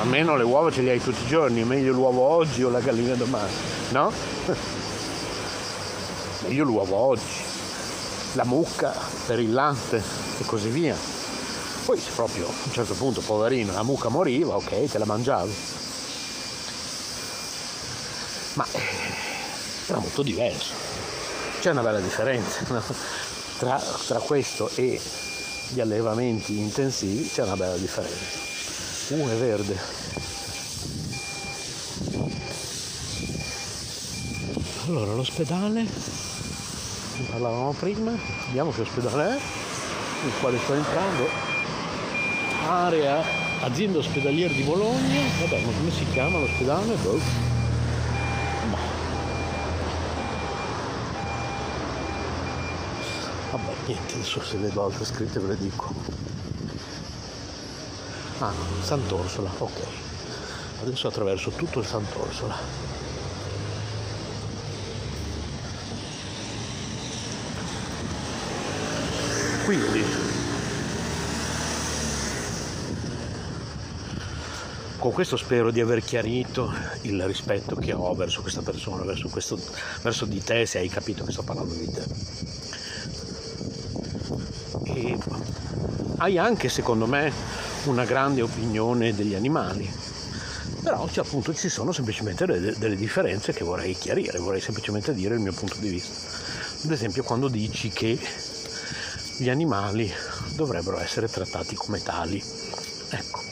almeno 0.00 0.36
le 0.36 0.42
uova 0.42 0.68
ce 0.72 0.82
le 0.82 0.90
hai 0.90 1.00
tutti 1.00 1.22
i 1.22 1.26
giorni, 1.28 1.60
è 1.60 1.64
meglio 1.64 1.92
l'uovo 1.92 2.22
oggi 2.22 2.64
o 2.64 2.70
la 2.70 2.80
gallina 2.80 3.14
domani, 3.14 3.52
no? 3.90 4.12
meglio 6.42 6.64
l'uovo 6.64 6.96
oggi, 6.96 7.42
la 8.32 8.44
mucca 8.44 8.92
per 9.26 9.38
il 9.38 9.52
latte 9.52 10.02
e 10.38 10.44
così 10.44 10.70
via. 10.70 10.96
Poi 11.84 12.00
se 12.00 12.10
proprio 12.16 12.46
a 12.46 12.50
un 12.64 12.72
certo 12.72 12.94
punto, 12.94 13.20
poverino, 13.20 13.72
la 13.72 13.84
mucca 13.84 14.08
moriva, 14.08 14.56
ok, 14.56 14.90
te 14.90 14.98
la 14.98 15.06
mangiavi. 15.06 15.54
Ma 18.54 18.66
eh, 18.72 18.80
era 19.86 20.00
molto 20.00 20.22
diverso. 20.22 20.72
C'è 21.60 21.70
una 21.70 21.82
bella 21.82 22.00
differenza 22.00 22.60
no? 22.68 22.82
tra, 23.58 23.80
tra 24.06 24.18
questo 24.18 24.68
e 24.74 25.00
gli 25.68 25.80
allevamenti 25.80 26.58
intensivi 26.58 27.28
c'è 27.28 27.42
una 27.42 27.56
bella 27.56 27.76
differenza. 27.76 28.42
Uh, 29.14 29.28
è 29.28 29.34
verde. 29.34 29.78
Allora, 34.86 35.14
l'ospedale, 35.14 35.82
ne 35.82 37.26
parlavamo 37.30 37.72
prima, 37.72 38.12
vediamo 38.46 38.70
che 38.70 38.82
ospedale 38.82 39.36
è, 39.36 39.40
nel 40.22 40.32
quale 40.40 40.58
sto 40.58 40.74
entrando, 40.74 41.28
area 42.66 43.22
azienda 43.60 43.98
ospedaliera 43.98 44.52
di 44.52 44.62
Bologna, 44.62 45.20
vabbè, 45.40 45.60
ma 45.64 45.72
come 45.72 45.90
si 45.90 46.06
chiama 46.12 46.38
l'ospedale? 46.38 46.94
Boh. 46.96 47.53
Niente 53.86 54.14
adesso 54.14 54.42
se 54.42 54.56
vedo 54.56 54.84
altre 54.84 55.04
scritte 55.04 55.38
ve 55.38 55.48
le 55.48 55.56
dico. 55.56 55.92
Ah 58.38 58.52
Sant'Orsola 58.82 59.50
ok. 59.58 59.80
Adesso 60.82 61.08
attraverso 61.08 61.50
tutto 61.50 61.78
il 61.78 61.86
Sant'Orsola. 61.86 62.56
Quindi 69.64 70.04
con 74.98 75.12
questo 75.12 75.36
spero 75.36 75.70
di 75.70 75.80
aver 75.80 76.02
chiarito 76.02 76.72
il 77.02 77.22
rispetto 77.24 77.76
che 77.76 77.92
ho 77.92 78.14
verso 78.14 78.40
questa 78.40 78.62
persona, 78.62 79.04
verso, 79.04 79.28
questo, 79.28 79.58
verso 80.02 80.24
di 80.24 80.42
te, 80.42 80.64
se 80.64 80.78
hai 80.78 80.88
capito 80.88 81.24
che 81.24 81.32
sto 81.32 81.42
parlando 81.42 81.74
di 81.74 81.90
te 81.90 82.83
hai 86.18 86.38
anche 86.38 86.68
secondo 86.68 87.06
me 87.06 87.32
una 87.84 88.04
grande 88.04 88.42
opinione 88.42 89.14
degli 89.14 89.34
animali. 89.34 89.90
Però 90.82 91.08
cioè, 91.08 91.24
appunto 91.24 91.54
ci 91.54 91.68
sono 91.68 91.92
semplicemente 91.92 92.46
delle, 92.46 92.74
delle 92.76 92.96
differenze 92.96 93.52
che 93.52 93.64
vorrei 93.64 93.94
chiarire 93.94 94.38
vorrei 94.38 94.60
semplicemente 94.60 95.14
dire 95.14 95.34
il 95.34 95.40
mio 95.40 95.52
punto 95.52 95.76
di 95.78 95.88
vista. 95.88 96.12
Ad 96.84 96.90
esempio 96.90 97.22
quando 97.22 97.48
dici 97.48 97.88
che 97.88 98.18
gli 99.38 99.48
animali 99.48 100.12
dovrebbero 100.54 101.00
essere 101.00 101.28
trattati 101.28 101.74
come 101.74 102.02
tali. 102.02 102.42
Ecco. 103.10 103.42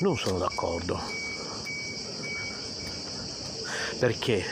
Non 0.00 0.16
sono 0.16 0.38
d'accordo. 0.38 1.00
Perché 3.98 4.44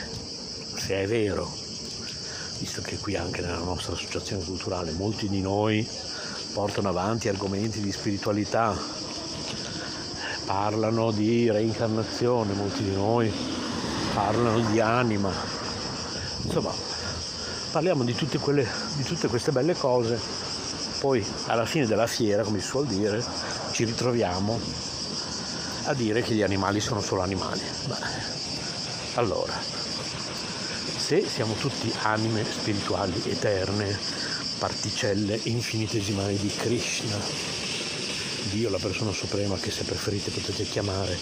se 0.75 1.01
è 1.01 1.07
vero 1.07 1.62
visto 2.63 2.81
che 2.81 2.97
qui 2.97 3.17
anche 3.17 3.41
nella 3.41 3.57
nostra 3.57 3.91
associazione 3.91 4.41
culturale 4.41 4.93
molti 4.93 5.27
di 5.27 5.41
noi 5.41 5.85
portano 6.53 6.87
avanti 6.87 7.27
argomenti 7.27 7.81
di 7.81 7.91
spiritualità, 7.91 8.73
parlano 10.45 11.11
di 11.11 11.51
reincarnazione, 11.51 12.53
molti 12.53 12.83
di 12.83 12.93
noi 12.93 13.29
parlano 14.13 14.61
di 14.71 14.79
anima, 14.79 15.29
insomma 16.43 16.71
parliamo 17.71 18.05
di 18.05 18.15
tutte, 18.15 18.37
quelle, 18.37 18.65
di 18.95 19.03
tutte 19.03 19.27
queste 19.27 19.51
belle 19.51 19.75
cose, 19.75 20.17
poi 21.01 21.25
alla 21.47 21.65
fine 21.65 21.85
della 21.85 22.07
fiera, 22.07 22.43
come 22.43 22.61
si 22.61 22.67
suol 22.67 22.85
dire, 22.85 23.21
ci 23.73 23.83
ritroviamo 23.83 24.57
a 25.83 25.93
dire 25.93 26.21
che 26.21 26.33
gli 26.33 26.43
animali 26.43 26.79
sono 26.79 27.01
solo 27.01 27.23
animali. 27.23 27.59
Beh, 27.87 27.95
allora, 29.15 29.82
se 31.21 31.27
siamo 31.27 31.53
tutti 31.53 31.93
anime 32.01 32.43
spirituali 32.43 33.13
eterne, 33.29 33.95
particelle 34.57 35.39
infinitesimali 35.43 36.35
di 36.37 36.47
Krishna, 36.47 37.15
Dio 38.49 38.71
la 38.71 38.79
persona 38.79 39.11
suprema 39.11 39.55
che 39.57 39.69
se 39.69 39.83
preferite 39.83 40.31
potete 40.31 40.63
chiamare 40.63 41.15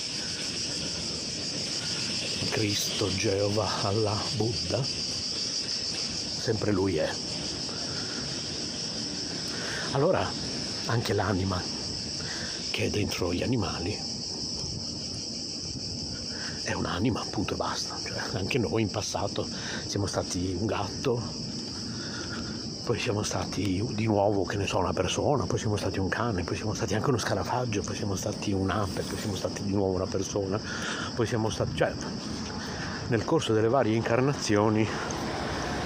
Cristo, 2.51 3.13
Geova, 3.13 3.67
Allah, 3.81 4.17
Buddha, 4.35 4.81
sempre 4.81 6.71
lui 6.71 6.95
è. 6.95 7.13
allora 9.91 10.25
anche 10.85 11.11
l'anima 11.11 11.61
che 12.71 12.85
è 12.85 12.89
dentro 12.89 13.33
gli 13.33 13.43
animali 13.43 14.10
è 16.71 16.75
un'anima, 16.75 17.21
appunto 17.21 17.53
e 17.53 17.57
basta. 17.57 17.97
Cioè, 17.97 18.37
anche 18.39 18.57
noi 18.57 18.81
in 18.81 18.89
passato 18.89 19.47
siamo 19.85 20.05
stati 20.05 20.55
un 20.59 20.65
gatto, 20.65 21.21
poi 22.83 22.99
siamo 22.99 23.23
stati 23.23 23.85
di 23.91 24.05
nuovo, 24.05 24.43
che 24.43 24.57
ne 24.57 24.65
so, 24.65 24.79
una 24.79 24.93
persona, 24.93 25.45
poi 25.45 25.59
siamo 25.59 25.77
stati 25.77 25.99
un 25.99 26.09
cane, 26.09 26.43
poi 26.43 26.55
siamo 26.55 26.73
stati 26.73 26.95
anche 26.95 27.09
uno 27.09 27.17
scarafaggio, 27.17 27.81
poi 27.81 27.95
siamo 27.95 28.15
stati 28.15 28.51
un'ape, 28.51 29.01
poi 29.01 29.17
siamo 29.17 29.35
stati 29.35 29.63
di 29.63 29.73
nuovo 29.73 29.95
una 29.95 30.07
persona, 30.07 30.59
poi 31.15 31.25
siamo 31.25 31.49
stati, 31.49 31.75
cioè, 31.75 31.93
nel 33.07 33.23
corso 33.25 33.53
delle 33.53 33.67
varie 33.67 33.95
incarnazioni 33.95 34.87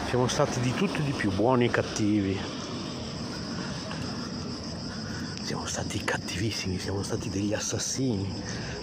siamo 0.10 0.28
stati 0.28 0.60
di 0.62 0.74
tutto 0.74 1.00
e 1.00 1.04
di 1.04 1.12
più, 1.12 1.32
buoni 1.32 1.66
e 1.66 1.70
cattivi. 1.70 2.40
Siamo 5.46 5.68
stati 5.68 6.04
cattivissimi, 6.04 6.80
siamo 6.80 7.04
stati 7.04 7.30
degli 7.30 7.54
assassini, 7.54 8.28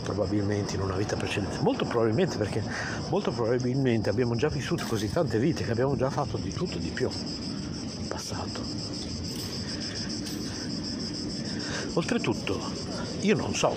probabilmente 0.01 0.77
in 0.77 0.83
una 0.83 0.95
vita 0.95 1.17
precedente. 1.17 1.59
Molto 1.59 1.85
probabilmente 1.85 2.37
perché 2.37 2.63
molto 3.09 3.33
probabilmente 3.33 4.09
abbiamo 4.09 4.37
già 4.37 4.47
vissuto 4.47 4.85
così 4.87 5.11
tante 5.11 5.41
vite 5.41 5.65
che 5.65 5.73
abbiamo 5.73 5.97
già 5.97 6.09
fatto 6.09 6.37
di 6.37 6.53
tutto 6.53 6.77
e 6.77 6.79
di 6.79 6.91
più 6.91 7.11
in 7.99 8.07
passato. 8.07 8.61
Oltretutto, 11.95 12.61
io 13.23 13.35
non 13.35 13.57
so 13.57 13.77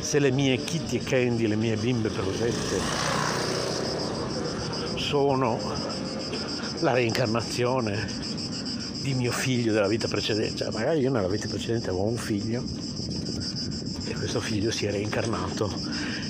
se 0.00 0.18
le 0.18 0.32
mie 0.32 0.56
Kitty 0.56 0.96
e 0.96 1.04
Candy, 1.04 1.46
le 1.46 1.54
mie 1.54 1.76
bimbe 1.76 2.08
pelosette, 2.08 2.80
sono 4.96 5.56
la 6.80 6.94
reincarnazione 6.94 8.21
di 9.02 9.14
mio 9.14 9.32
figlio 9.32 9.72
della 9.72 9.88
vita 9.88 10.08
precedente. 10.08 10.56
Cioè, 10.56 10.70
magari 10.70 11.00
io 11.00 11.10
nella 11.10 11.28
vita 11.28 11.48
precedente 11.48 11.90
avevo 11.90 12.04
un 12.04 12.16
figlio 12.16 12.62
e 14.04 14.14
questo 14.14 14.40
figlio 14.40 14.70
si 14.70 14.86
è 14.86 14.90
reincarnato 14.90 15.70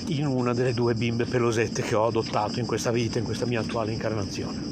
in 0.07 0.25
una 0.25 0.53
delle 0.53 0.73
due 0.73 0.95
bimbe 0.95 1.25
pelosette 1.25 1.83
che 1.83 1.95
ho 1.95 2.07
adottato 2.07 2.59
in 2.59 2.65
questa 2.65 2.91
vita, 2.91 3.19
in 3.19 3.25
questa 3.25 3.45
mia 3.45 3.61
attuale 3.61 3.93
incarnazione. 3.93 4.71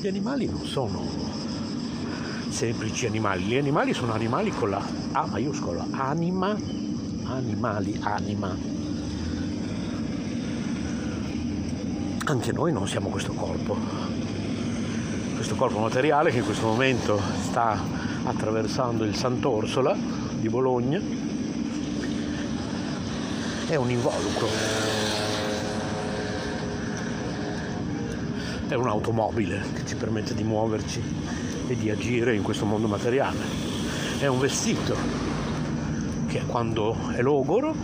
Gli 0.00 0.06
animali 0.08 0.46
non 0.46 0.64
sono 0.66 1.06
semplici 2.48 3.06
animali, 3.06 3.44
gli 3.44 3.56
animali 3.56 3.94
sono 3.94 4.12
animali 4.12 4.50
con 4.50 4.70
la 4.70 4.84
A 5.12 5.26
maiuscola, 5.26 5.86
anima, 5.90 6.56
animali, 7.24 7.96
anima. 8.00 8.56
Anche 12.24 12.52
noi 12.52 12.72
non 12.72 12.88
siamo 12.88 13.08
questo 13.10 13.32
corpo, 13.32 13.76
questo 15.42 15.58
corpo 15.58 15.80
materiale 15.80 16.30
che 16.30 16.38
in 16.38 16.44
questo 16.44 16.66
momento 16.68 17.20
sta 17.40 17.76
attraversando 18.22 19.02
il 19.02 19.16
Sant'Orsola 19.16 19.92
di 20.38 20.48
Bologna. 20.48 21.00
È 23.66 23.74
un 23.74 23.90
involucro, 23.90 24.46
è 28.68 28.74
un'automobile 28.74 29.64
che 29.74 29.84
ci 29.84 29.96
permette 29.96 30.32
di 30.32 30.44
muoverci 30.44 31.02
e 31.66 31.76
di 31.76 31.90
agire 31.90 32.36
in 32.36 32.42
questo 32.42 32.64
mondo 32.64 32.86
materiale, 32.86 33.40
è 34.20 34.28
un 34.28 34.38
vestito 34.38 34.94
che 36.28 36.42
quando 36.46 36.96
è 37.16 37.20
logoro 37.20 37.74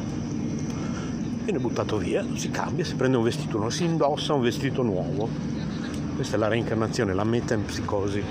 viene 1.43 1.59
buttato 1.59 1.97
via, 1.97 2.25
si 2.35 2.53
cambia, 2.53 2.85
si 2.85 2.95
prende 2.95 3.17
un 3.17 3.25
vestito 3.25 3.57
nuovo, 3.57 3.71
si 3.71 3.83
indossa 3.83 4.33
un 4.33 4.43
vestito 4.43 4.83
nuovo. 4.83 5.58
Questa 6.19 6.35
è 6.35 6.41
la 6.41 6.49
reincarnazione, 6.49 7.15
la 7.15 7.23
metempsicosi. 7.23 8.25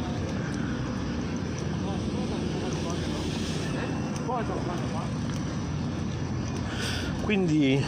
Quindi 7.22 7.82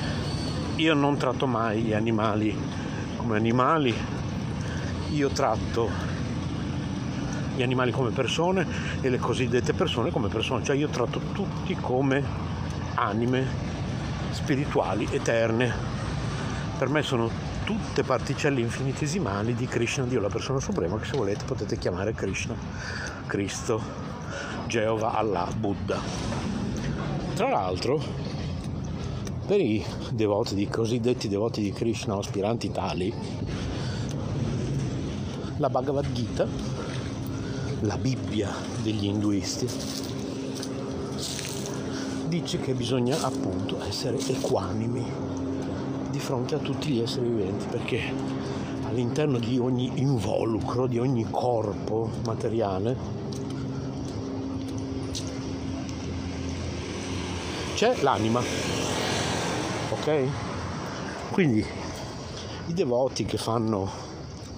io 0.77 0.93
non 0.93 1.17
tratto 1.17 1.47
mai 1.47 1.81
gli 1.81 1.91
animali 1.91 2.57
come 3.17 3.35
animali, 3.35 3.93
io 5.11 5.27
tratto 5.31 5.89
gli 7.57 7.61
animali 7.61 7.91
come 7.91 8.11
persone 8.11 8.65
e 9.01 9.09
le 9.09 9.19
cosiddette 9.19 9.73
persone 9.73 10.11
come 10.11 10.29
persone, 10.29 10.63
cioè 10.63 10.77
io 10.77 10.87
tratto 10.87 11.19
tutti 11.33 11.75
come 11.75 12.23
anime 12.93 13.45
spirituali, 14.31 15.09
eterne. 15.11 15.73
Per 16.77 16.87
me 16.87 17.01
sono 17.01 17.48
tutte 17.69 18.01
particelle 18.01 18.61
infinitesimali 18.61 19.53
di 19.53 19.67
Krishna, 19.67 20.05
Dio 20.05 20.19
la 20.19 20.27
persona 20.27 20.59
suprema, 20.59 20.97
che 20.97 21.05
se 21.05 21.15
volete 21.15 21.45
potete 21.45 21.77
chiamare 21.77 22.15
Krishna, 22.15 22.55
Cristo, 23.27 23.79
Geova, 24.65 25.13
Allah, 25.13 25.47
Buddha. 25.55 25.99
Tra 27.35 27.47
l'altro, 27.47 28.01
per 29.45 29.61
i 29.61 29.85
devoti, 30.09 30.55
di 30.55 30.67
cosiddetti 30.67 31.27
devoti 31.27 31.61
di 31.61 31.71
Krishna, 31.71 32.17
aspiranti 32.17 32.71
tali, 32.71 33.13
la 35.57 35.69
Bhagavad 35.69 36.11
Gita, 36.11 36.47
la 37.81 37.97
Bibbia 37.97 38.51
degli 38.81 39.05
induisti, 39.05 39.67
dice 42.25 42.59
che 42.61 42.73
bisogna 42.73 43.21
appunto 43.21 43.79
essere 43.83 44.17
equanimi 44.17 45.38
di 46.19 46.25
fronte 46.25 46.55
a 46.55 46.57
tutti 46.57 46.89
gli 46.89 46.99
esseri 46.99 47.29
viventi 47.29 47.65
perché 47.67 48.13
all'interno 48.89 49.39
di 49.39 49.57
ogni 49.57 49.89
involucro, 49.95 50.85
di 50.85 50.99
ogni 50.99 51.25
corpo 51.31 52.09
materiale 52.25 52.97
c'è 57.73 58.01
l'anima, 58.01 58.41
ok? 59.91 60.27
Quindi 61.31 61.65
i 62.67 62.73
devoti 62.73 63.23
che 63.23 63.37
fanno 63.37 63.89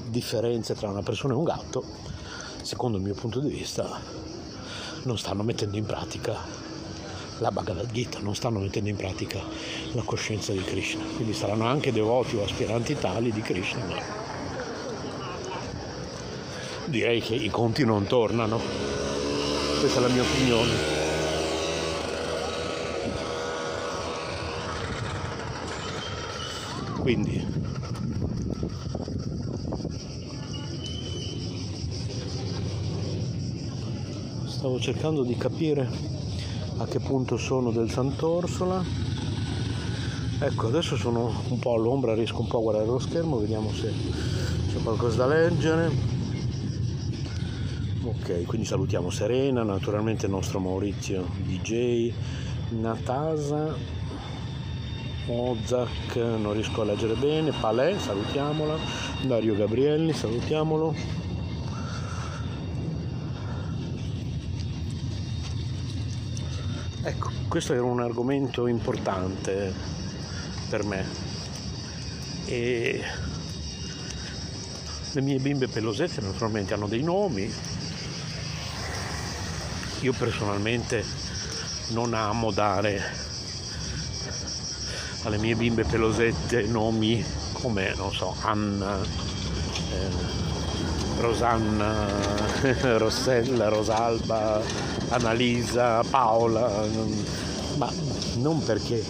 differenze 0.08 0.74
tra 0.74 0.90
una 0.90 1.04
persona 1.04 1.36
e 1.36 1.38
un 1.38 1.44
gatto, 1.44 1.84
secondo 2.64 2.98
il 2.98 3.04
mio 3.04 3.14
punto 3.14 3.40
di 3.40 3.50
vista, 3.50 4.00
non 5.04 5.16
stanno 5.16 5.44
mettendo 5.44 5.78
in 5.78 5.86
pratica 5.86 6.71
la 7.42 7.52
Bhagavad 7.52 7.92
Gita, 7.92 8.20
non 8.20 8.36
stanno 8.36 8.60
mettendo 8.60 8.90
in 8.90 8.96
pratica 8.96 9.42
la 9.94 10.04
coscienza 10.04 10.52
di 10.52 10.62
Krishna. 10.64 11.04
Quindi 11.16 11.34
saranno 11.34 11.66
anche 11.66 11.92
devoti 11.92 12.36
o 12.36 12.44
aspiranti 12.44 12.96
tali 12.96 13.32
di 13.32 13.42
Krishna, 13.42 13.84
ma 13.84 13.98
direi 16.86 17.20
che 17.20 17.34
i 17.34 17.50
conti 17.50 17.84
non 17.84 18.06
tornano. 18.06 18.60
Questa 19.80 20.00
è 20.00 20.02
la 20.04 20.10
mia 20.10 20.22
opinione. 20.22 21.00
Quindi 27.00 27.44
stavo 34.46 34.80
cercando 34.80 35.24
di 35.24 35.36
capire 35.36 36.21
a 36.82 36.88
che 36.88 37.00
punto 37.00 37.38
sono 37.38 37.70
del 37.72 37.92
Sant'Orsola? 37.92 38.84
Ecco 40.40 40.68
adesso 40.68 40.96
sono 40.96 41.32
un 41.50 41.60
po' 41.60 41.76
all'ombra 41.76 42.16
riesco 42.16 42.42
un 42.42 42.48
po' 42.48 42.58
a 42.58 42.62
guardare 42.62 42.88
lo 42.88 42.98
schermo 42.98 43.38
vediamo 43.38 43.72
se 43.72 43.94
c'è 44.72 44.82
qualcosa 44.82 45.18
da 45.18 45.28
leggere. 45.28 45.92
Ok 48.04 48.46
quindi 48.46 48.66
salutiamo 48.66 49.12
Serena 49.12 49.62
naturalmente 49.62 50.26
il 50.26 50.32
nostro 50.32 50.60
Maurizio 50.60 51.28
DJ 51.44 52.12
Natasa 52.70 53.76
Mozak 55.28 56.16
non 56.16 56.54
riesco 56.54 56.82
a 56.82 56.86
leggere 56.86 57.14
bene 57.14 57.52
Palè 57.52 58.00
salutiamola 58.00 58.76
Dario 59.28 59.56
Gabrielli 59.56 60.14
salutiamolo 60.14 61.21
questo 67.52 67.74
era 67.74 67.84
un 67.84 68.00
argomento 68.00 68.66
importante 68.66 69.74
per 70.70 70.86
me 70.86 71.06
e 72.46 73.04
le 75.12 75.22
mie 75.22 75.38
bimbe 75.38 75.68
pelosette 75.68 76.22
naturalmente 76.22 76.74
hanno 76.74 76.88
dei 76.88 77.04
nomi. 77.04 77.54
Io 80.00 80.14
personalmente 80.14 81.04
non 81.90 82.14
amo 82.14 82.52
dare 82.52 83.04
alle 85.24 85.38
mie 85.38 85.56
bimbe 85.58 85.84
pelosette 85.84 86.62
nomi 86.68 87.22
come, 87.52 87.94
non 87.96 88.14
so, 88.14 88.34
Anna, 88.44 88.98
eh, 88.98 90.51
Rosanna, 91.22 92.08
Rossella, 92.98 93.70
Rosalba, 93.70 94.60
Annalisa, 95.10 96.04
Paola, 96.10 96.68
ma 97.78 97.90
non 98.38 98.64
perché 98.64 99.06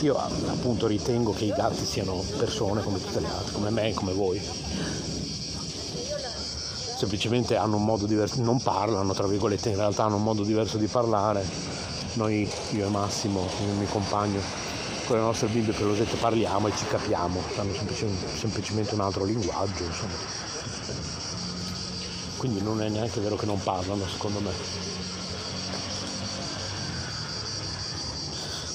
io 0.00 0.16
appunto 0.16 0.86
ritengo 0.86 1.32
che 1.32 1.46
i 1.46 1.52
gatti 1.52 1.84
siano 1.84 2.22
persone 2.36 2.82
come 2.82 3.00
tutte 3.00 3.20
le 3.20 3.28
altre, 3.28 3.52
come 3.52 3.70
me 3.70 3.94
come 3.94 4.12
voi. 4.12 4.40
semplicemente 6.96 7.56
hanno 7.56 7.76
un 7.76 7.84
modo 7.84 8.06
diverso, 8.06 8.42
non 8.42 8.60
parlano, 8.60 9.12
tra 9.14 9.26
virgolette, 9.26 9.70
in 9.70 9.76
realtà 9.76 10.04
hanno 10.04 10.16
un 10.16 10.22
modo 10.22 10.44
diverso 10.44 10.76
di 10.76 10.86
parlare. 10.86 11.44
Noi, 12.14 12.48
io 12.72 12.86
e 12.86 12.90
Massimo, 12.90 13.48
il 13.66 13.74
mio 13.78 13.88
compagno, 13.88 14.40
con 15.06 15.16
le 15.16 15.22
nostre 15.22 15.48
Bibbie 15.48 15.72
pelosette 15.72 16.16
parliamo 16.16 16.68
e 16.68 16.72
ci 16.76 16.84
capiamo, 16.86 17.40
hanno 17.56 17.72
semplicemente 18.34 18.94
un 18.94 19.00
altro 19.00 19.24
linguaggio, 19.24 19.82
insomma. 19.82 20.41
Quindi 22.42 22.60
non 22.60 22.82
è 22.82 22.88
neanche 22.88 23.20
vero 23.20 23.36
che 23.36 23.46
non 23.46 23.62
parlano, 23.62 24.04
secondo 24.04 24.40
me. 24.40 24.50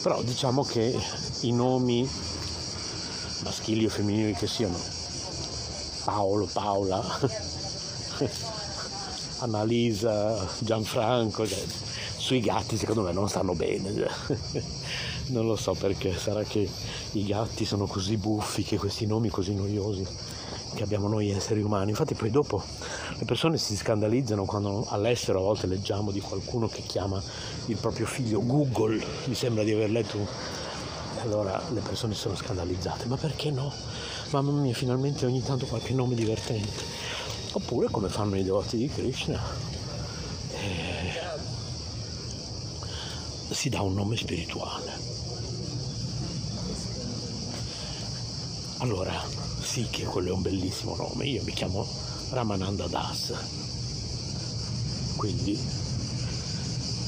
Però 0.02 0.22
diciamo 0.22 0.64
che 0.64 0.98
i 1.42 1.52
nomi 1.52 2.10
maschili 3.44 3.84
o 3.84 3.90
femminili 3.90 4.34
che 4.36 4.48
siano, 4.48 4.80
Paolo, 6.06 6.46
Paola, 6.46 7.04
Annalisa, 9.40 10.48
Gianfranco, 10.60 11.46
cioè, 11.46 11.62
sui 12.28 12.42
gatti 12.42 12.76
secondo 12.76 13.04
me 13.04 13.14
non 13.14 13.30
stanno 13.30 13.54
bene. 13.54 13.94
Non 15.28 15.46
lo 15.46 15.58
so 15.58 15.74
perché, 15.74 16.16
sarà 16.18 16.44
che 16.44 16.70
i 17.12 17.26
gatti 17.26 17.66
sono 17.66 17.86
così 17.86 18.16
buffi, 18.16 18.64
che 18.64 18.78
questi 18.78 19.06
nomi 19.06 19.28
così 19.28 19.54
noiosi 19.54 20.08
che 20.74 20.84
abbiamo 20.84 21.10
noi 21.10 21.32
esseri 21.32 21.62
umani. 21.62 21.90
Infatti 21.90 22.14
poi 22.14 22.30
dopo 22.32 22.64
le 23.18 23.26
persone 23.26 23.58
si 23.58 23.76
scandalizzano 23.76 24.46
quando 24.46 24.86
all'estero 24.88 25.40
a 25.40 25.42
volte 25.42 25.68
leggiamo 25.68 26.12
di 26.12 26.22
qualcuno 26.22 26.68
che 26.68 26.82
chiama 26.82 27.22
il 27.66 27.76
proprio 27.76 28.06
figlio 28.06 28.42
Google, 28.46 29.04
mi 29.26 29.36
sembra 29.36 29.64
di 29.64 29.74
aver 29.74 29.90
letto. 29.90 30.18
Allora 31.24 31.62
le 31.74 31.82
persone 31.82 32.14
sono 32.14 32.36
scandalizzate, 32.36 33.06
ma 33.08 33.18
perché 33.18 33.52
no? 33.52 33.74
Mamma 34.30 34.52
mia, 34.52 34.74
finalmente 34.74 35.26
ogni 35.26 35.44
tanto 35.44 35.66
qualche 35.66 35.94
nome 35.94 36.16
divertente. 36.16 36.84
Oppure 37.52 37.90
come 37.90 38.08
fanno 38.08 38.38
i 38.38 38.44
devoti 38.44 38.78
di 38.78 38.88
Krishna, 38.88 39.42
eh, 40.54 41.27
si 43.58 43.70
dà 43.70 43.82
un 43.82 43.96
nome 43.96 44.16
spirituale. 44.16 44.92
Allora, 48.78 49.20
sì 49.64 49.88
che 49.90 50.04
quello 50.04 50.30
è 50.30 50.32
un 50.32 50.44
bellissimo 50.44 50.96
nome, 50.96 51.26
io 51.26 51.42
mi 51.42 51.54
chiamo 51.54 51.84
Ramananda 52.30 52.86
Das, 52.86 53.34
quindi 55.16 55.60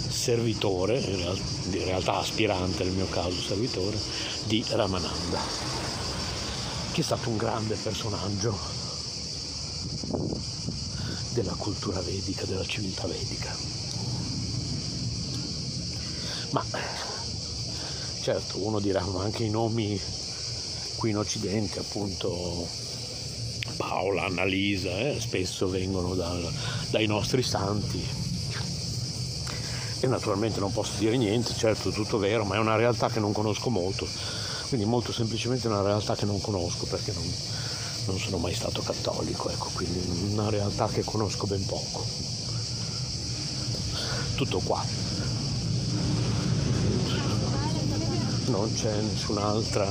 servitore, 0.09 0.97
in 0.97 1.83
realtà 1.83 2.17
aspirante 2.17 2.83
nel 2.83 2.93
mio 2.93 3.09
caso 3.09 3.39
servitore, 3.39 3.99
di 4.45 4.65
Ramananda, 4.69 5.39
che 6.93 7.01
è 7.01 7.03
stato 7.03 7.29
un 7.29 7.37
grande 7.37 7.75
personaggio 7.75 8.57
della 11.33 11.53
cultura 11.53 12.01
vedica, 12.01 12.45
della 12.45 12.65
civiltà 12.65 13.05
vedica. 13.05 13.68
Ma 16.51 16.65
certo, 18.21 18.63
uno 18.65 18.79
dirà, 18.79 19.03
ma 19.05 19.23
anche 19.23 19.43
i 19.43 19.49
nomi 19.49 19.99
qui 20.95 21.11
in 21.11 21.17
Occidente, 21.17 21.79
appunto 21.79 22.67
Paola, 23.77 24.25
Annalisa, 24.25 24.89
eh, 24.99 25.17
spesso 25.19 25.69
vengono 25.69 26.13
dal, 26.13 26.51
dai 26.89 27.07
nostri 27.07 27.41
santi. 27.41 28.05
E 30.01 30.07
naturalmente 30.07 30.59
non 30.59 30.71
posso 30.71 30.93
dire 30.97 31.17
niente, 31.17 31.53
certo, 31.53 31.91
tutto 31.91 32.17
vero, 32.17 32.45
ma 32.45 32.55
è 32.55 32.59
una 32.59 32.75
realtà 32.75 33.09
che 33.09 33.19
non 33.19 33.31
conosco 33.31 33.69
molto. 33.69 34.07
Quindi 34.67 34.85
molto 34.85 35.11
semplicemente 35.11 35.67
una 35.67 35.81
realtà 35.81 36.15
che 36.15 36.25
non 36.25 36.39
conosco 36.41 36.85
perché 36.85 37.11
non, 37.13 37.23
non 38.05 38.19
sono 38.19 38.37
mai 38.37 38.53
stato 38.53 38.81
cattolico, 38.81 39.49
ecco, 39.49 39.69
quindi 39.73 40.31
una 40.31 40.49
realtà 40.49 40.87
che 40.87 41.03
conosco 41.03 41.47
ben 41.47 41.65
poco. 41.65 42.05
Tutto 44.35 44.59
qua. 44.59 45.08
Non 48.49 48.73
c'è 48.73 48.91
nessun'altra 48.99 49.85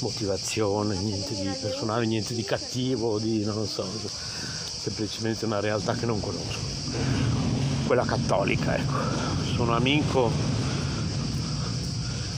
motivazione, 0.00 0.96
niente 0.96 1.34
di 1.34 1.48
personale, 1.60 2.04
niente 2.04 2.34
di 2.34 2.42
cattivo, 2.42 3.20
di 3.20 3.44
non 3.44 3.64
so, 3.66 3.86
semplicemente 4.82 5.44
una 5.44 5.60
realtà 5.60 5.94
che 5.94 6.04
non 6.04 6.20
conosco. 6.20 6.58
Quella 7.86 8.04
cattolica, 8.04 8.76
ecco. 8.76 8.92
Sono 9.54 9.76
amico 9.76 10.30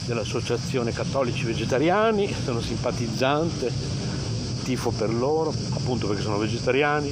dell'associazione 0.05 0.93
Cattolici 0.93 1.45
Vegetariani, 1.45 2.33
sono 2.45 2.61
simpatizzante 2.61 3.73
tifo 4.63 4.91
per 4.91 5.11
loro, 5.11 5.51
appunto 5.71 6.07
perché 6.07 6.21
sono 6.21 6.37
vegetariani. 6.37 7.11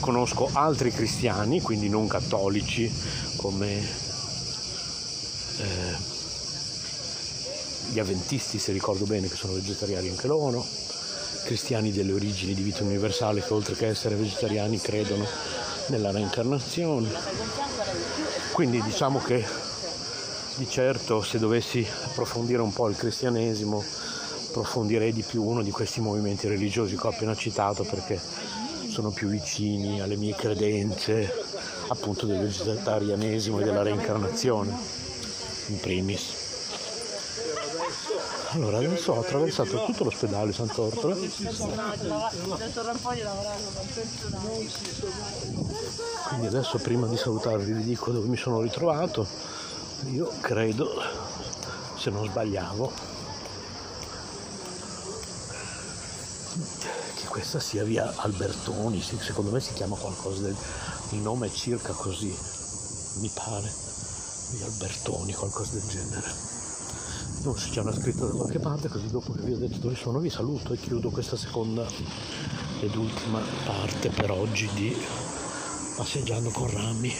Conosco 0.00 0.50
altri 0.52 0.90
cristiani, 0.90 1.60
quindi 1.60 1.88
non 1.88 2.08
cattolici, 2.08 2.92
come 3.36 4.06
eh, 5.58 5.96
gli 7.90 7.98
avventisti, 7.98 8.58
se 8.58 8.72
ricordo 8.72 9.04
bene, 9.04 9.28
che 9.28 9.36
sono 9.36 9.54
vegetariani 9.54 10.08
anche 10.08 10.26
loro, 10.26 10.64
cristiani 11.44 11.92
delle 11.92 12.12
origini 12.12 12.54
di 12.54 12.62
vita 12.62 12.82
universale 12.82 13.42
che 13.42 13.52
oltre 13.52 13.74
che 13.74 13.86
essere 13.86 14.14
vegetariani 14.14 14.80
credono 14.80 15.26
nella 15.88 16.10
reincarnazione. 16.10 17.08
Quindi 18.52 18.82
diciamo 18.82 19.20
che 19.20 19.44
di 20.56 20.68
certo 20.68 21.22
se 21.22 21.38
dovessi 21.38 21.86
approfondire 22.04 22.60
un 22.60 22.72
po' 22.72 22.88
il 22.88 22.96
cristianesimo 22.96 23.82
approfondirei 24.48 25.12
di 25.12 25.22
più 25.22 25.44
uno 25.44 25.62
di 25.62 25.70
questi 25.70 26.00
movimenti 26.00 26.48
religiosi 26.48 26.96
che 26.96 27.06
ho 27.06 27.10
appena 27.10 27.34
citato 27.36 27.84
perché 27.84 28.20
sono 28.88 29.10
più 29.10 29.28
vicini 29.28 30.00
alle 30.00 30.16
mie 30.16 30.34
credenze 30.34 31.32
appunto 31.88 32.26
del 32.26 32.40
vegetarianesimo 32.40 33.60
e 33.60 33.64
della 33.64 33.82
reincarnazione 33.82 35.07
in 35.68 35.80
primis. 35.80 36.46
Allora 38.52 38.78
adesso 38.78 39.12
ho 39.12 39.20
attraversato 39.20 39.84
tutto 39.84 40.04
l'ospedale 40.04 40.52
Sant'Ortola 40.52 41.14
quindi 46.28 46.46
adesso 46.46 46.78
prima 46.78 47.06
di 47.06 47.16
salutarvi 47.16 47.72
vi 47.72 47.84
dico 47.84 48.10
dove 48.10 48.26
mi 48.26 48.36
sono 48.36 48.62
ritrovato. 48.62 49.26
Io 50.10 50.32
credo 50.40 50.88
se 51.98 52.10
non 52.10 52.24
sbagliavo 52.26 53.16
questa 57.28 57.60
sia 57.60 57.84
via 57.84 58.12
Albertoni, 58.16 59.00
secondo 59.00 59.52
me 59.52 59.60
si 59.60 59.72
chiama 59.74 59.94
qualcosa 59.94 60.42
del... 60.42 60.56
il 61.10 61.18
nome 61.18 61.46
è 61.46 61.50
circa 61.50 61.92
così, 61.92 62.36
mi 63.20 63.30
pare, 63.32 63.72
via 64.50 64.66
Albertoni, 64.66 65.32
qualcosa 65.32 65.72
del 65.72 65.88
genere. 65.88 66.26
Non 67.42 67.54
so 67.54 67.56
se 67.56 67.70
c'è 67.70 67.80
una 67.80 67.94
scritta 67.94 68.26
da 68.26 68.32
qualche 68.32 68.58
parte, 68.58 68.88
così 68.88 69.08
dopo 69.08 69.32
che 69.32 69.42
vi 69.42 69.52
ho 69.52 69.58
detto 69.58 69.78
dove 69.78 69.94
sono 69.94 70.18
vi 70.18 70.30
saluto 70.30 70.72
e 70.72 70.76
chiudo 70.76 71.10
questa 71.10 71.36
seconda 71.36 71.86
ed 72.80 72.94
ultima 72.94 73.40
parte 73.64 74.10
per 74.10 74.30
oggi 74.30 74.68
di 74.74 74.96
Passeggiando 75.96 76.50
con 76.50 76.70
rami. 76.70 77.12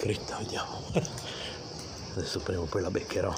scritta, 0.00 0.36
vediamo. 0.38 0.82
Adesso 2.14 2.38
prima 2.50 2.62
o 2.62 2.66
poi 2.66 2.82
la 2.82 2.90
beccherò. 2.90 3.34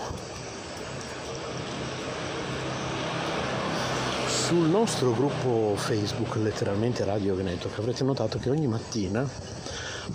sul 4.27 4.67
nostro 4.67 5.13
gruppo 5.13 5.75
Facebook 5.77 6.35
letteralmente 6.35 7.05
Radio 7.05 7.33
Yoga 7.33 7.43
Network 7.43 7.79
avrete 7.79 8.03
notato 8.03 8.37
che 8.37 8.49
ogni 8.49 8.67
mattina 8.67 9.25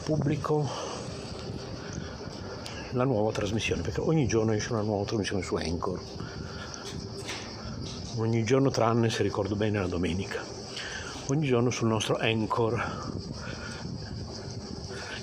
pubblico 0.05 0.92
la 2.93 3.05
nuova 3.05 3.33
trasmissione, 3.33 3.83
perché 3.83 4.01
ogni 4.01 4.27
giorno 4.27 4.53
esce 4.53 4.73
una 4.73 4.83
nuova 4.83 5.05
trasmissione 5.05 5.43
su 5.43 5.55
Anchor. 5.57 6.01
Ogni 8.17 8.45
giorno 8.45 8.71
tranne, 8.71 9.11
se 9.11 9.23
ricordo 9.23 9.57
bene, 9.57 9.79
la 9.79 9.87
domenica. 9.87 10.43
Ogni 11.27 11.47
giorno 11.47 11.71
sul 11.71 11.89
nostro 11.89 12.17
Anchor 12.19 13.11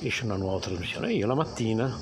esce 0.01 0.25
una 0.25 0.37
nuova 0.37 0.59
trasmissione. 0.59 1.09
E 1.09 1.15
io 1.15 1.27
la 1.27 1.35
mattina 1.35 1.97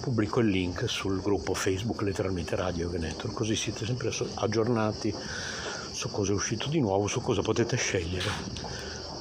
pubblico 0.00 0.40
il 0.40 0.48
link 0.48 0.88
sul 0.88 1.20
gruppo 1.20 1.52
Facebook 1.54 2.00
letteralmente 2.00 2.56
Radio 2.56 2.90
Network, 2.90 3.34
così 3.34 3.54
siete 3.54 3.84
sempre 3.84 4.10
aggiornati 4.34 5.14
su 5.92 6.08
cosa 6.10 6.32
è 6.32 6.34
uscito 6.34 6.68
di 6.68 6.80
nuovo, 6.80 7.06
su 7.06 7.20
cosa 7.20 7.42
potete 7.42 7.76
scegliere 7.76 8.30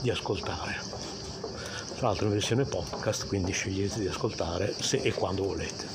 di 0.02 0.10
ascoltare 0.10 0.99
tra 2.00 2.08
l'altro 2.08 2.28
in 2.28 2.32
versione 2.32 2.64
podcast, 2.64 3.28
quindi 3.28 3.52
scegliete 3.52 4.00
di 4.00 4.08
ascoltare 4.08 4.74
se 4.80 5.02
e 5.04 5.12
quando 5.12 5.44
volete, 5.44 5.86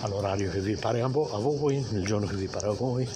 all'orario 0.00 0.50
che 0.50 0.60
vi 0.60 0.76
pare 0.76 1.02
a, 1.02 1.08
voi, 1.08 1.84
nel 1.90 2.06
giorno 2.06 2.26
che 2.26 2.36
vi 2.36 2.48
pare 2.48 2.68
a 2.68 2.70
voi. 2.70 3.06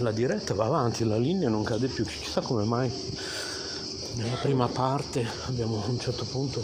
La 0.00 0.12
diretta 0.12 0.54
va 0.54 0.66
avanti, 0.66 1.04
la 1.04 1.18
linea 1.18 1.48
non 1.48 1.62
cade 1.62 1.88
più, 1.88 2.04
chissà 2.04 2.40
come 2.40 2.64
mai 2.64 2.90
nella 4.14 4.36
prima 4.36 4.66
parte 4.66 5.26
abbiamo 5.46 5.82
a 5.82 5.88
un 5.88 5.98
certo 5.98 6.24
punto 6.24 6.62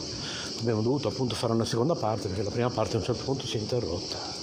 abbiamo 0.61 0.83
dovuto 0.83 1.09
appunto 1.09 1.35
fare 1.35 1.53
una 1.53 1.65
seconda 1.65 1.95
parte 1.95 2.29
perché 2.29 2.43
la 2.43 2.51
prima 2.51 2.71
parte 2.71 2.97
a 2.97 2.99
un 2.99 3.05
certo 3.05 3.25
punto 3.25 3.47
si 3.47 3.57
è 3.57 3.61
interrotta. 3.61 4.35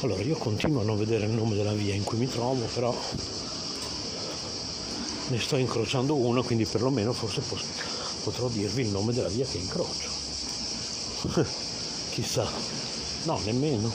Allora 0.00 0.22
io 0.22 0.27
continuo 0.38 0.80
a 0.80 0.84
non 0.84 0.96
vedere 0.96 1.26
il 1.26 1.32
nome 1.32 1.56
della 1.56 1.72
via 1.72 1.94
in 1.94 2.04
cui 2.04 2.18
mi 2.18 2.28
trovo, 2.28 2.64
però 2.72 2.96
ne 5.28 5.40
sto 5.40 5.56
incrociando 5.56 6.14
uno, 6.14 6.42
quindi 6.42 6.64
perlomeno 6.64 7.12
forse 7.12 7.42
potrò 8.22 8.48
dirvi 8.48 8.82
il 8.82 8.88
nome 8.88 9.12
della 9.12 9.28
via 9.28 9.44
che 9.44 9.58
incrocio. 9.58 10.08
Chissà. 12.10 12.50
No, 13.24 13.38
nemmeno. 13.44 13.92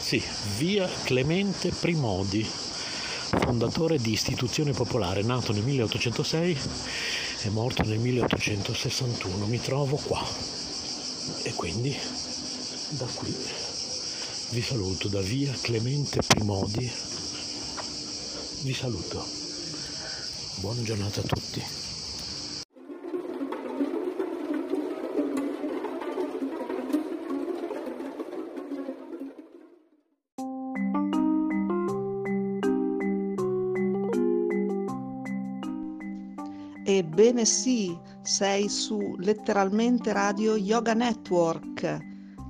Sì, 0.00 0.22
via 0.58 0.88
Clemente 1.04 1.70
Primodi, 1.70 2.44
fondatore 2.44 3.98
di 3.98 4.12
Istituzione 4.12 4.72
Popolare, 4.72 5.22
nato 5.22 5.52
nel 5.52 5.62
1806 5.62 6.58
e 7.44 7.50
morto 7.50 7.82
nel 7.84 7.98
1861. 7.98 9.46
Mi 9.46 9.60
trovo 9.60 9.96
qua. 9.96 10.22
E 11.44 11.52
quindi 11.54 11.96
da 12.90 13.06
qui 13.06 13.34
vi 14.52 14.60
saluto 14.60 15.08
da 15.08 15.22
via 15.22 15.50
Clemente 15.62 16.20
Primodi. 16.26 16.90
Vi 18.64 18.74
saluto. 18.74 19.24
Buona 20.60 20.82
giornata 20.82 21.20
a 21.20 21.24
tutti. 21.24 21.62
Ebbene 36.84 37.46
sì, 37.46 37.98
sei 38.20 38.68
su 38.68 39.16
letteralmente 39.16 40.12
Radio 40.12 40.56
Yoga 40.56 40.92
Network 40.92 42.10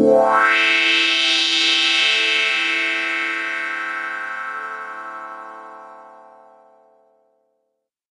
Wow. 0.00 0.79